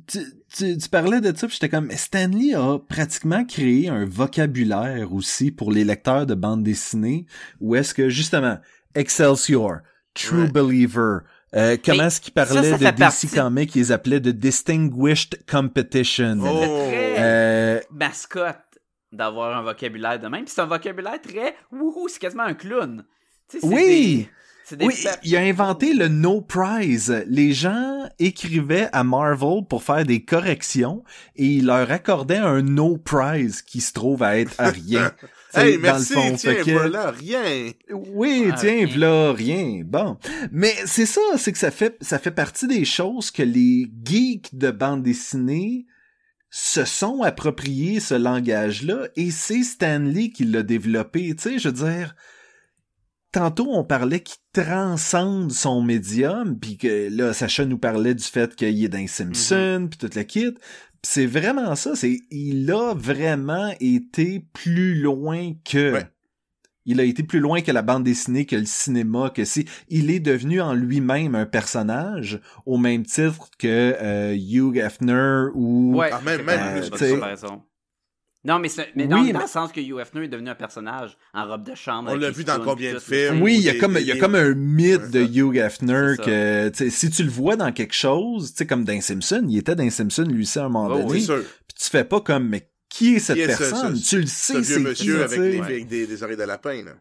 tu, 0.07 0.19
tu, 0.55 0.77
tu 0.79 0.89
parlais 0.89 1.21
de 1.21 1.37
ça, 1.37 1.47
puis 1.47 1.55
j'étais 1.61 1.69
comme, 1.69 1.91
Stanley 1.91 2.55
a 2.55 2.79
pratiquement 2.79 3.45
créé 3.45 3.89
un 3.89 4.05
vocabulaire 4.05 5.13
aussi 5.13 5.51
pour 5.51 5.73
les 5.73 5.85
lecteurs 5.85 6.27
de 6.27 6.35
bande 6.35 6.63
dessinée, 6.63 7.27
où 7.61 7.75
est-ce 7.77 7.95
que, 7.95 8.09
justement, 8.09 8.59
Excelsior, 8.95 9.79
True 10.15 10.43
Ouais. 10.45 10.49
Believer, 10.49 11.19
euh, 11.55 11.77
comment 11.85 12.05
est-ce 12.05 12.21
qu'ils 12.21 12.33
parlaient 12.33 12.71
ça 12.71 12.79
de 12.79 12.85
DC 12.85 12.97
partie- 12.99 13.29
Comics, 13.29 13.75
ils 13.75 13.79
les 13.81 13.93
appelaient 13.93 14.21
de 14.21 14.31
Distinguished 14.33 15.45
Competition. 15.51 16.39
Oh. 16.43 16.59
très- 16.89 17.17
Euh, 17.19 17.81
Mascotte 17.91 18.57
d'avoir 19.13 19.57
un 19.57 19.63
vocabulaire 19.63 20.19
de 20.19 20.29
même. 20.29 20.45
Puis 20.45 20.53
c'est 20.55 20.61
un 20.63 20.67
vocabulaire 20.67 21.21
très 21.21 21.55
wouhou, 21.73 22.09
c'est 22.09 22.19
quasiment 22.19 22.43
un 22.45 22.55
clown. 22.55 23.05
Tu 23.49 23.61
sais, 23.61 23.67
c'est 23.67 23.75
Oui! 23.75 24.17
des- 24.17 24.29
des 24.75 24.85
Oui, 24.87 24.95
il 25.23 25.37
a 25.37 25.41
inventé 25.43 25.95
le 25.95 26.09
no 26.09 26.41
prize. 26.41 27.25
Les 27.29 27.53
gens 27.53 28.09
écrivaient 28.19 28.89
à 28.93 29.05
Marvel 29.05 29.65
pour 29.69 29.85
faire 29.85 30.05
des 30.05 30.25
corrections 30.25 31.05
et 31.37 31.45
il 31.47 31.67
leur 31.67 31.91
accordait 31.93 32.39
un 32.39 32.63
no 32.63 32.97
prize 32.97 33.63
qui 33.63 33.81
se 33.81 33.93
trouve 33.93 34.23
à 34.25 34.39
être 34.39 34.55
à 34.59 34.71
rien. 34.71 35.13
Hey, 35.55 35.77
dans 35.77 35.83
merci, 35.83 36.13
le 36.13 36.21
fond, 36.21 36.35
tiens, 36.37 36.55
que- 36.57 36.71
voilà, 36.73 37.11
rien. 37.13 37.71
Oui, 37.91 38.49
Ah, 38.53 38.57
tiens, 38.59 38.73
rien. 38.73 38.87
v'là 38.87 39.33
rien. 39.33 39.81
Bon. 39.87 40.19
Mais 40.53 40.75
c'est 40.85 41.07
ça, 41.07 41.21
c'est 41.39 41.53
que 41.53 41.57
ça 41.59 41.71
fait, 41.71 41.97
ça 42.03 42.19
fait 42.19 42.33
partie 42.33 42.67
des 42.67 42.85
choses 42.85 43.31
que 43.31 43.43
les 43.43 43.91
geeks 44.05 44.55
de 44.55 44.71
bande 44.71 45.03
dessinée 45.03 45.87
se 46.51 46.85
sont 46.85 47.23
appropriés 47.23 48.01
ce 48.01 48.15
langage-là 48.15 49.09
et 49.17 49.31
c'est 49.31 49.63
Stanley 49.63 50.29
qui 50.29 50.45
l'a 50.45 50.63
développé. 50.63 51.35
Tu 51.37 51.43
sais, 51.43 51.59
je 51.59 51.69
veux 51.69 51.75
dire, 51.91 52.15
tantôt 53.37 53.69
on 53.71 53.85
parlait 53.85 54.21
qu'il 54.21 54.39
transcende 54.55 55.53
son 55.53 55.83
médium, 55.83 56.59
puis 56.59 56.79
que 56.79 57.09
là, 57.15 57.35
Sacha 57.35 57.67
nous 57.67 57.77
parlait 57.77 58.15
du 58.15 58.25
fait 58.25 58.57
qu'il 58.57 58.83
est 58.83 58.89
dans 58.89 59.07
Simpson, 59.07 59.89
puis 59.91 59.99
toute 59.99 60.15
la 60.15 60.25
kit. 60.25 60.55
C'est 61.03 61.27
vraiment 61.27 61.75
ça, 61.77 61.95
c'est 61.95 62.21
il 62.31 62.71
a 62.73 62.95
vraiment 62.95 63.73
été 63.79 64.47
plus 64.55 64.95
loin 65.01 65.53
que 65.71 65.93
Ouais. 65.93 66.07
il 66.87 66.99
a 66.99 67.05
été 67.05 67.23
plus 67.23 67.41
loin 67.41 67.61
que 67.61 67.71
la 67.73 67.83
bande 67.83 68.05
dessinée, 68.05 68.47
que 68.47 68.57
le 68.57 68.65
cinéma, 68.65 69.29
que 69.31 69.45
c'est 69.45 69.67
il 69.89 70.11
est 70.11 70.19
devenu 70.21 70.63
en 70.63 70.73
lui-même 70.73 71.35
un 71.35 71.45
personnage 71.47 72.41
au 72.65 72.79
même 72.79 73.05
titre 73.05 73.51
que 73.59 73.95
euh, 74.01 74.35
Hugh 74.35 74.79
Hefner 74.79 75.49
ou 75.55 75.95
Ouais, 75.97 76.09
Ah, 76.11 76.21
même- 76.25 76.39
c'est 76.39 76.45
même 76.47 76.91
pas- 76.91 77.59
Non, 78.47 78.59
mais, 78.61 78.69
c'est- 78.69 78.89
mais 78.95 79.07
non, 79.07 79.17
Oui, 79.17 79.27
mais 79.27 79.33
dans 79.33 79.39
mais- 79.41 79.45
le 79.45 79.51
sens 79.51 79.73
que 79.73 79.81
Hugh 79.81 79.99
Hefner 80.01 80.25
est 80.25 80.29
devenu 80.29 80.51
un 80.51 80.55
personnage 80.55 81.17
en 81.35 81.47
robe 81.49 81.65
de 81.65 81.75
chambre. 81.75 82.11
On 82.13 82.17
l'a 82.17 82.31
vu 82.31 82.45
dans 82.45 82.61
combien 82.61 82.95
de 82.95 82.99
films? 83.01 83.43
Oui, 83.43 83.57
il 83.57 83.63
y 83.63 83.69
a 83.71 83.75
comme 83.75 83.97
il 84.01 84.07
y 84.07 84.13
a 84.13 84.17
comme 84.19 84.35
un 84.37 84.55
mythe 84.55 85.11
de. 85.11 85.21
Hugh 85.23 85.57
Hefner 85.57 86.15
que 86.23 86.69
tu 86.69 86.77
sais, 86.79 86.91
si 86.91 87.11
tu 87.11 87.25
le 87.25 87.31
vois 87.31 87.57
dans 87.57 87.73
quelque 87.73 87.95
chose, 87.95 88.53
tu 88.53 88.59
sais 88.59 88.67
comme 88.67 88.85
dans 88.85 89.01
Simpson, 89.01 89.45
il 89.49 89.59
était 89.59 89.75
dans 89.75 89.91
Simpson 89.91 90.23
lui 90.23 90.43
aussi 90.43 90.59
à 90.59 90.65
un 90.65 90.69
moment 90.69 90.95
Oh, 90.95 91.03
donné, 91.09 91.21
sûr. 91.21 91.39
puis 91.67 91.77
tu 91.83 91.91
fais 91.91 92.05
pas 92.05 92.21
comme 92.21 92.49
mais 92.49 92.69
qui 92.89 93.17
est 93.17 93.19
cette 93.19 93.37
Qui 93.37 93.43
est 93.43 93.53
ce- 93.53 93.59
personne? 93.59 93.97
Ce- 93.97 94.09
Tu 94.11 94.21
le 94.21 94.27
Ce 94.27 94.33
sais 94.33 94.53
vieux 94.55 94.63
c'est 94.65 94.75
qui, 94.77 94.83
monsieur 94.85 95.23
avec, 95.25 95.39
les, 95.39 95.59
Ouais. 95.59 95.65
avec 95.65 95.89
des, 95.89 96.07
des 96.07 96.23
oreilles 96.23 96.37
de 96.37 96.43
lapin, 96.45 96.85
là. 96.85 96.93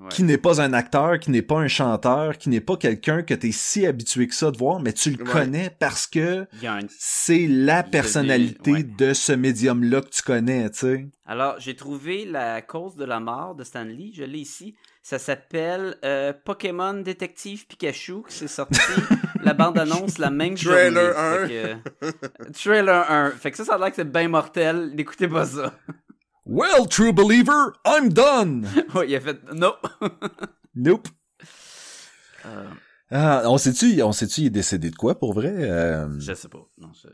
Ouais. 0.00 0.08
qui 0.10 0.24
n'est 0.24 0.38
pas 0.38 0.60
un 0.60 0.72
acteur, 0.72 1.20
qui 1.20 1.30
n'est 1.30 1.40
pas 1.40 1.58
un 1.60 1.68
chanteur, 1.68 2.36
qui 2.36 2.48
n'est 2.48 2.60
pas 2.60 2.76
quelqu'un 2.76 3.22
que 3.22 3.32
t'es 3.32 3.52
si 3.52 3.86
habitué 3.86 4.26
que 4.26 4.34
ça 4.34 4.50
de 4.50 4.58
voir, 4.58 4.80
mais 4.80 4.92
tu 4.92 5.10
le 5.10 5.22
Ouais. 5.24 5.30
connais 5.30 5.70
parce 5.78 6.08
que 6.08 6.46
c'est 6.88 7.46
la 7.46 7.84
personnalité 7.84 8.72
ouais. 8.72 8.82
de 8.82 9.14
ce 9.14 9.30
médium-là 9.32 10.00
que 10.00 10.08
tu 10.08 10.22
connais, 10.22 10.68
tu 10.70 10.78
sais. 10.80 11.06
Alors, 11.26 11.54
j'ai 11.60 11.76
trouvé 11.76 12.24
la 12.24 12.60
cause 12.60 12.96
de 12.96 13.04
la 13.04 13.20
mort 13.20 13.54
de 13.54 13.62
Stanley. 13.62 14.10
Je 14.12 14.24
l'ai 14.24 14.40
ici. 14.40 14.74
Ça 15.02 15.18
s'appelle 15.20 15.96
euh, 16.04 16.32
Pokémon 16.44 16.94
Détective 16.94 17.66
Pikachu. 17.68 18.22
qui 18.28 18.34
s'est 18.34 18.48
sorti 18.48 18.80
la 19.42 19.54
bande-annonce 19.54 20.18
la 20.18 20.30
même 20.30 20.54
Trailer 20.56 21.14
journée. 21.14 21.48
Fait 21.48 21.80
que, 22.00 22.06
euh, 22.06 22.50
trailer 22.52 23.10
1. 23.10 23.30
Fait 23.30 23.50
que 23.52 23.56
ça, 23.58 23.64
ça 23.64 23.74
a 23.74 23.78
l'air 23.78 23.90
que 23.90 23.96
c'est 23.96 24.10
bien 24.10 24.26
mortel. 24.28 24.90
N'écoutez 24.94 25.28
pas 25.28 25.44
ça. 25.44 25.72
Well, 26.46 26.86
true 26.88 27.12
believer, 27.12 27.72
I'm 27.86 28.10
done! 28.12 28.68
ouais, 28.94 29.08
il 29.08 29.16
a 29.16 29.20
fait... 29.20 29.42
Non. 29.52 29.74
Nope. 30.76 31.06
Euh, 32.46 32.68
Ah, 33.10 33.42
on 33.46 33.58
sait-tu, 33.58 34.02
on 34.02 34.12
sait-tu, 34.12 34.40
il 34.42 34.46
est 34.46 34.50
décédé 34.50 34.90
de 34.90 34.96
quoi, 34.96 35.18
pour 35.18 35.32
vrai? 35.32 35.52
Euh, 35.54 36.08
je 36.18 36.34
sais 36.34 36.48
pas. 36.48 36.66
Non, 36.78 36.90
je- 36.92 37.08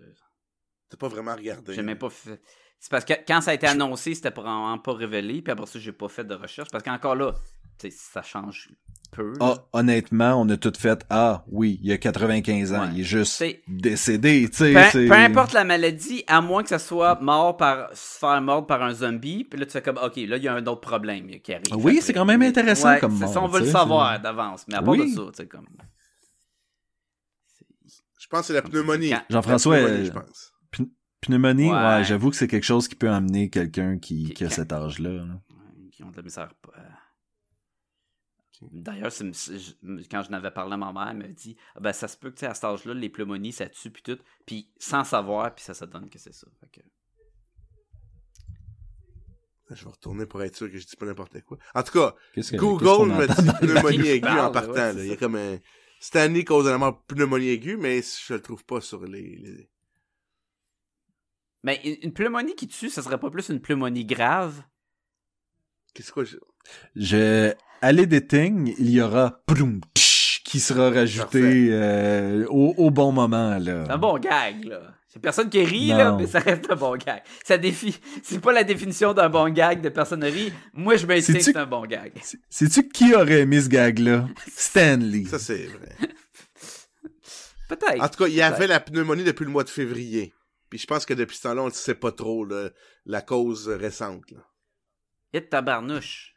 T'as 0.88 0.96
pas 0.96 1.08
vraiment 1.08 1.36
regardé. 1.36 1.74
j'ai 1.74 1.82
même 1.82 1.98
pas 1.98 2.10
fait... 2.10 2.40
C'est 2.80 2.90
parce 2.90 3.04
que 3.04 3.12
quand 3.28 3.40
ça 3.42 3.50
a 3.50 3.54
été 3.54 3.66
annoncé, 3.66 4.14
c'était 4.14 4.30
vraiment 4.30 4.78
pas 4.78 4.94
révélé. 4.94 5.42
Puis 5.42 5.52
après 5.52 5.66
ça, 5.66 5.78
j'ai 5.78 5.92
pas 5.92 6.08
fait 6.08 6.24
de 6.24 6.34
recherche. 6.34 6.70
Parce 6.72 6.82
qu'encore 6.82 7.14
là, 7.14 7.34
tu 7.78 7.90
sais, 7.90 7.96
ça 7.96 8.22
change 8.22 8.70
peu. 9.10 9.32
Ah, 9.40 9.54
honnêtement, 9.72 10.40
on 10.40 10.48
a 10.48 10.56
tout 10.56 10.72
fait, 10.78 11.04
ah, 11.10 11.44
oui, 11.48 11.78
il 11.82 11.90
a 11.92 11.98
95 11.98 12.72
ans, 12.72 12.82
Ouais. 12.82 12.88
il 12.94 13.00
est 13.00 13.04
juste 13.04 13.32
C'est- 13.32 13.62
décédé, 13.68 14.48
tu 14.50 14.56
sais. 14.58 14.72
Peu, 14.72 14.80
c'est- 14.92 15.06
peu 15.06 15.12
importe 15.14 15.52
la 15.52 15.64
maladie, 15.64 16.24
à 16.26 16.40
moins 16.40 16.62
que 16.62 16.68
ça 16.68 16.78
soit 16.78 17.20
mort 17.20 17.56
par 17.56 17.90
se 17.96 18.18
faire 18.18 18.40
mordre 18.40 18.66
par 18.66 18.82
un 18.82 18.92
zombie, 18.94 19.44
puis 19.44 19.58
là 19.58 19.66
tu 19.66 19.72
fais 19.72 19.82
comme 19.82 19.98
ok, 19.98 20.16
là 20.16 20.36
il 20.36 20.42
y 20.42 20.48
a 20.48 20.54
un 20.54 20.66
autre 20.66 20.80
problème 20.80 21.28
qui 21.40 21.52
arrive. 21.52 21.64
Oui, 21.76 21.92
après. 21.92 22.00
c'est 22.00 22.12
quand 22.12 22.24
même 22.24 22.42
intéressant 22.42 22.88
Ouais, 22.90 23.00
comme 23.00 23.18
mort, 23.18 23.32
ça, 23.32 23.42
on 23.42 23.48
veut 23.48 23.60
le 23.60 23.66
savoir 23.66 24.14
c'est- 24.16 24.22
d'avance, 24.22 24.64
mais 24.68 24.74
à 24.76 24.82
part 24.82 24.90
Oui. 24.94 25.10
de 25.10 25.16
ça, 25.16 25.22
tu 25.30 25.36
sais 25.42 25.46
comme. 25.46 25.66
Je 28.18 28.26
pense 28.28 28.40
que 28.40 28.46
c'est 28.48 28.52
la 28.52 28.62
pneumonie. 28.62 29.12
Jean-François, 29.28 29.76
La 29.78 29.86
pneumonie, 29.86 30.02
euh, 30.02 30.12
je 30.12 30.12
pense. 30.12 30.52
Pneumonie, 31.22 31.70
ouais, 31.70 31.76
Ouais. 31.76 32.04
j'avoue 32.04 32.30
que 32.30 32.36
c'est 32.36 32.48
quelque 32.48 32.64
chose 32.64 32.88
qui 32.88 32.94
peut 32.94 33.10
amener 33.10 33.50
quelqu'un 33.50 33.98
qui, 33.98 34.24
Qui- 34.28 34.34
qui 34.34 34.44
a 34.44 34.50
cet 34.50 34.72
âge-là. 34.72 35.24
Qui 35.92 36.02
ont 36.04 36.10
de 36.10 36.16
la 36.16 36.22
misère. 36.22 36.48
euh. 36.78 36.80
D'ailleurs, 38.62 39.10
quand 40.10 40.22
je 40.22 40.30
n'avais 40.30 40.50
parlé 40.50 40.74
à 40.74 40.76
ma 40.76 40.92
mère, 40.92 41.08
elle 41.10 41.16
m'a 41.16 41.28
dit 41.28 41.56
Ah 41.76 41.80
ben, 41.80 41.92
ça 41.94 42.08
se 42.08 42.16
peut 42.16 42.30
que 42.30 42.36
tu 42.36 42.40
sais, 42.40 42.46
à 42.46 42.54
cet 42.54 42.64
âge-là, 42.64 42.92
les 42.94 43.08
pneumonies, 43.08 43.52
ça 43.52 43.68
tue, 43.68 43.90
puis 43.90 44.02
tout. 44.02 44.18
Puis 44.46 44.70
sans 44.78 45.02
savoir, 45.04 45.54
puis 45.54 45.64
ça 45.64 45.72
se 45.74 45.84
donne 45.86 46.10
que 46.10 46.18
c'est 46.18 46.34
ça. 46.34 46.46
Fait 46.60 46.68
que- 46.80 46.86
Je 49.74 49.84
vais 49.84 49.90
retourner 49.90 50.26
pour 50.26 50.42
être 50.42 50.56
sûr 50.56 50.70
que 50.70 50.76
je 50.78 50.86
dis 50.86 50.96
pas 50.96 51.06
n'importe 51.06 51.40
quoi. 51.42 51.56
En 51.74 51.82
tout 51.82 51.92
cas, 51.92 52.14
que- 52.34 52.56
Google 52.56 53.12
me 53.12 53.26
dit 53.26 53.66
pneumonie 53.66 54.08
aiguë 54.08 54.20
parle, 54.26 54.40
en 54.40 54.50
partant. 54.52 54.72
ouais, 54.72 54.78
là. 54.78 54.92
c'est 54.94 55.00
Il 55.04 55.08
y 55.08 55.12
a 55.12 55.16
comme 55.16 55.36
un... 55.36 55.58
Stanley 56.00 56.44
cause 56.44 56.64
de 56.64 56.70
la 56.70 56.78
mort 56.78 57.02
pneumonie 57.04 57.48
aiguë, 57.50 57.76
mais 57.76 58.00
je 58.02 58.34
le 58.34 58.42
trouve 58.42 58.64
pas 58.64 58.80
sur 58.80 59.04
les... 59.04 59.36
les- 59.36 59.70
Mais 61.62 61.80
une- 61.84 61.98
une 62.02 62.12
pneumonie 62.12 62.54
qui 62.56 62.66
tue, 62.68 62.90
ça 62.90 63.02
serait 63.02 63.20
pas 63.20 63.30
plus 63.30 63.48
une 63.48 63.60
pneumonie 63.60 64.04
grave? 64.04 64.62
Qu'est-ce 65.94 66.12
que 66.12 66.24
je... 66.24 66.36
Je, 66.96 67.54
à 67.80 67.92
l'editing, 67.92 68.74
il 68.78 68.90
y 68.90 69.00
aura 69.00 69.42
proum, 69.46 69.80
tch, 69.96 70.42
qui 70.44 70.60
sera 70.60 70.90
rajouté 70.90 71.68
euh, 71.70 72.46
au, 72.48 72.74
au 72.76 72.90
bon 72.90 73.12
moment, 73.12 73.58
là. 73.58 73.84
C'est 73.86 73.92
un 73.92 73.98
bon 73.98 74.18
gag, 74.18 74.64
là. 74.64 74.80
C'est 75.12 75.18
personne 75.20 75.50
qui 75.50 75.64
rit, 75.64 75.88
Non. 75.88 75.96
là, 75.98 76.16
mais 76.16 76.26
ça 76.28 76.38
reste 76.38 76.70
un 76.70 76.76
bon 76.76 76.96
gag. 76.96 77.22
Ça 77.44 77.58
défie. 77.58 77.98
C'est 78.22 78.40
pas 78.40 78.52
la 78.52 78.62
définition 78.62 79.12
d'un 79.12 79.28
bon 79.28 79.52
gag 79.52 79.80
de 79.80 79.88
personne 79.88 80.22
rit. 80.22 80.52
Moi, 80.72 80.96
je 80.96 81.06
maintiens 81.06 81.34
que 81.34 81.40
c'est 81.40 81.56
un 81.56 81.66
bon 81.66 81.84
gag. 81.84 82.12
Sais-tu 82.48 82.88
qui 82.88 83.12
aurait 83.14 83.40
aimé 83.40 83.60
ce 83.60 83.68
gag-là? 83.68 84.28
Stanley. 84.46 85.24
Ça, 85.24 85.40
c'est 85.40 85.66
vrai. 85.66 85.96
Peut-être. 87.68 88.00
En 88.02 88.08
tout 88.08 88.22
cas, 88.24 88.28
il 88.28 88.34
y 88.34 88.42
avait 88.42 88.68
la 88.68 88.78
pneumonie 88.78 89.24
depuis 89.24 89.44
le 89.44 89.50
mois 89.50 89.64
de 89.64 89.68
février. 89.68 90.32
Puis 90.68 90.78
je 90.78 90.86
pense 90.86 91.04
que 91.04 91.14
depuis 91.14 91.36
ce 91.36 91.42
temps-là, 91.42 91.62
on 91.62 91.66
ne 91.66 91.72
sait 91.72 91.96
pas 91.96 92.12
trop 92.12 92.44
là, 92.44 92.70
la 93.04 93.20
cause 93.20 93.68
récente. 93.68 94.30
Là. 94.30 94.38
Et 95.32 95.44
tabarnouche. 95.44 96.29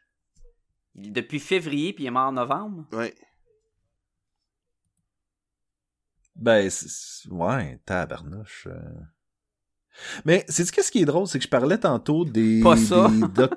Depuis 0.95 1.39
février, 1.39 1.93
puis 1.93 2.03
il 2.03 2.07
est 2.07 2.11
mort 2.11 2.27
en 2.27 2.33
novembre. 2.33 2.85
Ouais. 2.91 3.13
Ben, 6.35 6.69
ouais, 7.31 7.79
tabarnouche. 7.85 8.67
euh. 8.69 8.79
Mais, 10.25 10.43
c'est 10.49 10.69
qu'est-ce 10.71 10.91
qui 10.91 10.99
est 11.01 11.05
drôle, 11.05 11.27
c'est 11.27 11.37
que 11.37 11.45
je 11.45 11.49
parlais 11.49 11.77
tantôt 11.77 12.25
des... 12.25 12.61
Pas 12.61 12.77
ça. 12.77 13.07
des 13.09 13.27
doc- 13.27 13.53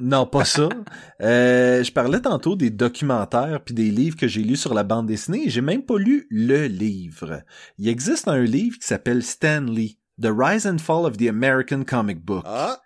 Non, 0.00 0.26
pas 0.26 0.44
ça. 0.44 0.68
Euh, 1.22 1.82
je 1.82 1.90
parlais 1.92 2.20
tantôt 2.20 2.56
des 2.56 2.68
documentaires 2.68 3.62
puis 3.64 3.74
des 3.74 3.90
livres 3.90 4.16
que 4.16 4.28
j'ai 4.28 4.42
lus 4.42 4.56
sur 4.56 4.74
la 4.74 4.82
bande 4.84 5.06
dessinée. 5.06 5.46
et 5.46 5.50
J'ai 5.50 5.62
même 5.62 5.82
pas 5.82 5.96
lu 5.98 6.26
le 6.30 6.66
livre. 6.66 7.42
Il 7.78 7.88
existe 7.88 8.28
un 8.28 8.42
livre 8.42 8.78
qui 8.78 8.86
s'appelle 8.86 9.22
Stanley, 9.22 9.96
The 10.20 10.28
Rise 10.30 10.66
and 10.66 10.76
Fall 10.78 11.06
of 11.06 11.16
the 11.16 11.28
American 11.28 11.84
Comic 11.84 12.22
Book. 12.22 12.42
Ah! 12.46 12.78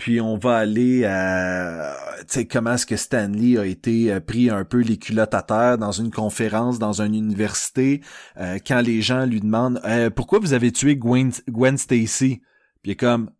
Puis 0.00 0.18
on 0.18 0.38
va 0.38 0.56
aller 0.56 1.04
à, 1.04 1.94
tu 2.20 2.24
sais, 2.28 2.46
comment 2.46 2.72
est-ce 2.72 2.86
que 2.86 2.96
Stanley 2.96 3.58
a 3.58 3.66
été 3.66 4.10
euh, 4.10 4.18
pris 4.18 4.48
un 4.48 4.64
peu 4.64 4.78
les 4.78 4.96
culottes 4.96 5.34
à 5.34 5.42
terre 5.42 5.76
dans 5.76 5.92
une 5.92 6.10
conférence, 6.10 6.78
dans 6.78 7.02
une 7.02 7.14
université, 7.14 8.00
euh, 8.38 8.58
quand 8.66 8.80
les 8.80 9.02
gens 9.02 9.26
lui 9.26 9.40
demandent 9.40 9.78
Euh, 9.84 10.08
pourquoi 10.08 10.38
vous 10.38 10.54
avez 10.54 10.72
tué 10.72 10.96
Gwen, 10.96 11.30
Gwen 11.50 11.76
Stacy. 11.76 12.40
Puis 12.82 12.86
il 12.86 12.90
est 12.92 12.96
comme 12.96 13.30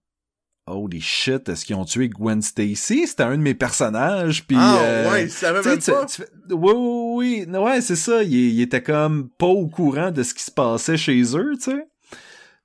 Holy 0.66 1.00
shit, 1.00 1.48
est-ce 1.48 1.64
qu'ils 1.64 1.76
ont 1.76 1.86
tué 1.86 2.10
Gwen 2.10 2.42
Stacy? 2.42 3.06
C'était 3.06 3.22
un 3.22 3.38
de 3.38 3.42
mes 3.42 3.54
personnages. 3.54 4.46
Puis 4.46 4.58
ah, 4.60 4.78
euh, 4.82 5.10
ouais, 5.12 5.28
tu 5.28 5.44
même 5.46 5.62
pas. 5.62 6.04
tu- 6.04 6.22
oui, 6.50 6.72
oui, 6.76 7.46
oui. 7.48 7.56
Ouais, 7.58 7.80
c'est 7.80 7.96
ça. 7.96 8.22
Il, 8.22 8.34
il 8.34 8.60
était 8.60 8.82
comme 8.82 9.30
pas 9.30 9.46
au 9.46 9.66
courant 9.66 10.10
de 10.10 10.22
ce 10.22 10.34
qui 10.34 10.42
se 10.42 10.50
passait 10.50 10.98
chez 10.98 11.22
eux, 11.34 11.52
tu 11.56 11.70
sais. 11.70 11.86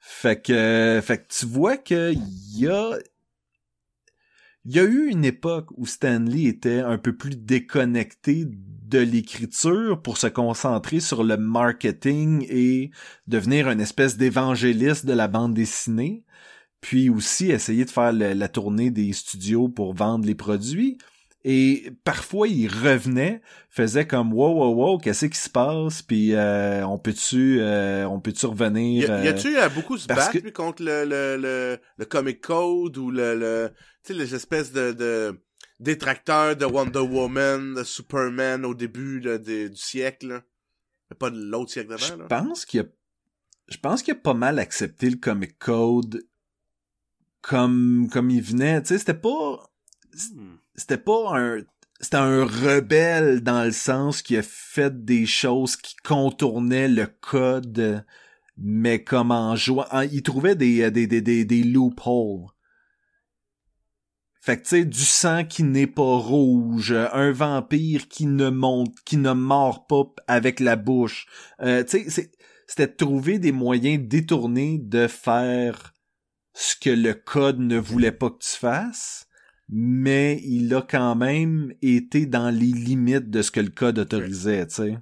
Fait 0.02 0.42
que, 0.42 1.00
fait 1.02 1.20
que 1.20 1.28
tu 1.30 1.46
vois 1.46 1.78
que 1.78 2.12
il 2.12 2.60
y 2.60 2.68
a, 2.68 2.92
il 4.66 4.76
y 4.76 4.80
a 4.80 4.84
eu 4.84 5.08
une 5.10 5.26
époque 5.26 5.68
où 5.78 5.86
Stanley 5.86 6.44
était 6.46 6.80
un 6.80 6.98
peu 6.98 7.16
plus 7.16 7.36
déconnecté 7.36 8.46
de 8.48 9.00
l'écriture 9.00 10.02
pour 10.02 10.18
se 10.18 10.28
concentrer 10.28 11.00
sur 11.00 11.24
le 11.24 11.38
marketing 11.38 12.46
et 12.50 12.92
devenir 13.28 13.70
une 13.70 13.82
espèce 13.82 14.18
d'évangéliste 14.18 15.06
de 15.06 15.14
la 15.14 15.28
bande 15.28 15.54
dessinée. 15.54 16.24
Puis 16.82 17.10
aussi 17.10 17.50
essayer 17.52 17.86
de 17.86 17.90
faire 17.90 18.14
le- 18.14 18.34
la 18.34 18.48
tournée 18.48 18.92
des 18.92 19.12
studios 19.14 19.70
pour 19.70 19.94
vendre 19.96 20.26
les 20.26 20.36
produits. 20.36 20.98
Et 21.44 21.92
parfois, 22.04 22.48
il 22.48 22.68
revenait, 22.68 23.42
faisait 23.70 24.08
comme 24.08 24.34
wow, 24.34 24.54
wow, 24.54 24.74
wow, 24.74 24.98
qu'est-ce 24.98 25.28
qui 25.28 25.38
se 25.38 25.50
passe? 25.50 26.02
Puis 26.02 26.34
euh, 26.34 26.86
on 26.88 26.98
peut-tu 26.98 27.60
euh, 27.60 28.08
on 28.08 28.20
peut-tu 28.20 28.48
revenir? 28.48 29.08
Y, 29.08 29.12
euh, 29.12 29.30
a-tu 29.30 29.58
à 29.58 29.70
beaucoup 29.70 29.98
se 29.98 30.08
battre 30.08 30.32
que- 30.32 30.50
contre 30.50 30.84
le, 30.84 31.06
le, 31.06 31.38
le, 31.40 31.80
le 31.98 32.06
Comic 32.06 32.42
Code 32.42 32.98
ou 32.98 33.12
le, 33.12 33.36
le 33.38 33.72
tu 34.06 34.14
sais 34.14 34.20
les 34.20 34.36
espèces 34.36 34.72
de, 34.72 34.92
de 34.94 35.40
détracteurs 35.80 36.56
de 36.56 36.66
Wonder 36.66 37.00
Woman, 37.00 37.76
de 37.76 37.84
Superman 37.84 38.66
au 38.66 38.74
début 38.74 39.20
là, 39.20 39.38
du 39.38 39.72
siècle, 39.76 40.28
là. 40.28 40.44
Mais 41.10 41.16
pas 41.18 41.30
de 41.30 41.40
l'autre 41.40 41.72
siècle 41.72 41.96
Je 41.98 42.10
d'avant, 42.10 42.22
là. 42.24 42.28
pense 42.28 42.66
qu'il 42.66 42.82
a 42.82 42.86
je 43.68 43.78
pense 43.78 44.04
qu'il 44.04 44.14
a 44.14 44.18
pas 44.18 44.36
mal 44.36 44.60
accepté 44.60 45.10
le 45.10 45.18
comic 45.18 45.58
code 45.58 46.24
comme 47.42 48.10
comme 48.12 48.30
il 48.30 48.42
venait, 48.42 48.82
tu 48.82 48.90
sais, 48.90 48.98
c'était 49.00 49.14
pas 49.14 49.70
Hmm. 50.34 50.56
c'était 50.76 50.98
pas 50.98 51.38
un 51.38 51.62
c'était 52.00 52.16
un 52.16 52.46
rebelle 52.46 53.42
dans 53.42 53.66
le 53.66 53.72
sens 53.74 54.22
qu'il 54.22 54.38
a 54.38 54.42
fait 54.44 55.04
des 55.04 55.26
choses 55.26 55.76
qui 55.76 55.94
contournaient 55.98 56.88
le 56.88 57.06
code 57.20 58.06
mais 58.58 59.04
comme 59.04 59.32
en 59.32 59.58
jouant 59.58 59.86
il 60.10 60.24
trouvait 60.24 60.56
des 60.56 60.90
des 60.92 61.06
des 61.06 61.20
des, 61.22 61.44
des 61.44 61.64
loopholes. 61.64 62.48
Fait 64.46 64.58
que 64.58 64.62
tu 64.62 64.70
sais 64.70 64.86
du 64.86 65.04
sang 65.04 65.44
qui 65.44 65.64
n'est 65.64 65.88
pas 65.88 66.18
rouge, 66.18 66.92
un 66.92 67.32
vampire 67.32 68.08
qui 68.08 68.28
ne 68.28 68.52
monte 68.52 68.94
qui 69.04 69.18
ne 69.18 69.32
mord 69.32 69.88
pas 69.88 70.04
avec 70.28 70.60
la 70.60 70.76
bouche. 70.76 71.26
Euh, 71.62 71.84
tu 71.84 72.04
sais 72.04 72.10
c'est 72.12 72.32
c'était 72.68 72.86
de 72.86 72.96
trouver 72.96 73.40
des 73.40 73.52
moyens 73.52 74.08
détournés 74.08 74.78
de 74.78 75.08
faire 75.08 75.96
ce 76.54 76.76
que 76.76 76.92
le 76.92 77.16
code 77.16 77.58
ne 77.58 77.80
voulait 77.80 78.12
pas 78.12 78.30
que 78.30 78.38
tu 78.38 78.56
fasses, 78.56 79.28
mais 79.68 80.40
il 80.44 80.72
a 80.76 80.84
quand 80.84 81.16
même 81.16 81.74
été 81.82 82.28
dans 82.28 82.52
les 82.52 82.68
limites 82.68 83.32
de 83.32 83.42
ce 83.42 83.50
que 83.50 83.62
le 83.62 83.72
code 83.72 83.98
autorisait, 83.98 84.68
tu 84.68 84.76
sais. 84.76 84.98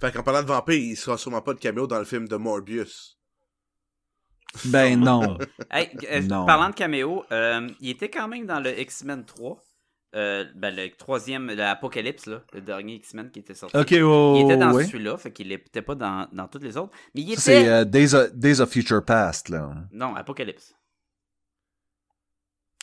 Fait 0.00 0.12
qu'en 0.12 0.22
parlant 0.22 0.42
de 0.42 0.48
vampire, 0.48 0.76
il 0.76 0.96
sera 0.96 1.18
sûrement 1.18 1.42
pas 1.42 1.54
de 1.54 1.58
caméo 1.58 1.88
dans 1.88 1.98
le 1.98 2.04
film 2.04 2.28
de 2.28 2.36
Morbius. 2.36 3.18
Ben 4.66 4.98
non. 5.00 5.38
Hey, 5.70 5.90
euh, 6.10 6.20
Non. 6.22 6.46
parlant 6.46 6.70
de 6.70 6.74
caméo, 6.74 7.24
euh, 7.32 7.68
il 7.80 7.90
était 7.90 8.10
quand 8.10 8.28
même 8.28 8.46
dans 8.46 8.60
le 8.60 8.78
X-Men 8.78 9.24
3. 9.24 9.60
Euh, 10.14 10.44
ben, 10.54 10.74
le 10.74 10.90
troisième, 10.90 11.48
l'Apocalypse, 11.50 12.26
là, 12.26 12.40
le 12.52 12.60
dernier 12.60 12.94
X-Men 12.94 13.32
qui 13.32 13.40
était 13.40 13.54
sorti. 13.54 13.76
Ok, 13.76 13.92
oh, 14.00 14.36
il 14.38 14.44
était 14.44 14.56
dans 14.56 14.72
ouais. 14.72 14.84
celui-là, 14.86 15.16
fait 15.16 15.32
qu'il 15.32 15.50
était 15.50 15.82
pas 15.82 15.96
dans, 15.96 16.28
dans 16.32 16.46
toutes 16.46 16.62
les 16.62 16.76
autres. 16.76 16.92
Mais 17.16 17.22
il 17.22 17.32
était. 17.32 17.40
C'est 17.40 17.84
Days, 17.86 18.14
of, 18.14 18.32
Days 18.32 18.60
of 18.60 18.70
Future 18.70 19.04
Past, 19.04 19.48
là. 19.48 19.74
Non, 19.90 20.14
Apocalypse. 20.14 20.72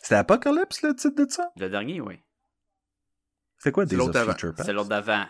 C'était 0.02 0.16
Apocalypse, 0.16 0.82
le 0.82 0.94
titre 0.94 1.24
de 1.24 1.32
ça? 1.32 1.52
Le 1.58 1.70
dernier, 1.70 2.02
oui. 2.02 2.20
C'est 3.60 3.72
quoi 3.72 3.86
Days 3.86 3.96
of 3.96 4.00
l'autre 4.00 4.14
d'avant. 4.14 4.32
Future 4.34 4.54
Past? 4.56 4.66
C'est 4.68 4.74
l'autre 4.74 4.90
d'avant. 4.90 5.26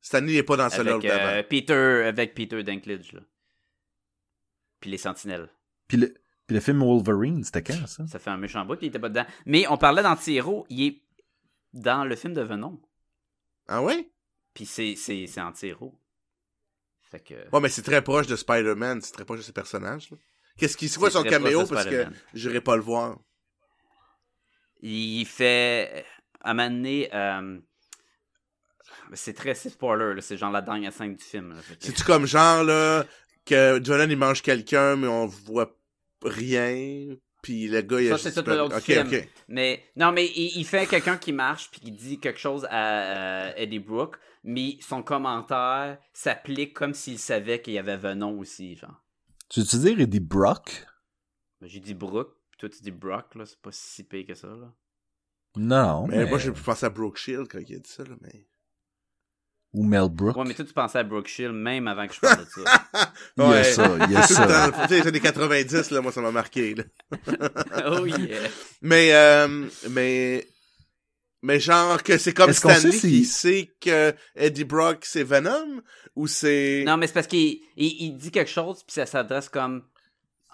Stanley 0.00 0.34
est 0.36 0.42
pas 0.44 0.56
dans 0.56 0.68
celui-là 0.70 0.94
Avec, 0.94 1.08
d'avant. 1.10 1.24
euh, 1.32 1.42
Peter, 1.42 2.04
avec 2.06 2.34
Peter 2.34 2.62
Dinklage, 2.62 3.12
là. 3.14 3.20
Puis 4.80 4.90
les 4.90 4.98
Sentinelles. 4.98 5.48
Puis 5.92 6.00
le, 6.00 6.14
puis 6.46 6.54
le 6.54 6.60
film 6.60 6.78
Wolverine, 6.82 7.44
c'était 7.44 7.62
quand, 7.62 7.86
ça? 7.86 8.06
Ça 8.06 8.18
fait 8.18 8.30
un 8.30 8.38
méchant 8.38 8.64
bout, 8.64 8.76
puis 8.76 8.86
il 8.86 8.88
était 8.88 8.98
pas 8.98 9.10
dedans. 9.10 9.26
Mais 9.44 9.66
on 9.68 9.76
parlait 9.76 10.02
d'anti-héros, 10.02 10.64
il 10.70 10.82
est 10.86 11.02
dans 11.74 12.06
le 12.06 12.16
film 12.16 12.32
de 12.32 12.40
Venom. 12.40 12.80
Ah 13.68 13.82
ouais? 13.82 14.10
Puis 14.54 14.64
c'est, 14.64 14.94
c'est, 14.96 15.26
c'est 15.26 15.42
anti-héros. 15.42 15.94
Fait 17.10 17.20
que. 17.20 17.34
Ouais, 17.52 17.60
mais 17.60 17.68
c'est 17.68 17.82
très 17.82 18.00
proche 18.00 18.26
de 18.26 18.36
Spider-Man, 18.36 19.02
c'est 19.02 19.12
très 19.12 19.26
proche 19.26 19.40
de 19.40 19.44
ses 19.44 19.52
personnages. 19.52 20.10
là. 20.10 20.16
Qu'est-ce 20.56 20.78
qu'il 20.78 20.90
quoi 20.96 21.10
C'est 21.10 21.18
son 21.18 21.24
caméo? 21.24 21.66
parce 21.66 21.84
que 21.84 22.06
j'irai 22.32 22.62
pas 22.62 22.76
le 22.76 22.82
voir. 22.82 23.18
Il 24.80 25.26
fait. 25.26 26.06
À 26.40 26.52
un 26.52 26.54
moment 26.54 26.70
donné, 26.70 27.10
euh, 27.14 27.58
C'est 29.12 29.34
très 29.34 29.54
c'est 29.54 29.68
spoiler, 29.68 30.14
là, 30.14 30.22
c'est 30.22 30.38
genre 30.38 30.50
la 30.52 30.62
dernière 30.62 30.92
scène 30.94 31.16
du 31.16 31.22
film. 31.22 31.50
là, 31.54 31.60
C'est-tu 31.80 32.02
comme 32.02 32.24
genre, 32.26 32.64
là, 32.64 33.04
que 33.44 33.78
Jolan, 33.84 34.08
il 34.08 34.16
mange 34.16 34.40
quelqu'un, 34.40 34.96
mais 34.96 35.06
on 35.06 35.26
voit 35.26 35.76
rien, 36.24 37.16
puis 37.42 37.68
le 37.68 37.82
gars, 37.82 38.00
il 38.00 38.08
Ça, 38.08 38.14
a 38.14 38.18
c'est 38.18 38.30
juste... 38.30 38.44
tout 38.44 38.50
le 38.50 38.56
long 38.56 38.68
du 38.68 38.80
film. 38.80 39.10
Mais 39.48 39.84
non, 39.96 40.12
mais 40.12 40.26
il, 40.26 40.58
il 40.58 40.64
fait 40.64 40.86
quelqu'un 40.86 41.16
qui 41.16 41.32
marche 41.32 41.70
puis 41.70 41.80
qui 41.80 41.90
dit 41.92 42.18
quelque 42.18 42.38
chose 42.38 42.66
à, 42.70 43.48
à 43.48 43.56
Eddie 43.56 43.78
Brooke, 43.78 44.16
mais 44.44 44.76
son 44.80 45.02
commentaire 45.02 45.98
s'applique 46.12 46.74
comme 46.74 46.94
s'il 46.94 47.18
savait 47.18 47.60
qu'il 47.60 47.74
y 47.74 47.78
avait 47.78 47.96
Venom 47.96 48.38
aussi, 48.38 48.76
genre. 48.76 49.02
Tu 49.48 49.60
veux-tu 49.60 49.78
dire 49.78 50.00
Eddie 50.00 50.20
Brock? 50.20 50.86
Ben, 51.60 51.68
J'ai 51.68 51.80
dit 51.80 51.94
Brooke, 51.94 52.34
puis 52.50 52.58
toi 52.60 52.68
tu 52.68 52.82
dis 52.82 52.90
Brock, 52.90 53.34
là, 53.34 53.44
c'est 53.44 53.60
pas 53.60 53.70
si 53.72 54.04
pire 54.04 54.26
que 54.26 54.34
ça, 54.34 54.48
là. 54.48 54.72
Non, 55.56 56.06
Mais 56.06 56.18
mais... 56.18 56.26
moi, 56.26 56.38
j'ai 56.38 56.50
pu 56.50 56.62
penser 56.62 56.86
à 56.86 56.90
Brooke 56.90 57.18
Shield 57.18 57.46
quand 57.48 57.58
il 57.58 57.76
a 57.76 57.78
dit 57.78 57.90
ça, 57.90 58.04
là, 58.04 58.16
mais... 58.22 58.46
Ou 59.74 59.84
Mel 59.84 60.08
Brooks. 60.10 60.36
Ouais, 60.36 60.44
mais 60.46 60.54
toi, 60.54 60.64
tu 60.66 60.72
pensais 60.74 60.98
à 60.98 61.02
Brooke 61.02 61.28
Shield 61.28 61.54
même 61.54 61.88
avant 61.88 62.06
que 62.06 62.14
je 62.14 62.20
parle 62.20 62.44
de 62.44 62.50
ça. 62.50 63.12
Il 63.38 63.42
y 63.42 63.54
a 63.54 63.64
ça, 63.64 63.96
il 64.06 64.12
y 64.12 64.16
a 64.16 64.22
ça. 64.22 64.70
temps, 64.70 64.78
tu 64.82 64.88
sais, 64.88 65.00
les 65.00 65.06
années 65.08 65.20
90, 65.20 65.90
là, 65.92 66.00
moi, 66.02 66.12
ça 66.12 66.20
m'a 66.20 66.30
marqué, 66.30 66.74
là. 66.74 66.84
oh 67.86 68.04
yeah. 68.04 68.38
Mais, 68.82 69.14
euh, 69.14 69.66
mais, 69.90 70.46
mais 71.42 71.58
genre 71.58 72.02
que 72.02 72.18
c'est 72.18 72.34
comme 72.34 72.50
Est-ce 72.50 72.60
qu'on 72.60 72.68
sait 72.68 72.78
Stanley 72.80 72.96
si- 72.98 73.08
qui 73.08 73.24
sait 73.24 73.70
que 73.80 74.14
Eddie 74.36 74.64
Brock 74.64 74.98
c'est 75.02 75.24
Venom 75.24 75.80
ou 76.14 76.26
c'est 76.26 76.84
Non, 76.86 76.98
mais 76.98 77.06
c'est 77.06 77.14
parce 77.14 77.26
qu'il 77.26 77.60
il, 77.76 77.96
il 78.00 78.16
dit 78.18 78.30
quelque 78.30 78.50
chose, 78.50 78.82
puis 78.86 78.92
ça 78.94 79.06
s'adresse 79.06 79.48
comme. 79.48 79.82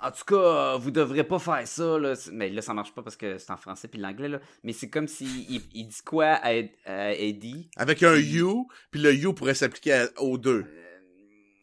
En 0.01 0.11
tout 0.13 0.25
cas, 0.27 0.37
euh, 0.37 0.77
vous 0.79 0.91
devrez 0.93 1.25
pas 1.25 1.39
faire 1.41 1.67
ça. 1.67 1.99
Là. 1.99 2.15
Mais 2.33 2.51
là, 2.51 2.63
ça 2.63 2.73
marche 2.75 2.93
pas 2.95 3.03
parce 3.03 3.17
que 3.17 3.37
c'est 3.39 3.51
en 3.51 3.57
français 3.57 3.89
puis 3.89 3.99
l'anglais. 4.01 4.29
là. 4.29 4.41
Mais 4.63 4.73
c'est 4.73 4.89
comme 4.89 5.09
s'il 5.09 5.51
il, 5.51 5.61
il 5.75 5.89
dit 5.89 6.03
quoi 6.05 6.27
à, 6.35 6.53
Ed- 6.55 6.71
à 6.85 7.13
Eddie? 7.15 7.69
avec 7.77 8.03
un 8.05 8.15
you, 8.17 8.69
puis 8.91 9.01
le 9.01 9.13
you 9.15 9.33
pourrait 9.33 9.55
s'appliquer 9.55 10.07
aux 10.19 10.39
deux. 10.39 10.65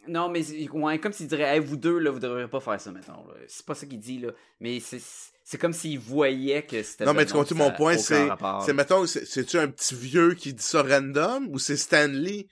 Non, 0.08 0.30
mais 0.30 0.44
ouais, 0.70 1.00
comme 1.00 1.14
s'il 1.14 1.28
dirait, 1.28 1.44
Hey, 1.56 1.60
vous 1.60 1.78
deux, 1.78 1.98
là, 1.98 2.12
vous 2.12 2.20
devriez 2.20 2.48
pas 2.48 2.60
faire 2.60 2.80
ça, 2.80 2.92
mettons. 2.92 3.26
là. 3.28 3.34
C'est 3.48 3.66
pas 3.66 3.74
ça 3.74 3.88
qu'il 3.88 4.00
dit, 4.00 4.20
là. 4.20 4.30
Mais 4.60 4.80
c'est, 4.80 5.02
c'est 5.44 5.58
comme 5.58 5.74
s'il 5.74 5.98
voyait 5.98 6.62
que 6.64 6.84
c'était 6.84 7.06
Non, 7.06 7.14
mais 7.16 7.26
tu 7.26 7.34
comprends 7.34 7.56
mon 7.56 7.72
point, 7.72 7.98
c'est, 7.98 8.28
c'est 8.66 8.74
mettons, 8.74 9.08
c'est- 9.08 9.26
c'est-tu 9.26 9.58
un 9.58 9.68
petit 9.68 9.96
vieux 9.96 10.34
qui 10.36 10.54
dit 10.54 10.62
ça 10.64 10.84
random 10.84 11.48
ou 11.50 11.58
c'est 11.58 11.76
Stanley 11.78 12.48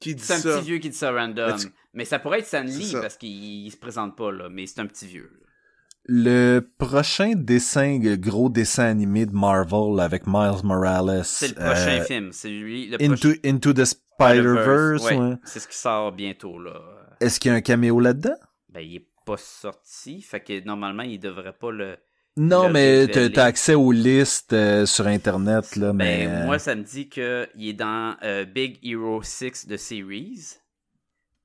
qui 0.00 0.14
dit 0.14 0.22
C'est 0.22 0.34
un 0.34 0.38
ça? 0.38 0.58
petit 0.58 0.66
vieux 0.66 0.78
qui 0.78 0.90
dit 0.90 0.96
ça 0.96 1.12
random. 1.12 1.50
Mais 1.52 1.56
tu- 1.58 1.72
Mais 1.94 2.04
ça 2.04 2.18
pourrait 2.18 2.38
être 2.40 2.46
Stanley 2.46 2.92
parce 3.00 3.16
qu'il 3.16 3.30
il 3.66 3.70
se 3.70 3.76
présente 3.76 4.16
pas, 4.16 4.30
là. 4.32 4.48
Mais 4.50 4.66
c'est 4.66 4.80
un 4.80 4.86
petit 4.86 5.06
vieux. 5.06 5.30
là. 5.40 5.46
Le 6.10 6.60
prochain 6.78 7.32
dessin, 7.36 8.00
euh, 8.04 8.16
gros 8.16 8.48
dessin 8.48 8.84
animé 8.84 9.26
de 9.26 9.32
Marvel 9.34 10.00
avec 10.00 10.26
Miles 10.26 10.64
Morales. 10.64 11.22
C'est 11.24 11.48
le 11.48 11.54
prochain 11.54 12.00
euh, 12.00 12.04
film. 12.04 12.32
C'est 12.32 12.48
lui. 12.48 12.88
Le 12.88 12.96
Into, 13.02 13.28
prochain- 13.28 13.40
Into 13.44 13.72
the 13.74 13.84
Spider-Verse, 13.84 15.04
Ouais, 15.04 15.16
ouais. 15.16 15.34
C'est 15.44 15.60
ce 15.60 15.68
qui 15.68 15.76
sort 15.76 16.12
bientôt, 16.12 16.58
là. 16.58 16.80
Est-ce 17.20 17.38
qu'il 17.38 17.50
y 17.50 17.54
a 17.54 17.56
un 17.56 17.60
caméo 17.60 18.00
là-dedans? 18.00 18.36
Ben, 18.70 18.80
il 18.80 18.96
est 18.96 19.06
pas 19.26 19.36
sorti. 19.36 20.22
Fait 20.22 20.40
que 20.40 20.64
normalement, 20.64 21.02
il 21.02 21.18
devrait 21.18 21.52
pas 21.52 21.70
le. 21.72 21.96
Non, 22.38 22.70
mais 22.70 23.06
t'as 23.06 23.14
révéler. 23.14 23.32
t'as 23.34 23.44
accès 23.44 23.74
aux 23.74 23.92
listes 23.92 24.52
euh, 24.52 24.86
sur 24.86 25.06
Internet, 25.06 25.76
là, 25.76 25.92
mais... 25.92 26.26
Ben, 26.26 26.32
euh, 26.32 26.44
moi, 26.46 26.58
ça 26.58 26.74
me 26.74 26.82
dit 26.82 27.08
qu'il 27.08 27.22
est 27.58 27.72
dans 27.74 28.16
euh, 28.22 28.44
Big 28.44 28.78
Hero 28.82 29.22
6 29.22 29.66
de 29.66 29.76
Series. 29.76 30.56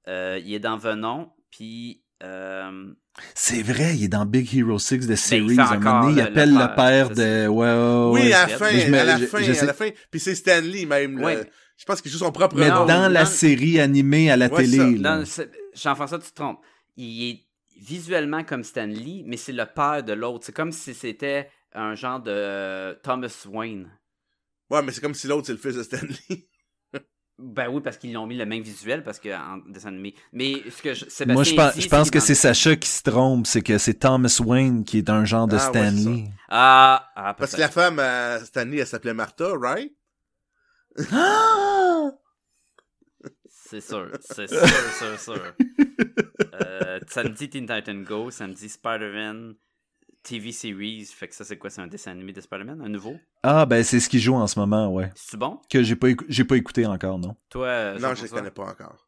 Euh, 0.07 0.39
il 0.43 0.53
est 0.53 0.59
dans 0.59 0.77
Venom. 0.77 1.29
Puis. 1.51 2.03
euh, 2.23 2.91
C'est 3.35 3.61
vrai, 3.61 3.95
il 3.95 4.05
est 4.05 4.07
dans 4.07 4.25
Big 4.25 4.47
Hero 4.55 4.77
6 4.79 5.07
de 5.07 5.15
Series. 5.15 5.55
Ben, 5.55 5.65
encore 5.65 6.01
donné, 6.01 6.13
il 6.13 6.15
le- 6.17 6.21
appelle 6.23 6.53
le 6.53 6.59
le 6.59 6.75
père, 6.75 7.09
de... 7.09 7.47
Ouais, 7.47 7.67
ouais, 7.67 8.21
Oui, 8.23 8.33
à 8.33 8.41
la 8.41 8.47
Mais 8.47 8.53
fin, 8.53 8.69
je 8.79 8.91
me- 8.91 8.97
à 8.99 9.03
la 9.03 9.17
je- 9.17 9.25
fin, 9.25 9.41
je 9.41 9.51
à 9.61 9.65
la 9.65 9.73
fin. 9.73 9.89
Puis 10.11 10.19
c'est 10.19 10.35
Stanley 10.35 10.85
même. 10.85 11.19
Je 11.75 11.85
pense 11.85 12.01
qu'il 12.01 12.11
joue 12.11 12.19
son 12.19 12.31
propre 12.31 12.55
Mais 12.55 12.69
rôle. 12.69 12.87
dans 12.87 13.11
la 13.11 13.25
série 13.25 13.79
animée 13.79 14.29
à 14.31 14.37
la 14.37 14.47
Ouais, 14.47 14.63
télé, 14.63 15.01
Jean-François, 15.75 16.19
tu 16.19 16.29
te 16.29 16.35
trompes. 16.35 16.59
Il 16.97 17.29
est 17.29 17.39
visuellement 17.83 18.43
comme 18.43 18.63
Stanley, 18.63 19.23
mais 19.25 19.37
c'est 19.37 19.51
le 19.51 19.65
père 19.65 20.03
de 20.03 20.13
l'autre. 20.13 20.45
C'est 20.45 20.55
comme 20.55 20.71
si 20.71 20.93
c'était 20.93 21.49
un 21.73 21.95
genre 21.95 22.19
de 22.19 22.31
euh, 22.31 22.95
Thomas 23.03 23.45
Wayne. 23.49 23.91
Ouais, 24.69 24.81
mais 24.81 24.91
c'est 24.91 25.01
comme 25.01 25.13
si 25.13 25.27
l'autre 25.27 25.47
c'est 25.47 25.53
le 25.53 25.59
fils 25.59 25.75
de 25.75 25.83
Stanley. 25.83 26.15
Ben 27.39 27.67
oui, 27.67 27.81
parce 27.81 27.97
qu'ils 27.97 28.13
l'ont 28.13 28.27
mis 28.27 28.37
le 28.37 28.45
même 28.45 28.61
visuel, 28.61 29.03
parce 29.03 29.19
que 29.19 29.29
en 29.35 29.57
dessin 29.67 29.87
animé. 29.87 30.13
Mais 30.31 30.53
ce 30.69 30.83
que 30.83 30.93
je, 30.93 31.05
Sébastien 31.09 31.33
Moi, 31.33 31.43
je 31.43 31.55
pense, 31.55 31.73
dit, 31.73 31.81
je 31.81 31.89
pense 31.89 32.05
c'est 32.05 32.13
que 32.13 32.19
c'est 32.19 32.35
Sacha 32.35 32.75
qui 32.75 32.87
se 32.87 33.01
trompe, 33.01 33.47
c'est 33.47 33.63
que 33.63 33.79
c'est 33.79 33.95
Thomas 33.95 34.39
Wayne 34.39 34.83
qui 34.83 34.99
est 34.99 35.09
un 35.09 35.25
genre 35.25 35.47
de 35.47 35.57
Ah, 35.57 35.71
ouais, 35.71 35.73
c'est 35.73 35.79
Stanley. 35.79 36.25
Ah, 36.47 37.09
ah 37.15 37.33
Parce 37.33 37.55
que 37.55 37.59
la 37.59 37.69
femme 37.69 37.97
à 37.97 38.39
Stanley, 38.45 38.77
elle 38.77 38.87
s'appelait 38.87 39.15
Martha, 39.15 39.51
right? 39.59 39.91
C'est 43.73 43.81
sûr, 43.81 44.07
c'est 44.21 44.47
sûr, 44.47 44.67
sûr, 44.99 45.19
sûr. 45.19 45.53
euh, 46.61 46.99
samedi 47.07 47.49
Teen 47.49 47.65
Titan 47.65 47.95
Go, 48.03 48.29
samedi 48.29 48.69
Spider-Man 48.69 49.55
TV 50.21 50.51
Series. 50.51 51.05
Fait 51.05 51.27
que 51.27 51.33
ça, 51.33 51.43
c'est 51.43 51.57
quoi? 51.57 51.71
C'est 51.71 51.81
un 51.81 51.87
dessin 51.87 52.11
animé 52.11 52.33
de 52.33 52.41
Spider-Man? 52.41 52.81
Un 52.83 52.89
nouveau? 52.89 53.15
Ah, 53.41 53.65
ben 53.65 53.83
c'est 53.83 53.99
ce 53.99 54.09
qu'il 54.09 54.19
joue 54.19 54.35
en 54.35 54.45
ce 54.45 54.59
moment, 54.59 54.93
ouais. 54.93 55.09
C'est 55.15 55.37
bon? 55.37 55.59
Que 55.71 55.81
j'ai 55.81 55.95
pas, 55.95 56.09
pas 56.47 56.55
écouté 56.55 56.85
encore, 56.85 57.17
non. 57.17 57.35
Toi, 57.49 57.65
euh, 57.67 57.99
non, 57.99 58.13
je 58.13 58.23
les 58.23 58.29
connais 58.29 58.51
pas 58.51 58.65
encore. 58.65 59.07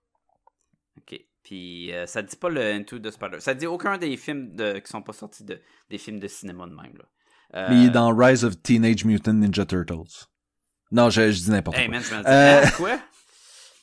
Ok. 0.98 1.20
Puis 1.44 1.94
euh, 1.94 2.08
ça 2.08 2.24
dit 2.24 2.36
pas 2.36 2.50
le 2.50 2.62
Into 2.74 2.98
the 2.98 3.12
Spider. 3.12 3.40
Ça 3.42 3.54
dit 3.54 3.68
aucun 3.68 4.00
des 4.00 4.18
films 4.18 4.56
de, 4.56 4.80
qui 4.80 4.90
sont 4.90 5.04
pas 5.04 5.14
sortis 5.14 5.44
de, 5.44 5.62
des 5.92 6.00
films 6.00 6.20
de 6.20 6.28
cinéma 6.28 6.66
de 6.66 6.74
même. 6.74 6.98
Là. 6.98 7.06
Euh, 7.54 7.68
Mais 7.70 7.82
il 7.84 7.86
est 7.86 7.92
dans 7.92 8.16
Rise 8.16 8.44
of 8.44 8.60
Teenage 8.64 9.06
Mutant 9.06 9.34
Ninja 9.34 9.64
Turtles. 9.64 10.26
Non, 10.92 11.12
je, 11.12 11.32
je 11.32 11.38
dis 11.44 11.52
n'importe 11.52 11.78
Hey 11.78 11.86
quoi. 11.88 11.96
man, 11.98 12.04
je 12.04 12.16
me 12.16 12.20
dis, 12.22 12.28
Euh, 12.28 12.62
ah, 12.66 12.72
quoi? 12.78 13.00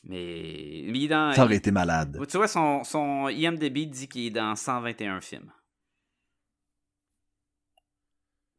Mais, 0.03 0.83
mais 0.85 0.99
il 0.99 1.05
est 1.05 1.07
dans. 1.07 1.33
Ça 1.33 1.45
aurait 1.45 1.55
été 1.55 1.71
malade. 1.71 2.19
Tu 2.29 2.37
vois, 2.37 2.47
son, 2.47 2.83
son 2.83 3.29
IMDb 3.29 3.85
dit 3.89 4.07
qu'il 4.07 4.27
est 4.27 4.31
dans 4.31 4.55
121 4.55 5.21
films. 5.21 5.51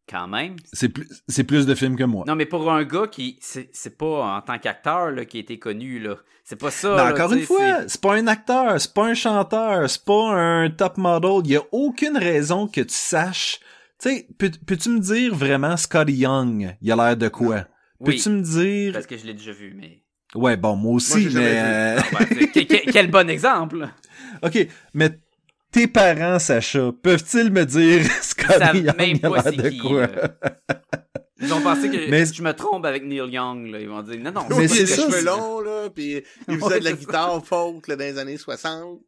Quand 0.09 0.29
même. 0.29 0.57
C'est 0.73 0.91
plus, 0.91 1.09
c'est 1.29 1.45
plus 1.45 1.67
de 1.67 1.75
films 1.75 1.97
que 1.97 2.05
moi. 2.05 2.25
Non, 2.27 2.35
mais 2.35 2.47
pour 2.47 2.71
un 2.71 2.85
gars 2.85 3.07
qui. 3.07 3.39
C'est 3.41 3.71
c'est 3.73 3.97
pas 3.97 4.37
en 4.37 4.43
tant 4.43 4.59
qu'acteur 4.59 5.11
là, 5.11 5.25
qui 5.25 5.39
a 5.39 5.41
été 5.41 5.59
connu, 5.59 5.99
là. 5.99 6.17
C'est 6.45 6.61
pas 6.61 6.71
ça. 6.71 6.95
Là, 6.95 7.13
encore 7.13 7.31
tu 7.31 7.39
une 7.39 7.45
fois, 7.45 7.89
c'est 7.89 8.01
pas 8.01 8.15
un 8.15 8.27
acteur, 8.27 8.79
c'est 8.79 8.93
pas 8.93 9.07
un 9.07 9.15
chanteur, 9.15 9.89
c'est 9.89 10.05
pas 10.05 10.31
un 10.35 10.69
top 10.71 10.99
model. 10.99 11.41
Il 11.45 11.53
y 11.53 11.57
a 11.57 11.63
aucune 11.73 12.19
raison 12.19 12.69
que 12.69 12.83
tu 12.83 12.95
saches. 12.95 13.61
Tu 13.99 14.11
sais, 14.11 14.29
peux, 14.39 14.51
peux-tu 14.67 14.91
me 14.91 14.99
dire 14.99 15.35
vraiment 15.35 15.77
Scotty 15.77 16.13
Young, 16.13 16.77
il 16.83 16.93
a 16.93 16.97
l'air 16.97 17.17
de 17.17 17.29
quoi? 17.29 17.67
Oui, 18.01 18.17
Peux-tu 18.17 18.29
me 18.29 18.43
dire... 18.43 18.93
parce 18.93 19.07
que 19.07 19.17
je 19.17 19.25
l'ai 19.25 19.35
déjà 19.35 19.53
vu, 19.53 19.75
mais. 19.75 20.04
Ouais, 20.35 20.57
bon, 20.57 20.75
moi 20.77 20.95
aussi, 20.95 21.27
Moi, 21.27 21.31
mais... 21.35 21.51
vu. 21.53 21.57
euh, 21.57 21.97
Ah, 21.99 22.05
ben, 22.13 22.27
c'est- 22.55 22.65
que- 22.67 22.75
que- 22.85 22.91
quel 22.93 23.11
bon 23.11 23.29
exemple! 23.31 23.89
Ok, 24.43 24.67
mais 24.95 25.11
tes 25.71 25.87
parents, 25.87 26.39
Sacha, 26.39 26.91
peuvent-ils 27.03 27.51
me 27.51 27.65
dire 27.65 28.01
Ils 28.39 28.47
savent 28.47 28.77
Young 28.77 28.97
même 28.97 29.17
a 29.23 29.29
pas 29.31 29.35
l'air 29.37 29.43
c'est 29.45 29.57
de 29.63 29.69
qui. 29.71 29.79
quoi? 29.79 30.07
Ils 31.41 31.53
ont 31.53 31.61
pensé 31.61 31.91
que 31.91 32.11
Mais- 32.11 32.27
je 32.27 32.43
me 32.43 32.53
trompe 32.53 32.85
avec 32.87 33.05
Neil 33.05 33.31
Young. 33.33 33.67
Là. 33.67 33.81
Ils 33.81 33.89
vont 33.89 34.03
dire 34.03 34.19
non, 34.21 34.33
non, 34.33 34.47
Mais 34.57 34.69
c'est 34.69 34.87
ça, 34.87 35.03
cheveux 35.03 35.23
longs, 35.25 35.61
là, 35.61 35.89
puis 35.95 36.23
il 36.49 36.55
Ouais, 36.55 36.61
faisait 36.61 36.81
de 36.81 36.85
la 36.85 36.93
guitare 36.93 37.45
folk, 37.45 37.89
là, 37.89 37.97
dans 37.97 38.05
les 38.05 38.19
années 38.19 38.37
60. 38.37 39.01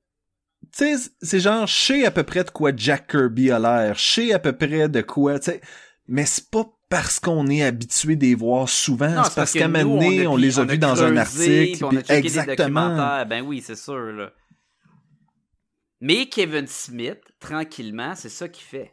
Tu 0.76 0.96
sais, 0.98 1.10
c'est 1.22 1.40
genre, 1.40 1.66
je 1.66 1.74
sais 1.74 2.04
à 2.06 2.10
peu 2.10 2.24
près 2.24 2.42
de 2.44 2.50
quoi 2.50 2.72
Jack 2.76 3.10
Kirby 3.12 3.50
a 3.52 3.58
l'air, 3.58 3.94
je 3.96 4.04
sais 4.04 4.32
à 4.32 4.38
peu 4.38 4.52
près 4.52 4.88
de 4.88 5.00
quoi, 5.00 5.38
tu 5.38 5.52
sais, 5.52 5.60
mais 6.08 6.26
c'est 6.26 6.50
pas 6.50 6.66
parce 6.96 7.20
qu'on 7.20 7.46
est 7.48 7.62
habitué 7.62 8.16
de 8.16 8.24
les 8.24 8.34
voir 8.34 8.68
souvent, 8.68 9.22
c'est 9.24 9.34
parce 9.34 9.52
qu'à 9.52 9.66
un 9.66 9.68
moment 9.68 9.96
donné, 9.96 10.26
on, 10.26 10.36
les 10.36 10.58
a 10.58 10.64
vus 10.64 10.78
dans 10.78 11.02
un 11.02 11.16
article, 11.18 11.72
puis 11.74 11.84
on 11.84 11.88
a 11.90 12.02
checké 12.02 12.14
exactement. 12.14 13.24
Ben 13.26 13.42
oui, 13.42 13.60
c'est 13.60 13.76
sûr. 13.76 13.96
Là. 14.12 14.32
Mais 16.00 16.26
Kevin 16.26 16.66
Smith, 16.66 17.20
tranquillement, 17.40 18.14
c'est 18.14 18.28
ça 18.28 18.48
qu'il 18.48 18.64
fait. 18.64 18.92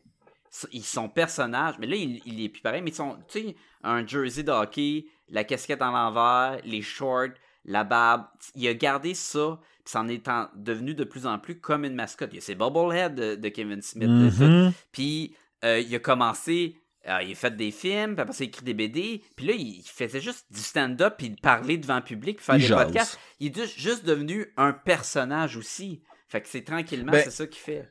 Ça- 0.50 0.68
il- 0.72 0.84
Son 0.84 1.10
personnage, 1.10 1.76
mais 1.80 1.88
là, 1.88 1.96
il, 1.96 2.22
il 2.26 2.44
est 2.44 2.50
plus 2.50 2.62
pareil, 2.62 2.82
mais 2.82 2.92
son, 2.92 3.18
tu 3.28 3.40
sais, 3.42 3.56
un 3.84 4.06
jersey 4.06 4.44
de 4.44 4.52
hockey, 4.52 5.06
la 5.30 5.44
casquette 5.44 5.82
en 5.82 5.92
l'envers, 5.92 6.60
les 6.64 6.82
shorts, 6.82 7.30
la 7.66 7.84
barbe, 7.84 8.26
il 8.56 8.68
a 8.68 8.74
gardé 8.74 9.14
ça, 9.14 9.60
puis 9.86 10.14
est 10.14 10.28
en- 10.28 10.50
devenu 10.56 10.94
de 10.94 11.04
plus 11.06 11.26
en 11.26 11.40
plus 11.40 11.60
comme 11.60 11.86
une 11.86 11.96
mascotte. 11.96 12.30
Il 12.34 12.36
y 12.36 12.40
a 12.40 12.42
ses 12.42 12.56
bobbleheads 12.56 13.16
de, 13.16 13.36
de 13.36 13.50
Kevin 13.50 13.82
Smith. 13.82 14.10
Mhm. 14.10 14.74
Puis 14.92 15.36
euh, 15.64 15.80
il 15.80 15.94
a 15.96 16.00
commencé, 16.00 16.76
euh, 17.10 17.18
il 17.24 17.32
a 17.32 17.36
fait 17.36 17.56
des 17.56 17.72
films, 17.72 18.14
puis 18.16 18.22
après 18.22 18.34
ça, 18.34 18.44
il 18.44 18.48
a 18.48 18.50
écrit 18.50 18.64
des 18.66 18.74
BD, 18.74 19.22
puis 19.36 19.46
là, 19.48 19.54
il 19.54 19.84
faisait 19.86 20.22
juste 20.22 20.46
du 20.52 20.60
stand-up, 20.62 21.16
puis 21.18 21.28
il 21.28 21.36
parlait 21.36 21.78
devant 21.78 21.98
le 21.98 22.04
public, 22.04 22.38
puis 22.38 22.46
faire 22.46 22.56
Il 22.56 22.62
des 22.62 22.68
jase. 22.68 22.84
podcasts. 22.86 23.20
Il 23.40 23.48
est 23.60 23.78
juste, 23.78 24.06
devenu 24.06 24.48
un 24.58 24.72
personnage 24.74 25.58
aussi. 25.58 26.02
Fait 26.30 26.42
que 26.42 26.48
c'est 26.50 26.64
tranquillement, 26.64 27.12
Ben, 27.12 27.22
c'est 27.24 27.32
ça 27.32 27.46
qu'il 27.48 27.62
fait. 27.62 27.90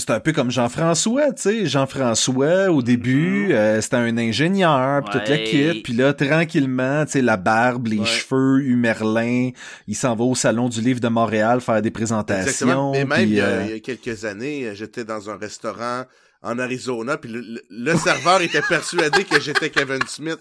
C'est 0.00 0.10
un 0.10 0.20
peu 0.20 0.32
comme 0.32 0.50
Jean-François, 0.50 1.32
tu 1.32 1.42
sais. 1.42 1.66
Jean-François, 1.66 2.70
au 2.70 2.82
début, 2.82 3.46
Mhm. 3.46 3.52
euh, 3.52 3.80
c'était 3.80 3.96
un 3.96 4.16
ingénieur, 4.16 5.02
puis 5.02 5.18
toute 5.18 5.28
la 5.28 5.38
kit. 5.38 5.82
Puis 5.82 5.92
là, 5.92 6.12
tranquillement, 6.14 7.04
tu 7.04 7.12
sais, 7.12 7.20
la 7.22 7.36
barbe, 7.36 7.88
les 7.88 7.98
Ouais. 7.98 8.06
cheveux, 8.06 8.60
Humerlin, 8.62 9.50
il 9.88 9.96
s'en 9.96 10.14
va 10.14 10.22
au 10.24 10.36
Salon 10.36 10.68
du 10.68 10.80
Livre 10.80 11.00
de 11.00 11.08
Montréal 11.08 11.60
faire 11.60 11.82
des 11.82 11.90
présentations. 11.90 12.46
Exactement. 12.48 12.92
Mais 12.92 13.04
même, 13.04 13.08
puis, 13.18 13.22
il 13.24 13.34
y 13.34 13.40
a- 13.40 13.44
euh, 13.46 13.64
il 13.66 13.70
y 13.72 13.74
a 13.74 13.80
quelques 13.80 14.24
années, 14.24 14.70
j'étais 14.74 15.04
dans 15.04 15.30
un 15.30 15.36
restaurant 15.36 16.04
en 16.42 16.58
Arizona, 16.58 17.18
puis 17.18 17.30
le, 17.30 17.40
le- 17.40 17.62
le 17.68 17.96
serveur 17.96 18.40
était 18.42 18.62
persuadé 18.62 19.24
que 19.24 19.40
j'étais 19.40 19.70
Kevin 19.70 20.00
Smith. 20.06 20.38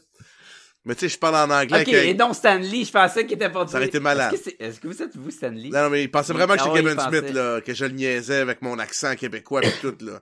Mais 0.85 0.95
tu 0.95 1.01
sais, 1.01 1.09
je 1.09 1.19
parle 1.19 1.35
en 1.35 1.53
anglais. 1.53 1.81
Ok, 1.81 1.87
avec 1.93 2.07
et 2.09 2.13
donc 2.13 2.33
Stanley, 2.35 2.85
je 2.85 2.91
pensais 2.91 3.25
qu'il 3.25 3.33
était 3.35 3.49
pas 3.49 3.67
Ça 3.67 3.75
aurait 3.77 3.87
été 3.87 3.99
malade. 3.99 4.33
Est-ce 4.33 4.49
que, 4.51 4.63
est-ce 4.63 4.79
que 4.79 4.87
vous 4.87 5.01
êtes 5.01 5.17
vous, 5.17 5.31
Stanley? 5.31 5.69
Non, 5.69 5.83
non, 5.83 5.89
mais 5.89 6.03
il 6.03 6.09
pensait 6.11 6.31
vraiment 6.31 6.55
que 6.55 6.61
Ah 6.61 6.71
j'étais 6.73 6.81
Kevin 6.83 6.99
Smith, 6.99 7.33
là, 7.33 7.59
que 7.61 7.73
je 7.73 7.85
le 7.85 7.91
niaisais 7.91 8.37
avec 8.37 8.61
mon 8.61 8.79
accent 8.79 9.13
québécois 9.15 9.65
et 9.65 9.71
tout, 9.81 9.95
là. 9.99 10.21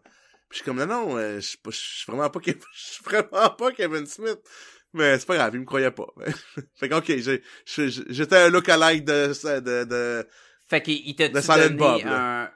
Puis 0.50 0.50
je 0.52 0.56
suis 0.58 0.64
comme, 0.66 0.78
non, 0.78 0.88
non, 0.88 1.18
euh, 1.18 1.40
je 1.40 1.48
suis 1.72 2.06
vraiment 2.08 2.30
pas 2.32 2.40
Kevin, 2.40 2.62
je 2.74 2.82
suis 2.94 3.04
vraiment 3.04 3.50
pas 3.52 3.72
Kevin 3.74 4.06
Smith. 4.08 4.40
Mais 4.94 5.20
c'est 5.20 5.28
pas 5.28 5.36
grave, 5.36 5.52
il 5.54 5.60
me 5.60 5.66
croyait 5.66 5.92
pas. 5.92 6.08
fait 6.80 6.90
que, 6.90 6.96
ok, 6.96 7.14
j'étais 8.10 8.38
un 8.38 8.50
look-alike 8.50 9.04
de, 9.04 9.60
de, 9.60 9.84
de, 9.84 10.28
Fait 10.70 10.82
qu'il 10.82 10.96
il 11.06 11.16
t'a 11.16 11.28
donné 11.28 11.70
Bob, 11.76 12.02
un, 12.06 12.50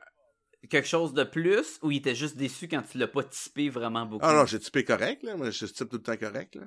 quelque 0.68 0.88
chose 0.88 1.14
de 1.14 1.24
plus 1.24 1.80
ou 1.82 1.92
il 1.92 1.98
était 1.98 2.16
juste 2.16 2.36
déçu 2.38 2.68
quand 2.68 2.82
tu 2.82 2.98
l'as 2.98 3.08
pas 3.08 3.24
typé 3.24 3.70
vraiment 3.70 4.06
beaucoup? 4.06 4.26
Ah 4.26 4.34
non, 4.34 4.46
j'ai 4.46 4.60
typé 4.60 4.84
correct, 4.84 5.24
là. 5.24 5.36
Moi, 5.38 5.52
je 5.52 5.66
type 5.66 5.90
tout 5.90 5.98
le 5.98 6.02
temps 6.04 6.18
correct, 6.18 6.56
là. 6.56 6.66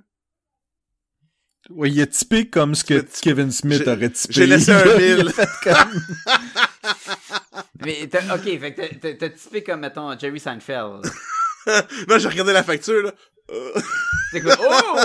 Oui, 1.70 1.93
il 1.93 2.01
a 2.02 2.06
typé 2.06 2.48
comme 2.51 2.74
ce 2.74 2.82
que 2.82 3.05
Kevin 3.23 3.52
Smith 3.52 3.86
aurait 3.86 4.10
typé. 4.10 4.32
j'ai 4.35 4.47
laissé 4.47 4.73
un 4.73 4.85
mille. 4.98 5.32
comme- 5.62 6.02
Mais, 7.85 8.06
t'as- 8.09 8.35
ok, 8.35 8.43
fait 8.43 8.74
que 8.74 9.12
t'as- 9.12 9.31
typé 9.31 9.62
comme, 9.62 9.81
mettons, 9.81 10.16
Jerry 10.19 10.40
Seinfeld. 10.40 11.02
non, 12.09 12.19
j'ai 12.19 12.28
regardé 12.28 12.52
la 12.52 12.62
facture, 12.62 13.02
là. 13.02 13.14
C'est 14.32 14.40
quoi? 14.40 14.56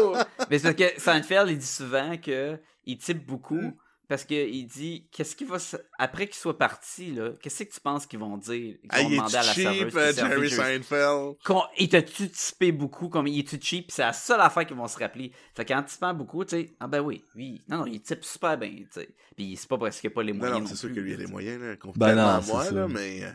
Oh! 0.01 0.15
Mais 0.49 0.59
c'est 0.59 0.73
parce 0.73 0.91
que 0.93 0.99
Seinfeld, 0.99 1.49
il 1.49 1.57
dit 1.57 1.65
souvent 1.65 2.17
que 2.17 2.57
il 2.85 2.97
type 2.97 3.25
beaucoup 3.25 3.55
Mm. 3.61 3.73
Parce 4.07 4.23
que 4.23 4.33
il 4.33 4.65
dit 4.67 5.07
qu'est-ce 5.11 5.35
qu'il 5.35 5.47
va 5.47 5.59
se- 5.59 5.77
après 5.99 6.27
qu'il 6.27 6.35
soit 6.35 6.57
parti 6.57 7.11
là, 7.11 7.31
qu'est-ce 7.41 7.63
que 7.63 7.73
tu 7.73 7.79
penses 7.81 8.05
qu'ils 8.05 8.19
vont 8.19 8.37
dire? 8.37 8.77
Ils 8.83 8.87
ah, 8.89 9.01
vont 9.01 9.09
il 9.09 9.17
demander 9.17 9.35
à 9.35 9.43
la 9.43 9.51
est 9.51 9.53
cheap, 9.53 9.63
serveuse 9.63 9.95
euh, 9.97 10.13
servait 10.13 10.35
Jerry 10.35 10.49
Jerry- 10.49 10.83
Seinfeld? 10.83 11.35
Il 11.77 11.89
t'a-tu 11.89 12.29
typé 12.29 12.71
beaucoup? 12.71 13.09
Comme 13.09 13.27
il 13.27 13.39
est-tu 13.39 13.59
cheap, 13.61 13.91
c'est 13.91 14.01
la 14.03 14.13
seule 14.13 14.39
affaire 14.41 14.65
qu'ils 14.65 14.77
vont 14.77 14.87
se 14.87 14.97
rappeler. 14.97 15.31
Fait 15.55 15.65
qu'en 15.65 15.83
typant 15.83 16.13
beaucoup, 16.13 16.45
tu 16.45 16.51
sais, 16.51 16.75
ah 16.79 16.87
ben 16.87 17.01
oui, 17.01 17.23
oui, 17.35 17.61
non 17.67 17.79
non, 17.79 17.85
il 17.85 18.01
type 18.01 18.23
super 18.23 18.57
bien, 18.57 18.69
tu 18.71 18.87
sais. 18.91 19.09
Puis 19.35 19.55
c'est 19.57 19.67
pas 19.67 19.77
parce 19.77 19.99
qu'il 19.99 20.09
a 20.09 20.13
pas 20.13 20.23
les 20.23 20.33
Non, 20.33 20.39
moyens. 20.39 20.61
non, 20.61 20.67
c'est 20.67 20.75
sûr 20.75 20.89
que 20.93 20.99
lui, 20.99 21.13
a 21.13 21.17
les 21.17 21.27
moyens, 21.27 21.61
là, 21.61 21.75
Ben 21.95 22.15
non, 22.15 22.21
à 22.27 22.41
moi, 22.41 22.63
ça. 22.65 22.71
là, 22.71 22.87
mais... 22.87 23.23
euh, 23.23 23.31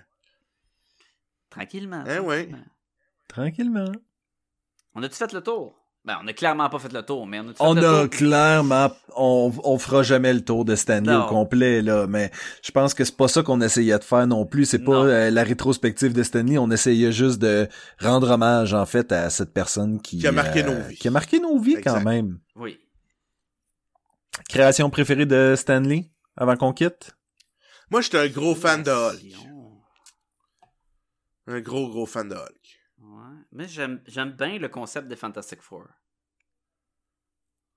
Tranquillement. 1.51 2.05
Eh 2.07 2.19
ouais. 2.19 2.47
tranquillement. 2.49 2.65
Tranquillement. 3.29 3.93
On 4.95 5.03
a-tu 5.03 5.17
fait 5.17 5.33
le 5.33 5.43
tour? 5.43 5.79
Ben, 6.05 6.19
on 6.21 6.27
a 6.27 6.33
clairement 6.33 6.69
pas 6.69 6.81
fait 6.81 6.93
le 6.93 7.03
tour, 7.05 7.29
mais 7.29 7.39
on 7.39 7.49
fait 7.49 7.55
On 7.61 7.75
le 7.75 7.87
a 7.87 8.01
tour? 8.01 8.11
clairement, 8.11 8.91
on, 9.17 9.53
on 9.63 9.79
fera 9.79 10.03
jamais 10.03 10.33
le 10.35 10.45
tour 10.45 10.65
de 10.65 10.75
Stanley 10.75 11.13
Non. 11.13 11.27
au 11.27 11.29
complet, 11.29 11.81
là, 11.81 12.09
mais 12.09 12.33
je 12.65 12.73
pense 12.73 12.93
que 12.93 13.05
c'est 13.05 13.17
pas 13.17 13.29
ça 13.29 13.45
qu'on 13.45 13.61
essayait 13.61 13.97
de 13.97 14.03
faire 14.03 14.27
non 14.27 14.45
plus. 14.45 14.65
C'est 14.65 14.81
pas 14.81 15.05
euh, 15.05 15.31
la 15.31 15.45
rétrospective 15.45 16.13
de 16.13 16.25
Stanley. 16.25 16.59
On 16.59 16.73
essayait 16.73 17.13
juste 17.13 17.39
de 17.39 17.69
rendre 18.01 18.31
hommage, 18.31 18.75
en 18.75 18.85
fait, 18.85 19.13
à 19.13 19.31
cette 19.31 19.53
personne 19.55 20.03
qui, 20.03 20.19
Qui 20.19 20.27
a 20.27 20.33
marqué 20.33 20.65
euh, 20.65 20.75
nos 20.75 20.89
vies. 20.89 20.97
Qui 20.97 21.07
a 21.07 21.11
marqué 21.13 21.39
nos 21.39 21.59
vies, 21.61 21.81
quand 21.81 22.01
même. 22.01 22.41
Oui. 22.57 22.81
Création 24.49 24.91
préférée 24.91 25.27
de 25.27 25.55
Stanley, 25.57 26.11
avant 26.37 26.57
qu'on 26.57 26.73
quitte? 26.73 27.17
Moi, 27.93 28.01
j'étais 28.01 28.19
un 28.19 28.29
gros 28.29 28.57
fan 28.57 28.83
de 28.83 28.91
Hulk. 28.91 29.37
Un 31.47 31.61
gros, 31.61 31.89
gros 31.91 32.07
fan 32.07 32.29
de 32.29 32.35
Hulk. 32.35 32.62
Mais 33.53 33.69
j'aime 33.69 34.03
j'aime 34.07 34.33
bien 34.33 34.59
le 34.59 34.69
concept 34.69 35.09
de 35.09 35.15
Fantastic 35.15 35.61
Four. 35.63 35.87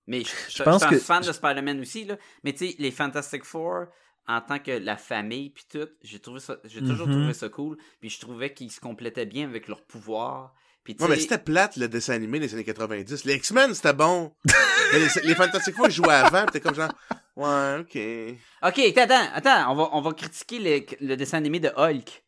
Mais 0.08 0.24
je, 0.24 0.30
je, 0.50 0.64
pense 0.64 0.82
je 0.84 0.88
suis 0.88 0.96
un 0.96 0.98
que- 1.00 1.04
fan 1.04 1.24
de 1.24 1.32
Spider-Man 1.32 1.80
aussi, 1.82 2.06
là. 2.06 2.18
Mais 2.44 2.54
tu 2.54 2.68
sais, 2.70 2.76
les 2.78 2.92
Fantastic 2.92 3.44
Four, 3.44 3.86
en 4.28 4.42
tant 4.42 4.60
que 4.60 4.72
la 4.72 4.98
famille 4.98 5.50
puis 5.50 5.66
tout, 5.70 5.88
j'ai 6.04 6.20
trouvé 6.20 6.40
ça, 6.40 6.58
j'ai 6.64 6.80
toujours 6.82 7.08
Mhm. 7.08 7.14
trouvé 7.14 7.34
ça 7.34 7.50
cool. 7.50 7.78
Puis 8.00 8.10
je 8.10 8.20
trouvais 8.20 8.54
qu'ils 8.54 8.72
se 8.72 8.80
complétaient 8.80 9.26
bien 9.26 9.48
avec 9.48 9.68
leurs 9.68 9.84
pouvoirs. 9.84 10.54
Puis 10.84 10.96
tu 10.96 11.02
Ouais, 11.04 11.10
mais 11.10 11.16
sais, 11.16 11.22
c'était 11.24 11.40
plate, 11.40 11.78
le 11.78 11.88
dessin 11.88 12.14
animé 12.14 12.40
des 12.40 12.54
années 12.54 12.64
90. 12.64 13.26
Les 13.26 13.36
X-Men, 13.36 13.74
c'était 13.74 13.94
bon. 13.94 14.36
mais 14.94 15.00
les, 15.00 15.08
les 15.28 15.36
Fantastic 15.36 15.74
Four, 15.76 15.88
ils 15.88 15.92
jouaient 15.94 16.14
avant, 16.14 16.46
pis 16.46 16.52
t'es 16.54 16.60
comme 16.62 16.76
genre, 16.76 16.94
ouais, 17.38 17.80
ok. 17.80 18.38
Ok, 18.62 18.98
attends, 18.98 19.30
attends, 19.34 19.72
on 19.72 19.76
va, 19.76 19.90
on 19.94 20.02
va 20.02 20.14
critiquer 20.14 20.60
le, 20.60 21.06
le 21.08 21.16
dessin 21.18 21.40
animé 21.40 21.60
de 21.60 21.70
Hulk. 21.76 22.24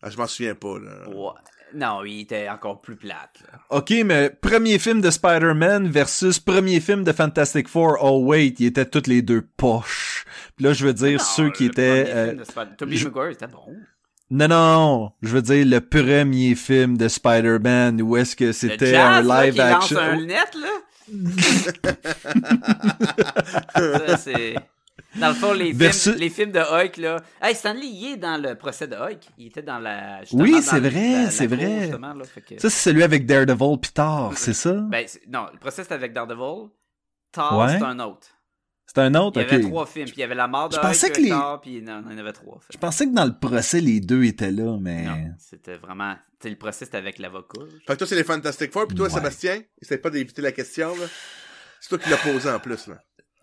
Ah, 0.00 0.08
je 0.08 0.16
m'en 0.16 0.26
souviens 0.26 0.54
pas, 0.54 0.78
là. 0.78 1.08
Ouais. 1.10 1.32
Non, 1.74 2.02
il 2.04 2.20
était 2.22 2.48
encore 2.48 2.80
plus 2.80 2.96
plate. 2.96 3.42
là. 3.52 3.58
OK, 3.70 3.92
mais 4.04 4.30
premier 4.30 4.78
film 4.78 5.00
de 5.00 5.10
Spider-Man 5.10 5.88
versus 5.88 6.38
premier 6.38 6.80
film 6.80 7.04
de 7.04 7.12
Fantastic 7.12 7.68
Four. 7.68 7.98
Oh 8.00 8.20
wait, 8.24 8.54
ils 8.58 8.66
étaient 8.66 8.86
tous 8.86 9.06
les 9.06 9.22
deux 9.22 9.42
poches. 9.56 10.24
Puis 10.56 10.64
là, 10.64 10.72
je 10.72 10.86
veux 10.86 10.94
dire 10.94 11.18
Non, 11.18 11.24
ceux 11.24 11.50
qui 11.50 11.66
étaient... 11.66 12.04
euh, 12.08 12.34
Tobey 12.76 12.96
je- 12.96 13.08
Maguire, 13.08 13.32
c'était 13.32 13.46
bon. 13.48 13.76
Non, 14.30 14.48
non, 14.48 15.12
je 15.22 15.28
veux 15.28 15.42
dire 15.42 15.64
le 15.66 15.80
premier 15.80 16.54
film 16.54 16.96
de 16.98 17.08
Spider-Man 17.08 18.00
où 18.02 18.16
est-ce 18.16 18.36
que 18.36 18.52
c'était 18.52 18.94
un 18.96 19.22
là, 19.22 19.44
live 19.44 19.54
qui 19.54 19.60
action? 19.60 19.96
lance 19.98 20.08
un 20.08 20.16
lunette, 20.16 20.54
là. 20.54 20.68
Ça, 23.74 24.16
c'est... 24.18 24.54
Dans 25.18 25.28
le 25.28 25.34
fond, 25.34 25.52
les, 25.52 25.72
Versus- 25.72 26.04
films, 26.12 26.16
les 26.18 26.30
films 26.30 26.52
de 26.52 26.60
Hulk, 26.60 26.96
là... 26.98 27.16
Hey, 27.42 27.54
Stanley, 27.54 27.86
il 27.86 28.12
est 28.12 28.16
dans 28.16 28.40
le 28.40 28.54
procès 28.54 28.86
de 28.86 28.94
Hulk. 28.96 29.20
Il 29.36 29.46
était 29.48 29.62
dans 29.62 29.78
la... 29.78 30.20
Oui, 30.32 30.62
c'est 30.62 30.80
vrai, 30.80 31.30
c'est 31.30 31.46
vrai. 31.46 31.88
là, 31.90 32.12
que- 32.46 32.58
Ça, 32.60 32.70
c'est 32.70 32.90
celui 32.90 33.02
avec 33.02 33.26
Daredevil 33.26 33.78
puis 33.80 33.90
Thor, 33.92 34.32
c'est 34.36 34.54
ça? 34.54 34.72
Ben, 34.74 35.04
c'est- 35.08 35.26
non, 35.28 35.46
le 35.52 35.58
procès, 35.58 35.82
c'était 35.82 35.94
avec 35.94 36.12
Daredevil. 36.12 36.68
Thor, 37.32 37.58
Ouais. 37.58 37.78
c'est 37.78 37.84
un 37.84 37.98
autre. 38.00 38.28
C'est 38.86 38.98
un 39.02 39.14
autre, 39.16 39.38
Il 39.40 39.46
y 39.46 39.54
avait 39.54 39.60
trois 39.60 39.84
films, 39.84 40.06
puis 40.06 40.14
il 40.16 40.20
y 40.20 40.22
avait 40.22 40.34
la 40.34 40.48
mort 40.48 40.68
de 40.70 40.74
Je 40.74 40.78
Hulk, 40.78 40.86
pensais 40.86 41.10
que 41.10 41.20
les- 41.20 41.28
Thor, 41.28 41.60
puis 41.60 41.82
non, 41.82 42.02
il 42.06 42.12
y 42.12 42.14
en 42.14 42.18
avait 42.18 42.32
trois. 42.32 42.58
fait. 42.60 42.72
Je 42.72 42.78
pensais 42.78 43.06
que 43.06 43.12
dans 43.12 43.26
le 43.26 43.38
procès, 43.38 43.80
les 43.82 44.00
deux 44.00 44.24
étaient 44.24 44.50
là, 44.50 44.78
mais... 44.80 45.02
Non, 45.02 45.16
c'était 45.38 45.76
vraiment... 45.76 46.14
Tu 46.40 46.44
sais, 46.44 46.50
le 46.50 46.56
procès, 46.56 46.84
c'était 46.86 46.96
avec 46.96 47.18
l'avocat. 47.18 47.60
Fait 47.86 47.92
que 47.94 47.98
toi, 47.98 48.06
c'est 48.06 48.14
les 48.14 48.24
Fantastic 48.24 48.72
Four, 48.72 48.86
pis 48.86 48.94
toi, 48.94 49.08
Ouais. 49.08 49.12
Sébastien, 49.12 49.60
essaye 49.82 49.98
pas 49.98 50.08
d'éviter 50.10 50.40
la 50.40 50.52
question, 50.52 50.88
là. 50.96 51.04
C'est 51.80 51.88
toi 51.90 51.98
qui 51.98 52.08
l'as 52.08 52.16
posé 52.16 52.48
en 52.50 52.58
plus, 52.60 52.86
là. 52.86 52.96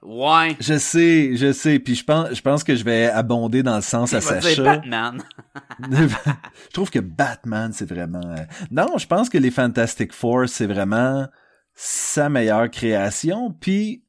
Ouais. 0.05 0.55
Je 0.59 0.77
sais, 0.77 1.35
je 1.35 1.51
sais, 1.51 1.79
puis 1.79 1.95
je 1.95 2.03
pense, 2.03 2.33
je 2.33 2.41
pense 2.41 2.63
que 2.63 2.75
je 2.75 2.83
vais 2.83 3.05
abonder 3.07 3.63
dans 3.63 3.75
le 3.77 3.81
sens 3.81 4.13
à 4.13 4.21
Sacha. 4.21 4.61
Batman. 4.63 5.23
je 5.91 6.69
trouve 6.73 6.89
que 6.89 6.99
Batman, 6.99 7.71
c'est 7.73 7.89
vraiment... 7.89 8.21
euh, 8.23 8.43
Non, 8.71 8.97
je 8.97 9.07
pense 9.07 9.29
que 9.29 9.37
les 9.37 9.51
Fantastic 9.51 10.13
Four, 10.13 10.47
c'est 10.47 10.67
vraiment 10.67 11.27
sa 11.73 12.29
meilleure 12.29 12.69
création, 12.69 13.51
puis 13.51 14.03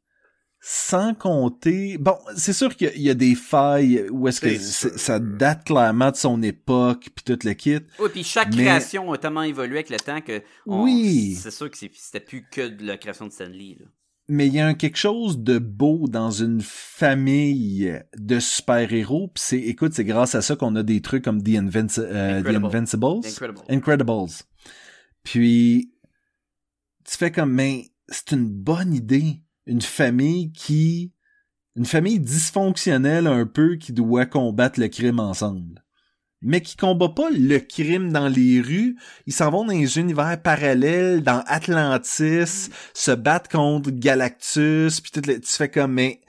sans 0.60 1.14
compter... 1.14 1.97
Bon, 1.98 2.16
c'est 2.36 2.52
sûr 2.52 2.74
qu'il 2.74 2.89
y 2.89 2.90
a- 2.90 2.94
il 2.94 3.02
y 3.02 3.10
a 3.10 3.14
des 3.14 3.35
failles 3.36 4.06
où 4.10 4.27
est-ce 4.27 4.40
que 4.40 4.56
ça 4.59 5.20
date 5.20 5.64
clairement 5.64 6.10
de 6.10 6.16
son 6.16 6.43
époque, 6.43 7.09
puis 7.14 7.24
tout 7.24 7.39
le 7.47 7.52
kit. 7.55 7.78
Oui, 8.01 8.09
puis 8.12 8.24
chaque 8.24 8.48
Mais- 8.55 8.64
création 8.64 9.12
a 9.12 9.18
tellement 9.18 9.43
évolué 9.43 9.77
avec 9.77 9.90
le 9.90 9.98
temps 9.98 10.20
que 10.20 10.43
on- 10.66 10.82
Oui. 10.82 11.36
c'est 11.40 11.52
sûr 11.52 11.70
que 11.70 11.77
c'était 11.78 12.20
plus 12.20 12.44
que 12.51 12.68
de 12.68 12.85
la 12.85 12.97
création 12.97 13.27
de 13.28 13.32
Stanley. 13.32 13.77
Là. 13.78 13.86
Mais 14.28 14.48
il 14.48 14.55
y 14.55 14.61
a 14.61 14.66
un 14.66 14.74
quelque 14.74 14.97
chose 14.97 15.39
de 15.39 15.59
beau 15.59 16.09
dans 16.09 16.32
une 16.32 16.61
famille 16.61 18.01
de 18.16 18.40
super-héros, 18.40 19.28
puis 19.28 19.43
c'est, 19.44 19.59
écoute, 19.61 19.94
c'est 19.94 20.05
grâce 20.05 20.35
à 20.35 20.43
ça 20.43 20.57
qu'on 20.57 20.74
a 20.74 20.82
des 20.82 21.01
trucs 21.01 21.23
comme 21.24 21.43
The, 21.43 21.51
Invinci- 21.51 22.01
euh, 22.01 22.43
The. 22.43 22.44
Invincibles. 22.66 23.24
Incredible. 23.24 23.61
Incredibles. 23.69 24.32
Puis, 25.23 25.93
tu 27.05 27.16
fais 27.16 27.31
comme, 27.31 27.53
mais 27.53 27.90
c'est 28.09 28.32
une 28.32 28.48
bonne 28.48 28.93
idée. 28.94 29.43
Une 29.66 29.82
famille 29.82 30.53
qui, 30.53 31.12
une 31.77 31.86
famille 31.86 32.20
dysfonctionnelle 32.20 33.27
un 33.27 33.47
peu 33.47 33.77
qui 33.77 33.93
doit 33.93 34.27
combattre 34.27 34.81
le 34.81 34.89
crime 34.89 35.20
ensemble. 35.20 35.85
Mais 36.42 36.60
qui 36.60 36.76
combat 36.76 37.08
pas 37.08 37.30
le 37.30 37.58
crime 37.58 38.12
dans 38.12 38.28
les 38.28 38.60
rues. 38.60 38.96
Ils 39.26 39.32
s'en 39.32 39.50
vont 39.50 39.64
dans 39.64 39.72
les 39.72 39.98
univers 39.98 40.40
parallèles, 40.42 41.22
dans 41.22 41.42
Atlantis, 41.46 42.70
se 42.94 43.10
battre 43.12 43.48
contre 43.50 43.90
Galactus, 43.90 45.00
puis 45.00 45.10
tout 45.12 45.22
le- 45.26 45.40
tu 45.40 45.50
fais 45.50 45.70
comme, 45.70 45.92
mais 45.94 46.20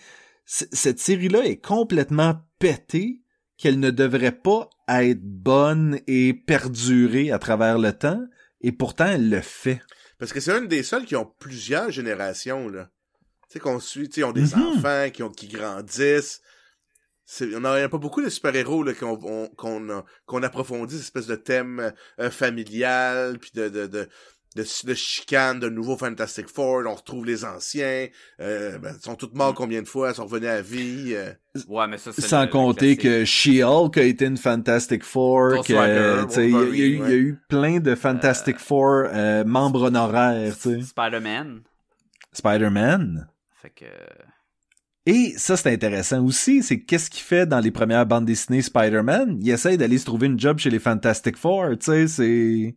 cette 0.45 0.99
série-là 0.99 1.43
est 1.45 1.57
complètement 1.63 2.35
pétée 2.59 3.21
qu'elle 3.57 3.79
ne 3.79 3.91
devrait 3.91 4.31
pas 4.31 4.69
être 4.88 5.21
bonne 5.21 5.99
et 6.07 6.34
perdurer 6.34 7.31
à 7.31 7.39
travers 7.39 7.77
le 7.77 7.91
temps, 7.91 8.23
et 8.61 8.71
pourtant 8.71 9.07
elle 9.07 9.29
le 9.29 9.41
fait. 9.41 9.81
Parce 10.19 10.31
que 10.31 10.39
c'est 10.39 10.57
une 10.57 10.67
des 10.67 10.84
seules 10.84 11.05
qui 11.05 11.15
ont 11.15 11.31
plusieurs 11.39 11.91
générations, 11.91 12.69
là. 12.69 12.89
Tu 13.49 13.53
sais, 13.53 13.59
qu'on 13.59 13.79
suit, 13.79 14.09
tu 14.09 14.15
sais, 14.15 14.21
ils 14.21 14.25
ont 14.25 14.31
des 14.31 14.55
Mhm. 14.55 14.63
enfants 14.63 15.09
qui, 15.13 15.23
ont, 15.23 15.29
qui 15.29 15.47
grandissent. 15.47 16.41
C'est- 17.29 17.53
On 17.55 17.59
n'a 17.59 17.89
pas 17.89 17.97
beaucoup 17.97 18.21
de 18.23 18.29
super-héros 18.29 18.83
là, 18.83 18.93
qu'on 18.93 19.19
on- 19.21 19.47
qu'on 19.49 19.89
a- 19.89 20.05
qu'on 20.25 20.41
approfondit, 20.43 20.93
cette 20.95 21.03
espèce 21.03 21.27
de 21.27 21.35
thème 21.35 21.91
euh, 22.21 22.29
familial, 22.31 23.37
puis 23.37 23.51
de, 23.53 23.67
de, 23.67 23.85
de, 23.85 24.07
de, 24.55 24.63
de 24.85 24.93
chicane, 24.93 25.59
de 25.59 25.67
nouveaux 25.67 25.97
Fantastic 25.97 26.47
Four, 26.47 26.83
on 26.87 26.95
retrouve 26.95 27.25
les 27.25 27.43
anciens, 27.43 28.07
euh, 28.39 28.77
ben, 28.79 28.95
ils 28.97 29.03
sont 29.03 29.15
tous 29.15 29.29
morts 29.33 29.53
combien 29.53 29.81
de 29.81 29.87
fois, 29.89 30.11
ils 30.11 30.15
sont 30.15 30.23
revenus 30.25 30.47
à 30.49 30.61
vie. 30.61 31.13
euh. 31.15 31.33
Ouais, 31.67 31.85
mais 31.87 31.97
ça, 31.97 32.13
c'est 32.13 32.21
Sans 32.21 32.43
le- 32.43 32.47
compter 32.47 32.95
que 32.95 33.25
She-Hulk 33.25 33.97
a 33.97 34.03
été 34.03 34.25
une 34.25 34.37
Fantastic 34.37 35.03
Four, 35.03 35.49
Ghost 35.49 35.67
que, 35.67 35.73
Rider, 35.73 36.27
tu 36.29 36.33
sais, 36.33 36.47
il 36.47 36.51
y, 36.53 36.55
a- 36.55 36.61
il 36.63 36.77
y 36.77 36.81
a 36.81 36.85
eu- 36.85 36.97
Wolverine, 36.97 37.03
il 37.07 37.11
y 37.11 37.13
a 37.13 37.17
eu 37.17 37.39
plein 37.49 37.79
de 37.81 37.93
Fantastic 37.93 38.57
Four 38.57 39.03
euh, 39.11 39.43
membres 39.43 39.81
honoraires, 39.83 40.55
tu 40.55 40.79
sais. 40.79 40.81
Spider-Man. 40.81 41.61
Spider-Man? 42.31 43.27
Fait 43.61 43.69
que. 43.71 43.85
Et 45.09 45.34
ça, 45.38 45.55
c'est 45.55 45.71
intéressant 45.71 46.21
aussi, 46.25 46.61
c'est 46.61 46.81
qu'est-ce 46.81 47.09
qu'il 47.09 47.23
fait 47.23 47.45
dans 47.45 47.61
les 47.61 47.71
premières 47.71 48.05
bandes 48.05 48.25
dessinées 48.25 48.61
Spider-Man? 48.61 49.39
Il 49.41 49.49
essaye 49.49 49.77
d'aller 49.77 49.97
se 49.97 50.03
trouver 50.05 50.27
une 50.27 50.38
job 50.38 50.59
chez 50.59 50.69
les 50.69 50.79
Fantastic 50.79 51.38
Four, 51.38 51.69
tu 51.79 51.85
sais, 51.85 52.07
c'est... 52.09 52.75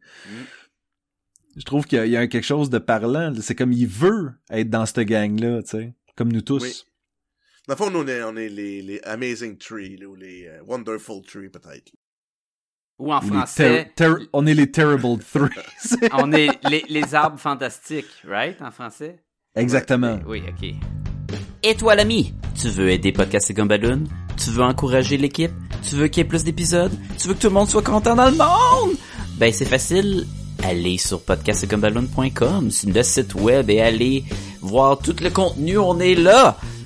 Je 1.56 1.64
trouve 1.64 1.84
qu'il 1.86 1.98
y 1.98 2.00
a- 2.00 2.06
il 2.06 2.12
y, 2.12 2.16
a 2.16 2.28
quelque 2.28 2.44
chose 2.46 2.70
de 2.70 2.78
parlant. 2.78 3.34
C'est 3.40 3.56
comme 3.56 3.72
il 3.72 3.88
veut 3.88 4.30
être 4.50 4.70
dans 4.70 4.86
cette 4.86 5.00
gang-là, 5.00 5.62
tu 5.64 5.70
sais. 5.70 5.94
Comme 6.16 6.30
nous 6.32 6.40
tous. 6.42 6.62
Oui. 6.62 6.72
Dans 7.66 7.74
le 7.74 7.78
fond, 7.78 7.90
nous, 7.90 7.98
on 8.00 8.06
est, 8.06 8.22
on 8.22 8.36
est 8.36 8.48
les, 8.48 8.80
les 8.82 9.00
Amazing 9.02 9.58
Tree, 9.58 9.98
ou 10.06 10.14
les 10.14 10.46
euh, 10.46 10.60
Wonderful 10.64 11.22
Tree, 11.26 11.48
peut-être. 11.48 11.92
Ou 13.00 13.12
en 13.12 13.20
français, 13.20 13.90
ter- 13.96 14.14
ter- 14.16 14.28
on 14.32 14.46
est 14.46 14.54
les 14.54 14.70
Terrible 14.70 15.18
Three. 15.18 15.50
on 16.12 16.32
est 16.32 16.50
les, 16.68 16.84
les 16.88 17.14
arbres 17.16 17.40
fantastiques, 17.40 18.06
right? 18.24 18.60
En 18.62 18.70
français? 18.70 19.16
Exactement. 19.56 20.20
Oui, 20.26 20.42
ok. 20.48 20.99
Et 21.62 21.74
toi, 21.74 21.94
l'ami, 21.94 22.32
tu 22.58 22.68
veux 22.68 22.88
aider 22.90 23.12
Podcast 23.12 23.50
et 23.50 23.54
Gumballoon? 23.54 24.04
Tu 24.42 24.48
veux 24.48 24.62
encourager 24.62 25.18
l'équipe? 25.18 25.52
Tu 25.86 25.94
veux 25.94 26.08
qu'il 26.08 26.22
y 26.22 26.26
ait 26.26 26.28
plus 26.28 26.42
d'épisodes? 26.42 26.92
Tu 27.18 27.28
veux 27.28 27.34
que 27.34 27.40
tout 27.40 27.48
le 27.48 27.52
monde 27.52 27.68
soit 27.68 27.82
content 27.82 28.16
dans 28.16 28.30
le 28.30 28.36
monde? 28.36 28.96
Ben, 29.36 29.52
c'est 29.52 29.66
facile. 29.66 30.26
Allez 30.62 30.96
sur 30.96 31.20
podcastgumballoon.com, 31.22 32.70
sur 32.70 32.90
le 32.90 33.02
site 33.02 33.34
web 33.34 33.68
et 33.68 33.82
allez 33.82 34.24
voir 34.62 34.98
tout 34.98 35.14
le 35.22 35.28
contenu, 35.28 35.76
on 35.76 36.00
est 36.00 36.14
là. 36.14 36.56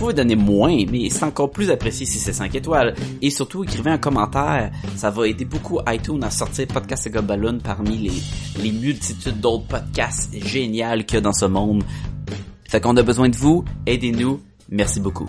Vous 0.00 0.06
pouvez 0.06 0.14
donner 0.14 0.34
moins, 0.34 0.86
mais 0.90 1.10
c'est 1.10 1.26
encore 1.26 1.50
plus 1.50 1.70
apprécié 1.70 2.06
si 2.06 2.18
c'est 2.18 2.32
5 2.32 2.54
étoiles. 2.54 2.94
Et 3.20 3.28
surtout, 3.28 3.64
écrivez 3.64 3.90
un 3.90 3.98
commentaire. 3.98 4.70
Ça 4.96 5.10
va 5.10 5.28
aider 5.28 5.44
beaucoup 5.44 5.78
iTunes 5.86 6.24
à 6.24 6.30
sortir 6.30 6.68
Podcast 6.68 7.06
et 7.06 7.10
Gobaloon 7.10 7.58
parmi 7.62 7.98
les, 7.98 8.62
les 8.62 8.72
multitudes 8.72 9.38
d'autres 9.40 9.66
podcasts 9.66 10.32
géniaux 10.42 11.02
qu'il 11.06 11.16
y 11.16 11.18
a 11.18 11.20
dans 11.20 11.34
ce 11.34 11.44
monde. 11.44 11.84
Fait 12.66 12.80
qu'on 12.80 12.96
a 12.96 13.02
besoin 13.02 13.28
de 13.28 13.36
vous. 13.36 13.62
Aidez-nous. 13.84 14.40
Merci 14.70 15.00
beaucoup. 15.00 15.26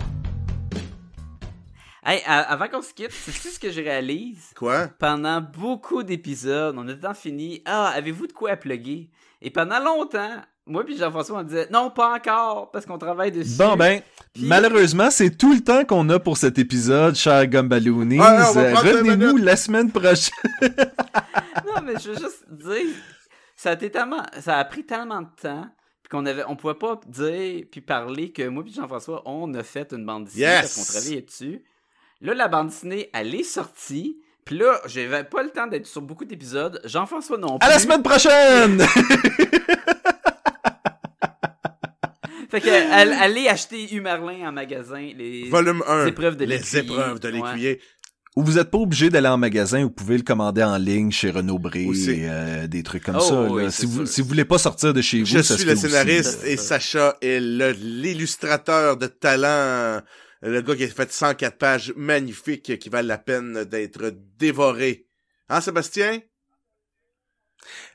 Hey, 2.02 2.22
avant 2.26 2.68
qu'on 2.68 2.80
se 2.80 2.94
quitte, 2.94 3.12
c'est 3.12 3.50
ce 3.50 3.60
que 3.60 3.70
je 3.70 3.82
réalise? 3.82 4.54
Quoi? 4.56 4.88
Pendant 4.98 5.42
beaucoup 5.42 6.02
d'épisodes, 6.02 6.74
on 6.78 6.88
a 6.88 6.94
temps 6.94 7.12
fini. 7.12 7.60
Ah, 7.66 7.92
avez-vous 7.94 8.26
de 8.26 8.32
quoi 8.32 8.52
à 8.52 8.56
plugger? 8.56 9.10
Et 9.42 9.50
pendant 9.50 9.80
longtemps, 9.80 10.40
moi 10.66 10.84
puis 10.84 10.96
Jean-François, 10.96 11.40
on 11.40 11.42
disait 11.42 11.68
non, 11.70 11.90
pas 11.90 12.14
encore, 12.16 12.70
parce 12.70 12.86
qu'on 12.86 12.98
travaille 12.98 13.32
dessus. 13.32 13.56
Bon 13.58 13.76
ben, 13.76 14.00
Puis- 14.32 14.44
malheureusement, 14.46 15.10
c'est 15.10 15.36
tout 15.36 15.52
le 15.54 15.60
temps 15.60 15.84
qu'on 15.84 16.08
a 16.10 16.18
pour 16.18 16.36
cet 16.36 16.58
épisode, 16.58 17.14
chers 17.16 17.46
Gumballoonies. 17.46 18.18
Va 18.18 18.50
Euh, 18.56 18.74
Revenez-nous 18.74 19.36
la 19.38 19.56
semaine 19.56 19.90
prochaine. 19.90 20.32
Non, 21.66 21.80
mais 21.84 21.94
je 22.02 22.10
veux 22.10 22.18
juste 22.18 22.44
dire, 22.50 22.86
ça 23.56 23.70
a 23.70 23.72
été 23.74 23.90
tellement, 23.90 24.22
ça 24.40 24.58
a 24.58 24.64
pris 24.64 24.84
tellement 24.84 25.22
de 25.22 25.28
temps, 25.40 25.66
puis 26.02 26.10
qu'on 26.10 26.26
avait, 26.26 26.44
on 26.48 26.56
pouvait 26.56 26.74
pas 26.74 27.00
dire 27.06 27.64
puis 27.70 27.80
parler 27.80 28.30
que 28.32 28.46
moi 28.48 28.62
puis 28.62 28.72
Jean-François, 28.74 29.22
on 29.26 29.52
a 29.54 29.62
fait 29.62 29.92
une 29.92 30.04
bande 30.04 30.24
dessinée 30.24 30.42
Yes! 30.44 30.60
parce 30.60 30.74
qu'on 30.74 30.92
travaillait 30.92 31.22
dessus. 31.22 31.62
Là, 32.20 32.34
la 32.34 32.48
bande 32.48 32.68
dessinée, 32.68 33.10
elle 33.14 33.34
est 33.34 33.42
sortie. 33.42 34.18
Puis 34.44 34.58
là, 34.58 34.80
j'avais 34.86 35.24
pas 35.24 35.42
le 35.42 35.50
temps 35.50 35.66
d'être 35.66 35.86
sur 35.86 36.02
beaucoup 36.02 36.24
d'épisodes. 36.24 36.80
Jean-François 36.84 37.38
non 37.38 37.58
plus. 37.58 37.66
À 37.66 37.70
la 37.70 37.78
semaine 37.78 38.02
prochaine! 38.02 38.82
Fait 42.52 42.60
que, 42.60 42.68
elle- 42.68 43.12
allez 43.14 43.48
acheter 43.48 43.92
Humerlin 43.94 44.46
en 44.48 44.52
magasin. 44.52 45.10
Les 45.16 45.48
Volume 45.48 45.82
1. 45.88 46.06
épreuves 46.06 46.36
de 46.36 46.44
Les 46.44 46.58
l'écuyer. 46.58 46.82
épreuves 46.82 47.18
de 47.18 47.28
l'écuyer. 47.28 47.80
Ou 48.36 48.42
vous 48.44 48.58
êtes 48.58 48.70
pas 48.70 48.78
obligé 48.78 49.10
d'aller 49.10 49.28
en 49.28 49.36
magasin, 49.38 49.82
vous 49.82 49.90
pouvez 49.90 50.16
le 50.18 50.22
commander 50.22 50.62
en 50.62 50.76
ligne 50.78 51.10
chez 51.10 51.30
Renaud 51.30 51.58
Bré 51.58 51.84
Aussi. 51.86 52.10
et 52.10 52.28
euh, 52.28 52.66
des 52.66 52.82
trucs 52.82 53.04
comme 53.04 53.16
Oh, 53.18 53.20
ça. 53.20 53.42
oui, 53.50 53.64
là. 53.64 53.70
c'est 53.70 53.80
Si, 53.80 53.86
vous, 53.86 54.06
si 54.06 54.20
vous 54.22 54.28
voulez 54.28 54.44
pas 54.44 54.58
sortir 54.58 54.94
de 54.94 55.00
chez 55.02 55.20
vous, 55.20 55.26
Je 55.26 55.40
ça 55.42 55.54
suis 55.54 55.62
se 55.64 55.66
le 55.68 55.72
aussi. 55.74 55.82
scénariste 55.88 56.44
et. 56.46 56.56
Sacha 56.56 57.16
est 57.22 57.40
le- 57.40 57.72
l'illustrateur 57.72 58.96
de 58.96 59.06
talent. 59.06 60.02
Le 60.42 60.60
gars 60.60 60.76
qui 60.76 60.84
a 60.84 60.88
fait 60.88 61.12
104 61.12 61.56
pages 61.58 61.92
magnifiques 61.96 62.78
qui 62.78 62.88
valent 62.88 63.08
la 63.08 63.18
peine 63.18 63.64
d'être 63.64 64.12
dévoré. 64.38 65.06
Hein, 65.48 65.60
Sébastien? 65.60 66.20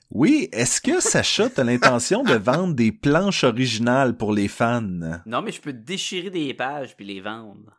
Oui, 0.09 0.47
est-ce 0.53 0.79
que 0.79 0.99
Sacha 1.01 1.49
t'as 1.49 1.63
l'intention 1.63 2.23
de 2.23 2.33
vendre 2.35 2.73
des 2.73 2.91
planches 2.91 3.43
originales 3.43 4.15
pour 4.15 4.31
les 4.31 4.47
fans? 4.47 4.81
Non, 5.25 5.41
mais 5.41 5.51
je 5.51 5.59
peux 5.61 5.73
déchirer 5.73 6.29
des 6.29 6.53
pages 6.53 6.95
puis 6.95 7.05
les 7.05 7.19
vendre. 7.21 7.73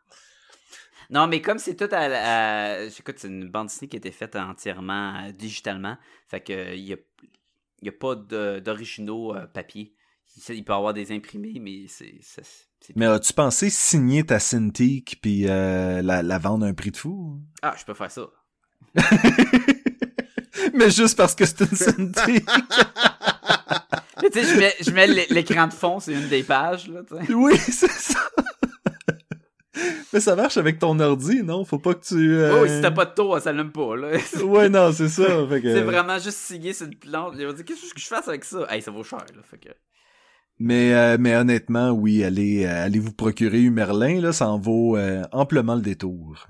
Non, 1.11 1.27
mais 1.27 1.41
comme 1.41 1.59
c'est 1.59 1.75
tout 1.75 1.89
à... 1.91 2.01
à- 2.01 2.83
Écoute, 2.85 3.15
c'est 3.19 3.29
une 3.29 3.49
bande 3.49 3.69
dessinée 3.69 3.89
qui 3.89 3.97
a 3.97 3.99
été 3.99 4.11
faite 4.11 4.37
entièrement 4.37 5.15
euh, 5.25 5.33
digitalement. 5.33 5.97
Fait 6.29 6.41
que 6.41 6.75
il 6.77 6.85
y 6.85 7.89
a, 7.89 7.93
pas 7.93 8.15
d'originaux 8.15 9.35
euh, 9.35 9.47
papier. 9.47 9.95
Il 10.51 10.63
peut 10.65 10.73
y 10.73 10.77
avoir 10.77 10.93
des 10.93 11.11
imprimés, 11.13 11.59
mais 11.61 11.87
c'est- 11.89 12.21
Mais 12.95 13.07
as-tu 13.07 13.33
pensé 13.33 13.71
signer 13.71 14.25
ta 14.27 14.39
Cintiq 14.39 15.19
puis 15.23 15.49
euh, 15.49 16.03
la, 16.03 16.23
la 16.23 16.39
vendre 16.39 16.67
à 16.67 16.69
un 16.69 16.75
prix 16.75 16.91
de 16.91 16.97
fou? 16.99 17.41
Ah, 17.63 17.75
je 17.79 17.85
peux 17.87 17.95
faire 17.95 18.11
ça. 18.11 18.29
Mais 20.79 20.91
juste 20.91 21.17
parce 21.17 21.35
que 21.35 21.45
c'est 21.45 21.61
une. 21.99 22.13
Mais 24.23 24.31
tu 24.31 24.41
sais, 24.43 24.55
je 24.55 24.59
mets, 24.59 24.75
je 24.81 24.91
mets 24.91 25.07
l'é- 25.07 25.27
l'écran 25.31 25.67
de 25.69 25.73
fond, 25.73 26.01
c'est 26.01 26.13
une 26.13 26.29
des 26.29 26.43
pages, 26.43 26.89
là, 26.89 27.01
oui, 27.31 27.57
c'est 27.59 27.89
ça. 27.91 28.19
Mais 30.13 30.19
ça 30.21 30.35
marche 30.35 30.57
avec 30.57 30.81
ton 30.81 30.99
ordi, 30.99 31.43
non? 31.45 31.65
Faut 31.65 31.79
pas 31.79 31.95
que 31.95 32.05
tu... 32.05 32.33
euh, 32.35 32.63
Oh, 32.63 32.67
si 32.67 32.81
t'as 32.81 32.91
pas 32.91 33.05
de 33.05 33.15
tour, 33.15 33.35
ça 33.35 33.43
s'allume 33.43 33.71
pas, 33.71 33.95
là. 33.97 34.09
Ouais, 34.43 34.69
non, 34.69 34.91
c'est 34.93 35.09
ça. 35.09 35.25
Fait 35.49 35.61
que... 35.63 35.73
C'est 35.73 35.83
vraiment 35.83 36.19
juste 36.19 36.39
signer 36.39 36.73
sur 36.73 36.87
une 36.87 36.97
plante. 36.97 37.35
Ils 37.39 37.47
vont 37.47 37.53
dire, 37.53 37.65
qu'est-ce 37.65 37.95
que 37.95 38.01
je 38.01 38.07
fasse 38.07 38.27
avec 38.27 38.45
ça? 38.45 38.67
Hey, 38.71 38.83
ça 38.83 38.91
vaut 38.91 39.05
cher, 39.05 39.19
là. 39.37 39.43
Fait 39.49 39.59
que... 39.59 39.69
Mais, 40.59 40.93
euh, 40.95 41.17
mais 41.21 41.37
honnêtement, 41.37 41.91
oui, 41.91 42.25
allez, 42.25 42.65
euh, 42.65 42.87
allez 42.87 42.99
vous 42.99 43.13
procurer 43.13 43.61
Humerlin, 43.61 44.21
là, 44.21 44.33
ça 44.33 44.49
en 44.49 44.59
vaut 44.59 44.97
euh, 44.97 45.23
amplement 45.31 45.77
le 45.77 45.83
détour. 45.83 46.49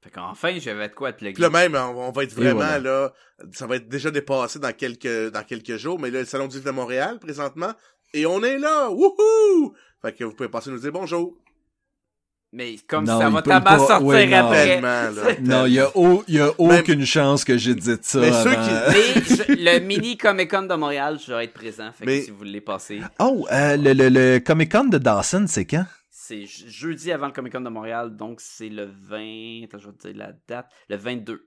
Fait 0.00 0.10
qu'enfin, 0.10 0.56
j'avais 0.60 0.88
de 0.88 0.94
quoi 0.94 1.12
te 1.12 1.24
Puis 1.24 1.34
là 1.42 1.50
même, 1.50 1.74
on, 1.74 2.08
on 2.08 2.10
va 2.12 2.22
être 2.22 2.32
vraiment 2.32 2.54
voilà. 2.54 2.78
là, 2.78 3.12
ça 3.52 3.66
va 3.66 3.76
être 3.76 3.88
déjà 3.88 4.10
dépassé 4.12 4.58
dans 4.60 4.72
quelques 4.72 5.32
dans 5.32 5.42
quelques 5.42 5.76
jours, 5.76 5.98
mais 5.98 6.10
là, 6.10 6.20
le 6.20 6.24
Salon 6.24 6.46
du 6.46 6.56
livre 6.58 6.66
de 6.66 6.70
Montréal 6.74 7.18
présentement, 7.18 7.72
et 8.14 8.24
on 8.24 8.42
est 8.44 8.58
là, 8.58 8.90
wouhou! 8.90 9.74
Fait 10.00 10.12
que 10.12 10.22
vous 10.22 10.32
pouvez 10.34 10.48
passer 10.48 10.70
nous 10.70 10.78
dire 10.78 10.92
bonjour. 10.92 11.34
Mais 12.50 12.76
comme 12.88 13.04
Non, 13.04 13.18
ça 13.20 13.28
va 13.28 13.60
pas- 13.60 13.78
sortir 13.78 14.06
ouais, 14.06 14.26
non. 14.26 14.36
après. 14.46 14.80
Là. 14.80 15.10
Non, 15.42 15.66
il 15.66 15.74
y 15.74 15.80
a, 15.80 15.94
au- 15.94 16.24
y 16.28 16.38
a 16.40 16.48
aucune 16.58 17.04
chance 17.04 17.44
que 17.44 17.58
j'ai 17.58 17.74
dit 17.74 17.94
ça 18.00 18.20
Mais 18.20 18.32
ceux 18.32 18.52
qui- 18.54 18.56
Mais 18.94 19.22
je- 19.58 19.64
le 19.64 19.80
mini 19.84 20.16
Comic 20.16 20.50
Con 20.50 20.62
de 20.62 20.74
Montréal, 20.74 21.18
je 21.22 21.30
vais 21.34 21.44
être 21.44 21.52
présent. 21.52 21.90
Fait 21.92 22.06
Mais- 22.06 22.20
que 22.20 22.24
si 22.24 22.30
vous 22.30 22.38
voulez 22.38 22.62
passer, 22.62 23.00
Oh, 23.18 23.46
euh, 23.52 23.76
le, 23.76 23.92
le, 23.92 24.08
le 24.08 24.38
Comic-Con 24.38 24.84
de 24.84 24.96
Dawson, 24.96 25.44
c'est 25.46 25.66
quand? 25.66 25.84
C'est 26.28 26.46
je- 26.46 26.68
jeudi 26.68 27.10
avant 27.12 27.26
le 27.26 27.32
Comic 27.32 27.52
Con 27.52 27.60
de 27.62 27.68
Montréal, 27.70 28.16
donc 28.16 28.40
c'est 28.40 28.68
le 28.68 28.84
20. 28.84 29.64
Attends, 29.64 29.78
je 29.78 29.86
vais 29.88 29.92
te 29.96 30.08
dire 30.08 30.16
la 30.16 30.32
date. 30.46 30.70
Le 30.88 30.96
22. 30.96 31.44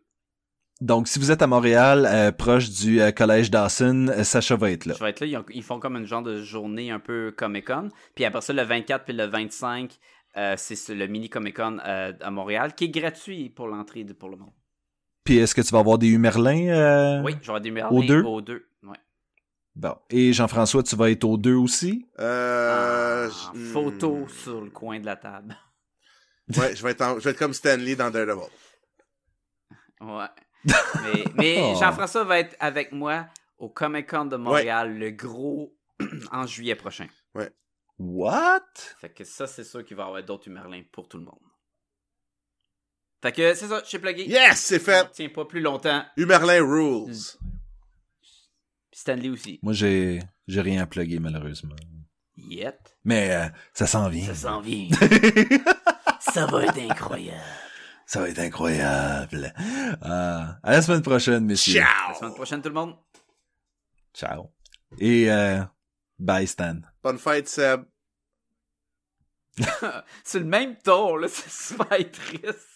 Donc, 0.82 1.08
si 1.08 1.20
vous 1.20 1.30
êtes 1.30 1.44
à 1.44 1.48
Montréal, 1.48 2.08
euh, 2.10 2.32
proche 2.32 2.70
du 2.72 3.02
euh, 3.02 3.12
collège 3.12 3.52
Dawson, 3.52 4.08
euh, 4.10 4.24
Sacha 4.24 4.56
va 4.56 4.72
être 4.72 4.88
là. 4.88 4.96
Je 4.98 5.04
vais 5.04 5.12
être 5.12 5.20
là. 5.20 5.28
Ils, 5.28 5.38
ont- 5.38 5.46
ils 5.54 5.62
font 5.64 5.80
comme 5.80 5.96
une 5.96 6.06
genre 6.08 6.24
de 6.24 6.42
journée 6.42 6.90
un 6.90 7.00
peu 7.00 7.32
Comic 7.38 7.68
Con. 7.68 7.90
Puis 8.16 8.26
après 8.26 8.42
ça, 8.42 8.52
le 8.52 8.64
24 8.64 9.06
puis 9.06 9.14
le 9.14 9.26
25, 9.26 9.96
euh, 10.38 10.56
c'est 10.58 10.76
ce- 10.76 10.92
le 10.92 11.06
mini 11.06 11.30
Comic 11.30 11.56
Con 11.58 11.78
à 11.80 12.32
Montréal, 12.32 12.74
qui 12.74 12.86
est 12.86 12.90
gratuit 12.90 13.50
pour 13.50 13.68
l'entrée 13.68 14.04
pour 14.06 14.30
le 14.30 14.38
monde. 14.38 14.54
Puis, 15.24 15.38
est-ce 15.38 15.54
que 15.54 15.62
tu 15.62 15.70
vas 15.72 15.80
avoir 15.80 16.00
des 16.00 16.08
Humerlins? 16.08 17.22
Oui, 17.24 17.36
j'aurai 17.44 17.62
des 17.62 17.70
meilleurs 17.70 17.94
Aux 17.94 18.02
deux? 18.04 18.24
Aux 18.24 18.42
deux. 18.42 18.66
Bon. 19.76 19.96
Et 20.10 20.34
Jean-François, 20.34 20.84
tu 20.84 20.96
vas 20.96 21.10
être 21.12 21.24
aux 21.24 21.38
deux 21.38 21.56
aussi? 21.56 22.06
Euh, 22.20 23.30
Ah, 23.30 23.52
je- 23.54 23.60
photo 23.72 24.26
hmm. 24.26 24.30
sur 24.30 24.62
le 24.62 24.70
coin 24.70 25.00
de 25.00 25.06
la 25.06 25.16
table. 25.16 25.56
Ouais, 26.58 26.76
je 26.76 26.84
vais 26.84 26.92
être 26.92 27.02
en- 27.02 27.18
je 27.20 27.24
vais 27.24 27.30
être 27.32 27.38
comme 27.40 27.54
Stanley 27.54 27.96
dans 27.96 28.10
Daredevil. 28.12 28.50
Ouais. 30.02 30.26
Mais, 30.66 31.24
mais 31.36 31.58
Oh. 31.64 31.76
Jean-François 31.80 32.24
va 32.26 32.40
être 32.40 32.56
avec 32.60 32.92
moi 32.92 33.28
au 33.58 33.70
Comic 33.70 34.10
Con 34.10 34.26
de 34.26 34.36
Montréal, 34.36 34.98
le 34.98 35.12
gros, 35.12 35.74
en 36.32 36.46
juillet 36.46 36.76
prochain. 36.76 37.08
What? 37.98 38.62
Fait 39.00 39.10
que 39.14 39.24
ça, 39.24 39.46
c'est 39.46 39.64
sûr 39.64 39.86
qu'il 39.86 39.96
va 39.96 40.04
y 40.04 40.08
avoir 40.08 40.24
d'autres 40.24 40.48
Humerlins 40.48 40.82
pour 40.92 41.08
tout 41.08 41.18
le 41.20 41.24
monde. 41.24 41.40
Fait 43.22 43.32
que 43.32 43.54
c'est 43.54 43.68
ça, 43.68 43.84
j'ai 43.88 44.00
plugué. 44.00 44.24
Yes, 44.26 44.60
c'est 44.60 44.80
fait. 44.80 45.08
Tiens 45.12 45.30
pas 45.30 45.46
plus 45.46 45.62
longtemps. 45.62 46.04
Humerlin 46.18 46.64
Rules. 46.66 47.14
Stanley 48.92 49.30
aussi. 49.30 49.60
Moi, 49.62 49.74
j'ai, 49.74 50.20
j'ai 50.48 50.62
rien 50.62 50.84
à 50.84 50.86
plugger, 50.86 51.20
malheureusement. 51.20 51.76
Yet. 52.38 52.78
Mais, 53.04 53.32
euh, 53.34 53.48
ça 53.74 53.88
s'en 53.88 54.10
vient. 54.10 54.26
Ça 54.28 54.36
s'en 54.36 54.62
vient. 54.62 54.90
ça 56.20 56.46
va 56.46 56.66
être 56.66 56.80
incroyable. 56.80 57.42
Ça 58.06 58.20
va 58.20 58.30
être 58.30 58.40
incroyable. 58.40 59.54
Ah, 60.02 60.58
à 60.64 60.72
la 60.72 60.82
semaine 60.82 61.02
prochaine, 61.02 61.46
messieurs. 61.46 61.80
La 61.80 61.86
Ciao! 61.86 62.20
semaine 62.20 62.34
prochaine, 62.34 62.62
tout 62.62 62.70
le 62.70 62.76
monde. 62.76 62.96
Ciao. 64.14 64.52
Et, 65.00 65.32
euh, 65.32 65.62
bye, 66.20 66.46
Stan. 66.46 66.82
Bonne 67.02 67.18
fête, 67.18 67.48
Seb. 67.48 67.86
C'est 70.24 70.40
le 70.40 70.46
même 70.46 70.78
ton, 70.78 71.16
là, 71.16 71.28
c'est 71.32 71.50
super 71.50 71.88
triste. 72.12 72.68